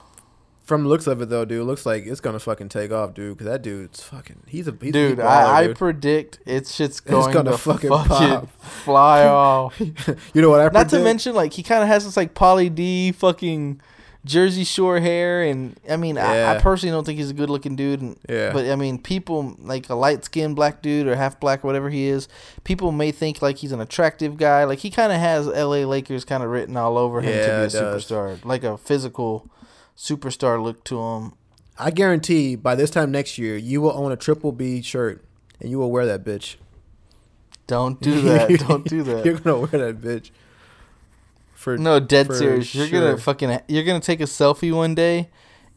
From 0.70 0.84
the 0.84 0.90
looks 0.90 1.08
of 1.08 1.20
it 1.22 1.30
though, 1.30 1.46
dude, 1.46 1.66
looks 1.66 1.84
like 1.86 2.06
it's 2.06 2.22
gonna 2.22 2.38
fucking 2.40 2.70
take 2.70 2.92
off, 2.92 3.16
dude. 3.16 3.36
Because 3.38 3.52
that 3.52 3.64
dude's 3.64 4.04
fucking. 4.04 4.44
He's 4.48 4.68
a 4.68 4.72
he's 4.80 4.94
Dude, 4.94 5.18
big 5.18 5.26
baller, 5.26 5.28
I, 5.28 5.64
I 5.72 5.74
predict 5.74 6.38
it's 6.46 6.74
shit's 6.76 7.00
going 7.00 7.34
gonna 7.34 7.52
to 7.52 7.58
fucking 7.58 7.90
fucking, 7.90 8.08
pop. 8.08 8.50
fly 8.62 9.24
off. 9.28 9.78
you 9.80 10.42
know 10.42 10.52
what 10.52 10.60
I 10.62 10.70
predict. 10.70 10.74
Not 10.76 10.80
predict? 10.82 10.90
to 10.92 11.00
mention, 11.04 11.34
like 11.36 11.54
he 11.54 11.64
kind 11.64 11.82
of 11.82 11.88
has 11.90 12.06
this 12.06 12.16
like 12.16 12.36
Pauly 12.36 12.74
D 12.74 13.12
fucking 13.12 13.82
Jersey 14.26 14.64
Shore 14.64 15.00
hair, 15.00 15.42
and 15.42 15.80
I 15.90 15.96
mean, 15.98 16.18
I, 16.20 16.56
I 16.56 16.60
personally 16.60 16.92
don't 16.94 17.04
think 17.06 17.18
he's 17.18 17.32
a 17.32 17.34
good 17.34 17.50
looking 17.50 17.76
dude. 17.76 18.02
And, 18.02 18.20
Yeah. 18.30 18.52
But 18.54 18.70
I 18.70 18.76
mean, 18.76 19.00
people 19.00 19.56
like 19.60 19.90
a 19.90 19.96
light 19.96 20.24
skinned 20.26 20.56
black 20.56 20.84
dude 20.84 21.08
or 21.08 21.16
half 21.16 21.40
black, 21.40 21.64
whatever 21.64 21.90
he 21.90 22.06
is. 22.06 22.28
People 22.64 22.92
may 22.92 23.12
think 23.12 23.42
like 23.42 23.58
he's 23.58 23.72
an 23.72 23.80
attractive 23.82 24.38
guy. 24.38 24.66
Like 24.66 24.80
he 24.80 24.92
kind 24.92 25.12
of 25.12 25.20
has 25.20 25.48
L.A. 25.48 25.86
Lakers 25.86 26.26
kind 26.26 26.44
of 26.44 26.50
written 26.52 26.78
all 26.78 26.98
over 26.98 27.22
him 27.22 27.30
Yeah, 27.34 27.42
to 27.42 27.48
be 27.48 27.78
a 27.78 27.82
does. 27.82 28.06
superstar, 28.06 28.46
like 28.46 28.64
a 28.64 28.78
physical 28.78 29.50
superstar 30.00 30.64
look 30.64 30.84
to 30.86 30.98
him. 31.00 31.34
I 31.78 31.92
guarantee 31.92 32.56
by 32.56 32.76
this 32.76 32.90
time 32.90 33.12
next 33.12 33.38
year, 33.38 33.58
you 33.58 33.82
will 33.82 33.92
own 33.92 34.12
a 34.14 34.16
triple 34.18 34.52
B 34.54 34.82
shirt 34.82 35.24
and 35.60 35.70
you 35.70 35.78
will 35.78 35.92
wear 35.92 36.06
that 36.06 36.24
bitch. 36.24 36.56
Don't 37.68 38.02
do 38.10 38.22
that. 38.22 38.64
don't 38.68 38.86
do 38.88 39.04
that. 39.04 39.26
You're 39.26 39.36
gonna 39.38 39.60
wear 39.60 39.92
that 39.92 40.02
bitch. 40.02 40.32
For 41.54 41.78
No, 41.78 42.00
dead 42.00 42.28
for 42.28 42.36
serious. 42.36 42.74
You're 42.74 42.88
sure. 42.88 43.02
gonna 43.02 43.18
fucking 43.18 43.60
you're 43.68 43.84
gonna 43.84 44.00
take 44.00 44.22
a 44.22 44.26
selfie 44.26 44.74
one 44.74 44.96
day 44.96 45.30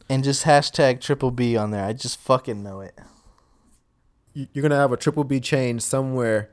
and 0.09 0.23
just 0.23 0.45
hashtag 0.45 1.01
triple 1.01 1.31
B 1.31 1.57
on 1.57 1.71
there. 1.71 1.83
I 1.85 1.91
just 1.93 2.19
fucking 2.21 2.63
know 2.63 2.79
it. 2.79 2.97
You- 4.33 4.47
You're 4.53 4.61
gonna 4.63 4.77
have 4.79 4.91
a 4.93 4.97
triple 4.97 5.23
B 5.25 5.39
chain 5.41 5.79
somewhere. 5.79 6.49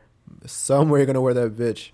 Somewhere 0.46 0.98
you're 0.98 1.06
gonna 1.06 1.20
wear 1.20 1.34
that 1.34 1.56
bitch. 1.56 1.90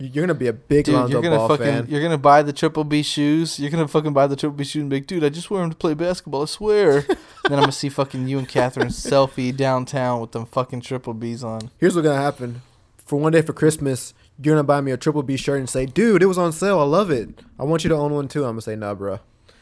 You- 0.00 0.08
You're 0.12 0.26
gonna 0.26 0.34
be 0.38 0.46
a 0.48 0.52
big 0.52 0.86
Dude, 0.86 0.94
Lonzo 0.94 1.12
you're 1.12 1.22
gonna 1.22 1.36
Ball 1.36 1.48
fucking 1.48 1.66
fan. 1.66 1.86
you're 1.88 2.00
gonna 2.02 2.16
buy 2.18 2.42
the 2.42 2.52
triple 2.52 2.84
B 2.84 3.02
shoes. 3.02 3.60
You're 3.60 3.70
gonna 3.70 3.86
fucking 3.86 4.12
buy 4.14 4.26
the 4.26 4.34
triple 4.34 4.56
B 4.56 4.64
shoes 4.64 4.80
and 4.80 4.88
be 4.90 4.96
like, 4.96 5.06
dude, 5.06 5.22
I 5.22 5.28
just 5.28 5.50
wear 5.50 5.60
them 5.60 5.70
to 5.70 5.76
play 5.76 5.94
basketball. 5.94 6.42
I 6.42 6.46
swear. 6.46 7.00
then 7.02 7.18
I'm 7.52 7.60
gonna 7.60 7.70
see 7.72 7.88
fucking 7.90 8.26
you 8.26 8.38
and 8.38 8.48
Catherine 8.48 8.88
selfie 8.88 9.54
downtown 9.56 10.20
with 10.20 10.32
them 10.32 10.46
fucking 10.46 10.80
triple 10.80 11.14
Bs 11.14 11.44
on. 11.44 11.70
Here's 11.78 11.94
what's 11.94 12.06
gonna 12.06 12.20
happen. 12.20 12.62
For 12.96 13.18
one 13.20 13.32
day 13.32 13.42
for 13.42 13.52
Christmas, 13.52 14.14
you're 14.42 14.54
gonna 14.54 14.64
buy 14.64 14.80
me 14.80 14.90
a 14.92 14.96
triple 14.96 15.22
B 15.22 15.36
shirt 15.36 15.58
and 15.58 15.68
say, 15.68 15.84
"Dude, 15.84 16.22
it 16.22 16.26
was 16.26 16.38
on 16.38 16.52
sale. 16.52 16.78
I 16.80 16.84
love 16.84 17.10
it. 17.10 17.28
I 17.58 17.64
want 17.64 17.84
you 17.84 17.88
to 17.90 17.96
own 17.96 18.14
one 18.14 18.26
too." 18.28 18.44
I'm 18.44 18.52
gonna 18.52 18.62
say, 18.62 18.76
"Nah, 18.76 18.94
bro. 18.94 19.18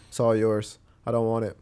It's 0.09 0.21
all 0.21 0.37
yours. 0.37 0.79
I 1.07 1.11
don't 1.11 1.27
want 1.27 1.47
it." 1.47 1.57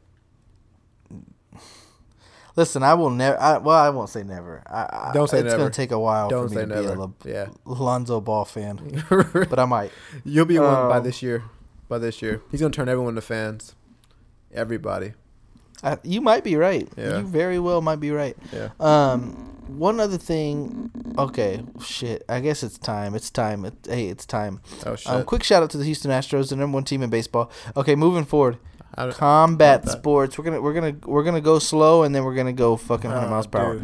Listen, 2.57 2.83
I 2.83 2.95
will 2.95 3.11
never. 3.11 3.39
I, 3.39 3.59
well, 3.59 3.77
I 3.77 3.91
won't 3.91 4.09
say 4.09 4.23
never. 4.23 4.63
I, 4.67 5.11
Don't 5.13 5.29
say 5.29 5.39
it's 5.41 5.45
never. 5.45 5.59
gonna 5.59 5.71
take 5.71 5.91
a 5.93 5.99
while 5.99 6.29
Don't 6.31 6.49
for 6.49 6.55
me 6.55 6.61
to 6.63 6.67
be 6.67 6.73
a 6.73 6.83
never. 6.83 6.97
Lo- 6.97 7.15
Yeah. 7.25 7.49
Lonzo 7.67 8.21
Ball 8.21 8.45
fan, 8.47 9.05
but 9.11 9.59
I 9.59 9.67
might. 9.67 9.93
You'll 10.25 10.47
be 10.47 10.59
one 10.59 10.89
by 10.89 10.97
Um, 10.99 11.05
this 11.05 11.23
year. 11.23 11.45
By 11.89 11.99
this 11.99 12.21
year, 12.23 12.41
he's 12.51 12.61
gonna 12.61 12.73
turn 12.73 12.89
everyone 12.89 13.15
to 13.15 13.21
fans. 13.21 13.75
Everybody. 14.53 15.13
I, 15.83 15.99
you 16.03 16.21
might 16.21 16.43
be 16.45 16.57
right. 16.57 16.89
Yeah. 16.97 17.19
You 17.19 17.27
very 17.27 17.59
well 17.59 17.83
might 17.83 18.01
be 18.01 18.11
right. 18.11 18.37
Yeah. 18.53 18.71
Um, 18.81 19.53
one 19.69 20.01
other 20.01 20.17
thing. 20.17 20.91
Okay, 21.19 21.63
shit. 21.83 22.25
I 22.29 22.41
guess 22.41 22.63
it's 22.63 22.79
time. 22.79 23.15
It's 23.15 23.31
time. 23.31 23.65
It, 23.67 23.75
hey, 23.87 24.07
it's 24.09 24.25
time. 24.25 24.61
Oh 24.87 24.97
shit. 24.97 25.13
Um, 25.13 25.25
quick 25.25 25.43
shout 25.45 25.63
out 25.63 25.71
to 25.71 25.79
the 25.79 25.85
Houston 25.85 26.11
Astros, 26.11 26.49
the 26.49 26.57
number 26.57 26.75
one 26.75 26.85
team 26.85 27.03
in 27.03 27.11
baseball. 27.11 27.51
Okay, 27.77 27.95
moving 27.95 28.25
forward. 28.25 28.59
Combat 28.97 29.89
sports. 29.89 30.39
We're 30.39 30.45
gonna 30.45 30.61
we're 30.61 30.75
gonna 30.75 30.97
we're 31.05 31.25
gonna 31.25 31.41
go 31.41 31.59
slow, 31.59 32.03
and 32.03 32.15
then 32.15 32.25
we're 32.25 32.35
gonna 32.35 32.53
go 32.53 32.77
fucking 32.77 33.11
100 33.11 33.27
Oh, 33.27 33.31
miles 33.31 33.47
per 33.47 33.59
hour. 33.59 33.83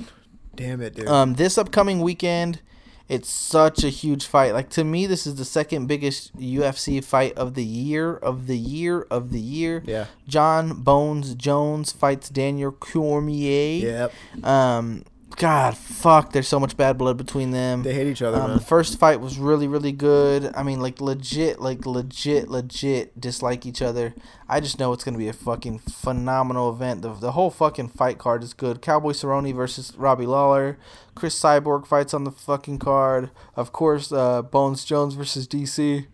Damn 0.57 0.81
it, 0.83 0.95
dude. 0.95 1.09
Um, 1.09 1.35
this 1.35 1.57
upcoming 1.59 2.01
weekend, 2.01 2.61
It's 3.09 3.29
such 3.29 3.85
a 3.85 3.89
huge 3.91 4.25
fight. 4.27 4.53
Like 4.55 4.71
to 4.71 4.85
me, 4.85 5.07
this 5.07 5.27
is 5.27 5.35
the 5.35 5.45
second 5.45 5.87
biggest 5.87 6.35
UFC 6.37 7.03
fight 7.05 7.37
of 7.37 7.55
the 7.55 7.65
year, 7.65 8.15
of 8.15 8.47
the 8.47 8.57
year, 8.57 9.03
of 9.11 9.33
the 9.33 9.41
year. 9.41 9.83
Yeah. 9.85 10.07
John 10.29 10.83
Bones 10.83 11.35
Jones 11.35 11.93
fights 11.93 12.29
Daniel 12.31 12.73
Cormier. 12.73 14.09
Yep. 14.41 14.45
Um, 14.45 15.05
God, 15.37 15.77
fuck. 15.77 16.33
There's 16.33 16.49
so 16.49 16.61
much 16.61 16.77
bad 16.77 16.99
blood 16.99 17.17
between 17.17 17.51
them. 17.51 17.83
They 17.83 17.95
hate 17.95 18.07
each 18.07 18.23
other, 18.23 18.39
Um, 18.41 18.49
man. 18.51 18.57
the 18.59 18.65
first 18.65 18.99
fight 18.99 19.21
was 19.21 19.39
really, 19.39 19.67
really 19.69 19.93
good. 19.93 20.53
I 20.55 20.63
mean, 20.63 20.81
like 20.81 21.01
legit, 21.01 21.61
like 21.61 21.85
legit, 21.87 22.49
legit 22.49 23.21
dislike 23.21 23.67
each 23.67 23.83
other. 23.83 24.15
I 24.49 24.61
just 24.61 24.79
know 24.79 24.93
it's 24.93 25.05
gonna 25.05 25.19
be 25.19 25.29
a 25.29 25.33
fucking 25.33 25.79
phenomenal 25.81 26.71
event. 26.71 27.03
The, 27.03 27.13
the 27.15 27.33
whole 27.33 27.51
fucking 27.51 27.89
fight 27.89 28.19
card 28.19 28.43
is 28.43 28.55
good. 28.55 28.83
Cowboy 28.83 29.13
Cerrone 29.13 29.55
versus 29.55 29.93
Robbie 29.97 30.27
Lawler. 30.27 30.79
Cris 31.15 31.39
Cyborg 31.41 31.87
fights 31.87 32.15
on 32.15 32.25
the 32.25 32.31
fucking 32.33 32.79
card. 32.79 33.31
Of 33.57 33.73
course, 33.73 34.13
uh, 34.13 34.43
Bones 34.43 34.85
Jones 34.85 35.15
versus 35.15 35.47
DC. 35.49 36.07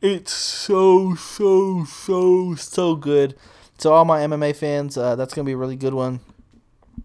It's 0.00 0.32
so, 0.32 1.14
so, 1.14 1.84
so, 1.84 2.54
so 2.56 2.96
good. 2.96 3.36
So 3.78 3.92
all 3.92 4.04
my 4.04 4.20
MMA 4.20 4.54
fans, 4.56 4.96
uh, 4.96 5.16
that's 5.16 5.32
gonna 5.34 5.46
be 5.46 5.52
a 5.52 5.56
really 5.56 5.76
good 5.76 5.94
one. 5.94 6.20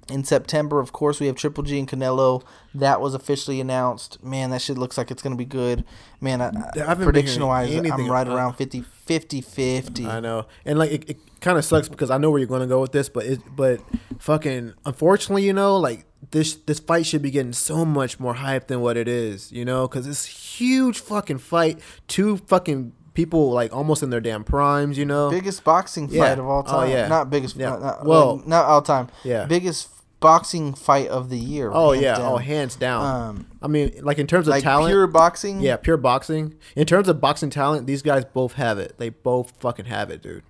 In 0.10 0.24
September, 0.24 0.80
of 0.80 0.94
course, 0.94 1.20
we 1.20 1.28
have 1.28 1.36
Triple 1.36 1.64
G 1.64 1.78
and 1.80 1.88
Canelo. 1.88 2.42
That 2.74 3.02
was 3.02 3.14
officially 3.14 3.60
announced. 3.60 4.24
Man, 4.24 4.52
that 4.52 4.62
shit 4.62 4.78
looks 4.78 4.98
like 4.98 5.12
it's 5.12 5.22
going 5.22 5.34
to 5.34 5.38
be 5.38 5.46
good. 5.46 5.84
Man, 6.22 6.42
I, 6.42 6.52
I 6.88 6.96
prediction 6.96 7.46
wise, 7.46 7.74
I'm 7.76 8.10
right 8.10 8.28
around 8.28 8.54
50 8.54 8.82
50 8.82 9.42
50. 9.42 10.06
I 10.08 10.20
know, 10.20 10.46
and 10.66 10.80
like 10.80 10.92
it, 10.92 11.10
it 11.10 11.18
kind 11.42 11.58
of 11.58 11.66
sucks 11.66 11.90
because 11.90 12.10
I 12.10 12.18
know 12.18 12.30
where 12.32 12.40
you're 12.40 12.48
going 12.48 12.62
to 12.62 12.68
go 12.68 12.80
with 12.82 12.92
this, 12.94 13.10
but 13.10 13.26
it, 13.26 13.40
but 13.56 13.82
fucking, 14.20 14.74
unfortunately, 14.86 15.44
you 15.44 15.54
know, 15.54 15.78
like 15.78 16.06
this 16.32 16.56
this 16.56 16.80
fight 16.80 17.06
should 17.06 17.22
be 17.22 17.32
getting 17.32 17.54
so 17.54 17.84
much 17.86 18.20
more 18.20 18.34
hype 18.36 18.68
than 18.68 18.82
what 18.82 18.98
it 18.98 19.08
is, 19.08 19.52
you 19.52 19.66
know, 19.66 19.88
because 19.88 20.08
it's 20.08 20.26
huge 20.26 21.00
fucking 21.00 21.38
fight, 21.40 21.80
two 22.08 22.38
fucking 22.38 22.94
people 23.14 23.50
like 23.52 23.74
almost 23.76 24.04
in 24.04 24.10
their 24.12 24.20
damn 24.22 24.44
primes, 24.44 24.98
you 24.98 25.06
know. 25.06 25.30
Biggest 25.32 25.64
boxing 25.64 26.08
fight 26.08 26.16
Yeah. 26.16 26.34
of 26.34 26.46
all 26.46 26.64
Oh, 26.68 26.72
time. 26.82 26.90
yeah. 26.92 27.08
Not 27.08 27.30
biggest. 27.32 27.56
Yeah. 27.56 27.70
Not, 27.72 27.82
not, 27.82 28.06
Well- 28.06 28.38
like, 28.38 28.48
not 28.48 28.66
all 28.66 28.82
time. 28.82 29.08
Yeah. 29.24 29.46
Biggest 29.46 29.90
boxing 30.20 30.74
fight 30.74 31.08
of 31.08 31.30
the 31.30 31.38
year. 31.38 31.72
oh 31.74 31.92
yeah, 31.92 32.18
down. 32.18 32.34
oh 32.34 32.38
hands 32.38 32.76
down. 32.76 33.06
Um, 33.06 33.48
I 33.62 33.68
mean, 33.68 33.94
like 34.02 34.20
in 34.20 34.28
terms 34.28 34.48
of 34.48 34.52
like 34.52 34.64
talent, 34.64 34.92
pure 34.92 35.08
boxing. 35.08 35.62
yeah, 35.62 35.78
pure 35.78 35.98
boxing. 35.98 36.56
In 36.76 36.86
terms 36.86 37.08
of 37.08 37.22
boxing 37.22 37.50
talent, 37.50 37.88
these 37.88 38.02
guys 38.02 38.26
both 38.26 38.54
have 38.54 38.80
it. 38.80 38.96
They 38.98 39.10
both 39.10 39.54
fucking 39.60 39.86
have 39.86 40.10
it, 40.10 40.22
dude. 40.22 40.44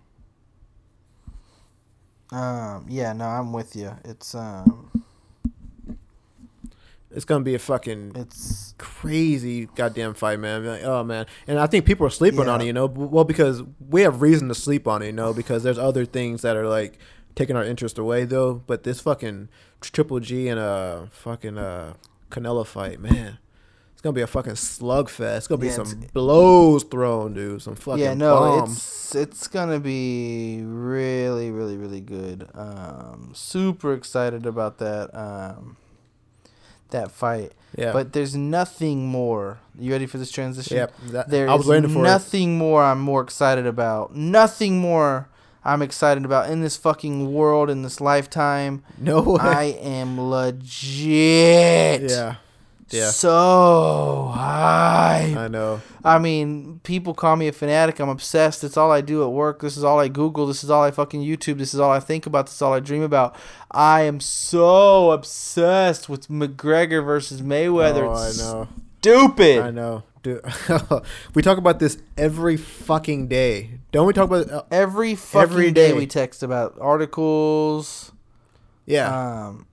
Um. 2.31 2.85
Yeah. 2.89 3.13
No, 3.13 3.25
I'm 3.25 3.53
with 3.53 3.75
you. 3.75 3.95
It's 4.03 4.35
um. 4.35 4.91
It's 7.09 7.25
gonna 7.25 7.43
be 7.43 7.55
a 7.55 7.59
fucking 7.59 8.11
It's 8.15 8.75
crazy 8.77 9.67
goddamn 9.75 10.13
fight, 10.13 10.39
man. 10.39 10.65
Like, 10.65 10.83
oh 10.83 11.03
man, 11.03 11.25
and 11.47 11.57
I 11.57 11.65
think 11.65 11.85
people 11.85 12.05
are 12.05 12.11
sleeping 12.11 12.47
on 12.47 12.61
it, 12.61 12.65
you 12.65 12.73
know. 12.73 12.85
Well, 12.85 13.23
because 13.23 13.63
we 13.89 14.01
have 14.01 14.21
reason 14.21 14.49
to 14.49 14.55
sleep 14.55 14.87
on 14.87 15.01
it, 15.01 15.07
you 15.07 15.13
know, 15.13 15.33
because 15.33 15.63
there's 15.63 15.79
other 15.79 16.05
things 16.05 16.41
that 16.41 16.57
are 16.57 16.67
like 16.67 16.99
taking 17.37 17.55
our 17.55 17.63
interest 17.63 17.97
away, 17.97 18.25
though. 18.25 18.55
But 18.67 18.83
this 18.83 18.99
fucking 18.99 19.47
Triple 19.79 20.19
G 20.19 20.49
and 20.49 20.59
a 20.59 21.07
fucking 21.11 21.57
uh 21.57 21.93
Canelo 22.29 22.65
fight, 22.65 22.99
man, 22.99 23.37
it's 23.93 24.01
gonna 24.01 24.11
be 24.13 24.21
a 24.21 24.27
fucking 24.27 24.53
slugfest. 24.53 25.37
It's 25.37 25.47
gonna 25.47 25.59
be 25.61 25.67
Yeah, 25.67 25.73
some 25.83 26.03
blows 26.13 26.83
thrown, 26.83 27.33
dude. 27.35 27.61
Some 27.61 27.75
fucking 27.75 28.03
yeah. 28.03 28.13
No, 28.13 28.35
bombs. 28.59 28.75
it's 28.77 29.15
it's 29.15 29.47
gonna 29.47 29.79
be 29.79 30.61
really, 30.65 31.51
really, 31.51 31.77
really 31.77 32.01
good. 32.01 32.49
Um. 32.53 33.31
Super 33.33 33.93
excited 33.93 34.45
about 34.45 34.79
that. 34.79 35.15
Um. 35.17 35.77
That 36.91 37.11
fight. 37.11 37.51
yeah. 37.77 37.91
But 37.91 38.13
there's 38.13 38.33
nothing 38.33 39.07
more. 39.07 39.59
You 39.77 39.91
ready 39.91 40.05
for 40.05 40.17
this 40.17 40.31
transition? 40.31 40.77
Yep, 40.77 40.93
that- 41.11 41.29
There 41.29 41.49
I 41.49 41.53
was 41.55 41.65
is 41.65 41.69
waiting 41.69 41.89
for 41.91 41.99
it. 41.99 42.03
nothing 42.03 42.57
more 42.57 42.81
I'm 42.81 43.01
more 43.01 43.21
excited 43.21 43.65
about. 43.67 44.15
Nothing 44.15 44.79
more 44.79 45.27
I'm 45.67 45.81
excited 45.81 46.23
about 46.23 46.49
in 46.49 46.61
this 46.61 46.77
fucking 46.77 47.33
world 47.33 47.69
in 47.69 47.81
this 47.81 47.99
lifetime. 47.99 48.83
no 48.97 49.21
way. 49.21 49.39
I 49.41 49.63
am 49.81 50.17
legit. 50.19 52.09
yeah, 52.09 52.35
yeah. 52.89 53.09
So 53.11 54.31
high. 54.33 55.35
I 55.37 55.47
know. 55.49 55.81
I 56.05 56.19
mean, 56.19 56.79
people 56.83 57.13
call 57.13 57.35
me 57.35 57.49
a 57.49 57.51
fanatic. 57.51 57.99
I'm 57.99 58.07
obsessed. 58.07 58.63
It's 58.63 58.77
all 58.77 58.91
I 58.93 59.01
do 59.01 59.23
at 59.23 59.31
work. 59.31 59.59
This 59.59 59.75
is 59.75 59.83
all 59.83 59.99
I 59.99 60.07
Google. 60.07 60.47
This 60.47 60.63
is 60.63 60.69
all 60.69 60.83
I 60.83 60.91
fucking 60.91 61.21
YouTube. 61.21 61.57
This 61.57 61.73
is 61.73 61.81
all 61.81 61.91
I 61.91 61.99
think 61.99 62.25
about. 62.25 62.45
This 62.45 62.55
is 62.55 62.61
all 62.61 62.73
I 62.73 62.79
dream 62.79 63.01
about. 63.01 63.35
I 63.69 64.03
am 64.03 64.21
so 64.21 65.11
obsessed 65.11 66.07
with 66.07 66.29
McGregor 66.29 67.03
versus 67.03 67.41
Mayweather. 67.41 68.07
Oh, 68.07 68.13
I 68.13 68.27
It's 68.29 68.39
know. 68.39 68.67
Stupid. 69.01 69.59
I 69.59 69.71
know, 69.71 70.03
dude. 70.27 71.01
we 71.33 71.41
talk 71.41 71.57
about 71.57 71.79
this 71.79 71.97
every 72.17 72.57
fucking 72.57 73.27
day. 73.27 73.79
Don't 73.91 74.05
we 74.07 74.13
talk 74.13 74.25
about? 74.29 74.49
Uh, 74.49 74.63
Every 74.71 75.15
fucking 75.15 75.41
Every 75.51 75.71
day. 75.71 75.89
day. 75.91 75.93
we 75.97 76.07
text 76.07 76.43
about 76.43 76.77
articles. 76.79 78.11
yeah. 78.85 79.47
Um, 79.47 79.67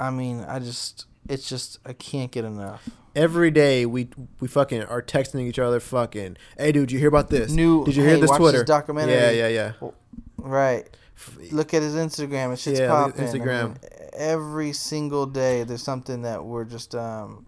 I 0.00 0.10
mean, 0.10 0.40
I 0.40 0.58
just, 0.60 1.06
it's 1.28 1.48
just, 1.48 1.78
I 1.84 1.92
can't 1.92 2.30
get 2.30 2.44
enough. 2.44 2.88
every 3.16 3.50
day 3.50 3.84
we 3.84 4.08
we 4.40 4.46
fucking 4.48 4.82
are 4.84 5.02
texting 5.02 5.40
each 5.48 5.58
other. 5.58 5.80
Fucking, 5.80 6.36
hey, 6.56 6.72
dude, 6.72 6.92
you 6.92 6.98
hear 6.98 7.08
about 7.08 7.30
this? 7.30 7.50
New- 7.50 7.84
Did 7.84 7.96
you 7.96 8.02
hey, 8.04 8.10
hear 8.10 8.18
this 8.20 8.30
Twitter 8.30 8.58
this 8.58 8.66
documentary. 8.68 9.14
Yeah, 9.14 9.30
yeah, 9.48 9.72
yeah. 9.80 9.88
Right. 10.36 10.88
Look 11.50 11.74
at 11.74 11.82
his 11.82 11.94
Instagram. 11.96 12.52
It's 12.52 12.62
shit's 12.62 12.78
Yeah, 12.78 12.88
popping. 12.90 13.24
I 13.24 13.26
Instagram. 13.28 13.68
mean, 13.70 13.78
every 14.12 14.72
single 14.72 15.26
day, 15.26 15.64
there's 15.64 15.82
something 15.82 16.22
that 16.22 16.44
we're 16.44 16.64
just 16.64 16.94
um, 16.94 17.44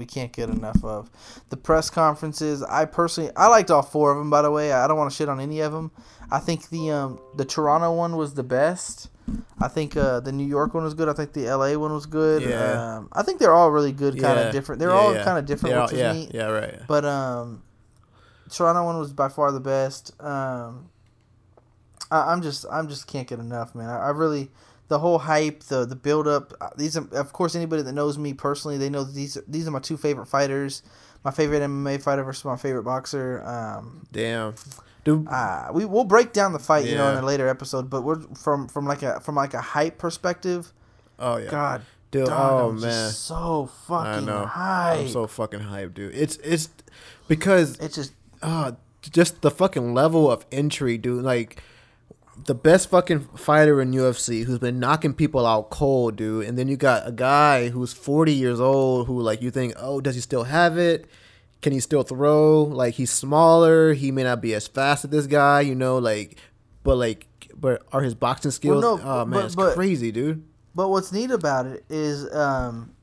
we 0.00 0.06
can't 0.06 0.32
get 0.32 0.48
enough 0.48 0.82
of. 0.82 1.10
The 1.50 1.56
press 1.56 1.90
conferences. 1.90 2.62
I 2.62 2.86
personally, 2.86 3.30
I 3.36 3.48
liked 3.48 3.70
all 3.70 3.82
four 3.82 4.10
of 4.10 4.18
them. 4.18 4.30
By 4.30 4.40
the 4.42 4.50
way, 4.50 4.72
I 4.72 4.88
don't 4.88 4.96
want 4.96 5.10
to 5.10 5.16
shit 5.16 5.28
on 5.28 5.38
any 5.38 5.60
of 5.60 5.72
them. 5.72 5.92
I 6.30 6.38
think 6.38 6.70
the 6.70 6.90
um, 6.90 7.20
the 7.36 7.44
Toronto 7.44 7.92
one 7.92 8.16
was 8.16 8.34
the 8.34 8.42
best. 8.42 9.08
I 9.60 9.68
think 9.68 9.96
uh, 9.96 10.20
the 10.20 10.32
New 10.32 10.46
York 10.46 10.74
one 10.74 10.82
was 10.82 10.94
good. 10.94 11.08
I 11.08 11.12
think 11.12 11.34
the 11.34 11.42
LA 11.54 11.74
one 11.74 11.92
was 11.92 12.06
good. 12.06 12.42
Yeah. 12.42 12.96
Um, 12.96 13.08
I 13.12 13.22
think 13.22 13.38
they're 13.38 13.54
all 13.54 13.70
really 13.70 13.92
good, 13.92 14.18
kind 14.18 14.38
of 14.38 14.46
yeah. 14.46 14.50
different. 14.52 14.80
They're 14.80 14.88
yeah, 14.88 14.96
all 14.96 15.14
yeah. 15.14 15.22
kind 15.22 15.38
of 15.38 15.46
different, 15.46 15.76
Yeah, 15.76 15.82
which 15.82 15.92
is 15.92 15.98
yeah, 15.98 16.12
neat. 16.12 16.30
yeah, 16.34 16.46
right. 16.46 16.80
But 16.88 17.04
um, 17.04 17.62
Toronto 18.50 18.84
one 18.84 18.98
was 18.98 19.12
by 19.12 19.28
far 19.28 19.52
the 19.52 19.60
best. 19.60 20.12
Um, 20.20 20.88
I, 22.10 22.32
I'm 22.32 22.42
just 22.42 22.64
I'm 22.70 22.88
just 22.88 23.06
can't 23.06 23.28
get 23.28 23.38
enough, 23.38 23.74
man. 23.74 23.88
I, 23.88 24.06
I 24.06 24.10
really 24.10 24.50
the 24.90 24.98
whole 24.98 25.18
hype, 25.20 25.60
the 25.64 25.86
the 25.86 25.96
build 25.96 26.28
up. 26.28 26.52
uh, 26.60 26.68
These 26.76 26.96
are, 26.98 27.06
of 27.14 27.32
course 27.32 27.54
anybody 27.54 27.80
that 27.82 27.92
knows 27.92 28.18
me 28.18 28.34
personally, 28.34 28.76
they 28.76 28.90
know 28.90 29.04
these 29.04 29.38
these 29.48 29.66
are 29.66 29.70
my 29.70 29.78
two 29.78 29.96
favorite 29.96 30.26
fighters. 30.26 30.82
My 31.24 31.30
favorite 31.30 31.60
MMA 31.60 32.02
fighter 32.02 32.24
versus 32.24 32.44
my 32.46 32.56
favorite 32.56 32.82
boxer. 32.84 33.42
Um, 33.44 34.06
Damn, 34.10 34.54
dude. 35.04 35.28
uh, 35.28 35.68
we 35.72 35.84
we'll 35.84 36.04
break 36.04 36.32
down 36.32 36.52
the 36.54 36.58
fight, 36.58 36.86
you 36.86 36.94
know, 36.96 37.10
in 37.12 37.18
a 37.22 37.24
later 37.26 37.46
episode. 37.46 37.88
But 37.90 38.02
we're 38.02 38.20
from 38.34 38.68
from 38.68 38.86
like 38.86 39.02
a 39.02 39.20
from 39.20 39.34
like 39.36 39.54
a 39.54 39.60
hype 39.60 39.96
perspective. 39.98 40.72
Oh 41.18 41.36
yeah, 41.36 41.50
God, 41.50 41.82
dude. 42.10 42.28
oh 42.30 42.70
I'm 42.70 42.80
man, 42.80 43.10
so 43.10 43.68
I 43.70 43.86
fucking 43.86 44.26
know. 44.26 44.46
hype. 44.46 44.98
I'm 45.00 45.08
so 45.08 45.26
fucking 45.26 45.60
hyped, 45.60 45.92
dude. 45.94 46.14
It's 46.14 46.36
it's 46.42 46.70
because 47.28 47.78
it's 47.78 47.94
just 47.96 48.12
uh, 48.42 48.72
just 49.02 49.42
the 49.42 49.50
fucking 49.50 49.92
level 49.94 50.30
of 50.30 50.46
intrigue, 50.50 51.02
dude. 51.02 51.22
Like 51.22 51.62
the 52.44 52.54
best 52.54 52.90
fucking 52.90 53.20
fighter 53.36 53.80
in 53.80 53.92
UFC 53.92 54.44
who's 54.44 54.58
been 54.58 54.78
knocking 54.78 55.14
people 55.14 55.46
out 55.46 55.70
cold, 55.70 56.16
dude. 56.16 56.46
And 56.46 56.58
then 56.58 56.68
you 56.68 56.76
got 56.76 57.06
a 57.06 57.12
guy 57.12 57.68
who's 57.68 57.92
40 57.92 58.32
years 58.32 58.60
old 58.60 59.06
who, 59.06 59.20
like, 59.20 59.42
you 59.42 59.50
think, 59.50 59.74
oh, 59.76 60.00
does 60.00 60.14
he 60.14 60.20
still 60.20 60.44
have 60.44 60.78
it? 60.78 61.06
Can 61.60 61.72
he 61.72 61.80
still 61.80 62.02
throw? 62.02 62.62
Like, 62.62 62.94
he's 62.94 63.10
smaller. 63.10 63.92
He 63.92 64.10
may 64.10 64.22
not 64.22 64.40
be 64.40 64.54
as 64.54 64.66
fast 64.66 65.04
as 65.04 65.10
this 65.10 65.26
guy, 65.26 65.60
you 65.60 65.74
know, 65.74 65.98
like, 65.98 66.38
but, 66.82 66.96
like, 66.96 67.26
but 67.54 67.82
are 67.92 68.02
his 68.02 68.14
boxing 68.14 68.50
skills? 68.50 68.82
no, 68.82 69.00
oh, 69.02 69.24
man, 69.24 69.40
but- 69.40 69.44
it's 69.46 69.54
but- 69.54 69.74
crazy, 69.74 70.10
dude. 70.12 70.44
But 70.72 70.88
what's 70.88 71.10
neat 71.10 71.32
about 71.32 71.66
it 71.66 71.84
is 71.90 72.32
um, 72.32 72.94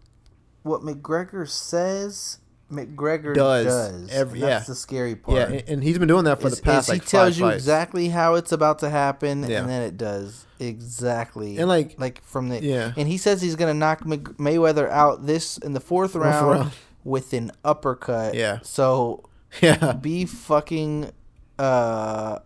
what 0.63 0.81
McGregor 0.81 1.47
says, 1.49 2.39
McGregor 2.72 3.34
Does. 3.34 3.65
does. 3.65 4.09
Every- 4.11 4.41
And 4.41 4.49
that's 4.49 4.68
yeah. 4.68 4.72
the 4.74 4.76
scary 4.76 5.15
part. 5.15 5.38
Yeah, 5.38 5.45
and, 5.57 5.70
and 5.70 5.84
he's 5.84 5.97
been 5.97 6.07
doing 6.07 6.26
that 6.26 6.41
for 6.41 6.47
is, 6.47 6.57
the 6.57 6.61
past, 6.63 6.89
like, 6.89 7.03
he 7.03 7.07
tells 7.07 7.38
you 7.38 7.45
fights. 7.45 7.55
exactly 7.57 8.09
how 8.09 8.36
it's 8.36 8.51
about 8.51 8.80
to 8.80 8.89
happen, 8.89 9.43
Yeah. 9.49 9.59
and 9.61 9.70
then 9.70 9.82
it 9.84 9.95
does 9.97 10.45
exactly. 10.59 11.57
And, 11.57 11.68
like- 11.70 11.95
like 11.99 12.24
from 12.24 12.49
the 12.49 12.61
Yeah. 12.61 12.91
and 12.97 13.07
he 13.07 13.18
says 13.18 13.41
he's 13.41 13.55
gonna 13.55 13.74
knock 13.74 14.05
Mc, 14.05 14.24
Mayweather 14.38 14.89
out 14.89 15.26
this 15.26 15.57
in 15.57 15.74
the 15.74 15.80
fourth 15.80 16.15
round, 16.15 16.49
round. 16.49 16.72
with 17.03 17.32
an 17.34 17.51
uppercut. 17.63 18.34
Yeah. 18.36 18.59
So 18.63 19.24
Yeah. 19.61 19.93
be 19.93 20.26
fucking 20.26 21.11
uh 21.59 22.39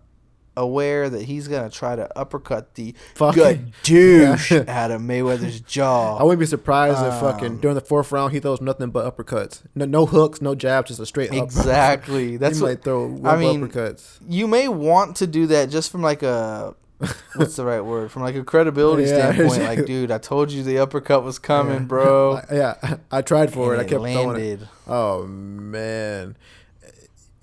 aware 0.61 1.09
that 1.09 1.23
he's 1.23 1.47
gonna 1.47 1.69
try 1.69 1.95
to 1.95 2.07
uppercut 2.17 2.75
the 2.75 2.95
Fucking- 3.15 3.73
douche 3.83 4.51
Yeah. 4.51 4.63
out 4.67 4.91
of 4.91 5.01
Mayweather's 5.01 5.59
jaw. 5.61 6.17
I 6.17 6.23
wouldn't 6.23 6.39
be 6.39 6.45
surprised 6.45 6.99
if 7.05 7.19
fucking 7.19 7.47
Um, 7.47 7.57
during 7.59 7.75
the 7.75 7.81
fourth 7.81 8.11
round 8.11 8.33
he 8.33 8.39
throws 8.39 8.61
nothing 8.61 8.91
but 8.91 9.05
uppercuts. 9.05 9.61
No, 9.75 9.85
no 9.85 10.05
hooks, 10.05 10.41
no 10.41 10.55
jabs, 10.55 10.87
just 10.89 10.99
a 10.99 11.05
straight. 11.05 11.33
Exactly. 11.33 12.37
That's 12.41 12.57
he 12.59 12.63
what 12.63 12.83
throw 12.83 13.19
I 13.25 13.35
mean, 13.37 13.67
uppercuts. 13.67 14.19
you 14.27 14.47
may 14.47 14.67
want 14.67 15.17
to 15.17 15.27
do 15.27 15.47
that 15.47 15.69
just 15.69 15.91
from 15.91 16.01
like 16.01 16.23
a 16.23 16.75
what's 17.35 17.55
the 17.55 17.65
right 17.65 17.81
word? 17.81 18.11
From 18.11 18.21
like 18.21 18.35
a 18.35 18.43
credibility 18.43 19.03
Yeah, 19.09 19.31
standpoint, 19.33 19.63
like, 19.63 19.85
dude, 19.87 20.11
I 20.11 20.19
told 20.19 20.51
you 20.51 20.61
the 20.61 20.77
uppercut 20.77 21.23
was 21.23 21.39
coming, 21.39 21.85
bro. 21.85 22.33
I- 22.37 22.45
yeah, 22.55 22.97
I 23.11 23.23
tried 23.23 23.51
for 23.51 23.73
And 23.73 23.81
it. 23.81 23.85
I 23.85 23.89
kept 23.89 24.01
throwing 24.03 24.13
it. 24.13 24.27
landed. 24.27 24.69
Oh 24.87 25.25
man, 25.25 26.35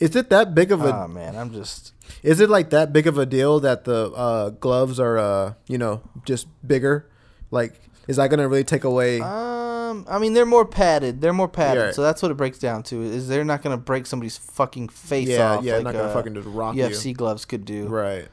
is 0.01 0.15
it 0.15 0.31
that 0.31 0.55
big 0.55 0.71
of 0.73 0.85
a? 0.85 0.95
Oh 0.95 1.09
man, 1.09 1.37
I'm 1.37 1.53
just 1.53 1.93
Is 2.23 2.41
it 2.41 2.49
like 2.49 2.71
that 2.71 2.93
big 2.93 3.07
of 3.07 3.19
a 3.19 3.27
deal 3.27 3.61
that 3.61 3.85
the 3.85 4.13
uh, 4.13 4.51
gloves 4.51 5.01
are, 5.01 5.19
uh, 5.19 5.55
you 5.67 5.79
know, 5.79 6.03
just 6.25 6.47
bigger? 6.67 7.09
Like, 7.51 7.81
is 8.07 8.17
that 8.17 8.29
gonna 8.29 8.49
really 8.49 8.65
take 8.65 8.85
away? 8.85 9.21
um 9.21 10.07
I 10.09 10.19
mean 10.19 10.35
they're 10.35 10.47
more 10.47 10.65
padded. 10.65 11.21
They're 11.21 11.33
more 11.33 11.49
padded. 11.49 11.85
Yeah. 11.87 11.91
So 11.93 12.03
that's 12.03 12.23
what 12.23 12.31
it 12.31 12.37
breaks 12.37 12.59
down 12.59 12.83
to. 12.85 13.03
Is 13.03 13.29
they're 13.29 13.45
not 13.45 13.63
gonna 13.63 13.77
break 13.77 14.07
somebody's 14.07 14.37
fucking 14.37 14.89
face 14.89 15.29
yeah, 15.29 15.53
off 15.53 15.65
yeah, 15.65 15.77
like 15.77 15.85
not 15.85 15.95
gonna 15.95 16.09
uh, 16.09 16.15
fucking 16.15 16.35
just 16.35 16.47
rock 16.49 16.77
you. 16.77 16.85
UFC 16.85 17.07
you. 17.07 17.15
gloves 17.15 17.45
could 17.45 17.65
do. 17.65 17.87
Right. 17.87 18.29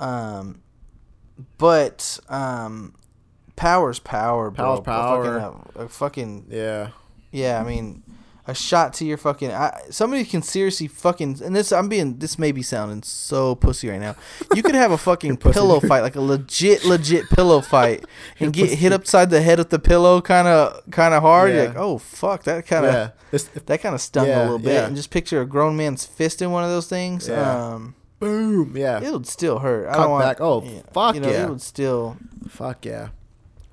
Um 0.00 0.62
but 1.58 2.18
um 2.28 2.94
power's 3.56 3.98
power, 3.98 4.50
bro. 4.50 4.80
Power's 4.80 4.80
power. 4.80 5.36
A 5.36 5.40
fucking, 5.40 5.72
a, 5.74 5.84
a 5.84 5.88
fucking 5.88 6.46
Yeah. 6.50 6.88
Yeah, 7.32 7.60
I 7.60 7.64
mean, 7.64 8.02
a 8.48 8.54
shot 8.54 8.94
to 8.94 9.04
your 9.04 9.16
fucking. 9.16 9.50
I, 9.50 9.80
somebody 9.90 10.24
can 10.24 10.42
seriously 10.42 10.86
fucking. 10.88 11.42
And 11.42 11.54
this, 11.54 11.72
I'm 11.72 11.88
being. 11.88 12.18
This 12.18 12.38
may 12.38 12.52
be 12.52 12.62
sounding 12.62 13.02
so 13.02 13.54
pussy 13.54 13.88
right 13.88 14.00
now. 14.00 14.14
You 14.54 14.62
could 14.62 14.74
have 14.74 14.92
a 14.92 14.98
fucking 14.98 15.36
pillow 15.52 15.80
fight, 15.80 16.00
like 16.00 16.16
a 16.16 16.20
legit, 16.20 16.84
legit 16.84 17.28
pillow 17.30 17.60
fight, 17.60 18.04
and 18.40 18.52
get 18.52 18.70
hit 18.70 18.92
upside 18.92 19.30
the 19.30 19.42
head 19.42 19.58
with 19.58 19.70
the 19.70 19.78
pillow, 19.78 20.20
kind 20.20 20.46
of, 20.48 20.82
kind 20.90 21.12
of 21.14 21.22
hard. 21.22 21.50
You're 21.52 21.62
Yeah. 21.64 21.68
like, 21.70 21.76
oh 21.78 21.98
fuck, 21.98 22.44
that 22.44 22.66
kind 22.66 22.86
of, 22.86 22.92
Yeah. 22.94 23.10
That 23.66 23.82
kind 23.82 23.94
of 23.94 24.00
stung 24.00 24.26
Yeah, 24.28 24.42
a 24.42 24.44
little 24.44 24.58
bit. 24.58 24.72
yeah. 24.74 24.86
And 24.86 24.94
just 24.96 25.10
picture 25.10 25.40
a 25.42 25.46
grown 25.46 25.76
man's 25.76 26.06
fist 26.06 26.40
in 26.40 26.52
one 26.52 26.62
of 26.64 26.70
those 26.70 26.86
things. 26.86 27.28
Yeah. 27.28 27.72
Um, 27.74 27.94
boom. 28.20 28.76
Yeah. 28.76 29.00
it 29.02 29.12
would 29.12 29.26
still 29.26 29.58
hurt. 29.58 29.88
I 29.88 29.96
don't 29.96 30.10
want. 30.10 30.24
back. 30.24 30.40
Oh, 30.40 30.60
fuck 30.92 31.14
you 31.16 31.20
know, 31.20 31.28
yeah. 31.30 31.44
It 31.44 31.50
would 31.50 31.60
still. 31.60 32.16
Fuck 32.48 32.86
yeah. 32.86 33.08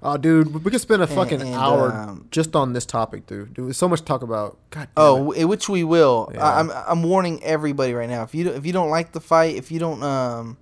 Oh, 0.06 0.18
dude, 0.18 0.54
we 0.66 0.70
could 0.70 0.82
spend 0.82 1.02
a 1.02 1.08
fucking 1.08 1.42
and, 1.42 1.56
hour 1.56 1.92
um, 1.94 2.28
just 2.30 2.56
on 2.58 2.74
this 2.74 2.86
topic, 2.86 3.26
dude. 3.26 3.54
Dude, 3.54 3.68
there's 3.68 3.78
so 3.78 3.88
much 3.88 4.00
to 4.02 4.06
talk 4.06 4.22
about. 4.22 4.58
God. 4.70 4.90
Damn 4.96 5.04
Oh, 5.04 5.32
it. 5.32 5.46
which 5.46 5.70
we 5.70 5.84
will. 5.86 6.30
Yeah. 6.34 6.46
I, 6.46 6.60
I'm 6.60 6.70
I'm 6.72 7.04
warning 7.04 7.42
everybody 7.44 7.94
right 7.94 8.10
now. 8.10 8.24
If 8.24 8.36
you 8.36 8.44
don't- 8.44 8.56
if 8.56 8.66
you 8.66 8.74
don't 8.74 8.90
like 8.90 9.14
the 9.14 9.22
fight, 9.22 9.56
if 9.56 9.72
you 9.72 9.80
don't 9.80 10.04
um, 10.04 10.58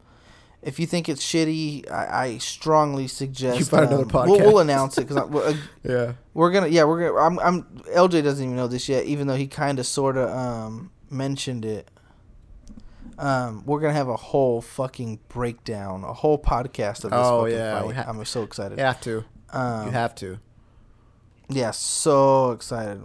if 0.61 0.79
you 0.79 0.85
think 0.85 1.09
it's 1.09 1.23
shitty, 1.25 1.89
I, 1.91 2.25
I 2.25 2.37
strongly 2.37 3.07
suggest 3.07 3.57
You 3.57 3.65
find 3.65 3.85
another 3.87 4.03
um, 4.15 4.29
We'll, 4.29 4.39
we'll 4.39 4.59
announce 4.59 4.97
it 4.99 5.07
because 5.07 5.17
uh, 5.17 5.55
yeah. 5.83 6.13
we're 6.35 6.51
gonna 6.51 6.67
yeah 6.67 6.83
we're 6.83 7.09
gonna 7.09 7.19
I'm 7.25 7.39
I'm 7.39 7.63
LJ 7.95 8.23
doesn't 8.23 8.43
even 8.45 8.55
know 8.55 8.67
this 8.67 8.87
yet, 8.87 9.05
even 9.05 9.25
though 9.25 9.35
he 9.35 9.47
kind 9.47 9.79
of 9.79 9.87
sort 9.87 10.17
of 10.17 10.29
um 10.29 10.91
mentioned 11.09 11.65
it. 11.65 11.89
Um, 13.17 13.63
we're 13.65 13.79
gonna 13.79 13.93
have 13.93 14.07
a 14.09 14.15
whole 14.17 14.61
fucking 14.61 15.19
breakdown, 15.29 16.03
a 16.03 16.13
whole 16.13 16.37
podcast 16.39 17.03
of 17.03 17.11
this 17.11 17.19
Oh, 17.21 17.43
fucking 17.43 17.57
yeah, 17.57 17.81
fight. 17.81 17.95
ha- 17.95 18.05
I'm 18.07 18.23
so 18.25 18.43
excited. 18.43 18.77
You 18.77 18.83
have 18.83 19.01
to. 19.01 19.23
um, 19.51 19.85
You 19.87 19.91
have 19.91 20.15
to. 20.15 20.39
yeah, 21.49 21.71
so 21.71 22.51
excited. 22.51 23.01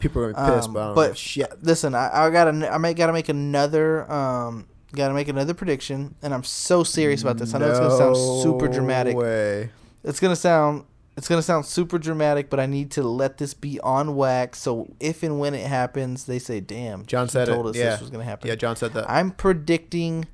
People 0.00 0.22
are 0.22 0.32
gonna 0.32 0.50
be 0.50 0.56
pissed, 0.56 0.68
Um, 0.68 0.74
but 0.74 0.80
I 0.82 0.86
don't 0.86 0.94
but 0.94 1.18
shit. 1.18 1.62
listen, 1.62 1.94
I, 1.94 2.10
I 2.26 2.30
gotta 2.30 2.72
I 2.72 2.78
may 2.78 2.94
gotta 2.94 3.12
make 3.12 3.28
another 3.28 4.10
um 4.10 4.66
gotta 4.94 5.12
make 5.14 5.28
another 5.28 5.52
prediction, 5.54 6.14
and 6.22 6.32
I'm 6.32 6.42
so 6.44 6.82
serious 6.84 7.20
about 7.22 7.36
this. 7.38 7.54
I 7.54 7.58
know 7.58 7.68
it's 7.70 7.78
gonna 7.78 7.96
sound 7.96 8.16
super 8.42 8.66
dramatic. 8.68 9.16
Way. 9.16 9.70
It's 10.02 10.18
gonna 10.20 10.36
sound 10.36 10.84
it's 11.20 11.28
gonna 11.28 11.42
sound 11.42 11.66
super 11.66 11.98
dramatic, 11.98 12.48
but 12.48 12.58
I 12.58 12.64
need 12.64 12.90
to 12.92 13.02
let 13.02 13.36
this 13.36 13.52
be 13.52 13.78
on 13.80 14.16
wax. 14.16 14.58
So 14.58 14.88
if 15.00 15.22
and 15.22 15.38
when 15.38 15.54
it 15.54 15.66
happens, 15.66 16.24
they 16.24 16.38
say, 16.38 16.60
"Damn, 16.60 17.04
John 17.04 17.28
said 17.28 17.46
it. 17.46 17.52
told 17.52 17.66
us 17.66 17.76
yeah. 17.76 17.90
this 17.90 18.00
was 18.00 18.08
gonna 18.08 18.24
happen." 18.24 18.48
Yeah, 18.48 18.54
John 18.54 18.74
said 18.74 18.94
that. 18.94 19.04
I'm 19.10 19.30
predicting 19.30 20.24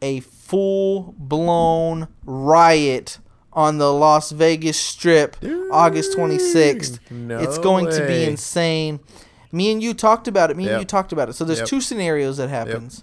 a 0.00 0.20
full 0.20 1.16
blown 1.18 2.06
riot 2.24 3.18
on 3.52 3.78
the 3.78 3.92
Las 3.92 4.30
Vegas 4.30 4.78
Strip, 4.78 5.36
August 5.72 6.16
26th. 6.16 7.00
No 7.10 7.40
it's 7.40 7.58
going 7.58 7.90
to 7.90 8.06
be 8.06 8.22
insane. 8.22 9.00
Me 9.50 9.72
and 9.72 9.82
you 9.82 9.94
talked 9.94 10.28
about 10.28 10.48
it. 10.52 10.56
Me 10.56 10.68
and 10.68 10.78
you 10.78 10.86
talked 10.86 11.12
about 11.12 11.28
it. 11.28 11.32
So 11.32 11.44
there's 11.44 11.58
Yep. 11.58 11.68
two 11.68 11.80
scenarios 11.80 12.36
that 12.36 12.50
happens. 12.50 13.02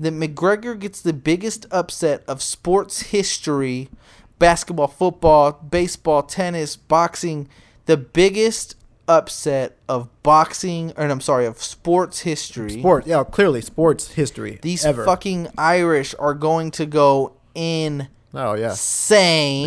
That 0.00 0.14
McGregor 0.14 0.78
gets 0.78 1.02
the 1.02 1.12
biggest 1.12 1.66
upset 1.70 2.22
of 2.26 2.42
sports 2.42 3.00
history, 3.12 3.90
basketball, 4.38 4.88
football, 4.88 5.52
baseball, 5.52 6.22
tennis, 6.22 6.76
boxing, 6.76 7.48
the 7.86 7.96
biggest 7.96 8.76
upset 9.08 9.76
of 9.88 10.08
boxing 10.22 10.92
or 10.96 11.04
I'm 11.04 11.20
sorry, 11.20 11.46
of 11.46 11.62
sports 11.62 12.20
history. 12.20 12.80
Sport, 12.80 13.06
yeah, 13.06 13.24
clearly 13.24 13.60
sports 13.60 14.12
history. 14.12 14.58
These 14.62 14.84
ever. 14.84 15.04
fucking 15.04 15.48
Irish 15.56 16.14
are 16.18 16.34
going 16.34 16.70
to 16.72 16.86
go 16.86 17.36
in. 17.54 18.08
Oh 18.34 18.54
yeah, 18.54 18.74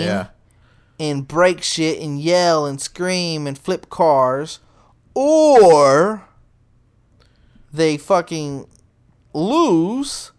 yeah. 0.02 0.28
and 1.00 1.28
break 1.28 1.64
shit 1.64 2.00
and 2.00 2.20
yell 2.20 2.66
and 2.66 2.80
scream 2.80 3.48
and 3.48 3.58
flip 3.58 3.90
cars, 3.90 4.60
or 5.14 6.28
they 7.72 7.98
fucking 7.98 8.68
lose 9.34 10.32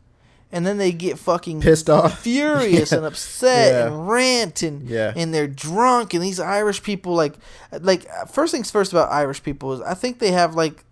and 0.53 0.67
then 0.67 0.79
they 0.79 0.93
get 0.93 1.19
fucking 1.19 1.61
Pissed 1.61 1.89
off. 1.91 2.21
furious 2.23 2.91
Yeah. 2.93 2.99
and 2.99 3.07
upset 3.07 3.73
Yeah. 3.73 3.87
and 3.87 4.09
rant 4.09 4.63
and 4.63 4.89
Yeah. 4.89 5.13
and 5.17 5.33
they're 5.35 5.47
drunk 5.49 6.15
and 6.15 6.23
these 6.23 6.41
Irish 6.41 6.83
people 6.83 7.15
like 7.15 7.35
like 7.81 8.07
first 8.29 8.53
things 8.53 8.71
first 8.71 8.93
about 8.93 9.11
Irish 9.13 9.43
people 9.43 9.73
is 9.75 9.81
I 9.83 9.95
think 9.95 10.19
they 10.19 10.33
have 10.33 10.55
like 10.55 10.85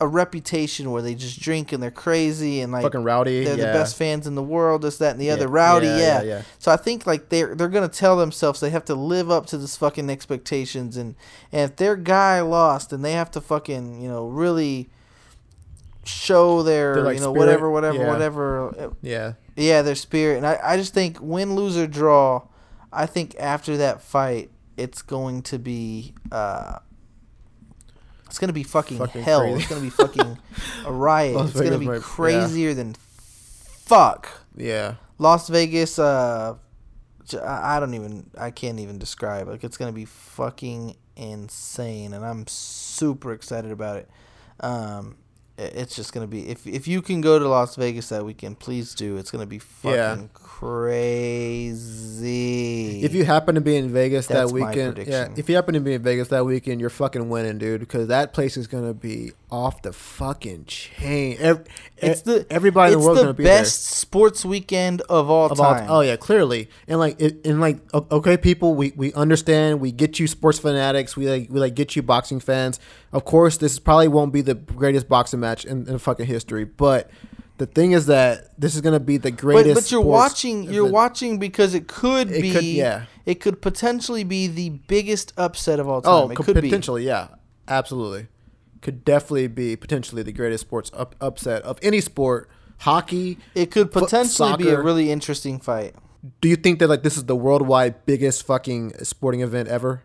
a 0.00 0.08
reputation 0.08 0.90
where 0.90 1.00
they 1.02 1.14
just 1.14 1.40
drink 1.40 1.70
and 1.72 1.80
they're 1.80 1.90
crazy 1.90 2.60
and 2.60 2.72
like 2.72 2.82
Fucking 2.82 3.04
rowdy. 3.04 3.44
they're 3.44 3.56
yeah. 3.56 3.66
the 3.66 3.72
best 3.78 3.96
fans 3.96 4.26
in 4.26 4.34
the 4.34 4.42
world, 4.42 4.82
this, 4.82 4.98
that, 4.98 5.12
and 5.12 5.20
the 5.20 5.30
other. 5.30 5.46
Rowdy, 5.46 5.86
yeah. 5.86 6.42
So 6.58 6.72
I 6.72 6.76
think 6.76 7.06
like 7.06 7.28
they're 7.28 7.54
they're 7.54 7.68
gonna 7.68 7.88
tell 7.88 8.16
themselves 8.16 8.58
they 8.58 8.70
have 8.70 8.84
to 8.86 8.96
live 8.96 9.30
up 9.30 9.46
to 9.46 9.56
this 9.56 9.76
fucking 9.76 10.10
expectations, 10.10 10.96
and 10.96 11.14
and 11.52 11.70
if 11.70 11.76
their 11.76 11.94
guy 11.94 12.40
lost, 12.40 12.90
then 12.90 13.02
they 13.02 13.12
have 13.12 13.30
to 13.30 13.40
fucking 13.40 14.02
you 14.02 14.08
know 14.08 14.26
really 14.26 14.90
show 16.08 16.62
their 16.62 16.94
Their, 16.94 17.04
like, 17.04 17.14
you 17.16 17.20
know 17.20 17.32
spirit, 17.32 17.38
whatever 17.46 17.70
whatever 17.70 17.98
yeah. 17.98 18.08
whatever 18.08 18.94
Yeah. 19.02 19.32
yeah 19.56 19.82
their 19.82 19.94
spirit, 19.94 20.36
and 20.38 20.46
I 20.46 20.58
I 20.62 20.76
just 20.76 20.94
think 20.94 21.18
win 21.20 21.54
lose 21.54 21.76
or 21.76 21.86
draw, 21.86 22.42
I 22.92 23.06
think 23.06 23.34
after 23.38 23.76
that 23.78 24.00
fight 24.02 24.50
it's 24.76 25.02
going 25.02 25.42
to 25.42 25.58
be. 25.58 26.14
uh 26.32 26.78
it's 28.26 28.38
gonna 28.40 28.52
be 28.52 28.64
fucking, 28.64 28.98
Fucking 28.98 29.22
hell. 29.22 29.42
crazy. 29.42 29.58
It's 29.60 29.68
gonna 29.68 29.80
be 29.80 29.90
fucking 29.90 30.38
a 30.86 30.92
riot. 30.92 31.36
Las 31.36 31.50
it's 31.50 31.60
gonna 31.60 31.78
be 31.78 31.86
might- 31.86 31.94
yeah. 31.94 32.00
crazier 32.00 32.74
than 32.74 32.94
fuck. 32.94 34.28
Yeah. 34.56 34.94
Las 35.18 35.48
Vegas, 35.48 35.98
uh, 36.00 36.54
i 37.46 37.78
don't 37.78 37.94
even, 37.94 38.28
I 38.36 38.50
can't 38.50 38.80
even 38.80 38.98
describe. 38.98 39.46
Like, 39.46 39.62
it's 39.62 39.76
gonna 39.76 39.92
be 39.92 40.04
fucking 40.04 40.96
insane, 41.16 42.12
and 42.12 42.24
I'm 42.24 42.46
super 42.48 43.32
excited 43.32 43.70
about 43.70 43.98
it. 43.98 44.08
Um, 44.58 45.16
it's 45.56 45.94
just 45.96 46.12
gonna 46.12 46.26
be 46.26 46.48
if 46.48 46.66
if 46.66 46.88
you 46.88 47.02
can 47.02 47.20
go 47.20 47.38
to 47.38 47.48
Las 47.48 47.76
Vegas 47.76 48.08
that 48.08 48.24
weekend, 48.24 48.58
please 48.58 48.94
do. 48.94 49.16
It's 49.16 49.30
gonna 49.30 49.46
be 49.46 49.58
fucking 49.58 49.98
Yeah. 49.98 50.26
Crazy. 50.58 51.74
If 53.02 53.12
you 53.12 53.24
happen 53.24 53.56
to 53.56 53.60
be 53.60 53.76
in 53.76 53.92
Vegas 53.92 54.28
That's 54.28 54.52
that 54.52 54.54
weekend, 54.54 54.98
yeah. 54.98 55.28
If 55.36 55.48
you 55.48 55.56
happen 55.56 55.74
to 55.74 55.80
be 55.80 55.94
in 55.94 56.02
Vegas 56.02 56.28
that 56.28 56.46
weekend, 56.46 56.80
you're 56.80 56.90
fucking 56.90 57.28
winning, 57.28 57.58
dude. 57.58 57.80
Because 57.80 58.06
that 58.08 58.32
place 58.32 58.56
is 58.56 58.68
gonna 58.68 58.94
be 58.94 59.32
off 59.50 59.82
the 59.82 59.92
fucking 59.92 60.66
chain. 60.66 61.36
Ev- 61.40 61.64
it's 61.96 62.22
the 62.22 62.46
everybody 62.50 62.92
in 62.92 63.00
the 63.00 63.04
world's 63.04 63.20
the 63.20 63.24
gonna 63.24 63.34
be 63.34 63.42
the 63.42 63.48
best 63.48 63.84
sports 63.84 64.44
weekend 64.44 65.00
of 65.02 65.28
all 65.28 65.48
there. 65.48 65.52
Of 65.54 65.60
all- 65.60 65.74
time. 65.74 65.90
oh 65.90 66.00
yeah, 66.02 66.16
clearly, 66.16 66.70
and 66.86 67.00
like, 67.00 67.20
it, 67.20 67.44
and 67.44 67.60
like, 67.60 67.80
okay, 67.92 68.36
people, 68.36 68.74
we, 68.74 68.92
we 68.96 69.12
understand. 69.14 69.80
We 69.80 69.90
get 69.90 70.20
you, 70.20 70.28
sports 70.28 70.60
fanatics. 70.60 71.16
We 71.16 71.28
like, 71.28 71.50
we 71.50 71.58
like 71.58 71.74
get 71.74 71.96
you, 71.96 72.02
boxing 72.02 72.38
fans. 72.38 72.78
Of 73.12 73.24
course, 73.24 73.56
this 73.56 73.78
probably 73.80 74.08
won't 74.08 74.32
be 74.32 74.40
the 74.40 74.54
greatest 74.54 75.08
boxing 75.08 75.40
match 75.40 75.64
in, 75.64 75.88
in 75.88 75.98
fucking 75.98 76.26
history, 76.26 76.64
but 76.64 77.10
the 77.58 77.66
thing 77.66 77.92
is 77.92 78.06
that 78.06 78.58
this 78.58 78.74
is 78.74 78.80
gonna 78.80 79.00
be 79.00 79.16
the 79.16 79.30
greatest. 79.30 79.74
but 79.74 79.90
you're 79.90 80.02
sports 80.02 80.06
watching 80.34 80.64
you're 80.64 80.82
event. 80.84 80.92
watching 80.94 81.38
because 81.38 81.74
it 81.74 81.86
could 81.88 82.30
It 82.30 82.42
be 82.42 82.52
could- 82.52 82.64
yeah. 82.64 83.04
it 83.26 83.36
could 83.40 83.62
potentially 83.62 84.24
be 84.24 84.46
the 84.46 84.70
biggest 84.88 85.32
upset 85.36 85.78
of 85.80 85.88
all 85.88 86.00
Oh, 86.04 86.22
time. 86.22 86.32
it 86.32 86.34
could 86.36 86.46
could 86.46 86.54
be. 86.56 86.62
potentially, 86.62 87.04
yeah, 87.06 87.28
absolutely. 87.68 88.26
Could 88.82 89.04
definitely 89.04 89.46
be 89.46 89.76
potentially 89.76 90.22
the 90.22 90.32
greatest 90.32 90.62
sports 90.62 90.90
up, 90.94 91.14
upset 91.20 91.62
of 91.62 91.78
any 91.82 92.00
sport. 92.00 92.48
Hockey. 92.78 93.38
It 93.54 93.70
could 93.70 93.92
Foot- 93.92 94.04
potentially 94.04 94.56
be 94.56 94.68
a 94.68 94.80
really 94.82 95.10
interesting 95.10 95.58
fight. 95.60 95.94
Do 96.40 96.48
you 96.48 96.56
think 96.56 96.80
that 96.80 96.88
like 96.88 97.02
this 97.02 97.16
is 97.16 97.24
the 97.24 97.36
worldwide 97.36 98.04
biggest 98.04 98.44
fucking 98.44 98.94
sporting 99.04 99.40
event 99.42 99.68
ever? 99.68 100.02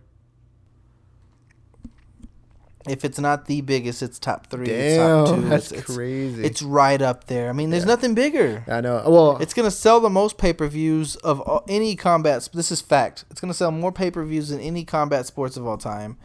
If 2.89 3.05
it's 3.05 3.19
not 3.19 3.45
the 3.45 3.61
biggest, 3.61 4.01
it's 4.01 4.19
top 4.19 4.47
three. 4.47 4.65
Damn, 4.65 4.79
it's 4.79 4.97
top 5.29 5.35
two. 5.35 5.49
that's 5.49 5.71
it's, 5.71 5.81
it's- 5.81 5.95
crazy. 5.95 6.43
It's 6.43 6.61
right 6.61 7.01
up 7.01 7.27
there. 7.27 7.49
I 7.49 7.53
mean, 7.53 7.69
there's 7.69 7.85
nothing 7.85 8.15
bigger. 8.15 8.63
I 8.67 8.81
know. 8.81 9.03
Well, 9.07 9.37
It's 9.37 9.53
gonna 9.53 9.71
sell 9.71 9.99
the 9.99 10.09
most 10.09 10.37
pay 10.37 10.53
per 10.53 10.67
views 10.67 11.15
of 11.17 11.39
all, 11.41 11.63
any 11.69 11.95
combat. 11.95 12.49
This 12.53 12.71
is 12.71 12.81
fact. 12.81 13.25
It's 13.31 13.39
gonna 13.39 13.53
sell 13.53 13.71
more 13.71 13.91
pay 13.91 14.11
per 14.11 14.23
views 14.25 14.49
than 14.49 14.59
any 14.59 14.83
combat 14.85 15.25
sports 15.25 15.55
of 15.57 15.65
all 15.67 15.77
time. 15.77 16.17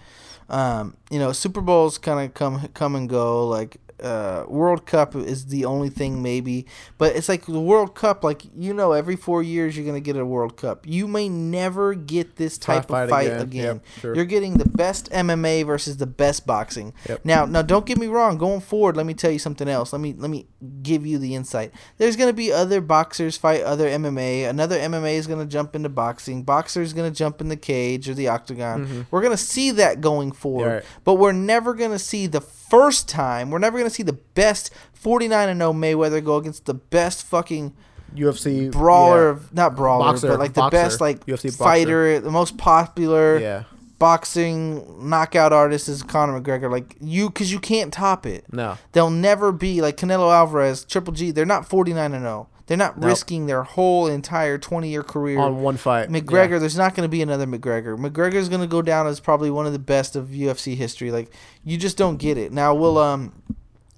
Um, 0.48 0.96
you 1.10 1.18
know, 1.18 1.32
Super 1.32 1.60
Bowls 1.60 1.96
kind 1.98 2.26
of 2.26 2.34
come 2.34 2.68
come 2.74 2.94
and 2.94 3.08
go. 3.08 3.46
Like 3.46 3.76
uh, 4.04 4.44
World 4.48 4.86
Cup 4.86 5.16
is 5.16 5.46
the 5.46 5.64
only 5.64 5.88
thing 5.88 6.22
maybe, 6.22 6.66
but 6.98 7.16
it's 7.16 7.28
like 7.28 7.46
the 7.46 7.58
World 7.60 7.94
Cup. 7.94 8.22
Like 8.22 8.42
you 8.56 8.74
know, 8.74 8.92
every 8.92 9.16
four 9.16 9.42
years 9.42 9.76
you're 9.76 9.86
gonna 9.86 10.00
get 10.00 10.16
a 10.16 10.24
World 10.26 10.56
Cup. 10.56 10.86
You 10.86 11.08
may 11.08 11.28
never 11.28 11.94
get 11.94 12.36
this 12.36 12.58
type 12.58 12.88
Fight 12.88 13.04
of 13.04 13.10
fight 13.10 13.26
again. 13.28 13.40
again. 13.42 13.64
Yep, 13.64 13.84
sure. 14.00 14.14
You're 14.16 14.24
getting 14.26 14.54
the 14.58 14.68
best 14.68 15.10
MMA 15.10 15.64
versus 15.66 15.96
the 15.96 16.06
best 16.06 16.46
boxing. 16.46 16.92
Yep. 17.08 17.24
Now, 17.24 17.46
now 17.46 17.62
don't 17.62 17.86
get 17.86 17.98
me 17.98 18.06
wrong. 18.06 18.38
Going 18.38 18.60
forward, 18.60 18.96
let 18.96 19.06
me 19.06 19.14
tell 19.14 19.30
you 19.30 19.38
something 19.38 19.68
else. 19.68 19.92
Let 19.92 20.00
me 20.00 20.14
let 20.16 20.30
me 20.30 20.46
give 20.82 21.06
you 21.06 21.18
the 21.18 21.34
insight. 21.34 21.72
There's 21.98 22.16
gonna 22.16 22.32
be 22.32 22.52
other 22.52 22.80
boxers 22.80 23.36
fight 23.36 23.62
other 23.62 23.88
MMA. 23.88 24.48
Another 24.48 24.78
MMA 24.78 25.14
is 25.14 25.26
gonna 25.26 25.46
jump 25.46 25.74
into 25.74 25.88
boxing. 25.88 26.42
Boxer 26.42 26.82
is 26.82 26.92
gonna 26.92 27.10
jump 27.10 27.40
in 27.40 27.48
the 27.48 27.56
cage 27.56 28.08
or 28.08 28.14
the 28.14 28.28
octagon. 28.28 29.06
We're 29.10 29.22
gonna 29.22 29.36
see 29.36 29.70
that 29.72 30.00
going 30.00 30.32
forward, 30.32 30.64
Mm-hmm. 30.64 30.74
right. 30.74 30.84
but 31.04 31.14
we're 31.14 31.32
never 31.32 31.74
gonna 31.74 31.98
see 31.98 32.26
the 32.26 32.40
first 32.78 33.08
time. 33.08 33.50
We're 33.50 33.58
never 33.58 33.78
gonna 33.78 33.90
see 33.90 34.02
the 34.02 34.12
best 34.34 34.70
49 34.94 35.48
and 35.48 35.60
0 35.60 35.72
Mayweather 35.72 36.24
go 36.24 36.36
against 36.36 36.64
the 36.66 36.74
best 36.74 37.24
fucking 37.24 37.72
UFC 38.14 38.70
brawler, 38.70 39.24
yeah. 39.24 39.30
of 39.30 39.52
not 39.54 39.74
brawler, 39.76 40.04
Boxer, 40.12 40.28
but 40.28 40.38
like 40.38 40.54
the 40.54 40.60
boxer, 40.62 40.76
best 40.76 41.00
like 41.00 41.26
UFC 41.26 41.44
boxer. 41.50 41.64
fighter, 41.64 42.20
the 42.20 42.30
most 42.30 42.56
popular 42.56 43.38
Yeah. 43.38 43.62
boxing 43.98 45.08
knockout 45.08 45.52
artist 45.52 45.88
is 45.88 46.02
Conor 46.02 46.40
McGregor. 46.40 46.70
Like 46.70 46.96
you, 47.00 47.28
because 47.28 47.50
you 47.52 47.58
can't 47.58 47.92
top 47.92 48.26
it. 48.26 48.44
No. 48.52 48.76
They'll 48.92 49.10
never 49.10 49.50
be 49.52 49.80
like 49.80 49.96
Canelo 49.96 50.32
Alvarez, 50.32 50.84
Triple 50.84 51.12
G. 51.12 51.30
They're 51.30 51.44
not 51.46 51.68
49 51.68 52.12
and 52.14 52.22
0. 52.22 52.48
They're 52.66 52.76
not 52.78 52.96
Nope. 52.98 53.08
risking 53.08 53.46
their 53.46 53.62
whole 53.62 54.06
entire 54.06 54.56
20 54.56 54.88
year 54.88 55.02
career 55.02 55.38
On 55.38 55.60
one 55.62 55.76
fight. 55.76 56.08
McGregor, 56.08 56.52
Yeah. 56.52 56.58
there's 56.60 56.76
not 56.78 56.94
going 56.94 57.04
to 57.04 57.10
be 57.10 57.20
another 57.20 57.46
McGregor. 57.46 57.98
McGregor's 57.98 58.48
going 58.48 58.62
to 58.62 58.66
go 58.66 58.80
down 58.80 59.06
as 59.06 59.20
probably 59.20 59.50
one 59.50 59.66
of 59.66 59.72
the 59.72 59.78
best 59.78 60.16
of 60.16 60.28
UFC 60.28 60.74
history. 60.74 61.10
Like 61.12 61.30
you 61.62 61.76
just 61.76 61.96
don't 61.98 62.16
get 62.16 62.38
it. 62.38 62.52
Now 62.52 62.74
we'll 62.74 62.96
um 62.98 63.32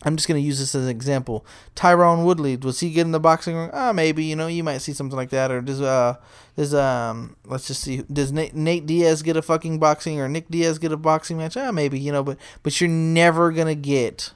I'm 0.05 0.15
just 0.17 0.29
going 0.29 0.41
to 0.41 0.47
use 0.47 0.59
this 0.61 0.75
as 0.75 0.85
an 0.85 0.91
example. 0.91 1.45
Tyron 1.75 2.25
Woodley, 2.25 2.57
was 2.57 2.79
he 2.81 2.91
get 2.91 3.07
in 3.07 3.13
the 3.13 3.19
boxing 3.19 3.57
ring? 3.57 3.71
Ah, 3.73 3.93
maybe, 3.93 4.25
you 4.25 4.37
know, 4.37 4.47
you 4.47 4.63
might 4.63 4.79
see 4.79 4.93
something 4.93 5.17
like 5.17 5.31
that 5.31 5.51
or 5.51 5.61
does 5.61 5.81
uh 5.81 6.17
does 6.57 6.75
um 6.75 7.37
let's 7.45 7.67
just 7.69 7.83
see 7.83 8.03
does 8.13 8.33
Nate, 8.33 8.55
Nate 8.55 8.85
Diaz 8.87 9.23
get 9.23 9.37
a 9.37 9.43
fucking 9.43 9.79
boxing 9.79 10.21
or 10.21 10.29
Nick 10.29 10.49
Diaz 10.49 10.79
get 10.79 10.91
a 10.93 10.97
boxing 10.97 11.39
match? 11.39 11.57
Ah, 11.57 11.71
maybe, 11.73 11.99
you 12.01 12.11
know, 12.13 12.23
but 12.25 12.37
but 12.63 12.81
you're 12.81 12.91
never 12.91 13.51
going 13.53 13.69
to 13.69 13.75
get 13.81 14.33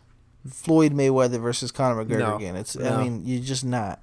Floyd 0.48 0.92
Mayweather 0.92 1.40
versus 1.40 1.70
Conor 1.70 2.04
McGregor 2.04 2.18
No. 2.20 2.36
again. 2.36 2.56
It's 2.56 2.76
No. 2.76 2.94
I 2.96 3.02
mean, 3.02 3.22
you're 3.26 3.42
just 3.42 3.64
not. 3.64 4.00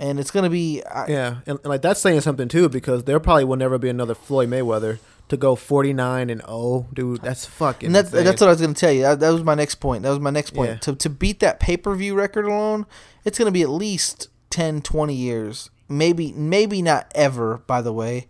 And 0.00 0.18
it's 0.18 0.30
going 0.30 0.44
to 0.44 0.50
be 0.50 0.82
I, 0.84 1.06
Yeah, 1.08 1.28
and, 1.46 1.58
and 1.58 1.66
like 1.66 1.82
that's 1.82 2.00
saying 2.00 2.22
something 2.22 2.48
too 2.48 2.68
because 2.68 3.04
there 3.04 3.20
probably 3.20 3.44
will 3.44 3.56
never 3.56 3.78
be 3.78 3.88
another 3.88 4.14
Floyd 4.14 4.48
Mayweather 4.48 4.98
to 5.28 5.36
go 5.36 5.54
49 5.54 6.30
and 6.30 6.40
0, 6.40 6.88
dude. 6.92 7.22
That's 7.22 7.46
fucking. 7.46 7.86
And 7.86 7.94
that's 7.94 8.10
that's 8.10 8.40
what 8.40 8.48
I 8.48 8.50
was 8.50 8.60
gonna 8.60 8.74
tell 8.74 8.92
you. 8.92 9.02
That, 9.02 9.20
that 9.20 9.30
was 9.30 9.44
my 9.44 9.54
next 9.54 9.76
point. 9.76 10.02
That 10.02 10.10
was 10.10 10.18
my 10.18 10.30
next 10.30 10.50
point. 10.50 10.70
Yeah. 10.70 10.76
To 10.78 10.94
to 10.96 11.10
beat 11.10 11.40
that 11.40 11.60
pay 11.60 11.76
per 11.76 11.94
view 11.94 12.14
record 12.14 12.46
alone, 12.46 12.86
it's 13.24 13.38
gonna 13.38 13.50
be 13.50 13.62
at 13.62 13.70
least 13.70 14.28
10, 14.50 14.82
20 14.82 15.14
years. 15.14 15.70
Maybe 15.88 16.32
maybe 16.32 16.82
not 16.82 17.10
ever. 17.14 17.58
By 17.58 17.82
the 17.82 17.92
way, 17.92 18.26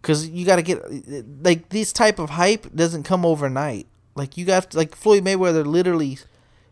because 0.00 0.28
you 0.28 0.46
got 0.46 0.56
to 0.56 0.62
get 0.62 0.82
like 1.42 1.68
this 1.68 1.92
type 1.92 2.18
of 2.18 2.30
hype 2.30 2.74
doesn't 2.74 3.02
come 3.02 3.24
overnight. 3.24 3.86
Like 4.14 4.36
you 4.36 4.44
got 4.44 4.74
like 4.74 4.94
Floyd 4.94 5.24
Mayweather 5.24 5.66
literally, 5.66 6.18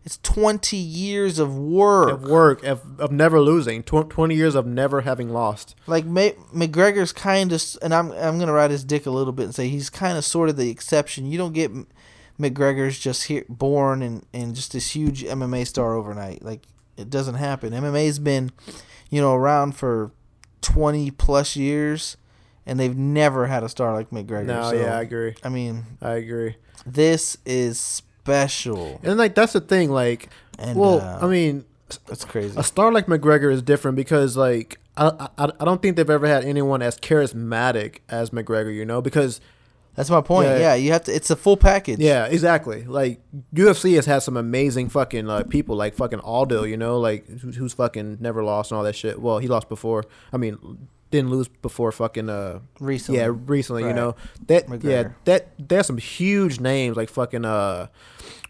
it's 0.07 0.19
twenty 0.19 0.77
years 0.77 1.37
of 1.37 1.57
work. 1.57 2.09
of 2.09 2.21
work 2.29 2.63
of, 2.63 2.97
of 2.97 3.11
never 3.11 3.41
losing. 3.41 3.83
Tw- 3.83 4.09
20 4.09 4.33
years 4.33 4.55
of 4.55 4.65
never 4.65 5.01
having 5.01 5.33
lost. 5.33 5.75
Like 5.85 6.05
McGregor's 6.05 7.11
kind 7.11 7.51
of, 7.51 7.61
and 7.81 7.93
I'm 7.93 8.13
I'm 8.13 8.39
gonna 8.39 8.53
ride 8.53 8.71
his 8.71 8.85
dick 8.85 9.05
a 9.05 9.11
little 9.11 9.33
bit 9.33 9.43
and 9.43 9.53
say 9.53 9.67
he's 9.67 9.89
kind 9.89 10.17
of 10.17 10.23
sort 10.23 10.47
of 10.47 10.55
the 10.55 10.69
exception. 10.69 11.25
You 11.25 11.37
don't 11.37 11.51
get 11.51 11.73
McGregor's 12.39 12.97
just 12.97 13.25
here 13.25 13.43
born 13.49 14.01
and 14.01 14.25
and 14.33 14.55
just 14.55 14.71
this 14.71 14.95
huge 14.95 15.25
MMA 15.25 15.67
star 15.67 15.95
overnight. 15.95 16.41
Like 16.41 16.63
it 16.95 17.09
doesn't 17.09 17.35
happen. 17.35 17.73
MMA's 17.73 18.17
been, 18.17 18.53
you 19.09 19.19
know, 19.19 19.35
around 19.35 19.73
for 19.73 20.11
twenty 20.61 21.11
plus 21.11 21.57
years, 21.57 22.15
and 22.65 22.79
they've 22.79 22.95
never 22.95 23.47
had 23.47 23.61
a 23.61 23.67
star 23.67 23.93
like 23.93 24.11
McGregor. 24.11 24.45
No, 24.45 24.71
so, 24.71 24.77
yeah, 24.77 24.97
I 24.97 25.01
agree. 25.01 25.35
I 25.43 25.49
mean, 25.49 25.83
I 26.01 26.13
agree. 26.13 26.55
this 26.85 27.37
is 27.45 28.03
special, 28.27 28.99
And 29.03 29.17
like 29.17 29.35
that's 29.35 29.53
the 29.53 29.61
thing. 29.61 29.89
Like, 29.91 30.29
and 30.59 30.77
well, 30.77 30.99
uh, 30.99 31.19
I 31.25 31.27
mean, 31.27 31.65
that's 32.07 32.25
crazy. 32.25 32.53
a 32.59 32.63
star 32.63 32.91
like 32.91 33.07
McGregor 33.07 33.51
is 33.51 33.61
different 33.61 33.95
because 33.95 34.35
like 34.37 34.79
I, 34.97 35.29
I 35.37 35.51
I 35.59 35.65
don't 35.65 35.81
think 35.81 35.95
they've 35.95 36.09
ever 36.09 36.27
had 36.27 36.43
anyone 36.43 36.81
as 36.81 36.97
charismatic 36.97 37.99
as 38.09 38.31
McGregor. 38.31 38.73
You 38.73 38.85
know, 38.85 39.01
because 39.01 39.39
That's 39.95 40.09
my 40.11 40.21
point. 40.21 40.47
Yeah. 40.47 40.59
Yeah, 40.59 40.75
you 40.75 40.91
have 40.91 41.05
to. 41.05 41.11
It's 41.15 41.31
a 41.31 41.35
full 41.35 41.57
package. 41.57 41.99
Yeah, 41.99 42.25
exactly. 42.27 42.83
Like 42.83 43.19
UFC 43.53 43.95
has 43.95 44.05
had 44.05 44.19
some 44.19 44.37
amazing 44.37 44.89
fucking 44.89 45.27
uh, 45.27 45.43
people, 45.49 45.75
like 45.75 45.95
fucking 45.95 46.19
Aldo, 46.19 46.65
you 46.65 46.77
know, 46.77 46.99
like 46.99 47.27
who's, 47.27 47.55
who's 47.55 47.73
fucking 47.73 48.17
never 48.19 48.43
lost 48.43 48.69
and 48.71 48.77
all 48.77 48.83
that 48.83 48.95
shit. 48.95 49.19
Well, 49.19 49.39
he 49.39 49.47
lost 49.47 49.69
before. 49.69 50.03
I 50.31 50.37
mean, 50.37 50.87
didn't 51.11 51.29
lose 51.29 51.47
before 51.47 51.91
fucking 51.91 52.29
uh 52.29 52.59
Recently. 52.79 53.19
yeah 53.21 53.29
recently. 53.31 53.83
You 53.83 53.93
know 53.93 54.15
that 54.47 54.65
yeah 54.83 55.09
that 55.25 55.49
there's 55.57 55.87
some 55.87 55.97
huge 55.97 56.59
names 56.59 56.97
like 56.97 57.09
fucking 57.09 57.45
uh 57.45 57.87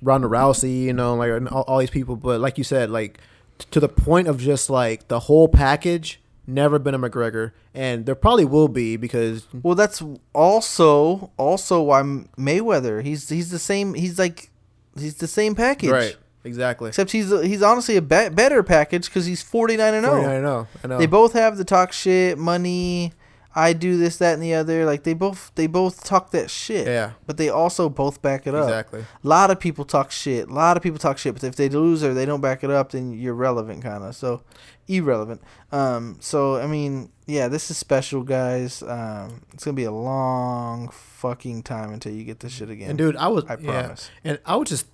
Ronda 0.01 0.27
Rousey, 0.27 0.83
you 0.83 0.93
know, 0.93 1.15
like 1.15 1.31
and 1.31 1.47
all, 1.47 1.63
all 1.63 1.79
these 1.79 1.89
people. 1.89 2.15
But 2.15 2.39
like 2.39 2.57
you 2.57 2.63
said, 2.63 2.89
like 2.89 3.19
t- 3.57 3.67
to 3.71 3.79
the 3.79 3.89
point 3.89 4.27
of 4.27 4.39
just 4.39 4.69
like 4.69 5.07
the 5.07 5.21
whole 5.21 5.47
package. 5.47 6.19
Never 6.49 6.79
been 6.79 6.93
a 6.93 6.99
McGregor, 6.99 7.51
and 7.73 8.05
there 8.05 8.15
probably 8.15 8.45
will 8.45 8.69
be 8.69 8.95
because 8.95 9.45
Well, 9.51 9.75
that's 9.75 10.01
also 10.33 11.29
also 11.35 11.81
why 11.81 12.01
Mayweather. 12.37 13.03
He's 13.03 13.27
he's 13.27 13.51
the 13.51 13.59
same. 13.59 13.93
He's 13.95 14.17
like 14.17 14.49
he's 14.97 15.15
the 15.15 15.27
same 15.27 15.55
package. 15.55 15.89
right, 15.89 16.15
exactly. 16.47 16.89
Except 16.89 17.11
he's 17.11 17.29
he's 17.41 17.61
honestly 17.61 17.97
a 17.97 18.01
be- 18.01 18.29
better 18.29 18.63
package 18.63 19.05
because 19.05 19.25
he's 19.25 19.43
forty 19.43 19.77
nine 19.77 19.93
and 19.93 20.05
49, 20.05 20.29
I 20.29 20.33
zero. 20.33 20.41
know, 20.41 20.67
I 20.83 20.87
know. 20.87 20.97
They 20.97 21.05
both 21.05 21.33
have 21.33 21.57
the 21.57 21.65
talk 21.65 21.93
shit, 21.93 22.37
money. 22.37 23.13
I 23.57 23.73
do 23.73 23.97
this, 23.97 24.17
that, 24.17 24.35
and 24.35 24.43
the 24.43 24.53
other. 24.53 24.85
Like 24.85 25.01
they 25.01 25.15
both 25.15 25.51
they 25.55 25.65
both 25.65 26.03
talk 26.03 26.29
that 26.29 26.51
shit. 26.51 26.85
Yeah. 26.85 27.13
But 27.25 27.37
they 27.37 27.49
also 27.49 27.89
both 27.89 28.21
back 28.21 28.45
it 28.45 28.53
up. 28.53 28.65
Exactly. 28.65 28.99
A 29.01 29.27
lot 29.27 29.49
of 29.49 29.59
people 29.59 29.83
talk 29.83 30.11
shit. 30.11 30.47
A 30.47 30.53
lot 30.53 30.77
of 30.77 30.83
people 30.83 30.99
talk 30.99 31.17
shit. 31.17 31.33
But 31.33 31.43
if 31.43 31.55
they 31.55 31.67
lose 31.67 32.03
or 32.03 32.13
they 32.13 32.25
don't 32.25 32.39
back 32.39 32.63
it 32.63 32.69
up, 32.69 32.91
then 32.91 33.13
you're 33.13 33.33
relevant, 33.33 33.81
kind 33.81 34.03
of. 34.03 34.15
So 34.15 34.43
irrelevant. 34.87 35.41
Um. 35.71 36.17
So 36.19 36.57
I 36.57 36.67
mean, 36.67 37.09
yeah, 37.25 37.47
this 37.47 37.71
is 37.71 37.77
special, 37.77 38.21
guys. 38.21 38.83
Um. 38.83 39.41
It's 39.53 39.65
gonna 39.65 39.73
be 39.73 39.85
a 39.85 39.91
long 39.91 40.89
fucking 40.89 41.63
time 41.63 41.91
until 41.91 42.13
you 42.13 42.25
get 42.25 42.41
this 42.41 42.51
shit 42.51 42.69
again. 42.69 42.91
And 42.91 42.97
dude, 42.97 43.15
I 43.15 43.27
was 43.27 43.43
I 43.45 43.57
yeah. 43.59 43.81
promise. 43.81 44.11
And 44.23 44.39
I 44.45 44.55
was 44.55 44.69
just 44.69 44.85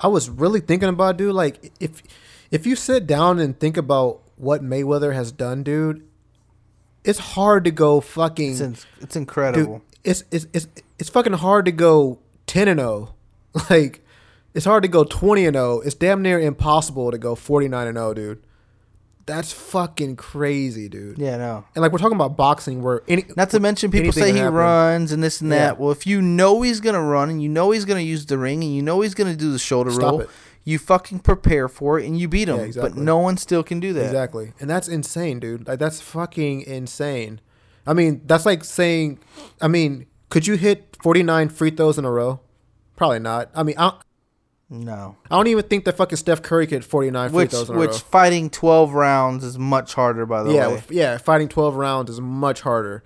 I 0.00 0.08
was 0.08 0.28
really 0.30 0.60
thinking 0.60 0.88
about 0.88 1.16
dude, 1.16 1.34
like 1.34 1.72
if 1.80 2.02
if 2.50 2.66
you 2.66 2.74
sit 2.76 3.06
down 3.06 3.38
and 3.38 3.58
think 3.58 3.76
about 3.76 4.22
what 4.36 4.62
Mayweather 4.62 5.14
has 5.14 5.30
done, 5.32 5.62
dude, 5.62 6.06
it's 7.04 7.18
hard 7.18 7.64
to 7.64 7.70
go 7.70 8.00
fucking 8.00 8.50
It's 8.52 8.60
in, 8.60 8.72
it's 8.72 8.86
dude, 9.00 9.16
incredible. 9.16 9.82
it's, 10.02 10.24
it's 10.30 10.46
it's 10.52 10.66
it's 10.98 11.08
fucking 11.10 11.34
hard 11.34 11.64
to 11.66 11.72
go 11.72 12.18
10 12.46 12.68
and 12.68 12.80
0. 12.80 13.14
Like 13.70 14.04
it's 14.54 14.64
hard 14.64 14.82
to 14.84 14.88
go 14.88 15.04
20 15.04 15.46
and 15.46 15.54
0. 15.56 15.80
It's 15.80 15.94
damn 15.94 16.22
near 16.22 16.38
impossible 16.40 17.10
to 17.10 17.18
go 17.18 17.34
49 17.34 17.86
and 17.88 17.96
0, 17.96 18.14
dude. 18.14 18.42
That's 19.30 19.52
fucking 19.52 20.16
crazy, 20.16 20.88
dude. 20.88 21.18
Yeah. 21.18 21.36
No. 21.36 21.64
And 21.74 21.82
like 21.82 21.92
we're 21.92 21.98
talking 21.98 22.16
about 22.16 22.36
boxing 22.36 22.82
where 22.82 23.02
any 23.06 23.24
Not 23.36 23.50
to 23.50 23.60
mention 23.60 23.90
people 23.90 24.12
say 24.12 24.32
he 24.32 24.38
happen. 24.38 24.54
runs 24.54 25.12
and 25.12 25.22
this 25.22 25.40
and 25.40 25.52
that. 25.52 25.74
Yeah. 25.76 25.80
Well, 25.80 25.92
if 25.92 26.06
you 26.06 26.20
know 26.20 26.62
he's 26.62 26.80
gonna 26.80 27.02
run 27.02 27.30
and 27.30 27.42
you 27.42 27.48
know 27.48 27.70
he's 27.70 27.84
gonna 27.84 28.00
use 28.00 28.26
the 28.26 28.36
ring 28.38 28.62
and 28.64 28.74
you 28.74 28.82
know 28.82 29.00
he's 29.02 29.14
gonna 29.14 29.36
do 29.36 29.52
the 29.52 29.58
shoulder 29.58 29.90
Stop 29.92 30.02
roll, 30.02 30.20
it. 30.22 30.30
you 30.64 30.78
fucking 30.78 31.20
prepare 31.20 31.68
for 31.68 31.98
it 32.00 32.06
and 32.06 32.18
you 32.18 32.26
beat 32.28 32.48
him. 32.48 32.58
Yeah, 32.72 32.82
But 32.82 32.96
no 32.96 33.18
one 33.18 33.36
still 33.36 33.62
can 33.62 33.78
do 33.78 33.92
that. 33.92 34.06
Exactly. 34.06 34.52
And 34.60 34.68
that's 34.68 34.88
insane, 34.88 35.38
dude. 35.38 35.68
Like 35.68 35.78
that's 35.78 36.00
fucking 36.00 36.62
insane. 36.62 37.40
I 37.86 37.92
mean, 37.94 38.22
that's 38.26 38.44
like 38.44 38.64
saying 38.64 39.20
I 39.60 39.68
mean, 39.68 40.06
could 40.28 40.46
you 40.46 40.56
hit 40.56 40.96
49 41.02 41.48
free 41.50 41.70
throws 41.70 41.98
in 41.98 42.04
a 42.04 42.10
row? 42.10 42.40
Probably 42.96 43.20
not. 43.20 43.50
I 43.54 43.62
mean, 43.62 43.76
I 43.78 43.92
No. 44.72 45.16
I 45.28 45.36
don't 45.36 45.48
even 45.48 45.64
think 45.64 45.84
that 45.86 45.96
fucking 45.96 46.16
Steph 46.16 46.42
Curry 46.42 46.66
could 46.68 46.74
hit 46.82 46.84
49 46.84 47.30
free 47.30 47.36
Which 47.36 47.50
throws 47.50 47.70
in 47.70 47.76
which 47.76 47.98
fighting 47.98 48.50
twelve 48.50 48.94
rounds 48.94 49.42
is 49.42 49.58
much 49.58 49.94
harder 49.94 50.24
by 50.26 50.44
the 50.44 50.52
Yeah, 50.54 50.68
way. 50.68 50.82
yeah, 50.90 51.18
fighting 51.18 51.48
12 51.48 51.74
rounds 51.74 52.08
is 52.08 52.20
much 52.20 52.60
harder. 52.60 53.02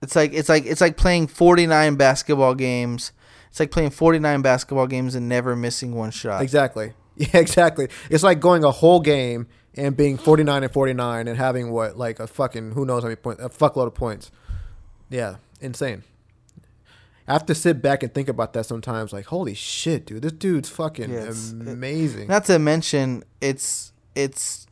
It's 0.00 0.14
like 0.14 0.32
it's 0.32 0.48
like 0.48 0.64
it's 0.64 0.80
like 0.80 0.96
playing 0.96 1.26
forty 1.26 1.66
nine 1.66 1.96
basketball 1.96 2.54
games. 2.54 3.10
It's 3.50 3.58
like 3.58 3.72
playing 3.72 3.90
forty 3.90 4.20
nine 4.20 4.42
basketball 4.42 4.86
games 4.86 5.16
and 5.16 5.28
never 5.28 5.56
missing 5.56 5.92
one 5.94 6.10
shot. 6.12 6.42
Exactly. 6.42 6.92
Yeah, 7.20 7.38
exactly. 7.38 7.88
It's 8.10 8.22
like 8.22 8.38
going 8.38 8.62
a 8.62 8.70
whole 8.70 9.00
game 9.00 9.48
and 9.74 9.96
being 9.96 10.16
49 10.18 10.62
and 10.62 10.72
49 10.72 11.26
and 11.26 11.36
having 11.36 11.72
what 11.72 11.98
like 11.98 12.20
a 12.20 12.28
fucking 12.28 12.70
who 12.70 12.86
knows 12.86 13.02
how 13.02 13.08
many 13.08 13.16
points, 13.16 13.42
a 13.42 13.48
fuckload 13.48 13.88
of 13.88 13.94
points. 13.96 14.30
Yeah, 15.10 15.38
insane. 15.60 16.04
I 17.28 17.32
have 17.34 17.46
to 17.46 17.54
sit 17.54 17.82
back 17.82 18.02
and 18.02 18.12
think 18.12 18.28
about 18.28 18.54
that 18.54 18.64
sometimes. 18.66 19.12
Like, 19.12 19.26
holy 19.26 19.54
shit, 19.54 20.06
dude, 20.06 20.22
this 20.22 20.32
dude's 20.32 20.68
fucking 20.70 21.10
Yeah, 21.10 21.18
it's- 21.18 21.52
it- 21.52 21.68
amazing. 21.68 22.26
Not 22.28 22.46
to 22.46 22.58
mention 22.58 23.22
it's 23.40 23.92
it's 24.14 24.66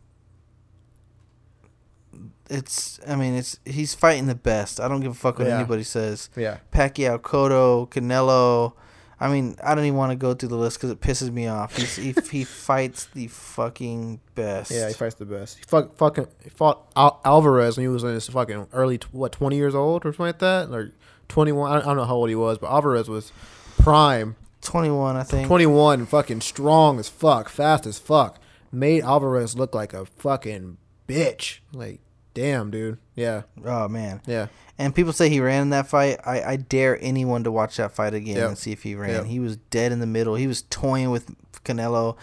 it's 2.49 3.01
I 3.07 3.17
mean 3.17 3.35
it's 3.35 3.59
he's 3.65 3.95
fighting 3.95 4.27
the 4.27 4.35
best. 4.35 4.81
I 4.81 4.89
don't 4.89 5.01
give 5.01 5.13
a 5.13 5.15
fuck 5.15 5.39
what 5.39 5.49
Yeah. 5.49 5.57
anybody 5.59 5.83
says. 5.83 6.31
yeah, 6.37 6.59
Pacquiao, 6.73 7.19
Cotto, 7.21 7.89
Canelo. 7.91 8.73
I 9.19 9.29
mean, 9.33 9.57
I 9.65 9.75
don't 9.75 9.85
even 9.87 9.97
want 9.97 10.13
to 10.13 10.17
go 10.17 10.35
through 10.35 10.51
the 10.51 10.59
list 10.59 10.77
because 10.77 10.91
it 10.91 11.01
pisses 11.01 11.33
me 11.33 11.47
off. 11.49 11.75
He's, 11.77 11.97
he 11.97 12.15
he 12.31 12.45
fights 12.45 13.07
the 13.15 13.29
fucking 13.29 14.21
best. 14.35 14.71
Yeah, 14.71 14.89
he 14.89 14.95
fights 14.95 15.15
the 15.15 15.25
best. 15.25 15.57
He 15.59 15.65
fuck, 15.67 15.97
fucking 15.97 16.27
he 16.45 16.51
fought 16.51 16.87
Al- 16.95 17.21
Alvarez 17.25 17.77
when 17.79 17.85
he 17.85 17.89
was 17.89 18.05
in 18.05 18.11
his 18.11 18.29
fucking 18.29 18.67
early, 18.75 19.01
what, 19.13 19.33
20 19.33 19.57
years 19.57 19.75
old 19.75 20.05
or 20.05 20.13
something 20.13 20.27
like 20.27 20.39
that? 20.41 20.69
Or 20.71 20.93
21. 21.29 21.71
I 21.71 21.85
don't, 21.85 21.97
know 21.97 22.05
how 22.05 22.15
old 22.15 22.29
he 22.29 22.35
was, 22.35 22.59
but 22.59 22.71
Alvarez 22.71 23.09
was 23.09 23.33
prime. 23.79 24.37
twenty 24.61 24.91
one, 24.91 25.17
I 25.17 25.23
think. 25.23 25.47
21, 25.49 26.07
fucking 26.07 26.41
strong 26.41 26.99
as 26.99 27.09
fuck, 27.09 27.49
fast 27.49 27.87
as 27.87 27.99
fuck. 27.99 28.39
Made 28.73 29.03
Alvarez 29.05 29.57
look 29.57 29.75
like 29.75 29.93
a 29.95 30.05
fucking 30.07 30.77
bitch. 31.09 31.61
Like, 31.73 32.01
damn, 32.35 32.71
dude. 32.71 32.99
Yeah, 33.15 33.43
Oh 33.65 33.89
man. 33.89 34.21
yeah. 34.27 34.49
And 34.79 34.95
people 34.95 35.13
say 35.15 35.29
he 35.31 35.41
ran 35.41 35.63
in 35.63 35.71
that 35.71 35.87
fight. 35.89 36.19
I, 36.27 36.43
I 36.43 36.57
dare 36.57 36.99
anyone 37.01 37.45
to 37.45 37.51
watch 37.53 37.77
that 37.79 37.93
fight 37.93 38.13
again 38.13 38.37
Yep. 38.37 38.49
and 38.49 38.59
see 38.59 38.73
if 38.73 38.83
he 38.83 38.95
ran. 38.95 39.11
Yep. 39.11 39.25
He 39.27 39.41
was 39.41 39.57
dead 39.57 39.91
in 39.93 40.01
the 40.01 40.07
middle. 40.07 40.35
He 40.35 40.47
was 40.47 40.63
toying 40.69 41.11
with 41.11 41.35
Canelo, 41.65 42.17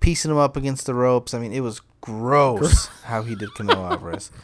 piecing 0.00 0.30
him 0.30 0.38
up 0.38 0.56
against 0.56 0.86
the 0.86 0.94
ropes. 0.94 1.34
I 1.34 1.38
mean, 1.38 1.52
it 1.52 1.60
was 1.60 1.82
gross 2.00 2.86
how 3.04 3.22
he 3.22 3.34
did 3.34 3.50
Canelo 3.50 3.90
Alvarez. 3.90 4.30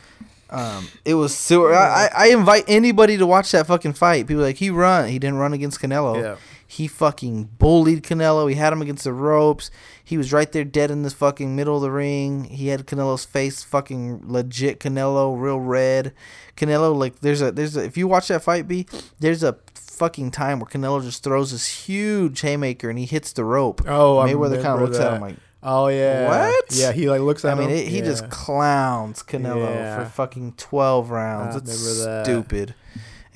Um, 0.54 0.88
it 1.04 1.14
was 1.14 1.36
super. 1.36 1.74
I, 1.74 2.08
I 2.16 2.28
invite 2.28 2.64
anybody 2.68 3.16
to 3.16 3.26
watch 3.26 3.52
that 3.52 3.66
fucking 3.66 3.94
fight. 3.94 4.26
People 4.26 4.42
are 4.42 4.46
like 4.46 4.56
he 4.56 4.70
run. 4.70 5.08
He 5.08 5.18
didn't 5.18 5.38
run 5.38 5.52
against 5.52 5.80
Canelo. 5.80 6.20
Yeah. 6.20 6.36
He 6.66 6.88
fucking 6.88 7.50
bullied 7.58 8.02
Canelo. 8.02 8.48
He 8.48 8.56
had 8.56 8.72
him 8.72 8.82
against 8.82 9.04
the 9.04 9.12
ropes. 9.12 9.70
He 10.02 10.16
was 10.16 10.32
right 10.32 10.50
there 10.50 10.64
dead 10.64 10.90
in 10.90 11.02
this 11.02 11.12
fucking 11.12 11.54
middle 11.54 11.76
of 11.76 11.82
the 11.82 11.90
ring. 11.90 12.44
He 12.44 12.68
had 12.68 12.86
Canelo's 12.86 13.24
face 13.24 13.62
fucking 13.62 14.22
legit 14.24 14.80
Canelo, 14.80 15.40
real 15.40 15.60
red. 15.60 16.12
Canelo 16.56 16.96
like 16.96 17.20
there's 17.20 17.42
a 17.42 17.52
there's 17.52 17.76
a 17.76 17.84
if 17.84 17.96
you 17.96 18.08
watch 18.08 18.28
that 18.28 18.42
fight 18.42 18.66
B, 18.66 18.86
there's 19.20 19.42
a 19.42 19.56
fucking 19.74 20.30
time 20.30 20.58
where 20.58 20.66
Canelo 20.66 21.02
just 21.02 21.22
throws 21.22 21.52
this 21.52 21.86
huge 21.86 22.40
haymaker 22.40 22.90
and 22.90 22.98
he 22.98 23.06
hits 23.06 23.32
the 23.32 23.44
rope. 23.44 23.82
Oh, 23.86 24.16
Mayweather 24.26 24.60
kind 24.60 24.74
of 24.74 24.80
looks 24.80 24.98
at 24.98 25.14
him 25.14 25.20
like 25.20 25.36
Oh, 25.64 25.88
yeah. 25.88 26.28
What? 26.28 26.64
Yeah, 26.70 26.92
he 26.92 27.08
like 27.08 27.20
looks 27.22 27.44
at 27.44 27.52
I 27.52 27.58
mean, 27.58 27.70
him. 27.70 27.76
it, 27.76 27.88
he 27.88 28.00
just 28.02 28.28
clowns 28.30 29.22
Canelo 29.22 29.64
Yeah. 29.74 30.04
for 30.04 30.10
fucking 30.10 30.52
twelve 30.58 31.10
rounds. 31.10 31.54
I 31.56 31.58
it's 31.58 31.80
remember 31.82 32.04
that. 32.16 32.26
stupid. 32.26 32.74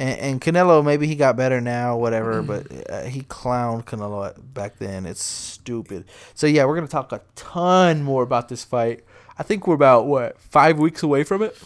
And, 0.01 0.21
and 0.21 0.41
Canelo, 0.41 0.85
maybe 0.85 1.07
he 1.09 1.17
got 1.17 1.37
better 1.37 1.61
now, 1.61 1.97
whatever. 1.97 2.43
but 2.43 2.67
uh, 2.91 3.03
he 3.05 3.23
clowned 3.23 3.85
Canelo 3.87 4.35
back 4.55 4.79
then. 4.79 5.07
It's 5.07 5.23
stupid. 5.25 6.05
So 6.35 6.47
yeah, 6.47 6.67
we're 6.67 6.75
gonna 6.77 6.87
talk 6.87 7.11
a 7.13 7.23
ton 7.35 8.03
more 8.03 8.23
about 8.23 8.49
this 8.49 8.63
fight. 8.65 9.05
I 9.39 9.43
think 9.43 9.67
we're 9.67 9.75
about 9.75 10.07
what 10.07 10.39
five 10.41 10.79
weeks 10.79 11.03
away 11.03 11.25
from 11.25 11.43
it. 11.43 11.57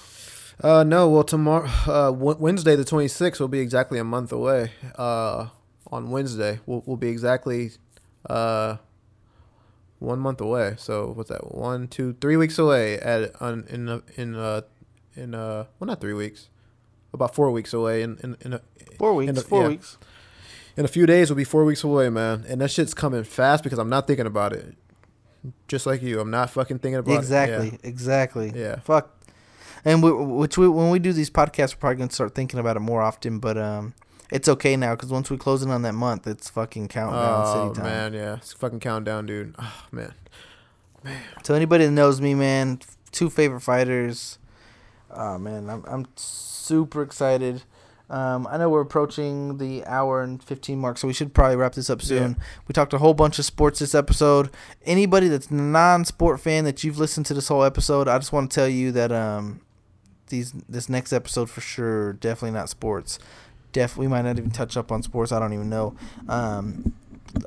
Uh, 0.63 0.85
no, 0.85 1.09
well, 1.09 1.25
tomorrow, 1.25 1.67
uh, 1.89 2.13
Wed- 2.13 2.39
Wednesday 2.39 2.77
the 2.77 2.85
26th 2.85 3.41
will 3.41 3.49
be 3.49 3.59
exactly 3.59 3.99
a 3.99 4.05
month 4.05 4.31
away. 4.31 4.71
Uh, 4.97 5.49
on 5.91 6.11
Wednesday, 6.11 6.61
we'll, 6.67 6.85
we'll 6.87 6.97
be 6.99 7.09
exactly, 7.09 7.73
uh, 8.31 8.77
one 10.03 10.19
month 10.19 10.41
away. 10.41 10.75
So 10.79 11.13
what's 11.15 11.31
that? 11.31 11.55
One, 11.55 11.89
two, 11.89 12.15
three 12.21 12.37
weeks 12.37 12.59
away 12.59 12.99
at 12.99 13.41
on 13.41 13.65
in 13.69 13.89
uh, 13.89 14.01
in 14.17 14.35
uh 14.35 14.63
in 15.15 15.35
uh 15.35 15.65
well 15.79 15.87
not 15.87 16.01
three 16.01 16.13
weeks, 16.15 16.49
about 17.15 17.35
four 17.35 17.51
weeks 17.51 17.73
away. 17.73 18.03
In 18.03 18.19
in 18.23 18.37
in 18.41 18.53
a, 18.55 18.61
Four 18.99 19.15
weeks. 19.15 19.31
in 19.31 19.37
a- 19.39 19.41
four 19.41 19.63
yeah. 19.63 19.69
weeks. 19.69 19.99
in 20.77 20.85
a 20.85 20.89
few 20.89 21.07
days 21.07 21.29
we'll 21.31 21.37
be 21.37 21.45
four 21.45 21.65
weeks 21.65 21.83
away, 21.85 22.09
man. 22.11 22.45
And 22.49 22.61
that 22.61 22.71
shit's 22.71 22.95
coming 22.95 23.25
fast 23.25 23.63
because 23.65 23.79
I'm 23.79 23.89
not 23.89 24.07
thinking 24.07 24.27
about 24.27 24.53
it. 24.53 24.75
Just 25.67 25.87
like 25.87 26.03
you, 26.03 26.21
I'm 26.21 26.31
not 26.31 26.51
fucking 26.51 26.79
thinking 26.79 26.99
about 26.99 27.17
Exactly. 27.19 27.69
it. 27.69 27.81
Exactly. 27.83 28.47
Exactly. 28.49 28.61
Yeah. 28.61 28.77
Fuck. 28.81 29.11
And 29.85 30.01
we, 30.03 30.13
which 30.13 30.57
we, 30.57 30.69
when 30.69 30.91
we 30.91 31.01
do 31.01 31.13
these 31.13 31.31
podcasts, 31.31 31.75
we're 31.75 31.81
probably 31.81 31.97
gonna 31.97 32.13
start 32.13 32.35
thinking 32.35 32.61
about 32.61 32.77
it 32.77 32.81
more 32.81 33.03
often. 33.03 33.39
But 33.41 33.59
um, 33.59 33.95
it's 34.33 34.49
okay 34.49 34.77
now 34.77 34.95
because 34.95 35.11
once 35.11 35.31
we 35.31 35.37
close 35.37 35.63
in 35.63 35.71
on 35.71 35.83
that 35.83 35.93
month, 35.93 36.27
it's 36.27 36.49
fucking 36.51 36.89
countdown 36.89 37.43
Oh 37.47 37.69
city 37.69 37.81
time. 37.81 37.93
man, 37.93 38.13
yeah, 38.15 38.37
it's 38.37 38.53
fucking 38.53 38.81
countdown, 38.81 39.27
dude. 39.27 39.55
Oh 39.59 39.85
man. 39.93 40.15
man. 41.05 41.23
So 41.43 41.55
anybody 41.55 41.85
that 41.85 41.93
knows 41.93 42.21
me, 42.21 42.35
man, 42.35 42.81
two 43.13 43.31
favorite 43.31 43.61
fighters. 43.61 44.39
Oh 45.11 45.39
man, 45.39 45.69
I'm 45.69 45.85
I'm 45.87 46.07
super 46.17 47.03
excited. 47.03 47.63
Um, 48.11 48.47
I 48.51 48.59
know 48.59 48.69
we're 48.69 48.83
approaching 48.83 49.57
the 49.57 49.87
hour 49.87 50.23
and 50.23 50.43
15 50.43 50.79
mark, 50.79 50.99
so 50.99 51.07
we 51.09 51.15
should 51.15 51.33
probably 51.33 51.57
wrap 51.57 51.73
this 51.73 51.89
up 51.89 52.03
soon. 52.03 52.37
We 52.69 52.75
talked 52.75 52.93
a 52.93 52.99
whole 52.99 53.15
bunch 53.15 53.39
of 53.39 53.47
sports 53.47 53.79
this 53.79 53.95
episode. 53.95 54.51
Anybody 54.85 55.29
that's 55.29 55.51
non-sport 55.51 56.39
fan 56.39 56.65
that 56.65 56.85
you've 56.85 56.99
listened 56.99 57.25
to 57.27 57.35
this 57.35 57.49
whole 57.49 57.65
episode, 57.65 58.09
I 58.09 58.19
just 58.19 58.31
want 58.31 58.51
to 58.51 58.55
tell 58.55 58.69
you 58.69 58.93
that 58.93 59.13
um, 59.13 59.63
these 60.29 60.53
this 60.69 60.91
next 60.91 61.15
episode 61.15 61.49
for 61.49 61.63
sure, 61.63 62.13
definitely 62.15 62.51
not 62.51 62.69
sports. 62.69 63.19
Def, 63.73 63.97
we 63.97 64.07
might 64.07 64.23
not 64.23 64.39
even 64.39 64.51
touch 64.51 64.77
up 64.77 64.93
on 64.93 65.03
sports. 65.03 65.33
I 65.33 65.39
don't 65.39 65.53
even 65.53 65.69
know. 65.71 65.95
Um, 66.29 66.93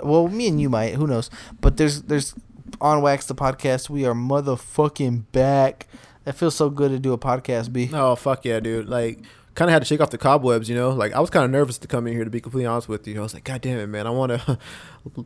well, 0.04 0.28
me 0.28 0.48
and 0.48 0.60
you 0.60 0.70
might. 0.70 0.96
Who 0.96 1.08
knows? 1.08 1.30
But 1.62 1.78
there's 1.78 2.04
there's 2.04 2.34
on 2.82 3.02
wax 3.02 3.26
the 3.28 3.36
podcast. 3.36 3.90
We 3.90 4.06
are 4.06 4.14
motherfucking 4.14 5.32
back. 5.32 5.88
It 6.26 6.34
feels 6.34 6.56
so 6.56 6.70
good 6.70 6.92
to 6.92 7.00
do 7.00 7.14
a 7.14 7.18
podcast. 7.18 7.72
B. 7.72 7.90
Oh 7.94 8.16
fuck 8.16 8.46
yeah, 8.46 8.60
dude! 8.60 8.90
Like, 8.90 9.20
kind 9.54 9.70
of 9.70 9.74
had 9.74 9.84
to 9.84 9.86
shake 9.86 10.02
off 10.02 10.10
the 10.10 10.18
cobwebs, 10.18 10.68
you 10.68 10.76
know. 10.76 10.90
Like, 10.90 11.14
I 11.14 11.20
was 11.20 11.30
kind 11.30 11.46
of 11.46 11.52
nervous 11.52 11.78
to 11.80 11.88
come 11.88 12.08
in 12.08 12.14
here 12.14 12.24
to 12.24 12.30
be 12.30 12.42
completely 12.42 12.66
honest 12.66 12.90
with 12.90 13.08
you. 13.08 13.20
I 13.20 13.24
was 13.24 13.34
like, 13.34 13.44
God 13.44 13.62
damn 13.62 13.78
it, 13.80 13.88
man! 13.88 14.08
I 14.08 14.10
want 14.10 14.32
to, 14.32 14.58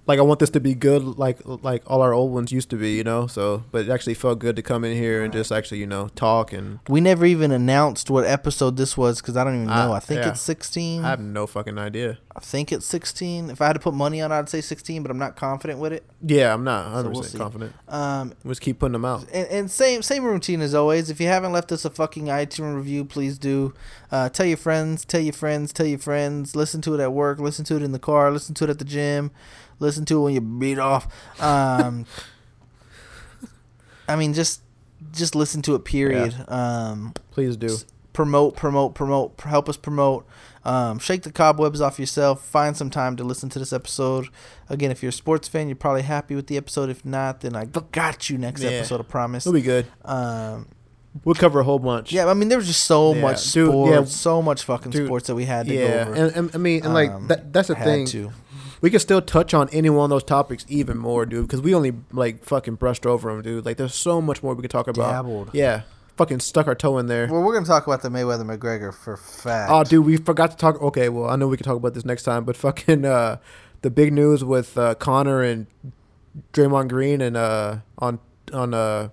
like, 0.05 0.19
I 0.19 0.21
want 0.21 0.39
this 0.39 0.49
to 0.51 0.59
be 0.59 0.73
good, 0.73 1.03
like 1.03 1.39
like 1.45 1.83
all 1.87 2.01
our 2.01 2.13
old 2.13 2.31
ones 2.33 2.51
used 2.51 2.69
to 2.71 2.75
be, 2.75 2.91
you 2.97 3.03
know. 3.03 3.27
So, 3.27 3.63
but 3.71 3.85
it 3.85 3.89
actually 3.89 4.13
felt 4.13 4.39
good 4.39 4.55
to 4.55 4.61
come 4.61 4.83
in 4.83 4.95
here 4.95 5.23
and 5.23 5.31
just 5.31 5.51
actually, 5.51 5.79
you 5.79 5.87
know, 5.87 6.09
talk. 6.15 6.51
And 6.53 6.79
We 6.87 7.01
never 7.01 7.25
even 7.25 7.51
announced 7.51 8.09
what 8.09 8.25
episode 8.25 8.77
this 8.77 8.97
was 8.97 9.21
because 9.21 9.37
I 9.37 9.43
don't 9.43 9.55
even 9.55 9.67
know. 9.67 9.91
Ah, 9.91 9.93
I 9.93 9.99
think 9.99 10.21
yeah. 10.21 10.29
it's 10.29 10.41
16. 10.41 11.03
I 11.05 11.09
have 11.09 11.19
no 11.19 11.47
fucking 11.47 11.77
idea. 11.77 12.17
I 12.35 12.41
think 12.41 12.71
it's 12.71 12.85
16. 12.85 13.49
If 13.49 13.61
I 13.61 13.67
had 13.67 13.73
to 13.73 13.79
put 13.79 13.93
money 13.93 14.21
on 14.21 14.31
it, 14.31 14.35
I'd 14.35 14.49
say 14.49 14.61
16, 14.61 15.01
but 15.03 15.11
I'm 15.11 15.17
not 15.17 15.35
confident 15.35 15.79
with 15.79 15.91
it. 15.91 16.05
Yeah, 16.25 16.53
I'm 16.53 16.63
not 16.63 16.85
100 16.85 17.09
we'll 17.09 17.21
percent 17.21 17.31
see. 17.33 17.37
confident. 17.37 17.73
Um, 17.87 18.33
We'll 18.43 18.51
just 18.51 18.61
keep 18.61 18.79
putting 18.79 18.93
them 18.93 19.05
out. 19.05 19.25
and, 19.33 19.47
and 19.47 19.71
same 19.71 20.01
same 20.01 20.23
routine 20.23 20.61
as 20.61 20.73
always. 20.73 21.09
If 21.09 21.19
you 21.19 21.27
haven't 21.27 21.51
left 21.51 21.71
us 21.71 21.85
a 21.85 21.89
fucking 21.89 22.25
iTunes 22.25 22.75
review, 22.75 23.05
please 23.05 23.37
do. 23.37 23.73
Uh, 24.11 24.29
tell 24.29 24.45
your 24.45 24.57
friends, 24.57 25.05
tell 25.05 25.21
your 25.21 25.33
friends, 25.33 25.71
tell 25.73 25.85
your 25.85 25.99
friends. 25.99 26.55
Listen 26.55 26.81
to 26.81 26.93
it 26.95 26.99
at 27.01 27.13
work. 27.13 27.39
Listen 27.39 27.65
to 27.65 27.75
it 27.75 27.83
in 27.83 27.91
the 27.91 27.99
car. 27.99 28.31
Listen 28.31 28.55
to 28.55 28.63
it 28.65 28.69
at 28.69 28.79
the 28.79 28.85
gym. 28.85 29.31
Listen 29.79 30.05
to 30.05 30.17
it 30.19 30.23
when 30.23 30.33
you 30.33 30.41
beat 30.41 30.77
off. 30.79 31.07
Um, 31.41 32.05
I 34.07 34.15
mean, 34.15 34.33
just 34.33 34.61
just 35.13 35.35
listen 35.35 35.61
to 35.63 35.75
it. 35.75 35.85
Period. 35.85 36.35
Um, 36.47 37.13
Please 37.31 37.55
do. 37.55 37.77
promote, 38.13 38.55
promote, 38.55 38.95
promote. 38.95 39.39
Help 39.41 39.69
us 39.69 39.77
promote. 39.77 40.25
Um, 40.65 40.99
shake 40.99 41.23
the 41.23 41.31
cobwebs 41.31 41.79
off 41.79 41.99
yourself. 41.99 42.43
Find 42.43 42.75
some 42.75 42.89
time 42.89 43.15
to 43.17 43.23
listen 43.23 43.49
to 43.49 43.59
this 43.59 43.71
episode. 43.71 44.27
Again, 44.67 44.91
if 44.91 45.01
you're 45.01 45.09
a 45.09 45.13
sports 45.13 45.47
fan, 45.47 45.67
you're 45.69 45.75
probably 45.75 46.01
happy 46.01 46.35
with 46.35 46.47
the 46.47 46.57
episode. 46.57 46.89
If 46.89 47.05
not, 47.05 47.41
then 47.41 47.55
I 47.55 47.65
got 47.65 48.29
you 48.29 48.37
next 48.37 48.61
Yeah. 48.61 48.71
episode. 48.71 48.99
I 48.99 49.03
promise. 49.03 49.45
It'll 49.45 49.53
be 49.53 49.61
good. 49.61 49.85
Um, 50.03 50.67
We'll 51.25 51.33
cover 51.33 51.59
a 51.59 51.63
whole 51.63 51.79
bunch. 51.79 52.11
yeah, 52.11 52.27
I 52.27 52.35
mean, 52.35 52.49
there 52.49 52.57
was 52.59 52.67
just 52.67 52.83
so 52.85 53.15
Yeah, 53.15 53.21
much 53.21 53.51
dude, 53.51 53.69
sports, 53.71 53.91
yeah. 53.91 54.05
so 54.05 54.41
much 54.43 54.63
fucking 54.63 54.91
Dude, 54.91 55.07
sports 55.07 55.25
that 55.27 55.33
we 55.33 55.45
had 55.45 55.65
to 55.65 55.73
yeah, 55.73 55.87
go 56.05 56.11
over. 56.11 56.13
and, 56.13 56.35
and 56.35 56.51
I 56.53 56.57
mean, 56.59 56.83
and 56.85 56.93
like 56.93 57.09
Um, 57.09 57.27
that, 57.29 57.51
that's 57.51 57.69
the 57.69 57.75
had 57.75 57.83
thing. 57.85 58.05
to. 58.07 58.31
We 58.81 58.89
can 58.89 58.99
still 58.99 59.21
touch 59.21 59.53
on 59.53 59.69
any 59.69 59.89
one 59.89 60.05
of 60.05 60.09
those 60.09 60.23
topics 60.23 60.65
even 60.69 60.97
more, 60.97 61.25
dude, 61.25 61.47
because 61.47 61.61
we 61.61 61.75
only 61.75 61.93
like 62.11 62.43
fucking 62.43 62.75
brushed 62.75 63.05
over 63.05 63.31
them, 63.31 63.41
dude. 63.41 63.65
Like, 63.65 63.77
there's 63.77 63.95
so 63.95 64.21
much 64.21 64.41
more 64.41 64.53
we 64.53 64.61
could 64.61 64.71
talk 64.71 64.87
about. 64.87 65.11
Dabbled. 65.11 65.49
Yeah, 65.53 65.81
fucking 66.17 66.39
stuck 66.39 66.67
our 66.67 66.75
toe 66.75 66.97
in 66.97 67.07
there. 67.07 67.27
Well, 67.27 67.41
we're 67.43 67.53
gonna 67.53 67.65
talk 67.65 67.87
about 67.87 68.01
the 68.01 68.09
Mayweather 68.09 68.45
McGregor 68.45 68.93
for 68.93 69.17
fact. 69.17 69.71
Oh, 69.71 69.83
dude, 69.83 70.05
we 70.05 70.17
forgot 70.17 70.51
to 70.51 70.57
talk. 70.57 70.81
Okay, 70.81 71.09
well, 71.09 71.29
I 71.29 71.35
know 71.35 71.47
we 71.47 71.57
can 71.57 71.65
talk 71.65 71.77
about 71.77 71.93
this 71.93 72.05
next 72.05 72.23
time, 72.23 72.45
but 72.45 72.55
fucking 72.55 73.05
uh, 73.05 73.37
the 73.81 73.89
big 73.89 74.13
news 74.13 74.43
with 74.43 74.77
uh, 74.77 74.95
Conor 74.95 75.41
and 75.41 75.67
Draymond 76.53 76.89
Green 76.89 77.21
and 77.21 77.35
uh, 77.37 77.77
on 77.97 78.19
on 78.53 78.73
uh, 78.73 79.09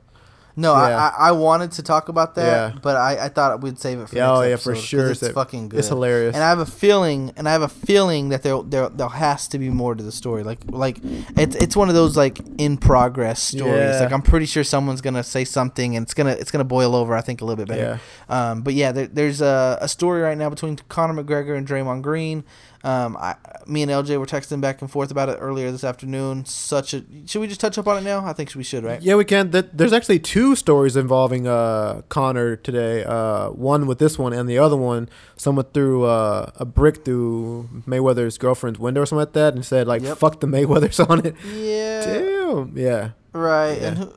No, 0.59 0.73
Yeah. 0.75 0.97
I, 1.19 1.27
I 1.27 1.29
I 1.29 1.33
wanted 1.33 1.73
to 1.73 1.83
talk 1.83 2.09
about 2.09 2.35
that, 2.37 2.73
Yeah. 2.75 2.79
but 2.81 2.97
I, 2.97 3.27
I 3.27 3.29
thought 3.29 3.61
we'd 3.61 3.79
save 3.79 4.01
it 4.01 4.09
for 4.09 4.17
Yeah, 4.17 4.33
oh, 4.33 4.41
yeah, 4.43 4.57
for 4.57 4.75
sure. 4.75 5.11
It's 5.11 5.29
fucking 5.29 5.69
good. 5.69 5.79
it's 5.79 5.89
hilarious. 5.89 6.35
And 6.35 6.43
I 6.43 6.49
have 6.49 6.61
a 6.61 6.67
feeling, 6.67 7.33
and 7.37 7.47
I 7.49 7.53
have 7.53 7.63
a 7.63 7.69
feeling 7.69 8.31
that 8.31 8.43
there 8.43 8.63
there 8.63 8.89
there 8.89 9.09
has 9.09 9.49
to 9.49 9.59
be 9.59 9.69
more 9.69 9.95
to 9.95 10.03
the 10.03 10.13
story. 10.13 10.43
Like 10.45 10.61
like 10.69 10.99
it's 11.37 11.55
it's 11.57 11.77
one 11.77 11.89
of 11.91 11.95
those 11.95 12.17
like 12.17 12.39
in 12.59 12.79
progress 12.79 13.43
stories. 13.43 13.75
Yeah. 13.95 14.01
Like 14.01 14.13
I'm 14.13 14.23
pretty 14.23 14.47
sure 14.47 14.65
someone's 14.65 15.03
gonna 15.03 15.23
say 15.25 15.45
something, 15.45 15.95
and 15.97 16.05
it's 16.05 16.15
gonna 16.15 16.31
it's 16.33 16.51
gonna 16.51 16.65
boil 16.65 16.95
over. 16.95 17.15
I 17.15 17.21
think 17.21 17.43
a 17.43 17.45
little 17.45 17.63
bit 17.65 17.69
better. 17.69 18.01
Um, 18.29 18.63
but 18.63 18.73
yeah, 18.75 18.93
there, 18.93 19.07
there's 19.09 19.41
a, 19.43 19.79
a 19.81 19.89
story 19.89 20.23
right 20.23 20.39
now 20.39 20.49
between 20.49 20.77
Conor 20.89 21.23
McGregor 21.23 21.57
and 21.57 21.67
Draymond 21.69 22.01
Green. 22.03 22.45
Um, 22.87 23.17
I, 23.17 23.35
me 23.67 23.83
and 23.83 23.91
LJ 23.91 24.17
were 24.21 24.27
texting 24.27 24.61
back 24.61 24.81
and 24.81 24.89
forth 24.89 25.11
about 25.11 25.29
it 25.29 25.39
earlier 25.41 25.73
this 25.73 25.83
afternoon. 25.83 26.45
Such 26.45 26.95
a 26.95 27.03
should 27.27 27.41
we 27.41 27.49
just 27.49 27.61
touch 27.61 27.77
up 27.79 27.89
on 27.89 27.97
it 27.99 28.03
now? 28.03 28.25
I 28.25 28.33
think 28.33 28.55
we 28.55 28.63
should, 28.63 28.85
right? 28.85 29.03
Yeah, 29.03 29.17
we 29.17 29.25
can. 29.25 29.51
Th- 29.51 29.65
There's 29.73 29.93
actually 29.93 30.21
two 30.21 30.55
stories 30.55 30.95
involving 30.97 31.49
uh, 31.49 32.03
Conor 32.09 32.55
today. 32.55 33.03
Uh, 33.03 33.51
one 33.51 33.87
with 33.89 33.99
this 33.99 34.19
one, 34.19 34.33
and 34.33 34.49
the 34.49 34.59
other 34.59 34.77
one, 34.77 35.09
someone 35.37 35.65
threw 35.75 36.05
uh, 36.05 36.53
a 36.57 36.65
brick 36.65 37.05
through 37.05 37.69
Mayweather's 37.89 38.39
girlfriend's 38.39 38.79
window 38.79 39.03
or 39.03 39.07
something 39.07 39.19
like 39.21 39.33
that, 39.33 39.55
and 39.55 39.67
said 39.67 39.89
like 39.89 40.03
Yep. 40.03 40.19
"fuck 40.19 40.39
the 40.41 40.47
Mayweathers" 40.47 41.05
on 41.11 41.27
it. 41.27 41.35
Yeah. 41.45 42.05
Damn. 42.05 42.73
Yeah. 42.79 43.11
Right, 43.33 43.81
Yeah. 43.81 43.89
and 43.89 43.99
who, 43.99 44.13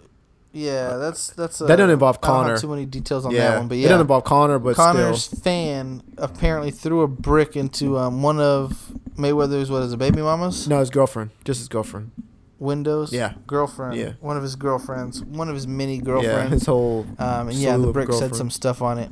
yeah, 0.52 0.98
that's 0.98 1.30
that's. 1.32 1.62
A, 1.62 1.66
That 1.66 1.76
doesn't 1.78 1.92
involve 1.92 2.20
don't 2.22 2.34
have 2.36 2.44
Conor. 2.46 2.58
too 2.60 2.68
many 2.70 2.86
details 2.86 3.26
on 3.26 3.32
yeah. 3.32 3.52
that 3.52 3.58
one, 3.60 3.68
but 3.68 3.76
yeah, 3.78 3.82
It 3.82 3.84
yeah, 3.84 3.90
doesn't 3.90 4.02
involve 4.02 4.24
Conor, 4.24 4.60
but 4.60 4.76
Conor's 4.76 5.26
still. 5.26 5.40
fan 5.40 6.04
apparently 6.18 6.72
threw 6.72 7.02
a 7.02 7.08
brick 7.08 7.56
into 7.56 7.98
um, 7.98 8.22
one 8.24 8.40
of 8.40 8.92
Mayweather's 9.18 9.70
what 9.70 9.84
is 9.84 9.94
it? 9.94 9.98
Baby 9.98 10.22
mama's 10.22 10.68
No, 10.68 10.80
his 10.80 10.90
girlfriend, 10.90 11.32
just 11.46 11.60
his 11.60 11.68
girlfriend. 11.68 12.12
windows. 12.58 13.12
Yeah. 13.14 13.34
girlfriend. 13.48 13.96
Yeah. 14.00 14.14
one 14.22 14.38
of 14.38 14.44
his 14.44 14.56
girlfriends. 14.56 15.24
One 15.24 15.50
of 15.50 15.56
his 15.56 15.68
many 15.68 15.96
Yeah, 15.96 16.02
girlfriends. 16.02 16.52
his 16.54 16.66
whole. 16.66 17.06
Um, 17.20 17.50
and 17.50 17.54
yeah, 17.54 17.78
the 17.78 17.92
brick 17.92 18.12
said 18.14 18.36
some 18.36 18.50
stuff 18.50 18.82
on 18.82 18.98
it. 18.98 19.10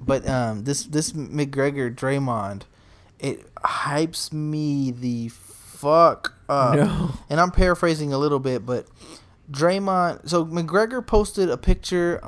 But 0.00 0.26
um, 0.28 0.64
this 0.64 0.84
this 0.84 1.12
McGregor 1.12 1.94
Draymond, 1.94 2.62
it 3.18 3.52
hypes 3.56 4.32
me 4.32 4.90
the 4.90 5.28
fuck 5.28 6.34
up. 6.48 6.74
No. 6.76 7.10
And 7.28 7.38
I'm 7.40 7.50
paraphrasing 7.50 8.12
a 8.12 8.18
little 8.18 8.40
bit, 8.40 8.64
but 8.66 8.86
Draymond. 9.50 10.28
So 10.28 10.44
McGregor 10.46 11.04
posted 11.06 11.50
a 11.50 11.56
picture 11.56 12.22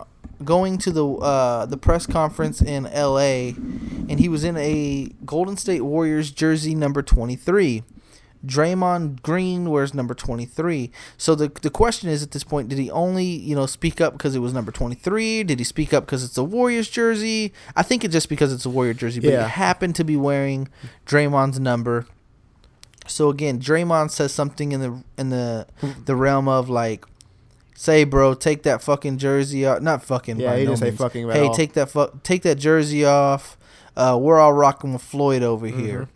going 0.44 0.77
to 0.78 0.90
the 0.90 1.07
uh, 1.07 1.66
the 1.66 1.77
press 1.77 2.07
conference 2.07 2.61
in 2.61 2.86
L.A. 2.86 3.51
and 4.09 4.19
he 4.19 4.28
was 4.28 4.43
in 4.44 4.57
a 4.57 5.09
Golden 5.24 5.57
State 5.57 5.82
Warriors 5.82 6.31
jersey 6.31 6.74
number 6.74 7.03
23. 7.03 7.82
Draymond 8.44 9.23
Green 9.23 9.70
wears 9.70 9.94
number 9.94 10.15
23. 10.15 10.90
So 11.16 11.36
the 11.36 11.49
the 11.62 11.70
question 11.70 12.09
is 12.09 12.24
at 12.24 12.32
this 12.32 12.43
point, 12.43 12.69
did 12.69 12.78
he 12.78 12.90
only, 12.90 13.24
you 13.24 13.55
know, 13.55 13.66
speak 13.66 14.01
up 14.01 14.15
because 14.15 14.35
it 14.35 14.40
was 14.40 14.53
number 14.53 14.73
23? 14.73 15.44
Did 15.44 15.61
he 15.61 15.65
speak 15.65 15.94
up 15.94 16.07
because 16.07 16.24
it's 16.24 16.36
a 16.36 16.43
Warriors 16.43 16.90
jersey? 16.90 17.53
I 17.77 17.85
think 17.85 18.03
it's 18.03 18.11
just 18.12 18.28
because 18.28 18.53
it's 18.53 18.65
a 18.65 18.70
Warrior 18.70 18.94
jersey, 18.94 19.20
but 19.20 19.31
Yeah. 19.31 19.44
he 19.44 19.51
happened 19.51 19.94
to 19.94 20.03
be 20.05 20.16
wearing 20.16 20.66
Draymond's 21.07 21.61
number. 21.61 22.07
So 23.07 23.28
again, 23.31 23.61
Draymond 23.61 24.11
says 24.11 24.32
something 24.32 24.73
in 24.73 24.81
the 24.81 25.05
in 25.16 25.31
the 25.31 25.69
the 26.05 26.16
realm 26.16 26.49
of 26.49 26.69
like, 26.69 27.05
"Say, 27.83 28.05
bro, 28.05 28.35
take 28.35 28.63
that 28.63 28.81
fucking 28.81 29.19
jersey 29.19 29.67
off." 29.67 29.81
Not 29.81 30.05
fucking. 30.05 30.39
Yeah, 30.39 30.55
he 30.57 30.65
no 30.65 30.71
didn't 30.77 30.79
say 30.79 30.91
fucking 30.93 31.29
at 31.29 31.35
Hey, 31.37 31.47
all. 31.49 31.55
take 31.55 31.73
that 31.73 31.91
fu- 31.91 32.13
take 32.23 32.43
that 32.43 32.55
jersey 32.57 33.05
off. 33.05 33.57
Uh, 33.97 34.17
we're 34.21 34.39
all 34.39 34.53
rocking 34.53 34.93
with 34.93 35.03
Floyd 35.03 35.43
over 35.43 35.67
Mm-hmm. 35.67 35.85
here. 35.85 36.09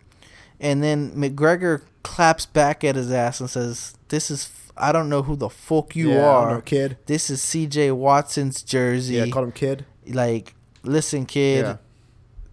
And 0.61 0.81
then 0.81 1.11
McGregor 1.11 1.81
claps 2.03 2.45
back 2.45 2.83
at 2.85 2.95
his 2.95 3.11
ass 3.11 3.39
and 3.41 3.49
says, 3.49 3.95
"This 4.07 4.31
is 4.31 4.45
f- 4.45 4.71
I 4.77 4.91
don't 4.93 5.09
know 5.09 5.23
who 5.23 5.35
the 5.35 5.49
fuck 5.49 5.93
you 5.95 6.11
Yeah, 6.11 6.25
are. 6.25 6.51
know, 6.55 6.61
kid. 6.61 6.97
This 7.05 7.29
is 7.29 7.41
C.J. 7.41 7.91
Watson's 7.91 8.63
jersey. 8.63 9.15
Yeah, 9.15 9.27
called 9.27 9.47
him 9.47 9.51
kid. 9.51 9.85
like, 10.07 10.53
listen, 10.83 11.25
kid, 11.25 11.65
Yeah. 11.65 11.77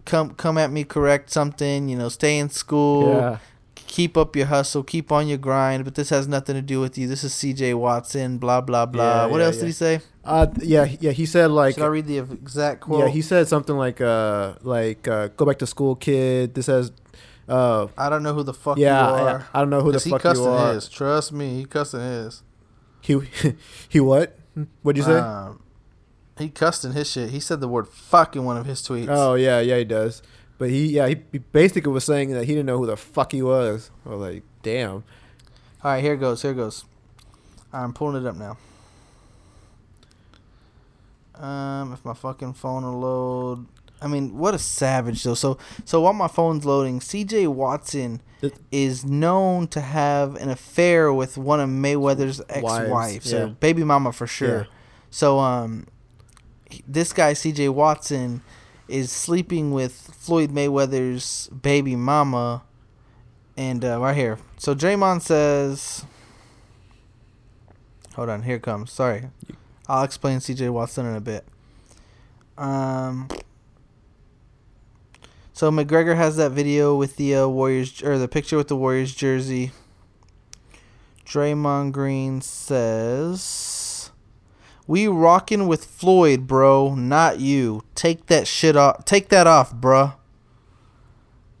come 0.03 0.31
come 0.31 0.57
at 0.57 0.71
me, 0.71 0.83
correct 0.83 1.29
something. 1.31 1.87
You 1.87 1.97
know, 1.97 2.09
stay 2.09 2.37
in 2.37 2.49
school." 2.49 3.13
Yeah. 3.13 3.37
Keep 3.95 4.17
up 4.17 4.35
your 4.35 4.47
hustle, 4.47 4.83
keep 4.83 5.09
on 5.09 5.25
your 5.25 5.37
grind, 5.37 5.85
but 5.85 5.95
this 5.95 6.09
has 6.09 6.27
nothing 6.27 6.55
to 6.55 6.61
do 6.61 6.81
with 6.81 6.97
you. 6.97 7.07
This 7.07 7.23
is 7.23 7.31
CJ 7.31 7.75
Watson, 7.75 8.37
blah 8.37 8.59
blah 8.59 8.85
blah. 8.85 9.21
Yeah, 9.21 9.25
what 9.27 9.39
yeah, 9.39 9.45
else 9.45 9.55
yeah. 9.55 9.61
did 9.61 9.67
he 9.67 9.71
say? 9.71 10.01
Uh, 10.25 10.47
yeah, 10.59 10.95
yeah. 10.99 11.11
He 11.11 11.25
said 11.25 11.49
like. 11.49 11.75
Should 11.75 11.83
I 11.83 11.87
read 11.87 12.05
the 12.05 12.17
exact 12.17 12.81
quote? 12.81 12.99
Yeah, 12.99 13.07
he 13.07 13.21
said 13.21 13.47
something 13.47 13.77
like 13.77 14.01
uh 14.01 14.55
like 14.63 15.07
uh 15.07 15.29
go 15.29 15.45
back 15.45 15.59
to 15.59 15.67
school, 15.67 15.95
kid. 15.95 16.55
This 16.55 16.65
has 16.65 16.91
uh 17.47 17.87
I 17.97 18.09
don't 18.09 18.21
know 18.21 18.33
who 18.33 18.43
the 18.43 18.53
fuck 18.53 18.77
yeah, 18.77 19.09
you 19.09 19.15
I, 19.15 19.31
are. 19.31 19.47
I 19.53 19.59
don't 19.61 19.69
know 19.69 19.81
who 19.81 19.93
the 19.93 20.01
fuck 20.01 20.21
cussing 20.21 20.43
you 20.43 20.49
are. 20.49 20.73
his. 20.73 20.89
Trust 20.89 21.31
me, 21.31 21.59
he 21.59 21.65
cussing 21.65 22.01
his. 22.01 22.43
He 22.99 23.17
he 23.89 24.01
what? 24.01 24.37
What'd 24.81 24.97
you 24.97 25.03
say? 25.03 25.19
Um, 25.19 25.61
he 26.37 26.49
cussed 26.49 26.83
in 26.83 26.91
his 26.91 27.09
shit. 27.09 27.29
He 27.29 27.39
said 27.39 27.61
the 27.61 27.69
word 27.69 27.87
"fuck" 27.87 28.35
in 28.35 28.43
one 28.43 28.57
of 28.57 28.65
his 28.65 28.81
tweets. 28.81 29.07
oh 29.09 29.35
yeah, 29.35 29.61
yeah, 29.61 29.77
he 29.77 29.85
does. 29.85 30.21
But 30.57 30.69
he 30.69 30.87
yeah 30.87 31.07
he, 31.07 31.15
basically 31.39 31.91
was 31.91 32.05
saying 32.05 32.31
that 32.31 32.45
he 32.45 32.53
didn't 32.53 32.65
know 32.65 32.77
who 32.77 32.85
the 32.85 32.97
fuck 32.97 33.31
he 33.31 33.41
was. 33.41 33.91
I 34.05 34.09
was 34.09 34.19
like, 34.19 34.43
damn. 34.63 35.03
All 35.83 35.91
right, 35.91 36.01
here 36.01 36.15
goes. 36.15 36.41
Here 36.41 36.53
goes. 36.53 36.85
I'm 37.73 37.93
pulling 37.93 38.23
it 38.23 38.27
up 38.27 38.35
now. 38.35 38.57
Um, 41.35 41.91
if 41.91 42.05
my 42.05 42.13
fucking 42.13 42.53
phone 42.53 42.83
will 42.83 42.99
load. 42.99 43.67
I 44.01 44.07
mean, 44.07 44.37
what 44.37 44.53
a 44.53 44.59
savage 44.59 45.23
though. 45.23 45.33
So, 45.33 45.57
so 45.83 46.01
while 46.01 46.13
my 46.13 46.27
phone's 46.27 46.65
loading, 46.65 47.01
C.J. 47.01 47.47
Watson 47.47 48.21
is 48.71 49.03
known 49.05 49.67
to 49.69 49.81
have 49.81 50.35
an 50.35 50.49
affair 50.49 51.11
with 51.11 51.37
one 51.37 51.59
of 51.59 51.69
Mayweather's 51.69 52.41
ex-wives, 52.49 53.31
yeah. 53.31 53.39
or 53.39 53.47
baby 53.47 53.83
mama 53.83 54.11
for 54.11 54.27
sure. 54.27 54.59
Yeah. 54.59 54.65
So, 55.09 55.39
um, 55.39 55.87
this 56.87 57.13
guy 57.13 57.33
C.J. 57.33 57.69
Watson 57.69 58.41
is 58.87 59.11
sleeping 59.11 59.71
with 59.71 59.93
Floyd 59.93 60.51
Mayweather's 60.51 61.47
baby 61.49 61.95
mama, 61.95 62.63
and 63.57 63.83
uh, 63.83 63.99
right 63.99 64.15
here. 64.15 64.39
So 64.57 64.75
Draymond 64.75 65.21
says, 65.21 66.05
"Hold 68.15 68.29
on, 68.29 68.43
here 68.43 68.59
comes. 68.59 68.91
Sorry, 68.91 69.29
I'll 69.87 70.03
explain 70.03 70.39
C.J. 70.39 70.69
Watson 70.69 71.05
in 71.05 71.15
a 71.15 71.21
bit." 71.21 71.45
Um. 72.57 73.27
So 75.53 75.71
McGregor 75.71 76.17
has 76.17 76.35
that 76.35 76.51
video 76.51 76.95
with 76.95 77.15
the 77.15 77.35
uh, 77.35 77.47
Warriors 77.47 78.03
or 78.03 78.17
the 78.17 78.27
picture 78.27 78.57
with 78.57 78.67
the 78.67 78.75
Warriors 78.75 79.15
jersey. 79.15 79.71
Draymond 81.25 81.91
Green 81.91 82.41
says, 82.41 83.41
"We 84.87 85.07
rocking 85.07 85.67
with 85.67 85.85
Floyd, 85.85 86.47
bro, 86.47 86.95
not 86.95 87.39
you. 87.39 87.83
Take 87.95 88.27
that 88.27 88.47
shit 88.47 88.75
off. 88.75 89.05
Take 89.05 89.29
that 89.29 89.47
off, 89.47 89.73
bruh." 89.73 90.15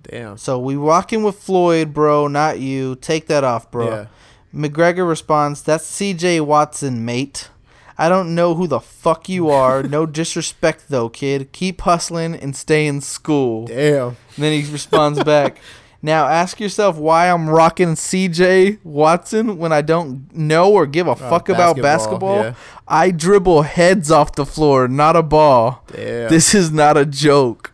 Damn. 0.03 0.37
So 0.37 0.59
we 0.59 0.75
rocking 0.75 1.23
with 1.23 1.39
Floyd, 1.39 1.93
bro, 1.93 2.27
not 2.27 2.59
you. 2.59 2.95
Take 2.95 3.27
that 3.27 3.43
off, 3.43 3.71
bro. 3.71 3.89
Yeah. 3.89 4.05
McGregor 4.53 5.07
responds, 5.07 5.61
"That's 5.61 5.85
C.J. 5.85 6.41
Watson, 6.41 7.03
mate. 7.03 7.49
I 7.97 8.09
don't 8.09 8.35
know 8.35 8.55
who 8.55 8.67
the 8.67 8.79
fuck 8.79 9.27
you 9.29 9.49
are. 9.61 9.81
No 9.83 10.05
disrespect 10.05 10.85
though, 10.89 11.09
kid. 11.09 11.51
Keep 11.51 11.81
hustling 11.81 12.35
and 12.35 12.55
stay 12.55 12.85
in 12.85 13.01
school." 13.01 13.65
Damn. 13.67 14.07
And 14.07 14.17
then 14.37 14.61
he 14.61 14.71
responds 14.71 15.23
back, 15.23 15.57
Now 16.05 16.27
ask 16.27 16.59
yourself 16.59 16.97
why 16.97 17.31
I'm 17.31 17.49
rocking 17.49 17.95
CJ 17.95 18.77
Watson 18.83 19.57
when 19.57 19.71
I 19.73 19.81
don't 19.81 20.31
know 20.35 20.71
or 20.71 20.85
give 20.85 21.07
a 21.07 21.15
fuck 21.15 21.49
about 21.49 21.79
Uh, 21.79 21.81
basketball, 21.81 22.35
basketball. 22.37 22.43
yeah. 22.43 22.53
I 22.87 23.09
dribble 23.09 23.63
heads 23.63 24.11
off 24.11 24.35
the 24.35 24.45
floor, 24.45 24.87
not 24.87 25.15
a 25.15 25.23
ball. 25.23 25.83
Damn. 25.91 26.29
This 26.29 26.53
is 26.53 26.69
not 26.71 26.95
a 26.95 27.07
joke. 27.07 27.71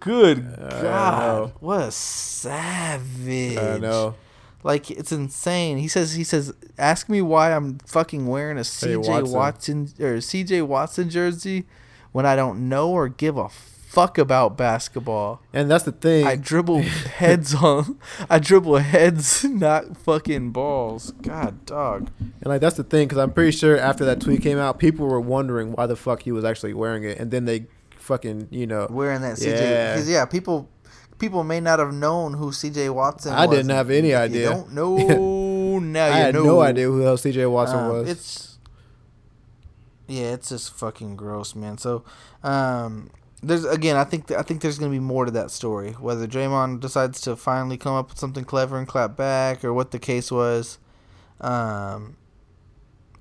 Good 0.00 0.44
I 0.60 0.82
God. 0.82 1.52
What 1.60 1.80
a 1.80 1.90
savage. 1.90 3.56
I 3.56 3.78
know. 3.78 4.16
Like 4.62 4.90
it's 4.90 5.12
insane. 5.12 5.78
He 5.78 5.88
says 5.88 6.12
he 6.12 6.24
says 6.24 6.52
ask 6.76 7.08
me 7.08 7.22
why 7.22 7.54
I'm 7.54 7.78
fucking 7.86 8.26
wearing 8.26 8.58
a 8.58 8.64
CJ 8.64 9.06
Watson. 9.32 9.32
Watson. 9.32 9.88
or 10.00 10.16
CJ 10.18 10.66
Watson 10.66 11.08
jersey 11.08 11.64
when 12.12 12.26
I 12.26 12.36
don't 12.36 12.68
know 12.68 12.90
or 12.90 13.08
give 13.08 13.38
a 13.38 13.48
fuck 13.96 14.18
about 14.18 14.56
basketball. 14.58 15.40
And 15.54 15.70
that's 15.70 15.84
the 15.84 15.92
thing. 15.92 16.26
I 16.26 16.36
dribble 16.36 16.82
heads 17.22 17.54
on 17.54 17.98
I 18.28 18.38
dribble 18.38 18.76
heads 18.76 19.42
not 19.66 19.96
fucking 19.96 20.50
balls. 20.52 21.12
God 21.22 21.64
dog. 21.64 22.10
And 22.20 22.46
like 22.46 22.60
that's 22.60 22.76
the 22.76 22.84
thing, 22.84 23.08
because 23.08 23.18
I'm 23.18 23.32
pretty 23.32 23.52
sure 23.56 23.78
after 23.78 24.04
that 24.04 24.20
tweet 24.20 24.42
came 24.42 24.58
out, 24.58 24.78
people 24.78 25.06
were 25.06 25.20
wondering 25.20 25.72
why 25.72 25.86
the 25.86 25.96
fuck 25.96 26.22
he 26.22 26.32
was 26.32 26.44
actually 26.44 26.74
wearing 26.74 27.04
it, 27.04 27.18
and 27.18 27.30
then 27.30 27.46
they 27.46 27.66
fucking 27.96 28.48
you 28.50 28.66
know. 28.66 28.86
Wearing 28.90 29.22
that 29.22 29.36
CJ 29.38 29.60
Yeah. 29.60 29.92
because 29.94 30.08
yeah, 30.10 30.24
people 30.26 30.68
people 31.18 31.42
may 31.44 31.60
not 31.60 31.78
have 31.78 31.94
known 31.94 32.34
who 32.34 32.50
CJ 32.50 32.92
Watson 32.94 33.32
I 33.32 33.46
was. 33.46 33.56
didn't 33.56 33.70
have 33.72 33.88
any 33.90 34.10
If 34.10 34.32
you 34.34 34.46
idea. 34.46 34.50
don't 34.50 34.72
know 34.74 35.78
now 35.80 36.04
I 36.04 36.08
you 36.08 36.14
had 36.24 36.34
know. 36.34 36.44
no 36.44 36.60
idea 36.60 36.86
who 36.86 36.98
the 36.98 37.04
hell 37.04 37.16
C.J. 37.16 37.46
Watson 37.46 37.78
Um, 37.78 37.88
was. 37.88 38.10
It's 38.10 38.58
yeah, 40.08 40.34
it's 40.34 40.50
just 40.50 40.72
fucking 40.74 41.16
gross, 41.16 41.54
man. 41.56 41.78
So, 41.78 42.04
um, 42.44 43.10
there's 43.42 43.64
again, 43.64 43.96
I 43.96 44.04
think 44.04 44.30
I 44.30 44.42
think 44.42 44.60
there's 44.62 44.78
gonna 44.78 44.90
be 44.90 44.98
more 44.98 45.24
to 45.24 45.30
that 45.32 45.50
story. 45.50 45.92
Whether 45.92 46.26
Draymond 46.26 46.80
decides 46.80 47.20
to 47.22 47.36
finally 47.36 47.76
come 47.76 47.94
up 47.94 48.10
with 48.10 48.18
something 48.18 48.44
clever 48.44 48.78
and 48.78 48.88
clap 48.88 49.16
back, 49.16 49.64
or 49.64 49.72
what 49.72 49.90
the 49.90 49.98
case 49.98 50.30
was, 50.32 50.78
um, 51.40 52.16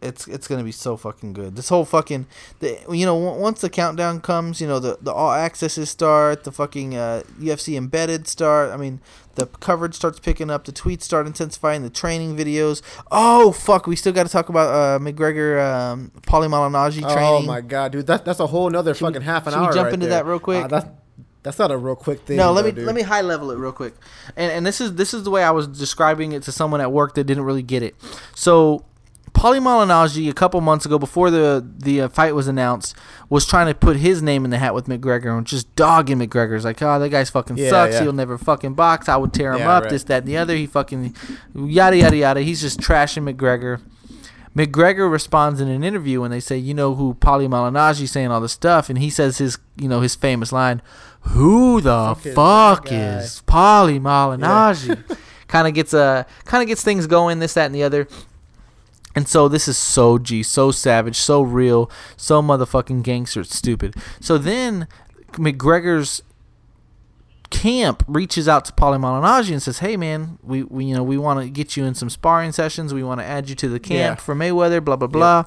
it's 0.02 0.28
it's 0.28 0.48
gonna 0.48 0.64
be 0.64 0.72
so 0.72 0.96
fucking 0.98 1.34
good. 1.34 1.56
This 1.56 1.70
whole 1.70 1.86
fucking, 1.86 2.28
the 2.60 2.80
you 2.92 3.06
know, 3.06 3.28
on- 3.28 3.40
once 3.40 3.62
the 3.62 3.70
countdown 3.70 4.22
comes, 4.22 4.62
you 4.62 4.68
know, 4.68 4.80
the 4.80 4.98
the 5.02 5.12
all 5.12 5.34
accesses 5.34 5.90
start, 5.90 6.44
the 6.44 6.52
fucking 6.52 6.96
uh, 6.96 7.24
UFC 7.40 7.76
embedded 7.76 8.28
start. 8.28 8.72
I 8.72 8.78
mean, 8.78 9.02
the 9.36 9.48
coverage 9.48 9.94
starts 9.96 10.20
picking 10.20 10.50
up, 10.50 10.66
the 10.66 10.72
tweets 10.72 11.04
start 11.04 11.28
intensifying, 11.28 11.84
the 11.84 11.90
training 11.90 12.36
videos. 12.36 12.82
Oh 13.12 13.52
fuck, 13.52 13.88
we 13.88 13.96
still 13.96 14.14
got 14.14 14.26
to 14.26 14.32
talk 14.32 14.50
about 14.50 14.70
uh, 14.70 15.00
McGregor, 15.04 15.64
um, 15.64 16.12
Paulie 16.22 16.50
Malignaggi 16.50 17.04
oh 17.06 17.42
my 17.42 17.62
god, 17.62 17.92
dude, 17.92 18.08
that, 18.08 18.26
that's 18.26 18.40
a 18.40 18.48
whole 18.48 18.70
nother 18.70 18.94
Should 18.94 19.06
we- 19.06 19.14
fucking 19.14 19.26
half 19.26 19.48
an 19.48 19.54
hour. 19.54 19.64
should 19.66 19.70
we 19.70 19.76
jump 19.76 19.86
right 19.86 19.94
into 19.94 20.08
there. 20.08 20.24
that 20.24 20.26
real 20.30 20.40
quick? 20.40 20.66
Uh, 20.66 20.68
that's 20.68 20.88
that's 21.44 21.60
not 21.60 21.70
a 21.70 21.78
real 21.78 21.96
quick 21.96 22.22
thing. 22.22 22.38
No, 22.38 22.52
let 22.52 22.64
though, 22.64 22.70
me 22.70 22.72
dude. 22.76 22.86
let 22.86 22.96
me 22.96 23.04
high 23.04 23.22
level 23.22 23.52
it 23.52 23.58
real 23.58 23.72
quick, 23.72 23.94
and 24.36 24.52
and 24.52 24.66
this 24.66 24.82
is 24.82 24.96
this 24.96 25.14
is 25.14 25.24
the 25.24 25.30
way 25.30 25.44
I 25.44 25.52
was 25.52 25.68
describing 25.68 26.32
it 26.32 26.42
to 26.44 26.52
someone 26.52 26.82
at 26.82 26.92
work 26.92 27.14
that 27.16 27.26
didn't 27.26 27.44
really 27.44 27.62
get 27.62 27.84
it. 27.84 27.96
So, 28.34 28.84
Paulie 29.36 29.60
Malignaggi 29.62 30.30
a 30.30 30.34
couple 30.34 30.60
months 30.62 30.86
ago, 30.86 30.98
before 30.98 31.30
the 31.30 31.66
the 31.78 32.02
uh, 32.02 32.08
fight 32.10 32.34
was 32.34 32.48
announced, 32.48 32.96
was 33.30 33.46
trying 33.46 33.68
to 33.68 33.76
put 33.76 33.98
his 33.98 34.22
name 34.22 34.46
in 34.46 34.52
the 34.52 34.58
hat 34.58 34.74
with 34.74 34.88
McGregor 34.88 35.38
and 35.38 35.46
just 35.46 35.76
dogging 35.76 36.20
McGregor's 36.20 36.64
like, 36.66 36.82
oh, 36.82 37.00
that 37.00 37.10
guy's 37.10 37.30
fucking 37.30 37.58
Yeah, 37.58 37.70
sucks. 37.70 37.94
yeah. 37.96 38.04
He'll 38.04 38.14
never 38.14 38.38
fucking 38.38 38.74
box. 38.76 39.10
I 39.10 39.18
would 39.18 39.34
tear 39.34 39.52
him 39.54 39.60
Yeah, 39.60 39.72
up. 39.72 39.84
right. 39.84 39.90
This, 39.92 40.04
that, 40.06 40.20
and 40.24 40.28
the 40.28 40.38
other. 40.38 40.56
He 40.56 40.66
fucking 40.66 41.16
yada 41.54 41.98
yada 41.98 42.16
yada. 42.16 42.42
He's 42.42 42.62
just 42.62 42.80
trashing 42.80 43.32
McGregor. 43.32 43.82
McGregor 44.56 45.12
responds 45.12 45.60
in 45.60 45.68
an 45.68 45.84
interview 45.84 46.22
when 46.22 46.32
they 46.32 46.40
say, 46.40 46.58
"You 46.58 46.74
know 46.74 46.96
who 46.96 47.16
Paulie 47.16 47.50
Malignaggi 47.50 48.08
saying 48.08 48.32
all 48.32 48.40
this 48.40 48.54
stuff," 48.54 48.90
and 48.90 48.98
he 48.98 49.10
says 49.10 49.38
his, 49.38 49.58
you 49.76 49.90
know, 49.90 50.00
his 50.00 50.16
famous 50.16 50.54
line, 50.54 50.82
"Who 51.22 51.82
the 51.82 52.16
Fuck 52.16 52.26
is 52.26 52.34
fuck 52.36 52.88
is 52.92 53.44
Paulie 53.46 54.00
Malignaggi?" 54.00 55.18
kind 55.50 55.68
of 55.68 55.74
gets 55.74 55.94
uh, 55.94 56.24
kind 56.46 56.62
of 56.64 56.68
gets 56.70 56.84
things 56.86 57.06
going, 57.06 57.40
this, 57.40 57.54
that, 57.56 57.66
and 57.66 57.76
the 57.76 57.84
other. 57.84 58.08
And 59.16 59.28
so 59.28 59.48
this 59.48 59.68
is 59.68 59.78
so 59.78 60.18
G, 60.18 60.44
so 60.44 60.72
savage, 60.72 61.16
so 61.16 61.42
real, 61.42 61.90
so 62.18 62.42
motherfucking 62.42 63.02
gangster. 63.02 63.42
It's 63.42 63.56
stupid. 63.56 63.96
So 64.20 64.38
then 64.38 64.88
McGregor's 65.32 66.22
camp 67.62 68.04
reaches 68.08 68.48
out 68.48 68.66
to 68.66 68.72
Paulie 68.74 69.00
Malignaggi 69.00 69.52
and 69.52 69.62
says, 69.62 69.80
"Hey 69.80 69.98
man, 69.98 70.38
we, 70.44 70.64
we 70.64 70.86
you 70.86 70.96
know 70.96 71.04
we 71.04 71.18
want 71.18 71.40
to 71.42 71.50
get 71.50 71.76
you 71.78 71.84
in 71.86 71.96
some 71.96 72.10
sparring 72.10 72.52
sessions. 72.52 72.94
We 72.94 73.04
want 73.04 73.20
to 73.22 73.26
add 73.26 73.50
you 73.50 73.56
to 73.56 73.70
the 73.70 73.80
camp 73.80 73.96
Yeah. 73.98 74.16
for 74.16 74.36
Mayweather. 74.36 74.84
Blah 74.84 74.96
blah 74.98 75.08
blah." 75.08 75.46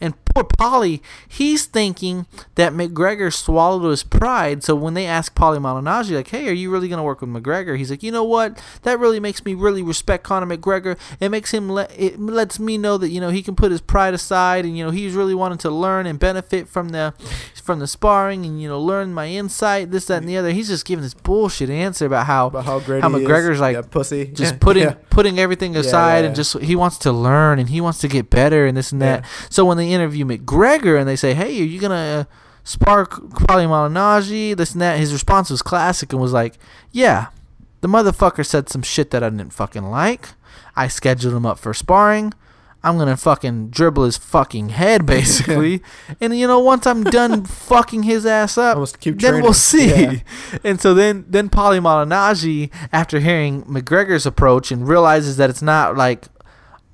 And 0.00 0.14
poor 0.26 0.44
Paulie, 0.44 1.00
he's 1.28 1.66
thinking 1.66 2.26
that 2.56 2.72
McGregor 2.72 3.32
swallowed 3.32 3.88
his 3.90 4.02
pride. 4.02 4.62
So 4.64 4.74
when 4.74 4.94
they 4.94 5.06
ask 5.06 5.34
Paulie 5.34 5.58
Malignaggi, 5.58 6.14
like, 6.14 6.28
"Hey, 6.28 6.48
are 6.48 6.52
you 6.52 6.70
really 6.70 6.88
gonna 6.88 7.02
work 7.04 7.20
with 7.20 7.30
McGregor?" 7.30 7.76
He's 7.78 7.90
like, 7.90 8.02
"You 8.02 8.12
know 8.12 8.24
what? 8.24 8.62
That 8.82 8.98
really 8.98 9.20
makes 9.20 9.44
me 9.44 9.54
really 9.54 9.82
respect 9.82 10.24
Conor 10.24 10.56
McGregor. 10.56 10.96
It 11.20 11.30
makes 11.30 11.52
him 11.52 11.68
let 11.68 11.90
it 11.98 12.20
lets 12.20 12.58
me 12.58 12.78
know 12.78 12.98
that 12.98 13.08
you 13.10 13.20
know 13.20 13.30
he 13.30 13.42
can 13.42 13.54
put 13.56 13.70
his 13.70 13.80
pride 13.80 14.14
aside 14.14 14.64
and 14.64 14.76
you 14.76 14.84
know 14.84 14.90
he's 14.90 15.14
really 15.14 15.34
wanting 15.34 15.58
to 15.58 15.70
learn 15.70 16.06
and 16.06 16.18
benefit 16.18 16.68
from 16.68 16.90
the 16.90 17.14
from 17.62 17.78
the 17.80 17.86
sparring 17.86 18.44
and 18.44 18.60
you 18.62 18.68
know 18.68 18.80
learn 18.80 19.12
my 19.12 19.26
insight, 19.28 19.90
this 19.90 20.06
that 20.06 20.18
and 20.18 20.28
the 20.28 20.36
other." 20.36 20.50
He's 20.50 20.68
just 20.68 20.84
giving 20.84 21.02
this 21.02 21.14
bullshit 21.46 21.70
answer 21.70 22.06
about 22.06 22.26
how 22.26 22.48
About 22.48 22.64
how 22.64 22.80
great 22.80 23.02
how 23.02 23.10
he 23.10 23.22
is. 23.22 23.28
McGregor's 23.28 23.60
like 23.60 23.74
yeah, 23.76 23.82
pussy. 23.82 24.26
just 24.26 24.58
putting 24.60 24.82
Yeah. 24.88 24.94
putting 25.10 25.38
everything 25.38 25.76
aside 25.76 26.24
and 26.24 26.34
just 26.34 26.58
he 26.58 26.74
wants 26.76 26.98
to 26.98 27.12
learn 27.12 27.58
and 27.58 27.68
he 27.68 27.80
wants 27.80 27.98
to 28.00 28.08
get 28.08 28.30
better 28.30 28.66
and 28.66 28.76
this 28.76 28.92
and 28.92 29.00
that. 29.02 29.24
So 29.50 29.64
when 29.64 29.76
they 29.76 29.90
interview 29.92 30.24
McGregor 30.24 30.98
and 30.98 31.08
they 31.08 31.16
say, 31.16 31.34
"Hey, 31.34 31.60
are 31.60 31.64
you 31.64 31.80
gonna 31.80 32.26
uh, 32.28 32.34
spark 32.64 33.10
Paulie 33.30 33.68
Malignaggi?" 33.68 34.56
This 34.56 34.72
and 34.72 34.80
that, 34.82 34.98
his 34.98 35.12
response 35.12 35.50
was 35.50 35.62
classic 35.62 36.12
and 36.12 36.20
was 36.20 36.32
like, 36.32 36.58
"Yeah, 36.92 37.26
the 37.80 37.88
motherfucker 37.88 38.44
said 38.44 38.68
some 38.68 38.82
shit 38.82 39.10
that 39.12 39.22
I 39.22 39.30
didn't 39.30 39.52
fucking 39.52 39.84
like. 39.90 40.28
I 40.74 40.88
scheduled 40.88 41.34
him 41.34 41.46
up 41.46 41.58
for 41.58 41.72
sparring." 41.72 42.32
I'm 42.86 42.98
gonna 42.98 43.16
fucking 43.16 43.70
dribble 43.70 44.04
his 44.04 44.16
fucking 44.16 44.68
head, 44.68 45.04
basically, 45.16 45.82
and 46.20 46.38
you 46.38 46.46
know, 46.46 46.60
once 46.60 46.86
I'm 46.86 47.02
done 47.02 47.44
fucking 47.44 48.04
his 48.04 48.24
ass 48.24 48.56
up, 48.56 48.78
then 49.02 49.42
we'll 49.42 49.52
see. 49.52 49.88
Yeah. 49.88 50.14
And 50.62 50.80
so 50.80 50.94
then, 50.94 51.24
then 51.28 51.48
Paulie 51.50 51.80
Malignaggi, 51.80 52.70
after 52.92 53.18
hearing 53.18 53.64
McGregor's 53.64 54.24
approach 54.24 54.70
and 54.70 54.86
realizes 54.86 55.36
that 55.36 55.50
it's 55.50 55.62
not 55.62 55.96
like 55.96 56.26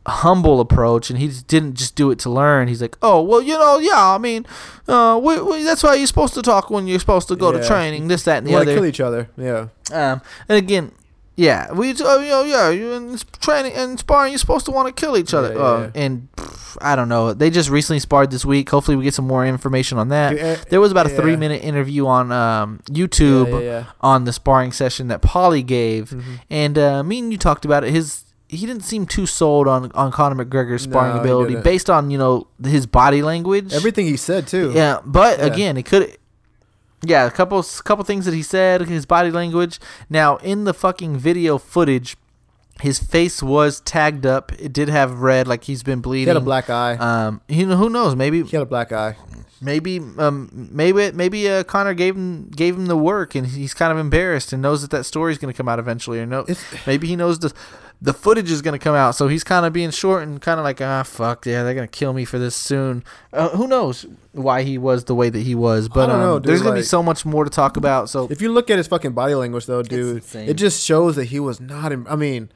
a 0.06 0.10
humble 0.10 0.60
approach, 0.60 1.10
and 1.10 1.18
he 1.18 1.28
just 1.28 1.46
didn't 1.46 1.74
just 1.74 1.94
do 1.94 2.10
it 2.10 2.18
to 2.20 2.30
learn. 2.30 2.68
He's 2.68 2.80
like, 2.80 2.96
oh 3.02 3.20
well, 3.20 3.42
you 3.42 3.58
know, 3.58 3.78
yeah, 3.78 4.14
I 4.14 4.18
mean, 4.18 4.46
uh, 4.88 5.20
we, 5.22 5.40
we, 5.42 5.62
that's 5.62 5.82
why 5.82 5.94
you're 5.94 6.06
supposed 6.06 6.32
to 6.34 6.42
talk 6.42 6.70
when 6.70 6.86
you're 6.86 7.00
supposed 7.00 7.28
to 7.28 7.36
go 7.36 7.52
to 7.52 7.64
training, 7.66 8.08
this, 8.08 8.22
that, 8.24 8.38
and 8.38 8.46
the 8.46 8.54
other. 8.54 8.74
kill 8.74 8.86
each 8.86 9.00
other. 9.00 9.28
Yeah. 9.36 9.68
Um, 9.92 10.22
and 10.48 10.56
again, 10.58 10.92
yeah, 11.42 11.72
we, 11.72 11.90
uh, 11.90 12.18
you 12.18 12.28
know, 12.28 12.42
yeah, 12.44 12.70
you 12.70 12.92
in 12.92 13.18
training 13.40 13.72
and 13.74 13.98
sparring, 13.98 14.32
you're 14.32 14.38
supposed 14.38 14.64
to 14.66 14.70
want 14.72 14.86
to 14.94 15.00
kill 15.00 15.16
each 15.16 15.34
other. 15.34 15.52
Yeah, 15.54 15.60
uh, 15.60 15.78
yeah, 15.78 15.90
yeah. 15.94 16.02
And 16.04 16.28
pff, 16.36 16.78
I 16.80 16.94
don't 16.96 17.08
know. 17.08 17.34
They 17.34 17.50
just 17.50 17.68
recently 17.68 17.98
sparred 17.98 18.30
this 18.30 18.44
week. 18.44 18.70
Hopefully, 18.70 18.96
we 18.96 19.04
get 19.04 19.14
some 19.14 19.26
more 19.26 19.44
information 19.46 19.98
on 19.98 20.08
that. 20.08 20.30
Dude, 20.36 20.70
There 20.70 20.80
was 20.80 20.92
about 20.92 21.06
a 21.06 21.10
yeah. 21.10 21.16
three 21.20 21.36
minute 21.36 21.62
interview 21.64 22.06
on 22.06 22.30
um, 22.32 22.80
YouTube 22.90 23.48
Yeah, 23.50 23.58
yeah, 23.58 23.64
yeah. 23.80 23.84
on 24.00 24.24
the 24.24 24.32
sparring 24.32 24.72
session 24.72 25.08
that 25.08 25.20
Paulie 25.22 25.66
gave, 25.66 26.10
Mhm. 26.10 26.22
and 26.48 26.78
uh, 26.78 27.02
me 27.02 27.18
and 27.18 27.32
you 27.32 27.38
talked 27.38 27.64
about 27.64 27.82
it. 27.84 27.90
His 27.92 28.24
he 28.48 28.66
didn't 28.66 28.84
seem 28.84 29.06
too 29.06 29.24
sold 29.26 29.66
on 29.66 29.90
on 29.94 30.12
Conor 30.12 30.44
McGregor's 30.44 30.82
sparring 30.82 31.14
No, 31.16 31.20
ability 31.22 31.56
based 31.56 31.88
on 31.88 32.10
you 32.10 32.18
know 32.18 32.46
his 32.62 32.86
body 32.86 33.22
language. 33.22 33.72
Everything 33.72 34.04
he 34.06 34.16
said 34.16 34.46
too. 34.46 34.72
Yeah, 34.74 34.98
but 35.04 35.38
Yeah. 35.38 35.46
again, 35.46 35.76
it 35.78 35.84
could. 35.86 36.16
Yeah, 37.04 37.26
a 37.26 37.30
couple 37.30 37.62
couple 37.84 38.04
things 38.04 38.24
that 38.26 38.34
he 38.34 38.42
said, 38.42 38.82
his 38.82 39.06
body 39.06 39.30
language. 39.30 39.78
Now 40.08 40.36
in 40.38 40.64
the 40.64 40.74
fucking 40.74 41.16
video 41.18 41.58
footage, 41.58 42.16
his 42.80 42.98
face 42.98 43.42
was 43.42 43.80
tagged 43.80 44.24
up. 44.24 44.52
It 44.58 44.72
did 44.72 44.88
have 44.88 45.18
red, 45.20 45.46
like 45.48 45.64
he's 45.64 45.82
been 45.82 46.00
bleeding. 46.00 46.24
He 46.26 46.28
had 46.28 46.36
a 46.36 46.40
black 46.40 46.70
eye. 46.70 46.94
Um, 46.96 47.40
you 47.48 47.66
know 47.66 47.76
who 47.76 47.90
knows? 47.90 48.14
Maybe 48.16 48.42
he 48.42 48.50
had 48.56 48.62
a 48.62 48.66
black 48.66 48.92
eye. 48.92 49.16
maybe 49.60 49.98
um 50.18 50.68
maybe 50.72 51.12
maybe 51.12 51.48
uh, 51.48 51.62
Conor 51.64 51.94
gave 51.94 52.16
him 52.16 52.48
gave 52.50 52.74
him 52.76 52.86
the 52.86 52.96
work 52.96 53.34
and 53.36 53.46
he's 53.46 53.74
kind 53.74 53.92
of 53.92 53.98
embarrassed 53.98 54.52
and 54.52 54.60
knows 54.62 54.82
that 54.82 54.90
that 54.90 55.04
story's 55.04 55.38
going 55.38 55.52
to 55.52 55.56
come 55.56 55.68
out 55.68 55.78
eventually 55.78 56.18
or 56.18 56.26
no 56.26 56.40
It's- 56.40 56.64
maybe 56.86 57.06
he 57.06 57.14
knows 57.14 57.38
the 57.38 57.52
the 58.02 58.12
footage 58.12 58.50
is 58.50 58.60
going 58.62 58.78
to 58.78 58.82
come 58.82 58.96
out 58.96 59.12
so 59.14 59.28
he's 59.28 59.44
kind 59.44 59.64
of 59.64 59.72
being 59.72 59.90
short 59.90 60.22
and 60.24 60.40
kind 60.42 60.58
of 60.58 60.64
like 60.64 60.80
ah 60.80 61.02
fuck 61.04 61.46
yeah 61.46 61.62
they're 61.62 61.74
going 61.74 61.88
to 61.88 61.98
kill 61.98 62.12
me 62.12 62.24
for 62.24 62.38
this 62.38 62.56
soon 62.56 63.04
uh, 63.32 63.48
who 63.50 63.68
knows 63.68 64.04
why 64.32 64.62
he 64.62 64.76
was 64.76 65.04
the 65.04 65.14
way 65.14 65.30
that 65.30 65.42
he 65.42 65.54
was 65.54 65.88
but 65.88 66.06
don't 66.06 66.16
um, 66.16 66.20
know, 66.20 66.38
dude, 66.38 66.48
there's 66.48 66.62
going 66.62 66.74
to 66.74 66.80
be 66.80 66.84
so 66.84 67.02
much 67.02 67.24
more 67.24 67.44
to 67.44 67.50
talk 67.50 67.76
about 67.76 68.10
so 68.10 68.28
If 68.30 68.40
you 68.40 68.50
look 68.50 68.70
at 68.70 68.78
his 68.78 68.86
fucking 68.86 69.12
body 69.12 69.34
language, 69.34 69.66
though, 69.66 69.82
dude, 69.82 70.24
it 70.34 70.54
just 70.54 70.84
shows 70.84 71.16
that 71.16 71.26
he 71.26 71.38
was 71.38 71.60
not. 71.60 71.92
In, 71.92 72.06
I 72.08 72.16
mean, 72.16 72.50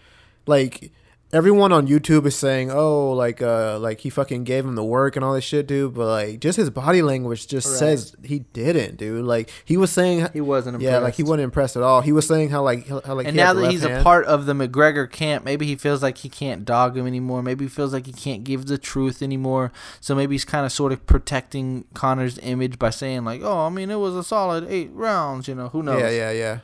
like 0.46 0.90
everyone 1.36 1.70
on 1.70 1.86
YouTube 1.86 2.24
is 2.24 2.34
saying, 2.34 2.70
"Oh, 2.70 3.12
like, 3.12 3.42
uh, 3.42 3.78
like 3.78 4.00
he 4.00 4.08
fucking 4.10 4.44
gave 4.44 4.64
him 4.64 4.74
the 4.74 4.82
work 4.82 5.14
and 5.16 5.24
all 5.24 5.34
this 5.34 5.44
shit, 5.44 5.66
dude." 5.66 5.92
But 5.94 6.06
like, 6.06 6.40
just 6.40 6.56
his 6.56 6.70
body 6.70 7.02
language 7.02 7.46
just 7.46 7.68
Right. 7.68 7.78
says 7.78 8.16
he 8.24 8.40
didn't, 8.54 8.96
dude. 8.96 9.24
Like 9.24 9.50
he 9.64 9.76
was 9.76 9.92
saying, 9.92 10.28
he 10.32 10.40
wasn't 10.40 10.80
yeah, 10.80 10.98
like 10.98 11.14
he 11.14 11.20
impressed. 11.22 11.28
wasn't 11.28 11.44
impressed 11.44 11.76
at 11.76 11.82
all. 11.82 12.00
He 12.00 12.12
was 12.12 12.26
saying 12.26 12.48
how 12.48 12.62
like 12.62 12.88
how, 12.88 13.14
like 13.14 13.26
and 13.26 13.36
now 13.36 13.52
that 13.52 13.70
he's 13.70 13.84
a 13.84 14.02
part 14.02 14.24
of 14.24 14.46
the 14.46 14.54
McGregor 14.54 15.10
camp, 15.10 15.44
maybe 15.44 15.66
he 15.66 15.76
feels 15.76 16.02
like 16.02 16.18
he 16.18 16.28
can't 16.28 16.64
dog 16.64 16.96
him 16.96 17.06
anymore. 17.06 17.42
Maybe 17.42 17.66
he 17.66 17.68
feels 17.68 17.92
like 17.92 18.06
he 18.06 18.12
can't 18.12 18.42
give 18.42 18.66
the 18.66 18.78
truth 18.78 19.20
anymore. 19.22 19.72
So 20.00 20.14
maybe 20.14 20.34
he's 20.34 20.44
kind 20.46 20.64
of 20.64 20.72
sort 20.72 20.92
of 20.92 21.04
protecting 21.06 21.84
Conor's 21.94 22.38
image 22.38 22.78
by 22.78 22.90
saying 22.90 23.24
like, 23.24 23.42
"Oh, 23.42 23.66
I 23.66 23.68
mean, 23.68 23.90
it 23.90 23.98
was 24.00 24.16
a 24.16 24.24
solid 24.24 24.66
eight 24.70 24.90
rounds." 24.94 25.48
You 25.48 25.54
know, 25.54 25.68
who 25.68 25.82
knows? 25.82 26.00
Yeah, 26.00 26.10
yeah, 26.10 26.30
yeah. 26.30 26.58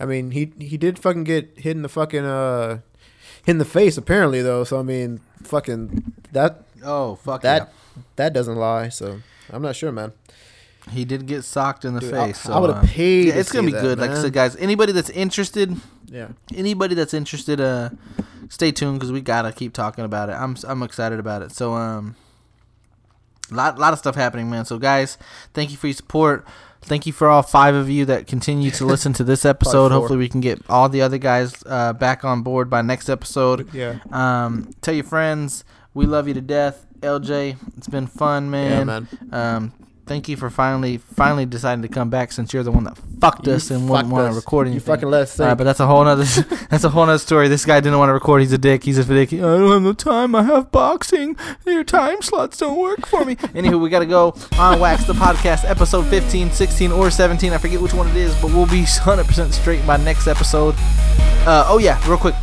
I 0.00 0.06
mean, 0.06 0.30
he 0.30 0.52
he 0.58 0.76
did 0.76 0.98
fucking 0.98 1.24
get 1.24 1.50
hit 1.56 1.74
in 1.76 1.82
the 1.82 1.88
fucking 1.88 2.24
uh, 2.24 2.78
in 3.48 3.58
the 3.58 3.64
face 3.64 3.96
apparently 3.96 4.42
though. 4.42 4.62
So 4.64 4.78
I 4.78 4.82
mean, 4.82 5.20
fucking 5.42 6.12
that 6.32 6.62
Oh, 6.84 7.16
fuck 7.16 7.42
that 7.42 7.72
that 8.16 8.32
doesn't 8.32 8.56
lie. 8.56 8.88
So 8.90 9.20
I'm 9.50 9.62
not 9.62 9.74
sure, 9.76 9.90
man. 9.90 10.12
He 10.90 11.04
did 11.04 11.26
get 11.26 11.42
socked 11.44 11.84
in 11.84 11.94
the 11.94 12.00
Dude, 12.00 12.14
I- 12.14 12.26
face. 12.28 12.46
I 12.46 12.52
so, 12.52 12.60
would've 12.60 12.76
uh, 12.76 12.82
paid 12.82 13.26
yeah, 13.26 13.34
to 13.34 13.40
it's 13.40 13.52
gonna 13.52 13.66
be 13.66 13.72
that, 13.72 13.82
good. 13.82 13.98
Like 13.98 14.10
I 14.10 14.14
man. 14.14 14.22
said, 14.22 14.32
guys, 14.32 14.56
anybody 14.56 14.92
that's 14.92 15.10
interested, 15.10 15.76
Yeah. 16.06 16.28
anybody 16.54 16.94
that's 16.94 17.12
interested, 17.12 17.60
uh, 17.60 17.90
stay 18.48 18.70
tuned 18.72 18.98
because 18.98 19.12
we 19.12 19.20
gotta 19.20 19.52
keep 19.52 19.72
talking 19.74 20.04
about 20.04 20.28
it. 20.30 20.32
I'm 20.32 20.56
I'm 20.66 20.82
excited 20.82 21.18
about 21.18 21.42
it. 21.42 21.52
So 21.52 21.74
um, 21.74 22.16
lot 23.50 23.78
lot 23.78 23.92
of 23.92 23.98
stuff 23.98 24.14
happening, 24.14 24.48
man. 24.50 24.64
So 24.64 24.78
guys, 24.78 25.18
thank 25.52 25.70
you 25.70 25.76
for 25.76 25.88
your 25.88 25.94
support. 25.94 26.46
Thank 26.88 27.06
you 27.06 27.12
for 27.12 27.28
all 27.28 27.42
five 27.42 27.74
of 27.74 27.88
you 27.90 28.04
that 28.06 28.26
continue 28.26 28.70
to 28.72 28.84
listen 28.84 29.12
to 29.14 29.24
this 29.24 29.44
episode. 29.54 29.92
Hopefully, 29.92 30.18
we 30.18 30.28
can 30.28 30.40
get 30.40 30.60
all 30.68 30.88
the 30.88 31.02
other 31.02 31.18
guys 31.18 31.54
uh, 31.66 31.92
back 31.92 32.24
on 32.24 32.42
board 32.42 32.68
by 32.68 32.82
next 32.82 33.08
episode. 33.08 33.72
Yeah. 33.74 33.98
Um, 34.10 34.72
tell 34.80 34.94
your 34.94 35.04
friends 35.04 35.64
we 35.94 36.06
love 36.06 36.28
you 36.28 36.34
to 36.34 36.40
death. 36.40 36.86
LJ, 37.00 37.56
it's 37.76 37.88
been 37.88 38.06
fun, 38.06 38.50
man. 38.50 38.70
Yeah, 38.70 38.84
man. 38.84 39.08
Um, 39.32 39.72
thank 40.08 40.28
you 40.28 40.36
for 40.36 40.50
finally 40.50 40.98
finally 40.98 41.46
deciding 41.46 41.82
to 41.82 41.88
come 41.88 42.10
back 42.10 42.32
since 42.32 42.52
you're 42.52 42.62
the 42.62 42.72
one 42.72 42.84
that 42.84 42.96
fucked 43.20 43.46
You 43.46 43.52
us 43.54 43.70
and 43.70 43.88
wouldn't 43.88 44.08
want 44.10 44.30
to 44.32 44.34
record 44.36 44.68
You 44.68 44.80
fucking 44.80 45.08
let 45.08 45.22
us 45.22 45.38
Uh, 45.38 45.46
think. 45.46 45.58
but 45.58 45.64
that's 45.64 45.80
a 45.80 45.86
whole 45.86 46.02
nother 46.04 46.24
that's 46.70 46.84
a 46.84 46.88
whole 46.88 47.06
nother 47.06 47.18
story. 47.18 47.48
This 47.48 47.64
guy 47.64 47.80
didn't 47.80 47.98
want 47.98 48.08
to 48.08 48.14
record. 48.14 48.40
He's 48.40 48.52
a 48.52 48.58
dick. 48.58 48.84
He's 48.84 48.98
a 48.98 49.04
dick. 49.04 49.32
I 49.32 49.36
don't 49.36 49.70
have 49.70 49.82
no 49.82 49.92
time. 49.92 50.34
I 50.34 50.42
have 50.44 50.72
boxing. 50.72 51.36
Your 51.66 51.84
time 51.84 52.22
slots 52.22 52.56
don't 52.58 52.78
work 52.78 53.06
for 53.06 53.24
me. 53.24 53.36
Anywho, 53.36 53.80
we 53.80 53.90
got 53.90 54.00
to 54.00 54.06
go 54.06 54.34
on 54.58 54.80
Wax 54.80 55.04
the 55.04 55.12
podcast, 55.12 55.68
episode 55.68 56.06
15, 56.06 56.50
16, 56.52 56.92
or 56.92 57.10
17. 57.10 57.52
I 57.52 57.58
forget 57.58 57.80
which 57.80 57.94
one 57.94 58.08
it 58.08 58.16
is, 58.16 58.34
but 58.40 58.52
we'll 58.52 58.66
be 58.66 58.82
100% 58.82 59.52
straight 59.52 59.86
by 59.86 59.96
next 59.98 60.26
episode. 60.26 60.74
Uh, 61.46 61.64
oh, 61.68 61.78
yeah, 61.78 61.98
real 62.08 62.18
quick. 62.18 62.34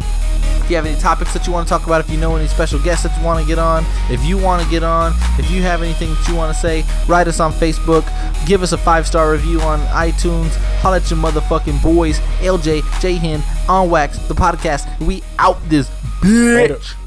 If 0.66 0.72
you 0.72 0.78
have 0.78 0.88
any 0.88 1.00
topics 1.00 1.32
that 1.36 1.46
you 1.46 1.54
want 1.54 1.68
to 1.68 1.70
talk 1.70 1.86
about, 1.86 2.02
if 2.02 2.10
you 2.10 2.18
know 2.18 2.36
any 2.36 2.48
special 2.48 2.80
guests 2.80 3.04
that 3.04 3.16
you 3.16 3.24
want 3.24 3.40
to 3.40 3.46
get 3.46 3.60
on, 3.60 3.86
if 4.10 4.26
you 4.26 4.36
want 4.36 4.64
to 4.64 4.70
get 4.72 4.82
on, 4.82 5.14
if 5.38 5.52
you 5.52 5.62
have 5.62 5.84
anything 5.84 6.10
that 6.10 6.28
you 6.28 6.34
want 6.34 6.52
to 6.56 6.60
say, 6.60 6.84
write 7.08 7.28
us 7.28 7.40
on 7.40 7.54
Facebook, 7.54 8.04
give 8.48 8.64
us 8.64 8.72
a 8.72 8.78
five 8.80 9.06
star 9.06 9.32
review 9.32 9.62
on 9.62 9.80
iTunes, 9.90 10.56
holla 10.82 10.98
at 10.98 11.12
your 11.12 11.20
motherfucking 11.20 11.84
boys, 11.84 12.18
LJ, 12.40 13.00
J 13.00 13.14
Hen, 13.14 13.44
on 13.70 13.92
Wax, 13.92 14.18
the 14.28 14.34
podcast. 14.34 14.90
We 15.06 15.22
out 15.38 15.60
this 15.70 15.88
bitch. 16.20 16.56
Later. 16.56 17.05